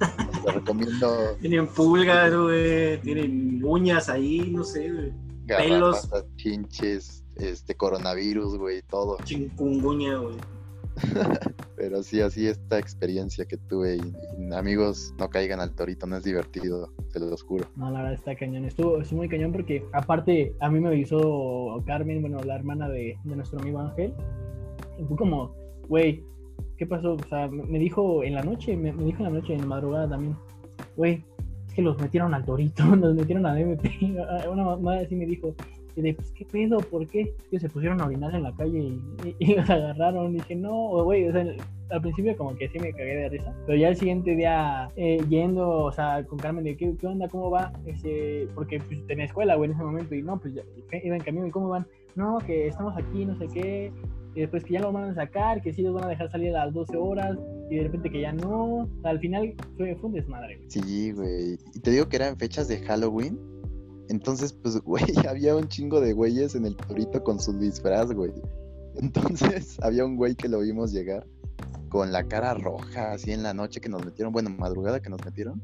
te 0.44 0.52
recomiendo. 0.52 1.36
Tienen 1.40 1.66
pulgas, 1.66 2.34
güey, 2.34 3.00
tienen 3.00 3.62
uñas 3.64 4.08
ahí, 4.08 4.50
no 4.50 4.64
sé, 4.64 4.90
güey. 4.90 5.12
Pelos. 5.46 6.08
Chinches, 6.36 7.24
este, 7.36 7.74
coronavirus, 7.74 8.58
güey, 8.58 8.82
todo. 8.82 9.16
Chingunguña, 9.24 10.16
güey. 10.16 10.36
Pero 11.76 12.02
sí, 12.02 12.20
así 12.20 12.46
esta 12.46 12.78
experiencia 12.78 13.44
que 13.44 13.56
tuve. 13.56 13.96
Y, 13.96 14.52
amigos, 14.52 15.14
no 15.18 15.28
caigan 15.30 15.60
al 15.60 15.74
torito, 15.74 16.06
no 16.06 16.16
es 16.16 16.24
divertido, 16.24 16.92
se 17.08 17.20
los 17.20 17.42
juro. 17.42 17.66
No, 17.76 17.90
la 17.90 18.02
verdad 18.02 18.14
está 18.14 18.36
cañón. 18.36 18.64
Estuvo, 18.64 19.00
estuvo 19.00 19.18
muy 19.18 19.28
cañón 19.28 19.52
porque, 19.52 19.84
aparte, 19.92 20.54
a 20.60 20.70
mí 20.70 20.80
me 20.80 20.88
avisó 20.88 21.82
Carmen, 21.86 22.20
bueno, 22.20 22.38
la 22.44 22.56
hermana 22.56 22.88
de, 22.88 23.18
nuestro 23.24 23.60
amigo 23.60 23.80
Ángel. 23.80 24.12
Y 24.98 25.04
fue 25.04 25.16
como, 25.16 25.54
güey, 25.88 26.22
¿qué 26.76 26.86
pasó? 26.86 27.14
O 27.14 27.28
sea, 27.28 27.48
me 27.48 27.78
dijo 27.78 28.22
en 28.22 28.34
la 28.34 28.42
noche, 28.42 28.76
me, 28.76 28.92
dijo 28.92 29.18
en 29.18 29.24
la 29.24 29.40
noche, 29.40 29.54
en 29.54 29.60
la 29.60 29.66
madrugada 29.66 30.08
también, 30.08 30.36
güey, 30.96 31.24
es 31.66 31.74
que 31.74 31.82
los 31.82 31.98
metieron 31.98 32.34
al 32.34 32.44
torito, 32.44 32.84
nos 32.96 33.14
metieron 33.14 33.46
al 33.46 33.58
MP. 33.58 33.90
Una 34.50 34.76
madre 34.76 35.06
así 35.06 35.16
me 35.16 35.26
dijo, 35.26 35.54
y 35.96 36.02
de, 36.02 36.14
pues, 36.14 36.30
¿qué 36.32 36.44
pedo? 36.44 36.78
¿Por 36.78 37.06
qué? 37.06 37.34
que 37.50 37.58
se 37.58 37.68
pusieron 37.68 38.00
a 38.00 38.06
orinar 38.06 38.34
en 38.34 38.42
la 38.42 38.52
calle 38.52 38.98
y, 39.38 39.54
los 39.54 39.68
agarraron. 39.68 40.32
Y 40.32 40.38
dije, 40.38 40.54
no, 40.54 41.04
güey, 41.04 41.28
o 41.28 41.32
sea, 41.32 41.44
al 41.90 42.00
principio 42.00 42.36
como 42.36 42.54
que 42.56 42.68
sí 42.68 42.78
me 42.78 42.92
cagué 42.92 43.16
de 43.16 43.28
risa. 43.28 43.54
Pero 43.66 43.78
ya 43.78 43.88
el 43.88 43.96
siguiente 43.96 44.36
día, 44.36 44.88
eh, 44.96 45.22
yendo, 45.28 45.68
o 45.68 45.92
sea, 45.92 46.24
con 46.24 46.38
Carmen, 46.38 46.64
de, 46.64 46.76
¿qué, 46.76 46.94
qué 46.96 47.06
onda? 47.06 47.28
¿Cómo 47.28 47.50
va? 47.50 47.72
Ese, 47.86 48.48
porque 48.54 48.78
pues, 48.80 49.04
tenía 49.06 49.24
escuela, 49.24 49.56
güey, 49.56 49.70
en 49.70 49.76
ese 49.76 49.84
momento. 49.84 50.14
Y 50.14 50.22
no, 50.22 50.38
pues 50.38 50.54
ya, 50.54 50.62
iba 51.02 51.16
en 51.16 51.22
camino. 51.22 51.46
¿Y 51.46 51.50
cómo 51.50 51.68
van? 51.68 51.86
No, 52.14 52.38
que 52.38 52.68
estamos 52.68 52.96
aquí, 52.96 53.24
no 53.24 53.36
sé 53.36 53.48
qué. 53.48 53.92
Y 54.34 54.40
después 54.40 54.62
que 54.62 54.74
ya 54.74 54.80
lo 54.80 54.92
van 54.92 55.10
a 55.10 55.14
sacar, 55.14 55.60
que 55.60 55.72
sí 55.72 55.82
los 55.82 55.94
van 55.94 56.04
a 56.04 56.08
dejar 56.08 56.30
salir 56.30 56.54
a 56.54 56.66
las 56.66 56.74
12 56.74 56.96
horas. 56.96 57.36
Y 57.68 57.76
de 57.76 57.82
repente 57.84 58.10
que 58.10 58.20
ya 58.20 58.32
no. 58.32 58.88
al 59.02 59.18
final 59.18 59.54
fue, 59.76 59.94
fue 59.96 60.10
un 60.10 60.14
desmadre, 60.14 60.56
güey. 60.56 60.70
Sí, 60.70 61.12
güey. 61.12 61.58
Y 61.74 61.80
te 61.80 61.90
digo 61.90 62.08
que 62.08 62.16
eran 62.16 62.36
fechas 62.36 62.68
de 62.68 62.78
Halloween 62.78 63.59
entonces, 64.10 64.52
pues, 64.52 64.76
güey, 64.84 65.04
había 65.28 65.56
un 65.56 65.68
chingo 65.68 66.00
de 66.00 66.12
güeyes 66.12 66.54
en 66.54 66.66
el 66.66 66.76
torito 66.76 67.22
con 67.22 67.40
su 67.40 67.52
disfraz, 67.58 68.12
güey. 68.12 68.32
Entonces, 68.96 69.78
había 69.82 70.04
un 70.04 70.16
güey 70.16 70.34
que 70.34 70.48
lo 70.48 70.60
vimos 70.60 70.92
llegar 70.92 71.26
con 71.88 72.12
la 72.12 72.24
cara 72.28 72.54
roja, 72.54 73.12
así 73.12 73.32
en 73.32 73.42
la 73.42 73.52
noche 73.52 73.80
que 73.80 73.88
nos 73.88 74.04
metieron, 74.04 74.32
bueno, 74.32 74.50
madrugada 74.50 75.00
que 75.00 75.10
nos 75.10 75.24
metieron, 75.24 75.60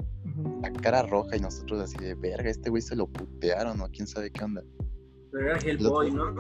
la 0.61 0.73
cara 0.73 1.03
roja 1.03 1.37
y 1.37 1.41
nosotros 1.41 1.81
así 1.81 1.97
de 1.99 2.15
verga, 2.15 2.51
este 2.51 2.69
güey 2.69 2.83
se 2.83 2.97
lo 2.97 3.07
putearon 3.07 3.81
o 3.81 3.89
quién 3.89 4.09
sabe 4.09 4.33
qué 4.33 4.43
onda. 4.43 4.65
Pero 5.31 5.51
era 5.51 5.59
Hellboy, 5.59 6.11
¿no? 6.11 6.35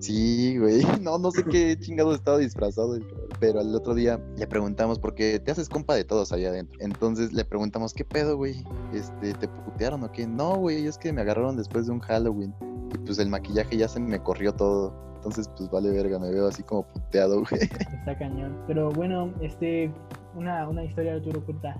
Sí, 0.00 0.58
güey. 0.58 0.82
No, 1.00 1.18
no 1.18 1.30
sé 1.30 1.44
qué 1.44 1.76
chingado 1.78 2.14
estaba 2.14 2.38
disfrazado. 2.38 2.98
Pero 3.42 3.58
al 3.58 3.74
otro 3.74 3.92
día 3.92 4.20
le 4.36 4.46
preguntamos, 4.46 5.00
porque 5.00 5.40
te 5.40 5.50
haces 5.50 5.68
compa 5.68 5.96
de 5.96 6.04
todos 6.04 6.30
allá 6.32 6.50
adentro. 6.50 6.78
Entonces 6.80 7.32
le 7.32 7.44
preguntamos, 7.44 7.92
¿qué 7.92 8.04
pedo, 8.04 8.36
güey? 8.36 8.62
Este, 8.92 9.32
¿te 9.34 9.48
putearon 9.48 10.04
o 10.04 10.12
qué? 10.12 10.28
No, 10.28 10.54
güey, 10.58 10.86
es 10.86 10.96
que 10.96 11.12
me 11.12 11.22
agarraron 11.22 11.56
después 11.56 11.86
de 11.86 11.92
un 11.92 11.98
Halloween. 11.98 12.54
Y 12.94 12.98
pues 12.98 13.18
el 13.18 13.28
maquillaje 13.28 13.76
ya 13.76 13.88
se 13.88 13.98
me 13.98 14.22
corrió 14.22 14.54
todo. 14.54 14.94
Entonces, 15.16 15.50
pues 15.56 15.68
vale 15.72 15.90
verga, 15.90 16.20
me 16.20 16.30
veo 16.30 16.46
así 16.46 16.62
como 16.62 16.84
puteado, 16.86 17.40
güey. 17.40 17.62
Está 17.98 18.16
cañón. 18.16 18.56
Pero 18.68 18.90
bueno, 18.92 19.34
este, 19.40 19.92
una, 20.36 20.68
una 20.68 20.84
historia 20.84 21.10
de 21.14 21.16
Arturo 21.18 21.44
cuenta. 21.44 21.70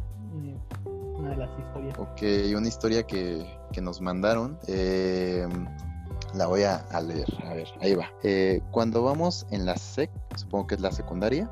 eh, 0.44 0.56
Una 1.16 1.30
de 1.30 1.36
las 1.36 1.50
historias. 1.60 1.96
Ok, 1.96 2.22
una 2.56 2.66
historia 2.66 3.04
que, 3.04 3.46
que 3.72 3.80
nos 3.80 4.00
mandaron. 4.00 4.58
eh, 4.66 5.46
la 6.34 6.46
voy 6.46 6.62
a, 6.62 6.76
a 6.76 7.00
leer. 7.00 7.26
A 7.46 7.54
ver, 7.54 7.68
ahí 7.80 7.94
va. 7.94 8.10
Eh, 8.22 8.60
cuando 8.70 9.02
vamos 9.02 9.46
en 9.50 9.66
la 9.66 9.76
SEC, 9.76 10.10
supongo 10.36 10.66
que 10.68 10.74
es 10.76 10.80
la 10.80 10.92
secundaria, 10.92 11.48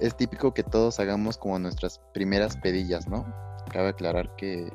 es 0.00 0.16
típico 0.16 0.54
que 0.54 0.62
todos 0.62 1.00
hagamos 1.00 1.36
como 1.36 1.58
nuestras 1.58 2.00
primeras 2.14 2.56
pedillas, 2.56 3.08
¿no? 3.08 3.26
Cabe 3.72 3.88
aclarar 3.88 4.34
que, 4.36 4.72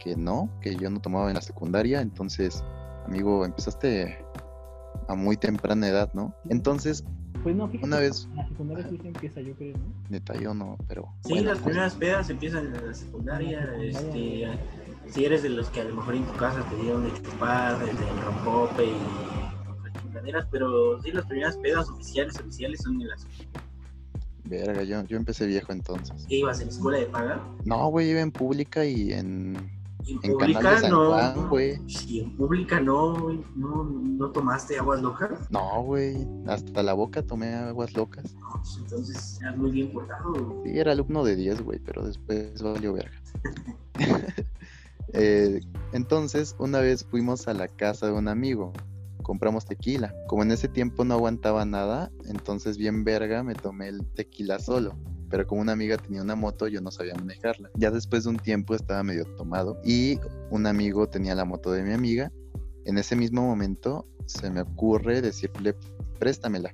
que 0.00 0.16
no, 0.16 0.50
que 0.60 0.74
yo 0.76 0.90
no 0.90 1.00
tomaba 1.00 1.28
en 1.28 1.34
la 1.34 1.40
secundaria, 1.40 2.00
entonces, 2.00 2.64
amigo, 3.06 3.44
empezaste 3.44 4.18
a 5.08 5.14
muy 5.14 5.36
temprana 5.36 5.86
edad, 5.88 6.10
¿no? 6.14 6.34
Entonces, 6.48 7.04
Pues 7.44 7.54
no, 7.54 7.68
fíjate. 7.68 7.86
Una 7.86 7.98
vez- 8.00 8.26
En 8.32 8.36
la 8.36 8.48
secundaria 8.48 8.88
sí 8.88 8.98
se 9.00 9.06
empieza, 9.08 9.40
yo 9.40 9.54
creo, 9.54 9.76
¿no? 9.78 9.84
neta, 10.08 10.34
yo 10.34 10.52
no, 10.52 10.76
pero... 10.88 11.08
Sí, 11.24 11.34
bueno, 11.34 11.50
las 11.50 11.58
pues, 11.58 11.64
primeras 11.64 11.94
pedas 11.94 12.30
empiezan 12.30 12.66
en 12.74 12.86
la 12.88 12.92
secundaria. 12.94 13.60
En 13.60 13.92
la 13.92 13.98
secundaria. 14.00 14.52
Este, 14.54 14.85
si 15.10 15.24
eres 15.24 15.42
de 15.42 15.48
los 15.50 15.68
que 15.70 15.80
a 15.80 15.84
lo 15.84 15.94
mejor 15.96 16.14
en 16.14 16.24
tu 16.24 16.32
casa 16.34 16.62
te 16.68 16.76
dieron 16.76 17.04
de 17.04 17.12
chupar, 17.22 17.78
desde 17.78 18.08
el 18.08 18.22
rompope 18.22 18.84
y 18.86 19.70
otras 19.70 20.02
chingaderas, 20.02 20.46
pero 20.50 21.00
sí, 21.02 21.12
las 21.12 21.26
primeras 21.26 21.56
pedas 21.58 21.88
oficiales, 21.88 22.38
oficiales 22.38 22.80
son 22.82 23.00
en 23.00 23.08
las 23.08 23.26
Verga, 24.44 24.84
yo, 24.84 25.02
yo 25.06 25.16
empecé 25.16 25.44
viejo 25.46 25.72
entonces. 25.72 26.24
que 26.28 26.36
ibas 26.36 26.60
en 26.60 26.68
escuela 26.68 26.98
de 26.98 27.06
paga. 27.06 27.40
No, 27.64 27.88
güey, 27.88 28.10
iba 28.10 28.20
en 28.20 28.30
pública 28.30 28.84
y 28.84 29.12
en... 29.12 29.56
Y 30.04 30.12
en, 30.12 30.18
En 30.22 30.32
pública 30.38 30.88
no. 30.88 31.08
Juan, 31.08 31.48
güey. 31.48 31.80
Y 32.06 32.20
en 32.20 32.36
pública 32.36 32.78
no, 32.78 33.16
güey, 33.20 33.40
no, 33.56 33.82
no 33.82 34.30
tomaste 34.30 34.78
aguas 34.78 35.02
locas. 35.02 35.50
No, 35.50 35.82
güey, 35.82 36.16
hasta 36.46 36.84
la 36.84 36.92
boca 36.92 37.22
tomé 37.22 37.54
aguas 37.54 37.92
locas. 37.94 38.32
No, 38.34 38.50
pues, 38.52 38.76
entonces 38.78 39.40
eras 39.40 39.56
muy 39.56 39.72
bien 39.72 39.92
portado. 39.92 40.32
güey. 40.32 40.72
Sí, 40.72 40.78
era 40.78 40.92
alumno 40.92 41.24
de 41.24 41.34
10, 41.34 41.62
güey, 41.62 41.80
pero 41.80 42.06
después 42.06 42.62
valió 42.62 42.92
verga. 42.92 43.20
Eh, 45.12 45.60
entonces, 45.92 46.54
una 46.58 46.80
vez 46.80 47.04
fuimos 47.04 47.48
a 47.48 47.54
la 47.54 47.68
casa 47.68 48.06
de 48.06 48.12
un 48.12 48.28
amigo, 48.28 48.72
compramos 49.22 49.64
tequila. 49.66 50.14
Como 50.28 50.42
en 50.42 50.52
ese 50.52 50.68
tiempo 50.68 51.04
no 51.04 51.14
aguantaba 51.14 51.64
nada, 51.64 52.10
entonces 52.26 52.78
bien 52.78 53.04
verga 53.04 53.42
me 53.42 53.54
tomé 53.54 53.88
el 53.88 54.06
tequila 54.14 54.58
solo. 54.58 54.96
Pero 55.28 55.46
como 55.46 55.60
una 55.60 55.72
amiga 55.72 55.96
tenía 55.96 56.22
una 56.22 56.36
moto, 56.36 56.68
yo 56.68 56.80
no 56.80 56.92
sabía 56.92 57.14
manejarla. 57.14 57.70
Ya 57.74 57.90
después 57.90 58.24
de 58.24 58.30
un 58.30 58.36
tiempo 58.36 58.74
estaba 58.74 59.02
medio 59.02 59.24
tomado 59.36 59.80
y 59.84 60.20
un 60.50 60.66
amigo 60.66 61.08
tenía 61.08 61.34
la 61.34 61.44
moto 61.44 61.72
de 61.72 61.82
mi 61.82 61.92
amiga. 61.92 62.30
En 62.84 62.98
ese 62.98 63.16
mismo 63.16 63.42
momento 63.42 64.06
se 64.26 64.50
me 64.50 64.60
ocurre 64.60 65.20
decirle, 65.20 65.74
préstamela. 66.20 66.70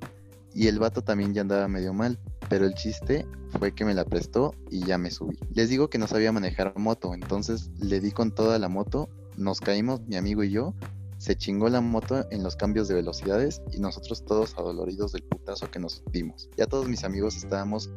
Y 0.53 0.67
el 0.67 0.77
vato 0.77 1.01
también 1.01 1.33
ya 1.33 1.41
andaba 1.41 1.67
medio 1.67 1.93
mal. 1.93 2.19
Pero 2.53 2.67
el 2.67 2.75
chiste 2.75 3.25
fue 3.57 3.73
que 3.73 3.83
me 3.83 3.95
la 3.95 4.05
prestó 4.05 4.53
y 4.69 4.85
ya 4.85 4.99
me 4.99 5.09
subí. 5.09 5.39
Les 5.55 5.69
digo 5.69 5.89
que 5.89 5.97
no 5.97 6.05
sabía 6.05 6.31
manejar 6.31 6.77
moto, 6.77 7.15
entonces 7.15 7.71
le 7.79 7.99
di 7.99 8.11
con 8.11 8.29
toda 8.29 8.59
la 8.59 8.69
moto, 8.69 9.09
nos 9.37 9.59
caímos 9.59 10.01
mi 10.01 10.17
amigo 10.17 10.43
y 10.43 10.51
yo, 10.51 10.75
se 11.17 11.35
chingó 11.35 11.67
la 11.69 11.81
moto 11.81 12.27
en 12.29 12.43
los 12.43 12.55
cambios 12.55 12.87
de 12.87 12.93
velocidades 12.93 13.63
y 13.71 13.79
nosotros 13.79 14.23
todos 14.23 14.55
adoloridos 14.55 15.13
del 15.13 15.23
putazo 15.23 15.71
que 15.71 15.79
nos 15.79 16.03
dimos. 16.11 16.47
Ya 16.55 16.67
todos 16.67 16.87
mis 16.87 17.03
amigos 17.03 17.37
estábamos 17.37 17.89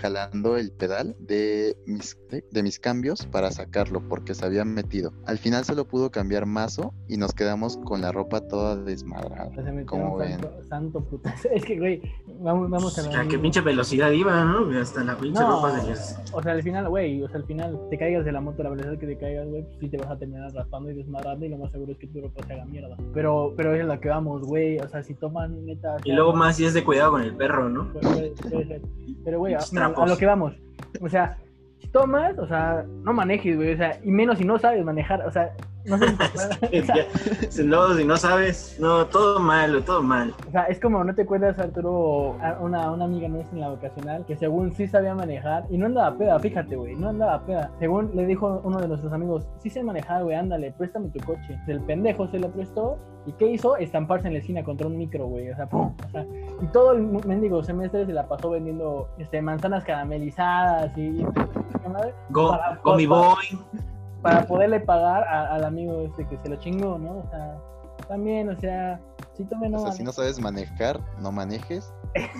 jalando 0.00 0.56
el 0.56 0.72
pedal 0.72 1.16
de 1.20 1.76
mis, 1.86 2.18
de, 2.30 2.44
de 2.50 2.62
mis 2.62 2.78
cambios 2.78 3.26
para 3.26 3.50
sacarlo 3.50 4.00
porque 4.08 4.34
se 4.34 4.44
había 4.44 4.64
metido. 4.64 5.12
Al 5.26 5.38
final 5.38 5.64
solo 5.64 5.84
pudo 5.86 6.10
cambiar 6.10 6.46
mazo 6.46 6.94
y 7.08 7.16
nos 7.16 7.32
quedamos 7.34 7.76
con 7.78 8.00
la 8.00 8.12
ropa 8.12 8.40
toda 8.48 8.76
desmadrada. 8.76 9.50
Se 9.54 9.84
Como 9.84 10.16
ven. 10.16 10.32
santo, 10.32 10.62
santo 10.68 11.00
puta. 11.04 11.34
Es 11.52 11.64
que, 11.64 11.78
güey, 11.78 12.00
vamos, 12.40 12.70
vamos 12.70 12.98
a 12.98 13.02
sea, 13.02 13.26
qué 13.28 13.38
pinche 13.38 13.60
velocidad 13.60 14.10
iba, 14.10 14.44
¿no? 14.44 14.78
Hasta 14.80 15.04
la 15.04 15.16
pinche 15.16 15.40
No, 15.40 15.56
ropa 15.56 15.80
se 15.80 15.86
les... 15.88 16.18
o 16.32 16.42
sea, 16.42 16.52
al 16.52 16.62
final, 16.62 16.88
güey, 16.88 17.22
o 17.22 17.28
sea, 17.28 17.36
al 17.38 17.44
final 17.46 17.78
te 17.90 17.98
caigas 17.98 18.24
de 18.24 18.32
la 18.32 18.40
moto, 18.40 18.62
la 18.62 18.70
velocidad 18.70 18.98
que 18.98 19.06
te 19.06 19.18
caigas, 19.18 19.48
güey, 19.48 19.62
pues 19.64 19.76
sí 19.80 19.88
te 19.88 19.96
vas 19.98 20.08
a 20.10 20.18
terminar 20.18 20.52
raspando 20.52 20.90
y 20.90 20.94
desmadrando 20.94 21.44
y 21.46 21.48
lo 21.48 21.58
más 21.58 21.72
seguro 21.72 21.92
es 21.92 21.98
que 21.98 22.06
tu 22.06 22.20
ropa 22.20 22.46
se 22.46 22.52
haga 22.52 22.64
mierda. 22.64 22.96
Pero, 23.12 23.52
pero 23.56 23.74
es 23.74 23.84
la 23.84 24.00
que 24.00 24.08
vamos, 24.08 24.42
güey, 24.42 24.78
o 24.78 24.88
sea, 24.88 25.02
si 25.02 25.14
toman 25.14 25.64
neta... 25.66 25.96
Y 26.04 26.12
luego 26.12 26.32
más 26.34 26.56
si 26.56 26.64
es 26.64 26.74
de 26.74 26.84
cuidado 26.84 27.12
con 27.12 27.22
el 27.22 27.34
perro, 27.34 27.68
¿no? 27.68 27.88
Pero, 29.24 29.38
güey, 29.38 29.54
a, 29.96 30.06
lo 30.06 30.16
que 30.16 30.26
vamos. 30.26 30.54
O 31.00 31.08
sea, 31.08 31.38
si 31.78 31.88
tomas, 31.88 32.38
o 32.38 32.46
sea, 32.46 32.84
no 33.02 33.12
manejes, 33.12 33.56
güey, 33.56 33.74
o 33.74 33.76
sea, 33.76 33.98
y 34.02 34.10
menos 34.10 34.38
si 34.38 34.44
no 34.44 34.58
sabes 34.58 34.84
manejar, 34.84 35.26
o 35.26 35.30
sea, 35.30 35.52
no 35.84 35.98
sé 35.98 36.06
si 36.08 36.78
o, 36.80 36.84
sea, 36.84 37.64
no, 37.64 37.94
si 37.94 38.04
no 38.04 38.16
sabes, 38.16 38.76
no, 38.80 39.06
todo 39.06 39.38
mal, 39.40 39.82
todo 39.84 40.02
mal. 40.02 40.34
o 40.48 40.50
sea, 40.50 40.64
es 40.64 40.78
como, 40.80 41.02
¿no 41.04 41.14
te 41.14 41.22
acuerdas, 41.22 41.58
Arturo, 41.58 42.36
una, 42.60 42.90
una 42.90 43.04
amiga 43.04 43.28
nuestra 43.28 43.54
en 43.54 43.60
la 43.60 43.70
vocacional, 43.70 44.24
que 44.26 44.36
según 44.36 44.72
sí 44.72 44.86
sabía 44.88 45.14
manejar, 45.14 45.64
y 45.70 45.78
no 45.78 45.86
andaba 45.86 46.16
peda, 46.16 46.38
fíjate, 46.38 46.76
güey, 46.76 46.96
no 46.96 47.08
andaba 47.08 47.44
peda. 47.46 47.70
Según 47.78 48.10
le 48.14 48.26
dijo 48.26 48.60
uno 48.64 48.78
de 48.80 48.88
nuestros 48.88 49.12
amigos, 49.12 49.46
sí 49.58 49.70
sé 49.70 49.82
manejar, 49.82 50.24
güey, 50.24 50.36
ándale, 50.36 50.72
préstame 50.72 51.08
tu 51.08 51.20
coche. 51.24 51.58
El 51.66 51.80
pendejo 51.80 52.28
se 52.28 52.38
lo 52.38 52.50
prestó, 52.50 52.98
¿y 53.26 53.32
qué 53.32 53.46
hizo? 53.50 53.76
Estamparse 53.76 54.26
en 54.28 54.34
la 54.34 54.40
esquina 54.40 54.62
contra 54.64 54.86
un 54.86 54.96
micro, 54.98 55.26
güey, 55.26 55.50
o 55.50 55.56
sea, 55.56 55.66
pum, 55.68 55.94
o 56.06 56.10
sea, 56.10 56.24
y 56.60 56.66
todo 56.72 56.92
el 56.92 57.02
mendigo 57.26 57.62
semestre 57.62 58.06
se 58.06 58.12
la 58.12 58.26
pasó 58.28 58.50
vendiendo 58.50 59.08
este, 59.18 59.40
manzanas 59.42 59.84
caramelizadas 59.84 60.96
y... 60.96 61.20
y- 61.20 61.26
madre, 61.92 62.14
Go, 62.28 62.50
Para- 62.50 62.78
go 62.84 62.94
mi 62.96 63.06
para- 63.06 63.20
boy. 63.34 63.58
Para 64.22 64.46
poderle 64.46 64.80
pagar 64.80 65.24
a- 65.24 65.54
al 65.54 65.64
amigo 65.64 66.02
este 66.02 66.26
que 66.26 66.36
se 66.42 66.48
lo 66.48 66.56
chingó, 66.56 66.98
¿no? 66.98 67.18
O 67.18 67.26
sea, 67.30 67.58
también, 68.08 68.48
o 68.48 68.58
sea, 68.58 69.00
si 69.36 69.44
tomen 69.44 69.74
O 69.74 69.78
no, 69.78 69.84
sea, 69.84 69.92
si 69.92 70.02
no 70.02 70.12
sabes 70.12 70.40
manejar, 70.40 71.00
no 71.20 71.32
manejes 71.32 71.92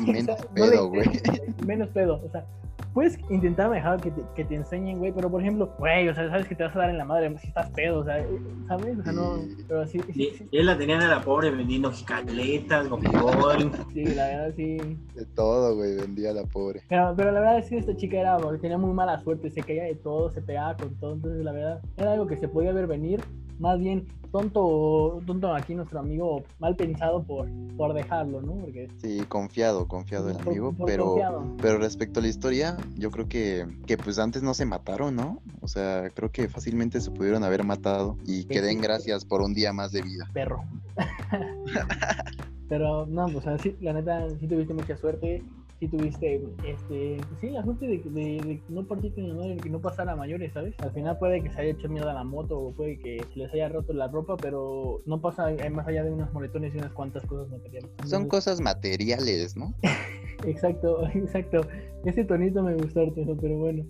y 0.05 0.11
menos 0.13 0.39
no 0.41 0.55
pedo, 0.55 0.89
güey. 0.89 1.03
menos 1.67 1.89
pedo, 1.91 2.21
o 2.25 2.31
sea, 2.31 2.45
puedes 2.93 3.19
intentar 3.31 3.69
manejar 3.69 4.01
que 4.01 4.11
te, 4.11 4.23
que 4.35 4.45
te 4.45 4.55
enseñen, 4.55 4.99
güey, 4.99 5.13
pero 5.13 5.31
por 5.31 5.41
ejemplo, 5.41 5.73
güey, 5.79 6.09
o 6.09 6.15
sea, 6.15 6.29
sabes 6.29 6.47
que 6.47 6.55
te 6.55 6.65
vas 6.65 6.75
a 6.75 6.81
dar 6.81 6.91
en 6.91 6.99
la 6.99 7.05
madre 7.05 7.37
si 7.39 7.49
estás 7.49 7.71
pedo, 7.71 8.01
o 8.01 8.05
sea, 8.05 8.25
¿sabes? 8.69 8.99
O 8.99 9.03
sea, 9.03 9.13
no, 9.13 9.39
pero 9.69 9.87
sí, 9.87 10.01
sí, 10.13 10.49
él 10.53 10.67
la 10.67 10.77
tenían 10.77 11.01
a 11.03 11.09
la 11.09 11.23
pobre 11.23 11.51
vendiendo 11.51 11.93
jicaletas, 11.93 12.89
go 12.89 12.97
mi 12.97 13.09
boy. 13.09 13.71
sí, 13.93 14.05
la 14.05 14.27
verdad 14.27 14.53
sí. 14.57 14.77
De 15.15 15.27
todo, 15.35 15.77
güey, 15.77 15.97
vendía 15.97 16.31
a 16.31 16.35
la 16.35 16.45
pobre. 16.45 16.83
Pero, 16.89 17.15
pero 17.17 17.33
la 17.33 17.41
verdad 17.41 17.59
es 17.59 17.69
que 17.69 17.79
esta 17.79 17.97
chica 17.97 18.19
era, 18.19 18.39
tenía 18.61 18.79
muy 18.79 18.93
mala 18.93 19.19
suerte, 19.21 19.51
se 19.51 19.63
caía 19.63 19.85
de 19.85 19.95
todo, 19.95 20.31
se 20.31 20.43
pegaba 20.43 20.77
con 20.77 20.95
todo, 20.97 21.15
entonces 21.15 21.45
la 21.45 21.53
verdad 21.53 21.81
era 21.97 22.13
algo 22.13 22.27
que 22.27 22.37
se 22.37 22.49
podía 22.49 22.73
ver 22.73 22.87
venir, 22.87 23.21
más 23.61 23.79
bien 23.79 24.05
tonto, 24.33 25.21
tonto 25.27 25.53
aquí 25.55 25.75
nuestro 25.75 26.01
amigo, 26.01 26.45
mal 26.59 26.75
pensado 26.77 27.23
por, 27.23 27.47
por 27.77 27.93
dejarlo, 27.95 28.41
¿no? 28.43 28.53
Porque 28.55 28.89
Sí, 29.01 29.25
confiado, 29.29 29.87
confiado 29.89 30.29
el 30.31 30.37
por- 30.37 30.47
amigo, 30.49 30.73
por 30.73 30.87
pero 30.87 31.05
confiado. 31.07 31.57
pero 31.61 31.79
respecto 31.79 32.21
a 32.21 32.23
la 32.23 32.29
historia, 32.29 32.77
yo 32.97 33.11
creo 33.11 33.29
que, 33.29 33.67
que 33.87 33.97
pues 33.97 34.19
antes 34.19 34.43
no 34.43 34.55
se 34.55 34.67
mataron, 34.67 35.17
¿no? 35.17 35.41
O 35.63 35.69
sea, 35.69 36.11
creo 36.11 36.31
que 36.31 36.49
fácilmente 36.49 37.01
se 37.01 37.11
pudieron 37.11 37.43
haber 37.45 37.65
matado 37.65 38.17
y 38.27 38.45
que 38.45 38.61
den 38.63 38.77
sí. 38.77 38.83
gracias 38.83 39.25
por 39.25 39.41
un 39.43 39.55
día 39.55 39.73
más 39.73 39.91
de 39.93 40.03
vida. 40.03 40.29
perro. 40.33 40.65
Pero 42.69 43.05
no, 43.07 43.25
pues, 43.25 43.37
o 43.39 43.41
sea, 43.43 43.59
sí, 43.59 43.77
la 43.81 43.93
neta, 43.93 44.29
sí 44.39 44.47
tuviste 44.47 44.73
mucha 44.75 44.97
suerte. 44.97 45.43
Sí 45.81 45.89
tuviste, 45.89 46.43
este, 46.67 47.17
sí, 47.41 47.49
la 47.49 47.65
suerte 47.65 47.87
de, 47.87 47.99
de, 47.99 48.21
de 48.45 48.63
no 48.69 48.87
partirte 48.87 49.21
en 49.23 49.31
la 49.31 49.35
madre, 49.35 49.57
que 49.57 49.71
no 49.71 49.81
pasara 49.81 50.13
a 50.13 50.17
mayores, 50.17 50.53
¿sabes? 50.53 50.75
Al 50.81 50.93
final 50.93 51.19
puede 51.19 51.43
que 51.43 51.51
se 51.51 51.59
haya 51.59 51.71
hecho 51.71 51.89
mierda 51.89 52.13
la 52.13 52.23
moto 52.23 52.59
o 52.59 52.73
puede 52.73 52.99
que 52.99 53.25
se 53.33 53.39
les 53.39 53.53
haya 53.55 53.71
roto 53.71 53.95
la 53.95 54.09
ropa, 54.09 54.37
pero 54.37 55.01
no 55.07 55.23
pasa 55.23 55.51
eh, 55.51 55.71
más 55.71 55.89
allá 55.89 56.05
de 56.05 56.11
unos 56.11 56.31
moretones 56.35 56.75
y 56.75 56.79
unas 56.79 56.93
cuantas 56.93 57.25
cosas 57.25 57.51
materiales. 57.51 57.91
Son 58.05 58.29
cosas 58.29 58.61
materiales, 58.61 59.57
¿no? 59.57 59.75
Exacto, 60.45 61.07
exacto. 61.15 61.61
Ese 62.05 62.25
tonito 62.25 62.63
me 62.63 62.75
gustó, 62.75 63.13
pero 63.15 63.59
bueno. 63.59 63.85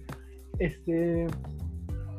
Este. 0.58 1.26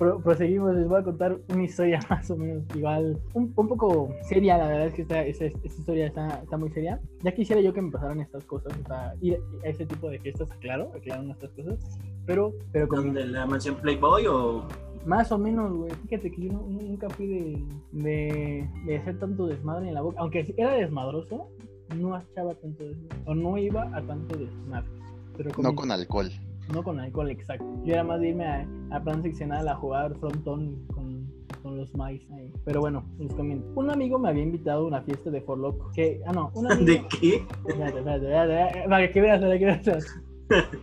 Pro- 0.01 0.19
proseguimos, 0.19 0.73
les 0.73 0.87
voy 0.87 0.99
a 0.99 1.03
contar 1.03 1.37
una 1.53 1.63
historia 1.63 1.99
más 2.09 2.29
o 2.31 2.35
menos 2.35 2.63
igual, 2.75 3.21
un, 3.35 3.53
un 3.55 3.67
poco 3.67 4.09
seria, 4.23 4.57
la 4.57 4.67
verdad 4.67 4.87
es 4.87 4.93
que 4.95 5.03
esta, 5.03 5.23
esta, 5.23 5.45
esta 5.45 5.67
historia 5.67 6.07
está, 6.07 6.27
está 6.41 6.57
muy 6.57 6.71
seria. 6.71 6.99
Ya 7.21 7.31
quisiera 7.33 7.61
yo 7.61 7.71
que 7.71 7.83
me 7.83 7.91
pasaran 7.91 8.19
estas 8.19 8.43
cosas, 8.45 8.73
o 8.83 8.87
sea, 8.87 9.13
ir 9.21 9.37
a 9.63 9.67
ese 9.67 9.85
tipo 9.85 10.09
de 10.09 10.17
fiestas, 10.19 10.49
claro, 10.59 10.91
aclararon 10.95 11.29
estas 11.29 11.51
cosas, 11.51 11.99
pero, 12.25 12.51
pero 12.71 12.87
con 12.87 13.13
¿De 13.13 13.27
la 13.27 13.45
mansión 13.45 13.75
Playboy 13.75 14.25
o 14.25 14.65
más 15.05 15.31
o 15.31 15.37
menos, 15.37 15.71
güey. 15.71 15.91
Fíjate 16.09 16.31
que 16.31 16.41
yo 16.47 16.53
no- 16.53 16.63
nunca 16.67 17.07
fui 17.11 17.27
de, 17.27 17.63
de, 17.91 18.69
de 18.87 18.97
hacer 18.97 19.19
tanto 19.19 19.45
desmadre 19.45 19.87
en 19.87 19.93
la 19.93 20.01
boca, 20.01 20.17
aunque 20.19 20.51
era 20.57 20.73
desmadroso, 20.73 21.47
no 21.95 22.17
echaba 22.19 22.55
tanto 22.55 22.83
desmadre, 22.85 23.17
o 23.25 23.35
no 23.35 23.57
iba 23.57 23.83
a 23.95 24.01
tanto 24.01 24.35
desmadre. 24.37 24.89
Pero 25.37 25.51
con 25.51 25.63
No 25.63 25.69
mi- 25.71 25.75
con 25.75 25.91
alcohol. 25.91 26.29
No 26.73 26.83
con 26.83 26.99
alcohol, 26.99 27.29
exacto. 27.29 27.65
Yo 27.83 27.93
era 27.93 28.03
más 28.03 28.19
de 28.21 28.29
irme 28.29 28.45
a, 28.45 28.67
a 28.91 29.03
plan 29.03 29.21
seccional 29.21 29.67
a 29.67 29.75
jugar 29.75 30.15
frontón 30.19 30.85
con, 30.87 31.27
con 31.63 31.77
los 31.77 31.93
maíz. 31.95 32.21
ahí. 32.31 32.51
Pero 32.65 32.79
bueno, 32.81 33.03
les 33.19 33.33
comento. 33.33 33.67
Un 33.75 33.89
amigo 33.91 34.17
me 34.19 34.29
había 34.29 34.43
invitado 34.43 34.83
a 34.83 34.87
una 34.87 35.01
fiesta 35.01 35.29
de 35.29 35.41
Forloco. 35.41 35.91
Que, 35.93 36.21
ah, 36.25 36.31
no, 36.33 36.51
un 36.55 36.65
amigo. 36.71 36.85
¿De 36.85 37.03
qué? 37.19 37.35
Espérate, 37.67 37.97
espérate, 37.99 38.25
espérate, 38.25 38.89
Para 38.89 39.11
que 39.11 39.21
veas, 39.21 39.41
para 39.41 39.57
que 39.59 39.65
veas. 39.65 40.21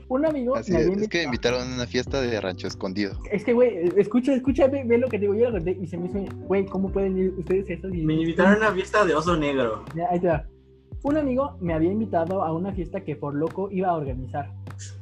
Un 0.09 0.25
amigo 0.25 0.57
Así 0.57 0.73
me 0.73 0.79
es, 0.81 0.87
había 0.89 1.03
es 1.03 1.09
que 1.11 1.19
me 1.19 1.25
invitado. 1.25 1.57
invitaron 1.59 1.73
a 1.73 1.75
una 1.75 1.87
fiesta 1.87 2.23
de 2.23 2.41
rancho 2.41 2.67
escondido. 2.67 3.13
Es 3.31 3.45
que, 3.45 3.53
güey, 3.53 3.93
escucha, 3.99 4.33
escucha, 4.35 4.67
ve, 4.67 4.83
ve 4.87 4.97
lo 4.97 5.09
que 5.09 5.19
te 5.19 5.23
digo. 5.27 5.35
Yo 5.35 5.51
lo 5.51 5.57
conté 5.59 5.73
y 5.79 5.87
se 5.87 5.99
me 5.99 6.07
hizo, 6.07 6.21
güey, 6.47 6.65
¿cómo 6.65 6.89
pueden 6.91 7.19
ir 7.19 7.35
ustedes 7.37 7.85
a? 7.85 7.89
Y- 7.95 8.03
Me 8.03 8.15
invitaron 8.15 8.55
a 8.55 8.57
una 8.57 8.73
fiesta 8.73 9.05
de 9.05 9.15
oso 9.15 9.37
negro. 9.37 9.85
Ya, 9.95 10.09
Ahí 10.11 10.21
te 10.21 10.29
va. 10.29 10.47
Un 11.03 11.19
amigo 11.19 11.59
me 11.61 11.75
había 11.75 11.93
invitado 11.93 12.43
a 12.43 12.53
una 12.55 12.73
fiesta 12.73 13.03
que 13.05 13.15
por 13.15 13.35
loco 13.35 13.69
iba 13.71 13.89
a 13.89 13.95
organizar. 13.95 14.51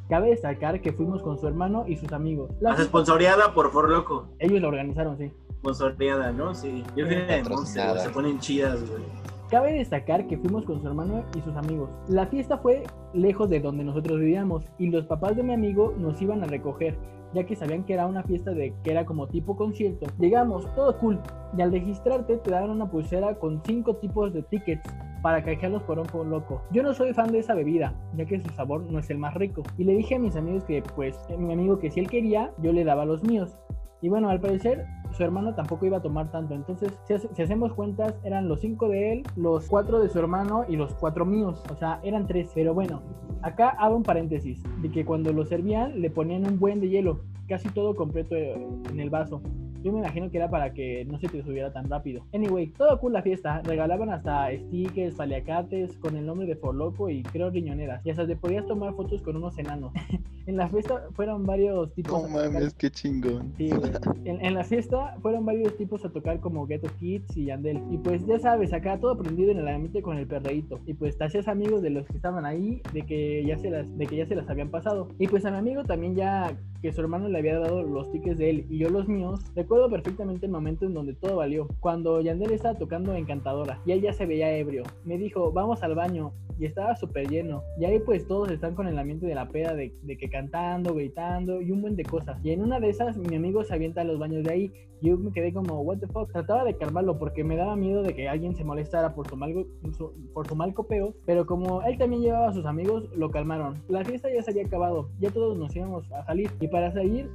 Cabe 0.09 0.31
destacar 0.31 0.81
que 0.81 0.93
fuimos 0.93 1.21
con 1.23 1.37
su 1.39 1.49
hermano 1.49 1.85
y 1.89 1.97
sus 1.97 2.13
amigos. 2.13 2.51
La 2.61 2.75
esponsoreada 2.75 3.53
por 3.55 3.73
For 3.73 3.91
Loco. 3.91 4.29
ellos 4.39 4.61
la 4.61 4.69
organizaron, 4.69 5.19
sí. 5.19 5.33
Sponsoreada, 5.59 6.31
¿no? 6.33 6.55
Sí. 6.55 6.85
Yo 6.97 7.07
fui 7.07 7.17
de 7.17 7.43
Monster, 7.49 7.99
se 7.99 8.11
ponen 8.11 8.39
chidas, 8.39 8.89
güey. 8.89 9.03
Cabe 9.51 9.73
destacar 9.73 10.27
que 10.27 10.39
fuimos 10.39 10.65
con 10.65 10.81
su 10.81 10.87
hermano 10.89 11.25
y 11.37 11.41
sus 11.41 11.57
amigos. 11.57 11.91
La 12.09 12.27
fiesta 12.27 12.59
fue 12.59 12.85
lejos 13.15 13.49
de 13.49 13.61
donde 13.61 13.85
nosotros 13.85 14.19
vivíamos 14.21 14.65
y 14.79 14.91
los 14.91 15.07
papás 15.07 15.37
de 15.37 15.43
mi 15.43 15.55
amigo 15.55 15.95
nos 15.99 16.21
iban 16.21 16.43
a 16.43 16.47
recoger, 16.47 16.97
ya 17.35 17.45
que 17.45 17.57
sabían 17.57 17.85
que 17.85 17.95
era 17.95 18.07
una 18.07 18.23
fiesta 18.23 18.53
de 18.53 18.75
que 18.83 18.91
era 18.91 19.05
como 19.05 19.29
tipo 19.29 19.57
concierto. 19.57 20.07
Llegamos, 20.19 20.73
todo 20.75 20.97
cool, 20.99 21.21
y 21.57 21.63
al 21.63 21.73
registrarte 21.73 22.37
te 22.39 22.51
daban 22.51 22.71
una 22.71 22.91
pulsera 22.91 23.39
con 23.39 23.63
cinco 23.65 23.97
tipos 23.97 24.33
de 24.33 24.43
tickets 24.43 24.89
para 25.23 25.43
canjearlos 25.43 25.83
por 25.83 25.99
un 25.99 26.07
por 26.07 26.27
loco. 26.27 26.63
Yo 26.71 26.83
no 26.83 26.95
soy 26.95 27.13
fan 27.13 27.33
de 27.33 27.41
esa 27.41 27.55
bebida, 27.55 27.95
ya 28.17 28.27
que 28.27 28.41
su 28.41 28.49
sabor 28.51 28.83
no 28.91 28.99
es 28.99 29.11
el 29.11 29.19
más 29.19 29.35
rico. 29.35 29.63
Y 29.77 29.85
le 29.85 29.95
dije 29.95 30.17
a 30.17 30.19
mis 30.19 30.37
amigos 30.37 30.65
que, 30.65 30.83
pues, 30.95 31.19
eh, 31.29 31.37
mi 31.37 31.53
amigo 31.53 31.79
que 31.79 31.91
si 31.91 32.01
él 32.01 32.09
quería, 32.09 32.53
yo 32.63 32.73
le 32.73 32.85
daba 32.85 33.05
los 33.05 33.23
míos. 33.25 33.57
Y 34.03 34.09
bueno, 34.09 34.29
al 34.29 34.41
parecer 34.41 34.87
su 35.13 35.23
hermano 35.25 35.55
tampoco 35.55 35.87
iba 35.87 35.97
a 35.99 36.03
tomar 36.03 36.31
tanto. 36.31 36.55
Entonces, 36.55 36.93
si, 37.05 37.15
hace- 37.15 37.29
si 37.35 37.43
hacemos 37.43 37.73
cuentas, 37.73 38.15
eran 38.25 38.49
los 38.49 38.61
cinco 38.61 38.89
de 38.89 39.13
él, 39.13 39.23
los 39.37 39.67
cuatro 39.69 40.01
de 40.01 40.09
su 40.09 40.19
hermano 40.19 40.65
y 40.69 40.77
los 40.77 40.95
cuatro 40.95 41.25
míos. 41.25 41.63
O 41.73 41.77
sea, 41.77 42.01
eran 42.03 42.27
tres. 42.27 42.51
Pero 42.55 42.75
bueno, 42.75 43.01
acá 43.43 43.71
hago 43.71 43.97
un 43.97 44.03
paréntesis 44.03 44.63
de 44.83 44.91
que 44.91 45.05
cuando 45.05 45.33
lo 45.33 45.45
servían 45.47 46.01
le 46.01 46.11
ponían 46.11 46.47
un 46.47 46.59
buen 46.59 46.81
de 46.81 46.89
hielo, 46.91 47.21
casi 47.49 47.69
todo 47.71 47.95
completo 47.97 48.35
eh, 48.35 48.55
en 48.91 49.01
el 49.01 49.09
vaso. 49.11 49.41
Yo 49.87 49.93
me 49.93 50.01
imagino 50.01 50.29
que 50.33 50.39
era 50.39 50.51
para 50.51 50.75
que 50.75 51.05
no 51.05 51.17
se 51.21 51.29
te 51.29 51.45
subiera 51.45 51.73
tan 51.73 51.89
rápido. 51.89 52.25
Anyway, 52.35 52.73
todo 52.77 52.99
cool 52.99 53.13
la 53.13 53.23
fiesta. 53.23 53.63
Regalaban 53.63 54.11
hasta 54.11 54.49
stickers, 54.51 55.15
paliacates 55.15 55.97
con 55.99 56.17
el 56.17 56.27
nombre 56.27 56.45
de 56.49 56.57
Forloco 56.57 57.09
y 57.09 57.23
creo 57.23 57.51
riñoneras. 57.51 58.05
Y 58.05 58.11
hasta 58.11 58.27
te 58.27 58.35
podías 58.35 58.67
tomar 58.67 58.95
fotos 58.95 59.23
con 59.23 59.37
unos 59.37 59.57
enanos. 59.59 59.93
en 60.47 60.57
la 60.57 60.69
fiesta 60.69 61.05
fueron 61.13 61.47
varios 61.47 61.95
tipos. 61.95 62.21
No 62.21 62.29
mames, 62.29 62.75
qué 62.75 62.91
chingón. 62.91 63.53
Sí. 63.57 63.71
En, 64.25 64.45
en 64.45 64.55
la 64.55 64.65
fiesta 64.65 65.17
fueron 65.23 65.47
varios 65.47 65.77
tipos 65.77 66.05
a 66.05 66.09
tocar 66.09 66.41
como 66.41 66.67
Ghetto 66.67 66.89
Kids 66.99 67.37
y 67.37 67.45
Yandel. 67.45 67.81
Y 67.93 67.99
pues 67.99 68.27
ya 68.27 68.41
sabes, 68.41 68.73
acá 68.73 68.99
todo 68.99 69.17
prendido 69.17 69.53
en 69.53 69.59
el 69.59 69.69
ambiente 69.69 70.03
con 70.03 70.19
el 70.19 70.27
perreíto. 70.27 70.81
Y 70.85 70.95
pues 70.95 71.17
te 71.17 71.27
hacías 71.27 71.47
amigos 71.47 71.81
de 71.81 71.91
los 71.91 72.09
que 72.09 72.17
estaban 72.17 72.45
ahí, 72.45 72.83
de 72.93 73.03
que 73.03 73.45
ya 73.47 73.57
se 73.57 73.71
las, 73.71 73.97
de 73.97 74.07
que 74.07 74.17
ya 74.17 74.27
se 74.27 74.35
las 74.35 74.51
habían 74.51 74.71
pasado. 74.71 75.07
Y 75.21 75.29
pues 75.29 75.45
a 75.45 75.53
mi 75.53 75.59
amigo 75.59 75.85
también 75.85 76.17
ya 76.17 76.57
que 76.87 76.93
su 76.93 77.01
hermano 77.01 77.29
le 77.29 77.39
había 77.39 77.59
dado 77.59 77.83
los 77.83 78.13
tickets 78.13 78.39
de 78.39 78.51
él 78.51 78.67
y 78.71 78.79
yo 78.79 78.89
los 78.91 79.09
míos, 79.09 79.41
recuerdo 79.57 79.91
perfectamente 79.91 80.47
el 80.47 80.53
momento 80.53 80.85
en 80.87 80.95
donde 80.95 81.15
todo 81.15 81.37
valió. 81.37 81.67
Cuando 81.81 82.21
Yandel 82.21 82.53
estaba 82.53 82.79
tocando 82.79 83.13
Encantadora 83.15 83.81
y 83.85 83.91
él 83.91 84.03
ya 84.03 84.13
se 84.13 84.25
veía 84.25 84.57
ebrio. 84.57 84.85
Me 85.05 85.19
dijo, 85.19 85.51
vamos 85.51 85.83
al 85.83 85.97
baño. 85.97 86.33
Y 86.59 86.65
estaba 86.65 86.97
súper 86.97 87.29
lleno. 87.29 87.63
Y 87.79 87.85
ahí 87.85 87.99
pues 87.99 88.27
todos 88.27 88.51
están 88.51 88.75
con 88.75 88.87
el 88.87 88.99
ambiente 88.99 89.27
de 89.27 89.35
la 89.35 89.47
peda, 89.49 89.75
de, 89.75 89.93
de 90.03 90.17
que 90.17 90.31
cantando, 90.31 90.95
gritando 90.95 91.61
y 91.61 91.71
un 91.71 91.83
buen 91.83 91.97
de 91.97 92.05
cosas. 92.05 92.39
Y 92.43 92.51
en 92.51 92.63
una 92.63 92.81
de 92.81 92.89
esas 92.89 93.19
mi 93.19 93.37
amigo 93.37 93.63
se 93.63 93.75
avienta 93.75 94.01
a 94.01 94.05
los 94.05 94.19
baños 94.19 94.43
de 94.45 94.53
ahí. 94.53 94.73
Y 95.03 95.09
yo 95.09 95.19
me 95.19 95.31
quedé 95.31 95.53
como, 95.53 95.83
what 95.83 95.99
the 95.99 96.07
fuck. 96.07 96.33
Trataba 96.33 96.65
de 96.65 96.75
calmarlo 96.75 97.19
porque 97.19 97.45
me 97.45 97.57
daba 97.57 97.77
miedo 97.77 98.03
de 98.03 98.15
que 98.15 98.27
alguien 98.31 98.55
se 98.57 98.65
molestara 98.65 99.15
por 99.15 99.29
su 99.29 99.37
mal, 99.37 99.53
su- 99.99 100.13
por 100.33 100.49
su 100.49 100.57
mal 100.57 100.73
copeo. 100.73 101.13
Pero 101.27 101.45
como 101.45 101.83
él 101.83 101.99
también 101.99 102.23
llevaba 102.23 102.49
a 102.49 102.53
sus 102.55 102.65
amigos, 102.65 103.05
lo 103.15 103.31
calmaron. 103.31 103.75
La 103.89 104.03
fiesta 104.07 104.31
ya 104.35 104.43
se 104.43 104.53
había 104.53 104.65
acabado. 104.65 105.11
Ya 105.21 105.31
todos 105.31 105.59
nos 105.59 105.77
íbamos 105.77 106.11
a 106.11 106.25
salir. 106.25 106.51
Y 106.59 106.69
para 106.77 106.93
salir, 106.93 107.31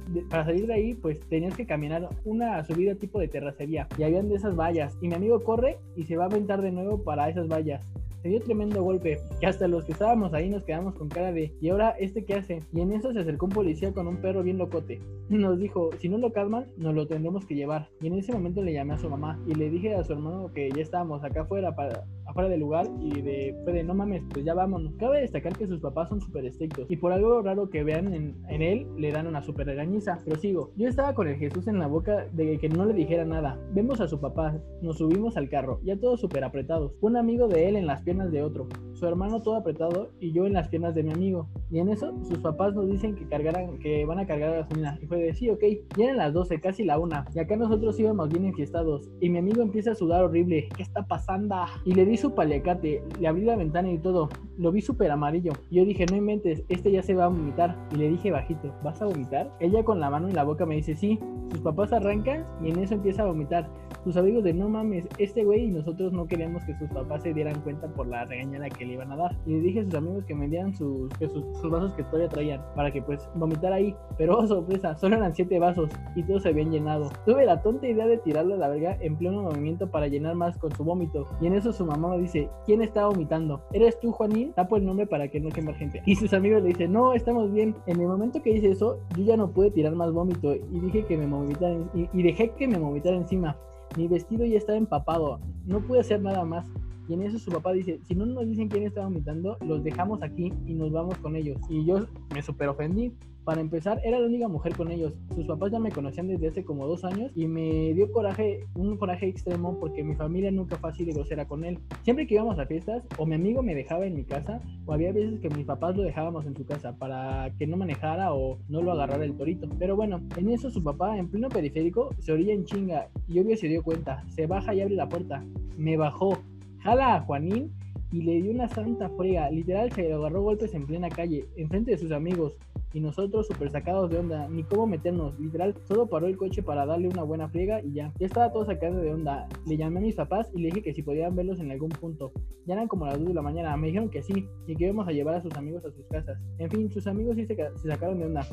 de, 0.68 0.72
ahí, 0.72 0.94
pues 0.94 1.18
tenías 1.28 1.56
que 1.56 1.66
caminar 1.66 2.08
una 2.24 2.64
subida 2.64 2.94
tipo 2.94 3.18
de 3.18 3.26
terracería. 3.26 3.88
Y 3.98 4.04
habían 4.04 4.28
de 4.28 4.36
esas 4.36 4.54
vallas. 4.54 4.96
Y 5.00 5.08
mi 5.08 5.14
amigo 5.14 5.42
corre 5.42 5.80
y 5.96 6.04
se 6.04 6.16
va 6.16 6.24
a 6.24 6.26
aventar 6.28 6.62
de 6.62 6.70
nuevo 6.70 7.02
para 7.02 7.28
esas 7.28 7.48
vallas. 7.48 7.84
Se 8.22 8.28
dio 8.28 8.40
tremendo 8.40 8.84
golpe, 8.84 9.18
que 9.40 9.46
hasta 9.48 9.66
los 9.66 9.84
que 9.84 9.90
estábamos 9.90 10.32
ahí 10.32 10.48
nos 10.48 10.62
quedamos 10.62 10.94
con 10.94 11.08
cara 11.08 11.32
de 11.32 11.52
¿y 11.60 11.70
ahora 11.70 11.96
este 11.98 12.24
qué 12.24 12.34
hace? 12.34 12.60
Y 12.72 12.80
en 12.82 12.92
eso 12.92 13.12
se 13.12 13.18
acercó 13.18 13.46
un 13.46 13.52
policía 13.52 13.92
con 13.92 14.06
un 14.06 14.18
perro 14.18 14.44
bien 14.44 14.58
locote. 14.58 15.00
Nos 15.28 15.58
dijo, 15.58 15.90
si 15.98 16.08
no 16.08 16.18
lo 16.18 16.32
calman, 16.32 16.66
nos 16.76 16.94
lo 16.94 17.08
tendremos 17.08 17.44
que 17.44 17.56
llevar. 17.56 17.88
Y 18.00 18.06
en 18.06 18.18
ese 18.18 18.32
momento 18.32 18.62
le 18.62 18.74
llamé 18.74 18.94
a 18.94 18.98
su 18.98 19.10
mamá 19.10 19.40
y 19.48 19.56
le 19.56 19.70
dije 19.70 19.96
a 19.96 20.04
su 20.04 20.12
hermano 20.12 20.52
que 20.54 20.70
ya 20.70 20.82
estábamos 20.82 21.24
acá 21.24 21.40
afuera, 21.40 21.74
para, 21.74 22.04
afuera 22.32 22.48
del 22.48 22.60
lugar 22.60 22.86
y 23.00 23.20
de, 23.20 23.54
fue 23.62 23.72
de 23.72 23.84
no 23.84 23.94
mames, 23.94 24.22
pues 24.32 24.44
ya 24.44 24.54
vámonos. 24.54 24.94
Cabe 24.96 25.20
destacar 25.20 25.56
que 25.56 25.66
sus 25.66 25.80
papás 25.80 26.08
son 26.08 26.20
súper 26.20 26.46
estrictos 26.46 26.90
y 26.90 26.96
por 26.96 27.12
algo 27.12 27.42
raro 27.42 27.68
que 27.70 27.84
vean 27.84 28.12
en, 28.12 28.36
en 28.48 28.62
él, 28.62 28.86
le 28.96 29.12
dan 29.12 29.26
una 29.26 29.42
súper 29.42 29.66
regañiza. 29.66 30.18
Pero 30.24 30.36
sigo, 30.38 30.72
yo 30.76 30.88
estaba 30.88 31.14
con 31.14 31.28
el 31.28 31.36
Jesús 31.36 31.68
en 31.68 31.78
la 31.78 31.86
boca 31.86 32.26
de 32.32 32.58
que 32.58 32.68
no 32.68 32.86
le 32.86 32.94
dijera 32.94 33.24
nada. 33.24 33.58
Vemos 33.72 34.00
a 34.00 34.08
su 34.08 34.20
papá, 34.20 34.58
nos 34.80 34.98
subimos 34.98 35.36
al 35.36 35.48
carro, 35.48 35.80
ya 35.84 35.98
todos 35.98 36.20
súper 36.20 36.44
apretados. 36.44 36.92
Un 37.00 37.16
amigo 37.16 37.48
de 37.48 37.68
él 37.68 37.76
en 37.76 37.86
las 37.86 38.02
piernas 38.02 38.32
de 38.32 38.42
otro, 38.42 38.68
su 38.94 39.06
hermano 39.06 39.42
todo 39.42 39.56
apretado 39.56 40.10
y 40.18 40.32
yo 40.32 40.46
en 40.46 40.54
las 40.54 40.68
piernas 40.68 40.94
de 40.94 41.02
mi 41.02 41.12
amigo. 41.12 41.48
Y 41.70 41.78
en 41.78 41.88
eso 41.88 42.14
sus 42.22 42.38
papás 42.38 42.74
nos 42.74 42.88
dicen 42.88 43.14
que 43.14 43.26
cargaran, 43.26 43.78
que 43.78 44.04
van 44.04 44.18
a 44.18 44.26
cargar 44.26 44.52
gasolina. 44.52 44.98
Y 45.02 45.06
fue 45.06 45.18
de 45.18 45.34
sí, 45.34 45.50
ok. 45.50 45.62
Ya 45.96 46.04
eran 46.04 46.16
las 46.16 46.32
12, 46.32 46.60
casi 46.60 46.84
la 46.84 46.98
una. 46.98 47.26
Y 47.34 47.38
acá 47.38 47.56
nosotros 47.56 47.98
íbamos 47.98 48.28
bien 48.28 48.46
enfiestados. 48.46 49.10
Y 49.20 49.28
mi 49.28 49.38
amigo 49.38 49.62
empieza 49.62 49.92
a 49.92 49.94
sudar 49.94 50.22
horrible. 50.22 50.68
¿Qué 50.76 50.82
está 50.82 51.06
pasando? 51.06 51.42
Y 51.84 51.94
le 51.94 52.04
di 52.04 52.16
su 52.22 52.34
paliacate, 52.34 53.02
le 53.20 53.28
abrí 53.28 53.44
la 53.44 53.56
ventana 53.56 53.90
y 53.90 53.98
todo. 53.98 54.30
Lo 54.56 54.70
vi 54.70 54.80
súper 54.80 55.10
amarillo. 55.10 55.52
Yo 55.70 55.84
dije, 55.84 56.06
no 56.06 56.16
inventes, 56.16 56.62
este 56.68 56.92
ya 56.92 57.02
se 57.02 57.14
va 57.14 57.24
a 57.24 57.28
vomitar. 57.28 57.76
Y 57.92 57.96
le 57.96 58.08
dije 58.08 58.30
bajito, 58.30 58.72
¿vas 58.82 59.02
a 59.02 59.06
vomitar? 59.06 59.52
Ella 59.60 59.84
con 59.84 60.00
la 60.00 60.08
mano 60.08 60.28
en 60.28 60.34
la 60.34 60.44
boca 60.44 60.64
me 60.64 60.76
dice, 60.76 60.94
sí. 60.94 61.18
Sus 61.50 61.60
papás 61.60 61.92
arrancan 61.92 62.46
y 62.62 62.70
en 62.70 62.78
eso 62.78 62.94
empieza 62.94 63.22
a 63.22 63.26
vomitar. 63.26 63.68
Sus 64.04 64.16
amigos 64.16 64.42
de 64.42 64.52
no 64.52 64.68
mames, 64.68 65.06
este 65.18 65.44
güey 65.44 65.66
y 65.66 65.70
nosotros 65.70 66.12
no 66.12 66.26
queríamos 66.26 66.64
que 66.64 66.76
sus 66.76 66.88
papás 66.90 67.22
se 67.22 67.32
dieran 67.32 67.60
cuenta 67.60 67.86
por 67.86 68.08
la 68.08 68.24
regañada 68.24 68.68
que 68.68 68.84
le 68.84 68.94
iban 68.94 69.12
a 69.12 69.16
dar. 69.16 69.36
Y 69.46 69.52
le 69.52 69.60
dije 69.60 69.80
a 69.80 69.84
sus 69.84 69.94
amigos 69.94 70.24
que 70.24 70.34
me 70.34 70.48
dieran 70.48 70.74
sus, 70.74 71.08
que 71.18 71.28
sus, 71.28 71.44
vasos 71.70 71.92
que 71.94 72.02
todavía 72.04 72.28
traían 72.28 72.60
para 72.74 72.90
que 72.90 73.00
pues 73.00 73.28
vomitar 73.36 73.72
ahí. 73.72 73.94
Pero 74.18 74.38
oh, 74.38 74.46
sorpresa, 74.46 74.96
solo 74.96 75.16
eran 75.16 75.34
siete 75.34 75.58
vasos 75.60 75.88
y 76.16 76.24
todos 76.24 76.42
se 76.42 76.48
habían 76.48 76.72
llenado. 76.72 77.10
Tuve 77.24 77.46
la 77.46 77.62
tonta 77.62 77.86
idea 77.86 78.06
de 78.06 78.18
tirarlo 78.18 78.54
a 78.54 78.58
la 78.58 78.68
verga 78.68 78.96
en 79.00 79.16
pleno 79.16 79.42
movimiento 79.42 79.88
para 79.88 80.08
llenar 80.08 80.34
más 80.34 80.58
con 80.58 80.74
su 80.74 80.82
vómito. 80.82 81.28
Y 81.40 81.46
en 81.46 81.54
eso 81.54 81.72
su 81.72 81.86
mamá 81.86 82.08
me 82.08 82.22
dice, 82.22 82.48
¿quién 82.66 82.82
está 82.82 83.06
vomitando? 83.06 83.62
¿Eres 83.72 84.00
tú, 84.00 84.10
Juanín? 84.10 84.52
Tapo 84.54 84.76
el 84.76 84.84
nombre 84.84 85.06
para 85.06 85.28
que 85.28 85.40
no 85.40 85.50
queme 85.50 85.74
gente. 85.74 86.02
Y 86.06 86.16
sus 86.16 86.32
amigos 86.34 86.62
le 86.62 86.70
dicen, 86.70 86.92
no, 86.92 87.14
estamos 87.14 87.52
bien. 87.52 87.76
En 87.86 88.00
el 88.00 88.08
momento 88.08 88.42
que 88.42 88.50
hice 88.50 88.70
eso, 88.70 88.98
yo 89.16 89.22
ya 89.22 89.36
no 89.36 89.52
pude 89.52 89.70
tirar 89.70 89.94
más 89.94 90.12
vómito 90.12 90.54
y 90.54 90.80
dije 90.80 91.04
que 91.04 91.16
me 91.16 91.26
vomitaran 91.26 91.88
y, 91.94 92.08
y 92.12 92.22
dejé 92.22 92.50
que 92.50 92.66
me 92.66 92.78
vomitara 92.78 93.16
encima. 93.16 93.56
Mi 93.96 94.08
vestido 94.08 94.44
ya 94.44 94.56
estaba 94.58 94.78
empapado, 94.78 95.38
no 95.66 95.80
pude 95.80 96.00
hacer 96.00 96.20
nada 96.20 96.44
más. 96.44 96.66
Y 97.08 97.14
en 97.14 97.22
eso 97.22 97.38
su 97.38 97.50
papá 97.50 97.72
dice, 97.72 98.00
si 98.06 98.14
no 98.14 98.26
nos 98.26 98.46
dicen 98.46 98.68
quién 98.68 98.84
está 98.84 99.02
vomitando, 99.02 99.56
los 99.60 99.82
dejamos 99.82 100.22
aquí 100.22 100.52
y 100.66 100.74
nos 100.74 100.92
vamos 100.92 101.16
con 101.18 101.36
ellos. 101.36 101.58
Y 101.68 101.84
yo 101.84 102.06
me 102.34 102.42
super 102.42 102.68
ofendí. 102.68 103.12
Para 103.44 103.60
empezar, 103.60 104.00
era 104.04 104.20
la 104.20 104.26
única 104.28 104.46
mujer 104.46 104.76
con 104.76 104.92
ellos. 104.92 105.14
Sus 105.34 105.46
papás 105.46 105.72
ya 105.72 105.80
me 105.80 105.90
conocían 105.90 106.28
desde 106.28 106.46
hace 106.46 106.64
como 106.64 106.86
dos 106.86 107.04
años 107.04 107.32
y 107.34 107.48
me 107.48 107.92
dio 107.92 108.12
coraje, 108.12 108.68
un 108.76 108.96
coraje 108.96 109.26
extremo 109.26 109.80
porque 109.80 110.04
mi 110.04 110.14
familia 110.14 110.52
nunca 110.52 110.76
fue 110.76 110.90
así 110.90 111.04
de 111.04 111.12
grosera 111.12 111.48
con 111.48 111.64
él. 111.64 111.80
Siempre 112.02 112.28
que 112.28 112.34
íbamos 112.34 112.60
a 112.60 112.66
fiestas, 112.66 113.04
o 113.18 113.26
mi 113.26 113.34
amigo 113.34 113.60
me 113.64 113.74
dejaba 113.74 114.06
en 114.06 114.14
mi 114.14 114.22
casa, 114.22 114.60
o 114.86 114.92
había 114.92 115.12
veces 115.12 115.40
que 115.40 115.50
mis 115.50 115.66
papás 115.66 115.96
lo 115.96 116.04
dejábamos 116.04 116.46
en 116.46 116.54
su 116.54 116.64
casa 116.64 116.96
para 116.96 117.52
que 117.58 117.66
no 117.66 117.76
manejara 117.76 118.32
o 118.32 118.58
no 118.68 118.80
lo 118.80 118.92
agarrara 118.92 119.24
el 119.24 119.36
torito. 119.36 119.68
Pero 119.76 119.96
bueno, 119.96 120.20
en 120.36 120.48
eso 120.48 120.70
su 120.70 120.80
papá, 120.80 121.18
en 121.18 121.28
pleno 121.28 121.48
periférico, 121.48 122.14
se 122.20 122.30
orilla 122.30 122.52
en 122.52 122.64
chinga 122.64 123.08
y 123.26 123.40
obvio 123.40 123.56
se 123.56 123.66
dio 123.66 123.82
cuenta. 123.82 124.22
Se 124.28 124.46
baja 124.46 124.72
y 124.72 124.82
abre 124.82 124.94
la 124.94 125.08
puerta. 125.08 125.44
Me 125.76 125.96
bajó, 125.96 126.38
jala 126.82 127.16
a 127.16 127.20
Juanín 127.22 127.72
y 128.12 128.22
le 128.22 128.42
dio 128.42 128.50
una 128.52 128.68
santa 128.68 129.08
frega. 129.10 129.50
Literal 129.50 129.90
se 129.92 130.02
le 130.02 130.12
agarró 130.12 130.42
golpes 130.42 130.74
en 130.74 130.86
plena 130.86 131.08
calle, 131.08 131.46
enfrente 131.56 131.92
de 131.92 131.98
sus 131.98 132.12
amigos. 132.12 132.56
Y 132.94 133.00
nosotros 133.00 133.46
súper 133.46 133.70
sacados 133.70 134.10
de 134.10 134.18
onda, 134.18 134.46
ni 134.50 134.64
cómo 134.64 134.86
meternos, 134.86 135.38
literal, 135.40 135.74
solo 135.88 136.08
paró 136.08 136.26
el 136.26 136.36
coche 136.36 136.62
para 136.62 136.84
darle 136.84 137.08
una 137.08 137.22
buena 137.22 137.48
friega 137.48 137.80
y 137.82 137.94
ya. 137.94 138.12
Ya 138.20 138.26
estaba 138.26 138.52
todo 138.52 138.66
sacado 138.66 139.00
de 139.00 139.10
onda. 139.10 139.48
Le 139.66 139.78
llamé 139.78 140.00
a 140.00 140.02
mis 140.02 140.14
papás 140.16 140.50
y 140.54 140.58
le 140.60 140.66
dije 140.68 140.82
que 140.82 140.92
si 140.92 141.02
podían 141.02 141.34
verlos 141.34 141.58
en 141.58 141.70
algún 141.70 141.88
punto. 141.88 142.32
Ya 142.66 142.74
eran 142.74 142.88
como 142.88 143.06
las 143.06 143.18
2 143.18 143.28
de 143.28 143.34
la 143.34 143.40
mañana, 143.40 143.74
me 143.78 143.86
dijeron 143.86 144.10
que 144.10 144.20
sí, 144.20 144.46
y 144.66 144.76
que 144.76 144.84
íbamos 144.84 145.08
a 145.08 145.12
llevar 145.12 145.36
a 145.36 145.40
sus 145.42 145.54
amigos 145.54 145.82
a 145.86 145.90
sus 145.90 146.04
casas. 146.08 146.38
En 146.58 146.68
fin, 146.70 146.90
sus 146.90 147.06
amigos 147.06 147.36
sí 147.36 147.46
se, 147.46 147.56
ca- 147.56 147.70
se 147.76 147.88
sacaron 147.88 148.18
de 148.18 148.26
onda. 148.26 148.46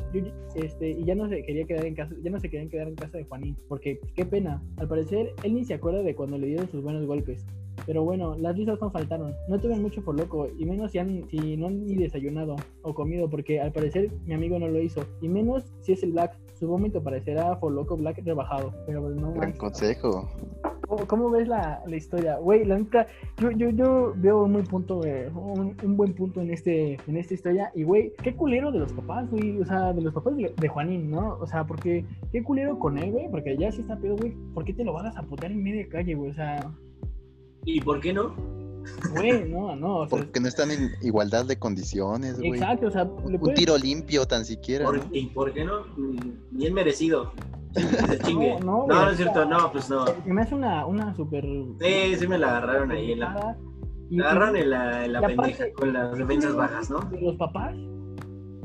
Este, 0.56 0.92
y 0.92 1.04
ya 1.04 1.16
no 1.16 1.28
se 1.28 1.44
quería 1.44 1.66
quedar 1.66 1.86
en 1.86 1.96
casa, 1.96 2.16
ya 2.24 2.32
no 2.32 2.40
se 2.40 2.50
querían 2.50 2.70
quedar 2.70 2.88
en 2.88 2.96
casa 2.96 3.18
de 3.18 3.26
Juanín, 3.26 3.58
porque 3.68 3.98
pues, 4.00 4.14
qué 4.14 4.26
pena. 4.26 4.64
Al 4.78 4.88
parecer, 4.88 5.34
él 5.44 5.54
ni 5.54 5.66
se 5.66 5.74
acuerda 5.74 6.02
de 6.02 6.16
cuando 6.16 6.38
le 6.38 6.48
dieron 6.48 6.70
sus 6.70 6.82
buenos 6.82 7.06
golpes. 7.06 7.46
Pero 7.86 8.04
bueno, 8.04 8.36
las 8.38 8.56
risas 8.56 8.80
no 8.82 8.90
faltaron. 8.92 9.34
No 9.48 9.60
tuve 9.60 9.76
mucho 9.76 10.04
por 10.04 10.16
loco, 10.18 10.48
y 10.58 10.66
menos 10.66 10.92
si, 10.92 11.00
han, 11.00 11.28
si 11.30 11.58
no 11.58 11.68
han 11.68 11.86
ni 11.86 11.96
desayunado 11.96 12.56
o 12.82 12.94
comido, 12.94 13.30
porque 13.30 13.60
al 13.62 13.72
parecer 13.72 14.12
mi 14.26 14.34
amigo 14.34 14.60
no 14.60 14.68
lo 14.68 14.80
hizo. 14.82 15.02
Y 15.22 15.28
menos 15.30 15.64
si 15.82 15.94
es 15.94 16.04
el 16.04 16.12
Black. 16.12 16.38
su 16.60 16.68
vómito 16.68 17.02
parecerá 17.02 17.56
For 17.58 17.72
Loco 17.72 17.96
Black 17.96 18.22
rebajado. 18.24 18.74
Pero 18.86 19.02
pues, 19.04 19.16
no 19.16 19.32
Gran 19.34 19.50
más. 19.52 19.58
consejo. 19.58 20.30
¿Cómo, 20.88 21.06
cómo 21.08 21.30
ves 21.30 21.48
la, 21.48 21.84
la 21.86 21.96
historia? 21.96 22.38
Güey, 22.38 22.66
la 22.66 22.80
neta, 22.80 23.06
yo, 23.38 23.52
yo, 23.52 23.70
yo 23.70 24.14
veo 24.18 24.44
un 24.44 24.54
buen 24.54 24.66
punto, 24.66 24.98
güey, 24.98 25.28
un, 25.28 25.76
un 25.84 25.98
buen 25.98 26.14
punto 26.16 26.42
en 26.42 26.50
este 26.50 26.98
en 27.08 27.16
esta 27.16 27.34
historia. 27.36 27.72
Y, 27.76 27.84
güey, 27.84 28.12
qué 28.24 28.36
culero 28.36 28.72
de 28.72 28.80
los 28.80 28.92
papás, 28.94 29.30
güey. 29.30 29.60
O 29.62 29.66
sea, 29.66 29.94
de 29.94 30.02
los 30.02 30.14
papás 30.14 30.36
de, 30.36 30.52
de 30.56 30.68
Juanín, 30.68 31.12
¿no? 31.12 31.38
O 31.40 31.46
sea, 31.46 31.64
porque 31.66 32.04
qué 32.32 32.44
culero 32.44 32.80
con 32.80 32.98
él, 32.98 33.12
güey. 33.12 33.30
Porque 33.30 33.56
ya 33.56 33.72
sí 33.72 33.82
está 33.82 33.98
pedo, 33.98 34.18
güey. 34.18 34.34
¿Por 34.54 34.66
qué 34.66 34.74
te 34.74 34.84
lo 34.84 34.94
vas 34.94 35.16
a 35.16 35.22
putear 35.24 35.52
en 35.52 35.64
media 35.64 35.88
calle, 35.88 36.16
güey? 36.16 36.32
O 36.32 36.34
sea, 36.34 36.72
¿Y 37.66 37.82
por 37.82 38.00
qué 38.00 38.14
no? 38.14 38.34
güey, 39.14 39.48
no, 39.50 39.76
no. 39.76 39.98
O 40.00 40.08
sea, 40.10 40.18
Porque 40.20 40.40
no 40.40 40.48
están 40.48 40.72
en 40.72 40.92
igualdad 41.02 41.46
de 41.46 41.58
condiciones, 41.60 42.38
güey. 42.40 42.54
exacto, 42.54 42.88
o 42.88 42.92
sea, 42.92 43.04
le 43.04 43.10
Un 43.36 43.40
puedes- 43.40 43.58
tiro 43.58 43.78
limpio 43.78 44.26
tan 44.26 44.46
siquiera. 44.46 44.86
¿Por- 44.86 44.98
¿no? 44.98 45.04
¿Y 45.16 45.28
por 45.28 45.54
qué 45.54 45.64
no? 45.66 45.82
Mm, 45.98 46.18
Bien 46.52 46.74
merecido. 46.74 47.32
Que 47.74 47.82
se 48.18 48.20
chingue. 48.20 48.56
No, 48.62 48.88
no, 48.88 48.88
No, 48.88 49.06
no, 49.06 49.10
es 49.12 49.18
cierto, 49.18 49.46
no, 49.46 49.72
pues 49.72 49.90
no. 49.90 50.08
Se 50.08 50.34
me 50.34 50.42
hace 50.42 50.56
una, 50.56 50.86
una 50.86 51.16
súper. 51.16 51.46
Sí, 51.80 52.16
sí 52.18 52.28
me 52.28 52.38
la 52.40 52.58
agarraron 52.58 52.92
ahí. 52.92 53.12
En 53.12 53.20
la, 53.20 53.58
Y- 54.10 54.18
la 54.18 54.32
agarraron 54.32 54.56
en 54.56 54.70
la, 54.72 55.06
en 55.06 55.14
la 55.14 55.20
aparte- 55.20 55.36
pendeja 55.36 55.74
con 55.74 55.94
las 55.94 56.18
defensas 56.18 56.56
bajas, 56.56 56.90
¿no? 56.90 57.00
de 57.02 57.22
los 57.22 57.36
papás 57.36 57.76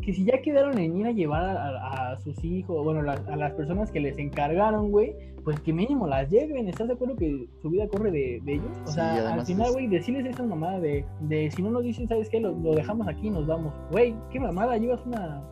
que 0.03 0.13
si 0.13 0.25
ya 0.25 0.41
quedaron 0.43 0.77
en 0.79 0.99
ir 0.99 1.07
a 1.07 1.13
llevar 1.13 1.45
a, 1.57 2.13
a 2.13 2.21
sus 2.21 2.43
hijos, 2.45 2.83
bueno, 2.85 3.01
la- 3.03 3.23
a 3.27 3.37
las 3.37 3.53
personas 3.55 3.91
que 3.91 4.01
les 4.01 4.19
encargaron, 4.19 4.91
güey, 4.91 5.15
pues 5.45 5.61
que 5.61 5.73
mínimo 5.73 6.07
las 6.07 6.29
lleven. 6.31 6.69
¿Estás 6.69 6.89
de 6.89 6.95
acuerdo 6.95 7.17
que 7.17 7.49
su 7.63 7.71
vida 7.71 7.87
corre 7.89 8.11
de, 8.11 8.41
de 8.45 8.55
ellos? 8.55 8.71
O 8.85 8.87
Sí, 8.89 8.95
sea, 8.95 9.35
al 9.35 9.45
final, 9.47 9.67
es- 9.69 9.73
güey, 9.75 9.87
decirles 9.89 10.27
esa 10.27 10.43
mamada 10.43 10.81
de, 10.81 11.05
de 11.21 11.51
si 11.51 11.63
no 11.63 11.71
nos 11.71 11.83
dicen, 11.83 12.09
¿sabes 12.09 12.29
qué? 12.31 12.41
Lo, 12.41 12.53
lo 12.53 12.75
dejamos 12.75 13.07
aquí 13.09 13.27
y 13.29 13.31
nos 13.31 13.47
vamos. 13.47 13.73
Güey, 13.91 14.17
qué 14.31 14.41
mamada, 14.41 14.77
llevas 14.79 15.01
una, 15.07 15.43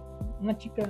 una 0.41 0.57
chica. 0.57 0.83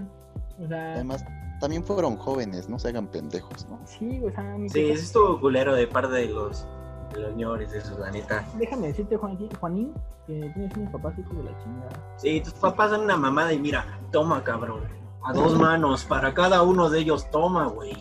O 0.62 0.66
sea, 0.68 0.94
Además, 0.94 1.24
también 1.60 1.82
fueron 1.84 2.16
jóvenes, 2.16 2.68
no 2.68 2.78
se 2.78 2.88
hagan 2.88 3.06
pendejos, 3.08 3.66
¿no? 3.68 3.78
sí, 3.84 4.20
o 4.24 4.30
sea, 4.30 4.42
mi 4.56 4.68
Sí, 4.68 4.90
eso 4.90 5.02
estuvo 5.02 5.40
culero 5.40 5.74
de 5.74 5.86
parte 5.86 6.12
de 6.14 6.28
los, 6.28 6.66
de 7.14 7.20
los 7.20 7.30
señores, 7.30 7.72
esos, 7.72 7.98
la 7.98 8.10
neta. 8.10 8.44
déjame 8.58 8.88
decirte, 8.88 9.16
Juan- 9.16 9.38
Juanín, 9.60 9.92
que 10.26 10.50
tienes 10.54 10.76
unos 10.76 10.92
papás 10.92 11.18
hijos 11.18 11.36
de 11.36 11.42
la 11.44 11.58
chingada. 11.58 12.14
Sí, 12.16 12.40
tus 12.40 12.52
papás 12.54 12.90
son 12.90 13.02
una 13.02 13.16
mamada 13.16 13.52
y 13.52 13.58
mira, 13.60 13.84
toma, 14.12 14.42
cabrón. 14.44 14.80
A 15.24 15.32
dos 15.32 15.56
manos, 15.58 16.04
para 16.04 16.34
cada 16.34 16.62
uno 16.62 16.90
de 16.90 16.98
ellos, 17.00 17.30
toma, 17.30 17.66
güey. 17.68 17.92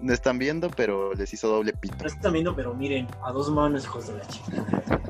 No 0.00 0.12
están 0.12 0.38
viendo, 0.38 0.70
pero 0.76 1.12
les 1.14 1.32
hizo 1.34 1.48
doble 1.48 1.72
pito. 1.74 1.96
No 2.00 2.06
están 2.06 2.32
viendo, 2.32 2.54
pero 2.56 2.74
miren, 2.74 3.06
a 3.22 3.32
dos 3.32 3.50
manos, 3.50 3.84
hijos 3.84 4.06
de 4.08 4.14
la 4.18 4.26
chingada. 4.26 5.00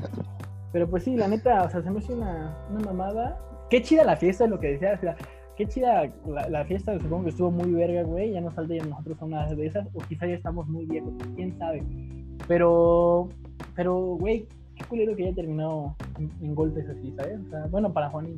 Pero 0.73 0.89
pues 0.89 1.03
sí, 1.03 1.15
la 1.15 1.27
neta, 1.27 1.63
o 1.63 1.69
sea, 1.69 1.81
se 1.81 1.89
me 1.91 1.99
hace 1.99 2.13
una, 2.13 2.57
una 2.69 2.79
mamada. 2.85 3.39
Qué 3.69 3.81
chida 3.81 4.03
la 4.03 4.17
fiesta, 4.17 4.45
es 4.45 4.49
lo 4.49 4.59
que 4.59 4.67
decías. 4.73 4.97
o 4.97 5.01
sea, 5.01 5.15
qué 5.57 5.67
chida 5.67 6.11
la, 6.27 6.49
la 6.49 6.65
fiesta, 6.65 6.97
supongo 6.99 7.23
que 7.25 7.29
estuvo 7.29 7.51
muy 7.51 7.71
verga, 7.71 8.03
güey. 8.03 8.31
Ya 8.33 8.41
nos 8.41 8.53
falta 8.53 8.73
ya 8.75 8.83
nosotros 8.85 9.17
a 9.21 9.25
una 9.25 9.45
de 9.47 9.65
esas, 9.65 9.87
o 9.93 9.99
quizá 10.07 10.25
ya 10.27 10.35
estamos 10.35 10.67
muy 10.67 10.85
viejos, 10.85 11.13
quién 11.35 11.57
sabe. 11.57 11.83
Pero, 12.47 13.29
pero, 13.75 13.93
güey, 14.19 14.47
qué 14.75 14.83
culero 14.85 15.15
que 15.15 15.23
haya 15.25 15.35
terminado 15.35 15.95
en, 16.19 16.29
en 16.41 16.55
golpes 16.55 16.85
así, 16.89 17.13
¿sabes? 17.17 17.39
O 17.47 17.49
sea, 17.49 17.65
bueno, 17.67 17.91
para 17.93 18.09
Juanín. 18.09 18.37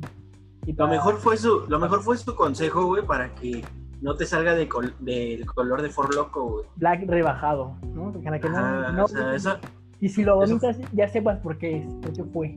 Y 0.66 0.72
Lo 0.72 0.76
para- 0.78 0.90
mejor 0.90 1.16
fue 1.18 1.36
su, 1.36 1.64
lo 1.68 1.78
mejor 1.78 2.02
fue 2.02 2.16
su 2.16 2.34
consejo, 2.34 2.86
güey, 2.86 3.04
para 3.04 3.34
que 3.34 3.62
no 4.04 4.14
te 4.14 4.26
salga 4.26 4.54
de 4.54 4.68
col- 4.68 4.94
del 5.00 5.46
color 5.46 5.80
de 5.82 5.88
For 5.88 6.14
Loco, 6.14 6.48
güey. 6.50 6.64
Black 6.76 7.04
rebajado, 7.08 7.74
¿no? 7.94 8.12
Para 8.22 8.38
que 8.38 8.48
no, 8.50 8.56
Ajá, 8.58 8.92
no- 8.92 9.04
o 9.06 9.08
sea, 9.08 9.34
eso 9.34 9.58
y 10.00 10.08
si 10.10 10.22
lo 10.22 10.42
eso- 10.44 10.58
vomitas, 10.58 10.76
ya 10.92 11.08
sepas 11.08 11.38
por 11.40 11.56
qué 11.58 11.78
es, 11.78 11.86
por 12.02 12.12
qué 12.12 12.22
fue, 12.24 12.48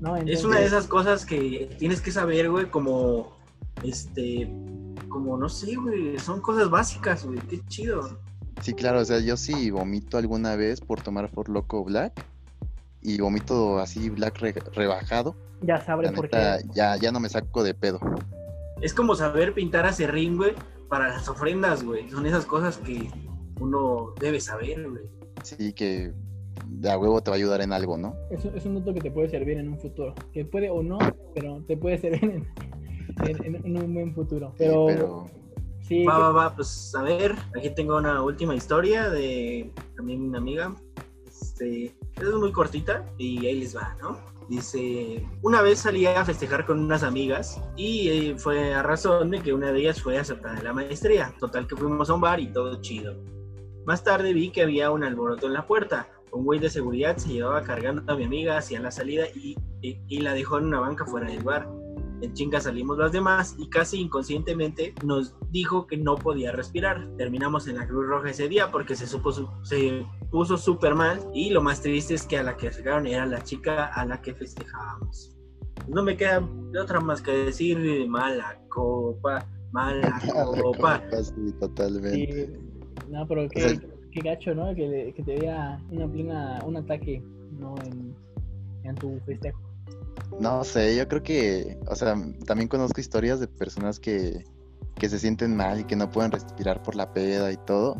¿no? 0.00 0.16
es 0.16 0.44
una 0.44 0.58
de 0.58 0.66
esas 0.66 0.86
cosas 0.88 1.24
que 1.24 1.70
tienes 1.78 2.00
que 2.00 2.10
saber, 2.10 2.50
güey, 2.50 2.66
como, 2.66 3.32
este, 3.84 4.50
como, 5.08 5.36
no 5.38 5.48
sé, 5.48 5.76
güey, 5.76 6.18
son 6.18 6.40
cosas 6.40 6.68
básicas, 6.68 7.24
güey, 7.24 7.38
qué 7.48 7.60
chido. 7.68 8.18
Sí, 8.60 8.74
claro, 8.74 8.98
o 9.00 9.04
sea, 9.04 9.20
yo 9.20 9.36
sí 9.36 9.70
vomito 9.70 10.18
alguna 10.18 10.56
vez 10.56 10.80
por 10.80 11.00
tomar 11.00 11.28
For 11.28 11.48
Loco 11.48 11.84
Black 11.84 12.24
y 13.02 13.20
vomito 13.20 13.78
así 13.78 14.10
Black 14.10 14.38
re- 14.40 14.54
rebajado. 14.74 15.36
Ya 15.62 15.80
sabré 15.80 16.10
por 16.10 16.24
neta, 16.24 16.58
qué. 16.58 16.64
ya, 16.74 16.96
ya 16.96 17.12
no 17.12 17.20
me 17.20 17.28
saco 17.28 17.62
de 17.62 17.74
pedo. 17.74 18.00
Es 18.80 18.92
como 18.94 19.14
saber 19.14 19.54
pintar 19.54 19.86
a 19.86 19.92
serrín, 19.92 20.36
güey, 20.36 20.54
para 20.88 21.08
las 21.08 21.28
ofrendas, 21.28 21.82
güey. 21.84 22.08
Son 22.10 22.24
esas 22.26 22.44
cosas 22.46 22.78
que 22.78 23.10
uno 23.60 24.14
debe 24.20 24.40
saber, 24.40 24.88
güey. 24.88 25.02
Sí, 25.42 25.72
que 25.72 26.12
de 26.66 26.90
a 26.90 26.98
huevo 26.98 27.22
te 27.22 27.30
va 27.30 27.36
a 27.36 27.38
ayudar 27.38 27.60
en 27.60 27.72
algo, 27.72 27.96
¿no? 27.96 28.14
Es, 28.30 28.44
un- 28.44 28.56
es 28.56 28.66
un 28.66 28.74
dato 28.76 28.92
que 28.94 29.00
te 29.00 29.10
puede 29.10 29.28
servir 29.30 29.58
en 29.58 29.68
un 29.68 29.78
futuro. 29.78 30.14
Que 30.32 30.44
puede 30.44 30.70
o 30.70 30.82
no, 30.82 30.98
pero 31.34 31.62
te 31.66 31.76
puede 31.76 31.98
servir 31.98 32.24
en, 32.24 32.46
en- 33.26 33.44
en- 33.44 33.66
en 33.66 33.82
un 33.84 33.94
buen 33.94 34.14
futuro. 34.14 34.48
Sí, 34.50 34.54
Pero, 34.58 34.86
pero 34.86 35.26
sí, 35.82 36.04
Va, 36.04 36.18
va, 36.18 36.30
va, 36.32 36.54
pues 36.56 36.94
a 36.94 37.02
ver, 37.02 37.34
aquí 37.56 37.70
tengo 37.70 37.96
una 37.96 38.22
última 38.22 38.54
historia 38.54 39.08
de 39.08 39.72
también 39.96 40.22
una 40.22 40.38
amiga. 40.38 40.74
Este, 41.26 41.86
es 42.16 42.34
muy 42.38 42.50
cortita 42.52 43.04
y 43.16 43.46
ahí 43.46 43.60
les 43.60 43.76
va, 43.76 43.96
¿no? 44.00 44.18
Dice, 44.48 45.26
una 45.42 45.60
vez 45.60 45.80
salí 45.80 46.06
a 46.06 46.24
festejar 46.24 46.64
con 46.64 46.80
unas 46.80 47.02
amigas 47.02 47.60
y 47.76 48.08
eh, 48.08 48.34
fue 48.38 48.72
a 48.72 48.82
razón 48.82 49.30
de 49.30 49.40
que 49.40 49.52
una 49.52 49.72
de 49.72 49.80
ellas 49.80 50.00
fue 50.00 50.18
aceptada 50.18 50.56
en 50.56 50.64
la 50.64 50.72
maestría. 50.72 51.34
Total 51.38 51.66
que 51.66 51.76
fuimos 51.76 52.08
a 52.08 52.14
un 52.14 52.22
bar 52.22 52.40
y 52.40 52.50
todo 52.50 52.80
chido. 52.80 53.14
Más 53.84 54.02
tarde 54.02 54.32
vi 54.32 54.50
que 54.50 54.62
había 54.62 54.90
un 54.90 55.04
alboroto 55.04 55.46
en 55.46 55.52
la 55.52 55.66
puerta. 55.66 56.08
Un 56.32 56.44
güey 56.44 56.60
de 56.60 56.70
seguridad 56.70 57.18
se 57.18 57.28
llevaba 57.28 57.62
cargando 57.62 58.10
a 58.10 58.16
mi 58.16 58.24
amiga 58.24 58.56
hacia 58.56 58.80
la 58.80 58.90
salida 58.90 59.26
y, 59.34 59.56
la 60.20 60.32
dejó 60.32 60.58
en 60.58 60.66
una 60.66 60.80
banca 60.80 61.04
fuera 61.04 61.26
del 61.26 61.42
bar. 61.42 61.68
En 62.20 62.32
chinga 62.34 62.60
salimos 62.60 62.98
las 62.98 63.12
demás 63.12 63.54
y 63.58 63.68
casi 63.68 64.00
inconscientemente 64.00 64.94
nos 65.04 65.34
dijo 65.50 65.86
que 65.86 65.96
no 65.96 66.16
podía 66.16 66.52
respirar. 66.52 67.08
Terminamos 67.16 67.68
en 67.68 67.76
la 67.76 67.86
Cruz 67.86 68.06
Roja 68.08 68.30
ese 68.30 68.48
día 68.48 68.70
porque 68.72 68.96
se, 68.96 69.06
supo 69.06 69.30
su- 69.32 69.48
se 69.62 70.04
puso 70.30 70.56
súper 70.56 70.94
mal 70.94 71.20
y 71.32 71.50
lo 71.50 71.62
más 71.62 71.80
triste 71.80 72.14
es 72.14 72.26
que 72.26 72.38
a 72.38 72.42
la 72.42 72.56
que 72.56 72.72
sacaron 72.72 73.06
era 73.06 73.24
la 73.26 73.42
chica 73.42 73.86
a 73.86 74.04
la 74.04 74.20
que 74.20 74.34
festejábamos. 74.34 75.36
No 75.86 76.02
me 76.02 76.16
queda 76.16 76.40
de 76.72 76.80
otra 76.80 77.00
más 77.00 77.22
que 77.22 77.30
decir 77.30 77.78
mala 78.08 78.60
copa, 78.68 79.46
mala 79.72 80.20
copa. 80.62 81.02
sí, 81.22 81.32
totalmente. 81.60 82.46
sí, 82.46 82.52
no, 83.08 83.26
pero 83.28 83.48
qué, 83.48 83.64
O 83.64 83.68
sea- 83.68 83.80
qué 84.10 84.20
gacho, 84.20 84.54
¿no? 84.54 84.74
Que, 84.74 85.12
que 85.16 85.22
te 85.22 85.32
diera 85.36 85.80
una 85.90 86.08
plena, 86.10 86.58
un 86.66 86.76
ataque, 86.76 87.22
¿no? 87.58 87.74
En, 87.86 88.14
en 88.82 88.94
tu 88.96 89.18
festejo. 89.24 89.60
No 90.40 90.64
sé, 90.64 90.96
yo 90.96 91.08
creo 91.08 91.22
que, 91.22 91.78
o 91.88 91.94
sea, 91.96 92.14
también 92.46 92.68
conozco 92.68 93.00
historias 93.00 93.40
de 93.40 93.48
personas 93.48 93.98
que, 93.98 94.44
que 94.94 95.08
se 95.08 95.18
sienten 95.18 95.56
mal 95.56 95.80
y 95.80 95.84
que 95.84 95.96
no 95.96 96.10
pueden 96.10 96.30
respirar 96.30 96.82
por 96.82 96.94
la 96.94 97.12
peda 97.12 97.50
y 97.52 97.56
todo, 97.56 97.96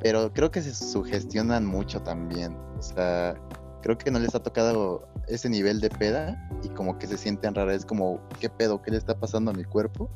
pero 0.00 0.32
creo 0.32 0.50
que 0.50 0.60
se 0.62 0.74
sugestionan 0.74 1.64
mucho 1.66 2.02
también. 2.02 2.56
O 2.78 2.82
sea, 2.82 3.34
creo 3.82 3.96
que 3.96 4.10
no 4.10 4.18
les 4.18 4.34
ha 4.34 4.42
tocado 4.42 5.08
ese 5.28 5.48
nivel 5.48 5.80
de 5.80 5.90
peda 5.90 6.48
y 6.62 6.68
como 6.70 6.98
que 6.98 7.06
se 7.06 7.16
sienten 7.16 7.54
raras, 7.54 7.76
es 7.76 7.86
como, 7.86 8.20
¿qué 8.40 8.50
pedo? 8.50 8.82
¿Qué 8.82 8.90
le 8.90 8.98
está 8.98 9.18
pasando 9.18 9.50
a 9.50 9.54
mi 9.54 9.64
cuerpo? 9.64 10.10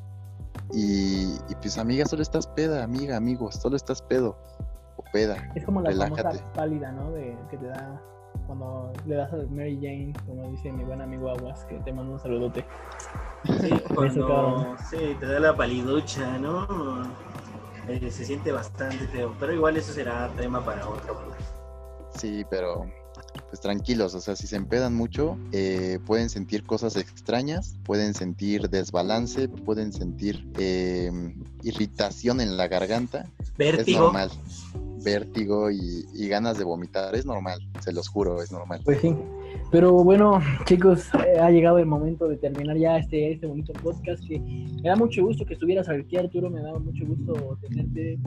Y, 0.72 1.36
y 1.48 1.54
pues 1.60 1.78
amiga, 1.78 2.04
solo 2.06 2.22
estás 2.22 2.46
peda, 2.46 2.82
amiga, 2.82 3.16
amigo, 3.16 3.52
solo 3.52 3.76
estás 3.76 4.02
pedo 4.02 4.36
o 4.96 5.04
peda. 5.12 5.36
Es 5.54 5.64
como 5.64 5.80
la 5.80 5.90
Relájate. 5.90 6.22
famosa 6.22 6.52
pálida, 6.52 6.92
¿no? 6.92 7.12
De, 7.12 7.36
que 7.50 7.56
te 7.56 7.66
da 7.66 8.02
cuando 8.46 8.92
le 9.06 9.16
das 9.16 9.32
a 9.32 9.36
Mary 9.50 9.76
Jane, 9.76 10.12
como 10.26 10.50
dice 10.50 10.72
mi 10.72 10.84
buen 10.84 11.00
amigo 11.00 11.30
Aguas, 11.30 11.64
que 11.64 11.76
te 11.76 11.92
mando 11.92 12.14
un 12.14 12.20
saludote. 12.20 12.64
Sí, 13.60 13.70
cuando 13.94 14.76
sí, 14.90 15.16
te 15.18 15.26
da 15.26 15.40
la 15.40 15.56
paliducha, 15.56 16.38
¿no? 16.38 16.66
Eh, 17.88 18.10
se 18.10 18.24
siente 18.24 18.50
bastante 18.50 19.06
feo, 19.08 19.34
pero 19.38 19.52
igual 19.52 19.76
eso 19.76 19.92
será 19.92 20.28
tema 20.36 20.64
para 20.64 20.88
otro. 20.88 21.18
pues. 21.24 22.20
Sí, 22.20 22.44
pero 22.50 22.84
pues 23.48 23.60
tranquilos, 23.60 24.14
o 24.14 24.20
sea, 24.20 24.34
si 24.34 24.46
se 24.46 24.56
empedan 24.56 24.94
mucho, 24.94 25.38
eh, 25.52 25.98
pueden 26.04 26.30
sentir 26.30 26.64
cosas 26.64 26.96
extrañas, 26.96 27.76
pueden 27.84 28.14
sentir 28.14 28.68
desbalance, 28.68 29.48
pueden 29.48 29.92
sentir 29.92 30.48
eh, 30.58 31.10
irritación 31.62 32.40
en 32.40 32.56
la 32.56 32.68
garganta, 32.68 33.30
es 33.40 33.56
Vértigo. 33.56 34.00
normal. 34.00 34.30
Vértigo 35.06 35.70
y, 35.70 36.04
y 36.14 36.26
ganas 36.26 36.58
de 36.58 36.64
vomitar, 36.64 37.14
es 37.14 37.24
normal, 37.24 37.60
se 37.80 37.92
los 37.92 38.08
juro, 38.08 38.42
es 38.42 38.50
normal. 38.50 38.80
Pues. 38.84 38.98
Pero 39.70 39.92
bueno, 39.92 40.40
chicos, 40.64 41.08
eh, 41.26 41.38
ha 41.40 41.50
llegado 41.50 41.78
el 41.78 41.86
momento 41.86 42.28
de 42.28 42.36
terminar 42.36 42.76
ya 42.76 42.98
este, 42.98 43.32
este 43.32 43.46
bonito 43.46 43.72
podcast. 43.74 44.26
Que 44.26 44.38
me 44.38 44.88
da 44.88 44.96
mucho 44.96 45.24
gusto 45.24 45.44
que 45.44 45.54
estuvieras 45.54 45.88
aquí, 45.88 46.16
Arturo. 46.16 46.50
Me 46.50 46.60
da 46.60 46.72
mucho 46.78 47.04
gusto 47.06 47.58
tenerte 47.60 48.18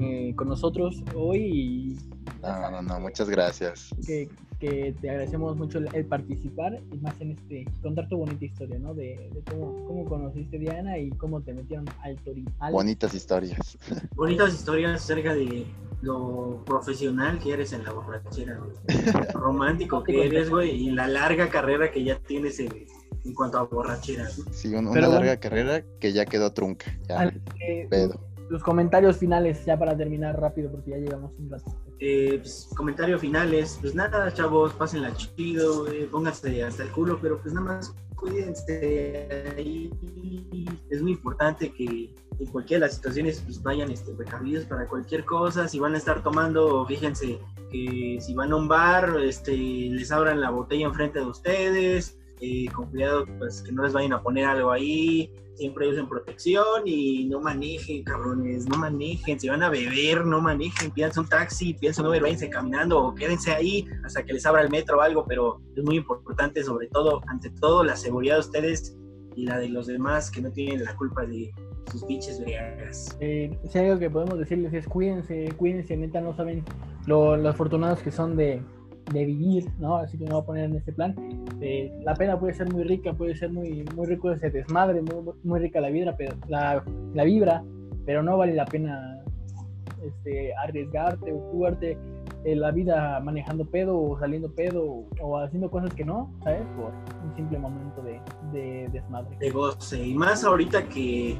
eh, 0.00 0.32
con 0.36 0.48
nosotros 0.48 1.02
hoy. 1.14 1.38
Y 1.38 1.96
No, 2.42 2.70
no, 2.70 2.82
no, 2.82 3.00
muchas 3.00 3.28
gracias. 3.28 3.90
que, 4.06 4.28
que 4.60 4.94
te 5.00 5.10
agradecemos 5.10 5.56
mucho 5.56 5.78
el, 5.78 5.88
el 5.94 6.04
participar 6.06 6.80
y 6.92 6.98
más 6.98 7.20
en 7.20 7.32
este, 7.32 7.64
contar 7.82 8.08
tu 8.08 8.16
bonita 8.18 8.44
historia, 8.44 8.78
¿no? 8.78 8.94
De, 8.94 9.30
de 9.32 9.42
cómo, 9.50 9.86
cómo 9.86 10.04
conociste 10.04 10.56
a 10.56 10.60
Diana 10.60 10.98
y 10.98 11.10
cómo 11.10 11.40
te 11.40 11.54
metieron 11.54 11.86
al 12.00 12.16
torito. 12.16 12.50
Bonitas 12.72 13.14
historias. 13.14 13.78
Bonitas 14.16 14.52
historias 14.54 15.02
acerca 15.02 15.34
de 15.34 15.64
lo 16.00 16.62
profesional 16.64 17.38
que 17.38 17.52
eres 17.52 17.72
en 17.72 17.84
la 17.84 17.92
borrachera, 17.92 18.60
romántico 19.34 20.02
que 20.02 20.26
eres, 20.26 20.48
güey, 20.50 20.77
y 20.78 20.90
la 20.90 21.06
larga 21.08 21.48
carrera 21.48 21.90
que 21.90 22.04
ya 22.04 22.18
tienes 22.20 22.58
en, 22.60 22.86
en 23.24 23.34
cuanto 23.34 23.58
a 23.58 23.64
borrachera. 23.64 24.24
¿no? 24.24 24.52
Sí, 24.52 24.68
un- 24.68 24.86
una 24.86 24.92
Pero 24.92 25.06
bueno. 25.08 25.20
larga 25.24 25.40
carrera 25.40 25.82
que 26.00 26.12
ya 26.12 26.24
quedó 26.24 26.52
trunca, 26.52 26.86
ya, 27.08 27.20
Al- 27.20 27.42
eh, 27.60 27.86
pedo. 27.90 28.20
tus 28.48 28.62
comentarios 28.62 29.16
finales 29.16 29.64
ya 29.66 29.78
para 29.78 29.96
terminar 29.96 30.40
rápido 30.40 30.70
porque 30.70 30.90
ya 30.92 30.96
llegamos 30.98 31.32
un 31.38 31.50
rato. 31.50 31.64
Eh, 32.00 32.38
pues, 32.40 32.68
comentario 32.76 33.18
finales, 33.18 33.76
pues 33.80 33.94
nada, 33.94 34.32
chavos, 34.32 34.72
pásenla 34.74 35.12
chido, 35.16 35.86
pónganse 36.12 36.62
hasta 36.62 36.84
el 36.84 36.90
culo, 36.90 37.18
pero 37.20 37.40
pues 37.42 37.52
nada 37.52 37.66
más 37.66 37.94
cuídense. 38.20 39.28
Es 40.90 41.02
muy 41.02 41.12
importante 41.12 41.72
que 41.72 42.14
en 42.38 42.46
cualquiera 42.46 42.80
de 42.80 42.86
las 42.86 42.96
situaciones 42.96 43.42
pues 43.44 43.62
vayan 43.62 43.90
este, 43.90 44.12
para 44.68 44.86
cualquier 44.88 45.24
cosa. 45.24 45.68
Si 45.68 45.78
van 45.78 45.94
a 45.94 45.98
estar 45.98 46.22
tomando, 46.22 46.86
fíjense 46.86 47.38
que 47.70 48.18
si 48.20 48.34
van 48.34 48.52
a 48.52 48.56
un 48.56 48.68
bar, 48.68 49.18
este, 49.22 49.52
les 49.52 50.10
abran 50.12 50.40
la 50.40 50.50
botella 50.50 50.86
enfrente 50.86 51.18
de 51.18 51.26
ustedes. 51.26 52.18
Eh, 52.40 52.66
con 52.72 52.88
cuidado, 52.90 53.26
pues 53.38 53.62
que 53.62 53.72
no 53.72 53.82
les 53.82 53.92
vayan 53.92 54.12
a 54.12 54.22
poner 54.22 54.44
algo 54.44 54.70
ahí. 54.70 55.32
Siempre 55.58 55.88
usen 55.88 56.08
protección 56.08 56.82
y 56.86 57.24
no 57.26 57.40
manejen, 57.40 58.04
cabrones, 58.04 58.68
no 58.68 58.78
manejen. 58.78 59.40
Si 59.40 59.48
van 59.48 59.62
a 59.62 59.70
beber, 59.70 60.24
no 60.24 60.40
manejen. 60.40 60.92
Pídanse 60.92 61.20
un 61.20 61.28
taxi, 61.28 61.74
piensen 61.74 62.04
no 62.04 62.10
váyanse 62.10 62.48
caminando 62.48 62.98
o 62.98 63.14
quédense 63.14 63.50
ahí 63.52 63.84
hasta 64.04 64.24
que 64.24 64.32
les 64.32 64.46
abra 64.46 64.62
el 64.62 64.70
metro 64.70 64.98
o 64.98 65.00
algo. 65.00 65.24
Pero 65.26 65.60
es 65.76 65.82
muy 65.82 65.96
importante, 65.96 66.62
sobre 66.62 66.86
todo, 66.86 67.20
ante 67.26 67.50
todo, 67.50 67.82
la 67.82 67.96
seguridad 67.96 68.36
de 68.36 68.40
ustedes 68.40 68.96
y 69.34 69.44
la 69.46 69.58
de 69.58 69.68
los 69.68 69.88
demás 69.88 70.30
que 70.30 70.40
no 70.40 70.50
tienen 70.52 70.84
la 70.84 70.96
culpa 70.96 71.26
de, 71.26 71.52
sus 71.90 72.04
pinches 72.04 72.40
briagas. 72.40 73.16
Eh, 73.20 73.58
si 73.68 73.78
algo 73.78 73.98
que 73.98 74.10
podemos 74.10 74.38
decirles 74.38 74.72
es 74.74 74.86
cuídense, 74.86 75.52
cuídense, 75.56 75.96
neta, 75.96 76.20
no 76.20 76.34
saben 76.36 76.64
lo, 77.06 77.34
afortunados 77.48 78.00
que 78.00 78.10
son 78.10 78.36
de, 78.36 78.62
de, 79.12 79.24
vivir, 79.24 79.68
¿no? 79.78 79.96
Así 79.96 80.18
que 80.18 80.24
me 80.24 80.30
voy 80.30 80.42
a 80.42 80.46
poner 80.46 80.64
en 80.64 80.76
este 80.76 80.92
plan. 80.92 81.14
Eh, 81.60 81.92
la 82.04 82.14
pena 82.14 82.38
puede 82.38 82.54
ser 82.54 82.72
muy 82.72 82.84
rica, 82.84 83.12
puede 83.12 83.34
ser 83.36 83.50
muy, 83.50 83.84
muy 83.94 84.06
rico 84.06 84.30
ese 84.30 84.50
desmadre, 84.50 85.02
muy, 85.02 85.32
muy 85.42 85.60
rica 85.60 85.80
la 85.80 85.90
vibra, 85.90 86.16
pero 86.16 86.34
la, 86.48 86.82
la, 87.14 87.24
vibra, 87.24 87.64
pero 88.04 88.22
no 88.22 88.36
vale 88.36 88.54
la 88.54 88.64
pena 88.64 89.20
este, 90.02 90.54
arriesgarte 90.54 91.32
o 91.32 91.38
jugarte 91.52 91.98
la 92.44 92.70
vida 92.70 93.20
manejando 93.20 93.64
pedo 93.66 94.00
o 94.00 94.18
saliendo 94.18 94.50
pedo 94.54 95.04
o, 95.20 95.38
haciendo 95.38 95.70
cosas 95.70 95.92
que 95.94 96.04
no, 96.04 96.32
¿sabes? 96.44 96.62
Por 96.76 96.92
un 97.28 97.36
simple 97.36 97.58
momento 97.58 98.02
de, 98.02 98.20
de 98.52 98.88
desmadre. 98.92 99.36
De 99.38 99.50
goce. 99.50 100.06
Y 100.06 100.14
más 100.14 100.44
ahorita 100.44 100.88
que 100.88 101.36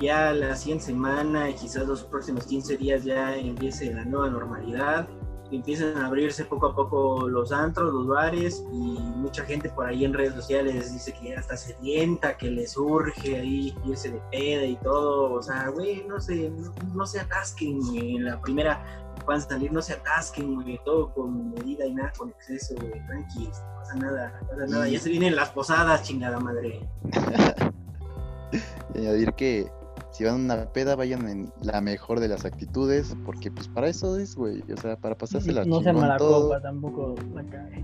ya 0.00 0.32
la 0.32 0.54
siguiente 0.54 0.86
semana 0.86 1.50
y 1.50 1.54
quizás 1.54 1.86
los 1.86 2.04
próximos 2.04 2.46
15 2.46 2.76
días 2.76 3.04
ya 3.04 3.36
empiece 3.36 3.92
la 3.92 4.04
nueva 4.04 4.30
normalidad, 4.30 5.08
empiezan 5.50 5.96
a 5.96 6.06
abrirse 6.06 6.44
poco 6.44 6.66
a 6.66 6.74
poco 6.74 7.28
los 7.28 7.52
antros, 7.52 7.92
los 7.92 8.06
bares 8.06 8.64
y 8.72 8.76
mucha 8.76 9.44
gente 9.44 9.68
por 9.70 9.86
ahí 9.86 10.04
en 10.04 10.12
redes 10.12 10.34
sociales 10.34 10.92
dice 10.92 11.12
que 11.12 11.30
ya 11.30 11.34
está 11.36 11.56
sedienta, 11.56 12.36
que 12.36 12.50
les 12.50 12.76
urge 12.76 13.36
ahí 13.36 13.74
irse 13.86 14.10
de 14.10 14.20
peda 14.30 14.64
y 14.64 14.76
todo, 14.76 15.32
o 15.32 15.42
sea, 15.42 15.68
güey, 15.68 16.04
no 16.06 16.20
se, 16.20 16.50
no, 16.94 17.06
se 17.06 17.20
atasquen 17.20 17.80
en 17.94 18.24
la 18.24 18.40
primera 18.40 19.04
puedan 19.24 19.42
salir, 19.42 19.72
no 19.72 19.82
se 19.82 19.94
atasquen, 19.94 20.54
güey, 20.54 20.80
todo 20.84 21.12
con 21.12 21.50
medida 21.50 21.84
y 21.84 21.94
nada 21.94 22.12
con 22.16 22.30
exceso, 22.30 22.74
güey, 22.76 23.04
tranqui, 23.06 23.44
no 23.46 23.78
pasa 23.78 23.94
nada, 23.96 24.40
no 24.40 24.48
pasa 24.48 24.66
nada, 24.66 24.88
ya 24.88 25.00
se 25.00 25.10
vienen 25.10 25.36
las 25.36 25.50
posadas, 25.50 26.02
chingada 26.02 26.38
madre. 26.40 26.88
y 28.94 28.98
añadir 28.98 29.32
que 29.34 29.70
si 30.18 30.24
van 30.24 30.50
a 30.50 30.54
una 30.54 30.72
peda, 30.72 30.96
vayan 30.96 31.28
en 31.28 31.52
la 31.62 31.80
mejor 31.80 32.18
de 32.18 32.26
las 32.26 32.44
actitudes, 32.44 33.16
porque 33.24 33.52
pues 33.52 33.68
para 33.68 33.86
eso 33.86 34.18
es, 34.18 34.34
güey, 34.34 34.64
o 34.72 34.76
sea, 34.76 34.96
para 34.96 35.16
pasarse 35.16 35.52
la 35.52 35.64
No 35.64 35.80
sean 35.80 35.94
mala 35.94 36.16
todo, 36.16 36.60
tampoco 36.60 37.14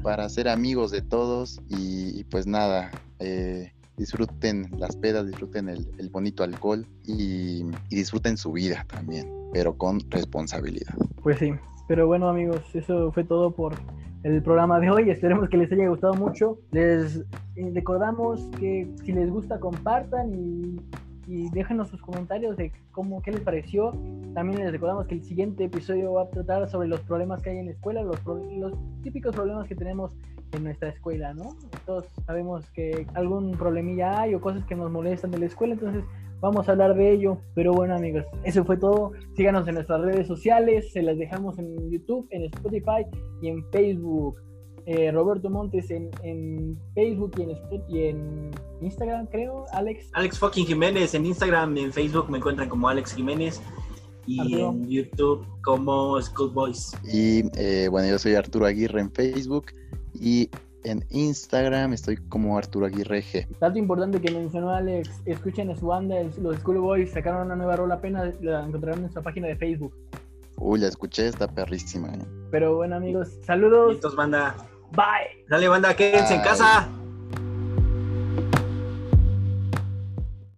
Para 0.03 0.29
ser 0.29 0.49
amigos 0.49 0.91
de 0.91 1.01
todos 1.01 1.63
y, 1.69 2.25
pues 2.25 2.49
nada, 2.49 2.91
eh, 3.21 3.71
disfruten 3.97 4.69
las 4.79 4.97
pedas, 4.97 5.29
disfruten 5.29 5.69
el, 5.69 6.11
bonito 6.11 6.43
alcohol 6.43 6.85
y, 7.05 7.63
y, 7.89 7.95
disfruten 7.95 8.37
su 8.37 8.51
vida 8.51 8.85
también, 8.89 9.33
pero 9.53 9.79
con 9.79 10.01
responsabilidad. 10.11 10.95
Pues 11.23 11.39
sí, 11.39 11.53
pero 11.87 12.09
bueno 12.09 12.29
amigos, 12.29 12.63
eso 12.75 13.13
fue 13.13 13.23
todo 13.23 13.53
por 13.53 13.77
el 14.25 14.43
programa 14.43 14.81
de 14.81 14.91
hoy. 14.91 15.09
Esperemos 15.09 15.49
que 15.49 15.57
les 15.57 15.71
haya 15.71 15.89
gustado 15.89 16.15
mucho. 16.15 16.59
Les 16.73 17.23
recordamos 17.55 18.41
que 18.59 18.91
si 19.05 19.13
les 19.13 19.31
gusta 19.31 19.61
compartan 19.61 20.35
y 20.35 20.81
y 21.27 21.51
déjenos 21.51 21.89
sus 21.89 22.01
comentarios 22.01 22.57
de 22.57 22.73
cómo, 22.93 23.23
qué 23.23 23.33
les 23.33 23.41
pareció. 23.41 23.93
También 24.35 24.61
les 24.61 24.73
recordamos 24.73 25.07
que 25.07 25.15
el 25.15 25.25
siguiente 25.25 25.65
episodio 25.65 26.15
va 26.15 26.23
a 26.23 26.31
tratar 26.31 26.69
sobre 26.69 26.89
los 26.89 27.01
problemas 27.01 27.43
que 27.43 27.51
hay 27.51 27.59
en 27.59 27.67
la 27.67 27.73
escuela, 27.73 28.03
los, 28.03 28.19
los 28.25 28.73
típicos 29.03 29.35
problemas 29.35 29.67
que 29.69 29.75
tenemos 29.75 30.17
en 30.53 30.65
nuestra 30.65 30.89
escuela, 30.89 31.35
¿no? 31.35 31.57
Todos 31.87 32.07
sabemos 32.27 32.71
que 32.71 33.07
algún 33.15 33.53
problemilla 33.53 34.21
hay 34.21 34.35
o 34.35 34.41
cosas 34.41 34.65
que 34.65 34.75
nos 34.75 34.91
molestan 34.91 35.31
de 35.31 35.39
la 35.39 35.47
escuela, 35.47 35.75
entonces 35.75 36.05
vamos 36.41 36.69
a 36.69 36.73
hablar 36.73 36.95
de 36.95 37.11
ello. 37.11 37.39
Pero 37.55 37.73
bueno, 37.73 37.95
amigos, 37.95 38.25
eso 38.45 38.65
fue 38.65 38.77
todo. 38.77 39.13
Síganos 39.35 39.67
en 39.69 39.75
nuestras 39.75 40.01
redes 40.01 40.27
sociales, 40.27 40.93
se 40.93 41.03
las 41.03 41.19
dejamos 41.19 41.59
en 41.59 41.91
YouTube, 41.91 42.27
en 42.31 42.45
Spotify 42.45 43.07
y 43.41 43.49
en 43.49 43.65
Facebook. 43.71 44.37
Eh, 44.87 45.11
Roberto 45.11 45.49
Montes 45.49 45.91
en, 45.91 46.79
Facebook 46.95 47.33
y 47.39 47.43
en, 47.43 47.51
y 47.89 48.03
en 48.03 48.51
Instagram, 48.83 49.27
creo, 49.27 49.65
Alex. 49.73 50.11
Alex 50.13 50.39
fucking 50.39 50.67
Jiménez 50.67 51.15
en 51.15 51.25
Instagram, 51.25 51.77
en 51.79 51.93
Facebook 51.93 52.29
me 52.29 52.39
encuentran 52.39 52.69
como 52.69 52.89
Alex 52.89 53.15
Jiménez 53.15 53.63
y 54.27 54.61
en 54.61 54.89
YouTube 54.89 55.47
como 55.63 56.21
Schoolboys. 56.21 56.93
Y 57.05 57.45
eh, 57.57 57.89
bueno, 57.91 58.09
yo 58.09 58.19
soy 58.19 58.35
Arturo 58.35 58.67
Aguirre 58.67 59.01
en 59.01 59.11
Facebook 59.11 59.67
y 60.13 60.51
en 60.85 61.05
Instagram 61.11 61.95
estoy 61.95 62.17
como 62.17 62.59
Arturo 62.59 62.87
Aguirre 62.87 63.23
G. 63.23 63.47
Dato 63.59 63.79
importante 63.79 64.21
que 64.21 64.31
mencionó 64.33 64.71
Alex, 64.71 65.09
escuchen 65.25 65.71
a 65.71 65.77
su 65.77 65.87
banda, 65.87 66.17
los 66.41 66.57
Schoolboys 66.59 67.11
sacaron 67.11 67.47
una 67.47 67.57
nueva 67.57 67.77
rola 67.77 67.95
apenas, 67.95 68.35
la 68.43 68.67
encontrarán 68.67 68.99
en 68.99 69.03
nuestra 69.03 69.23
página 69.23 69.49
de 69.49 69.57
Facebook. 69.57 69.95
Uy, 70.57 70.79
la 70.79 70.89
escuché, 70.89 71.27
está 71.27 71.49
perrísima. 71.49 72.09
Eh. 72.09 72.19
Pero 72.51 72.77
bueno 72.77 72.97
amigos, 72.97 73.31
saludos. 73.45 73.99
Banda. 74.15 74.55
Bye. 74.93 75.45
Dale, 75.49 75.69
banda, 75.69 75.95
quédense 75.95 76.35
en 76.35 76.43
casa. 76.43 76.89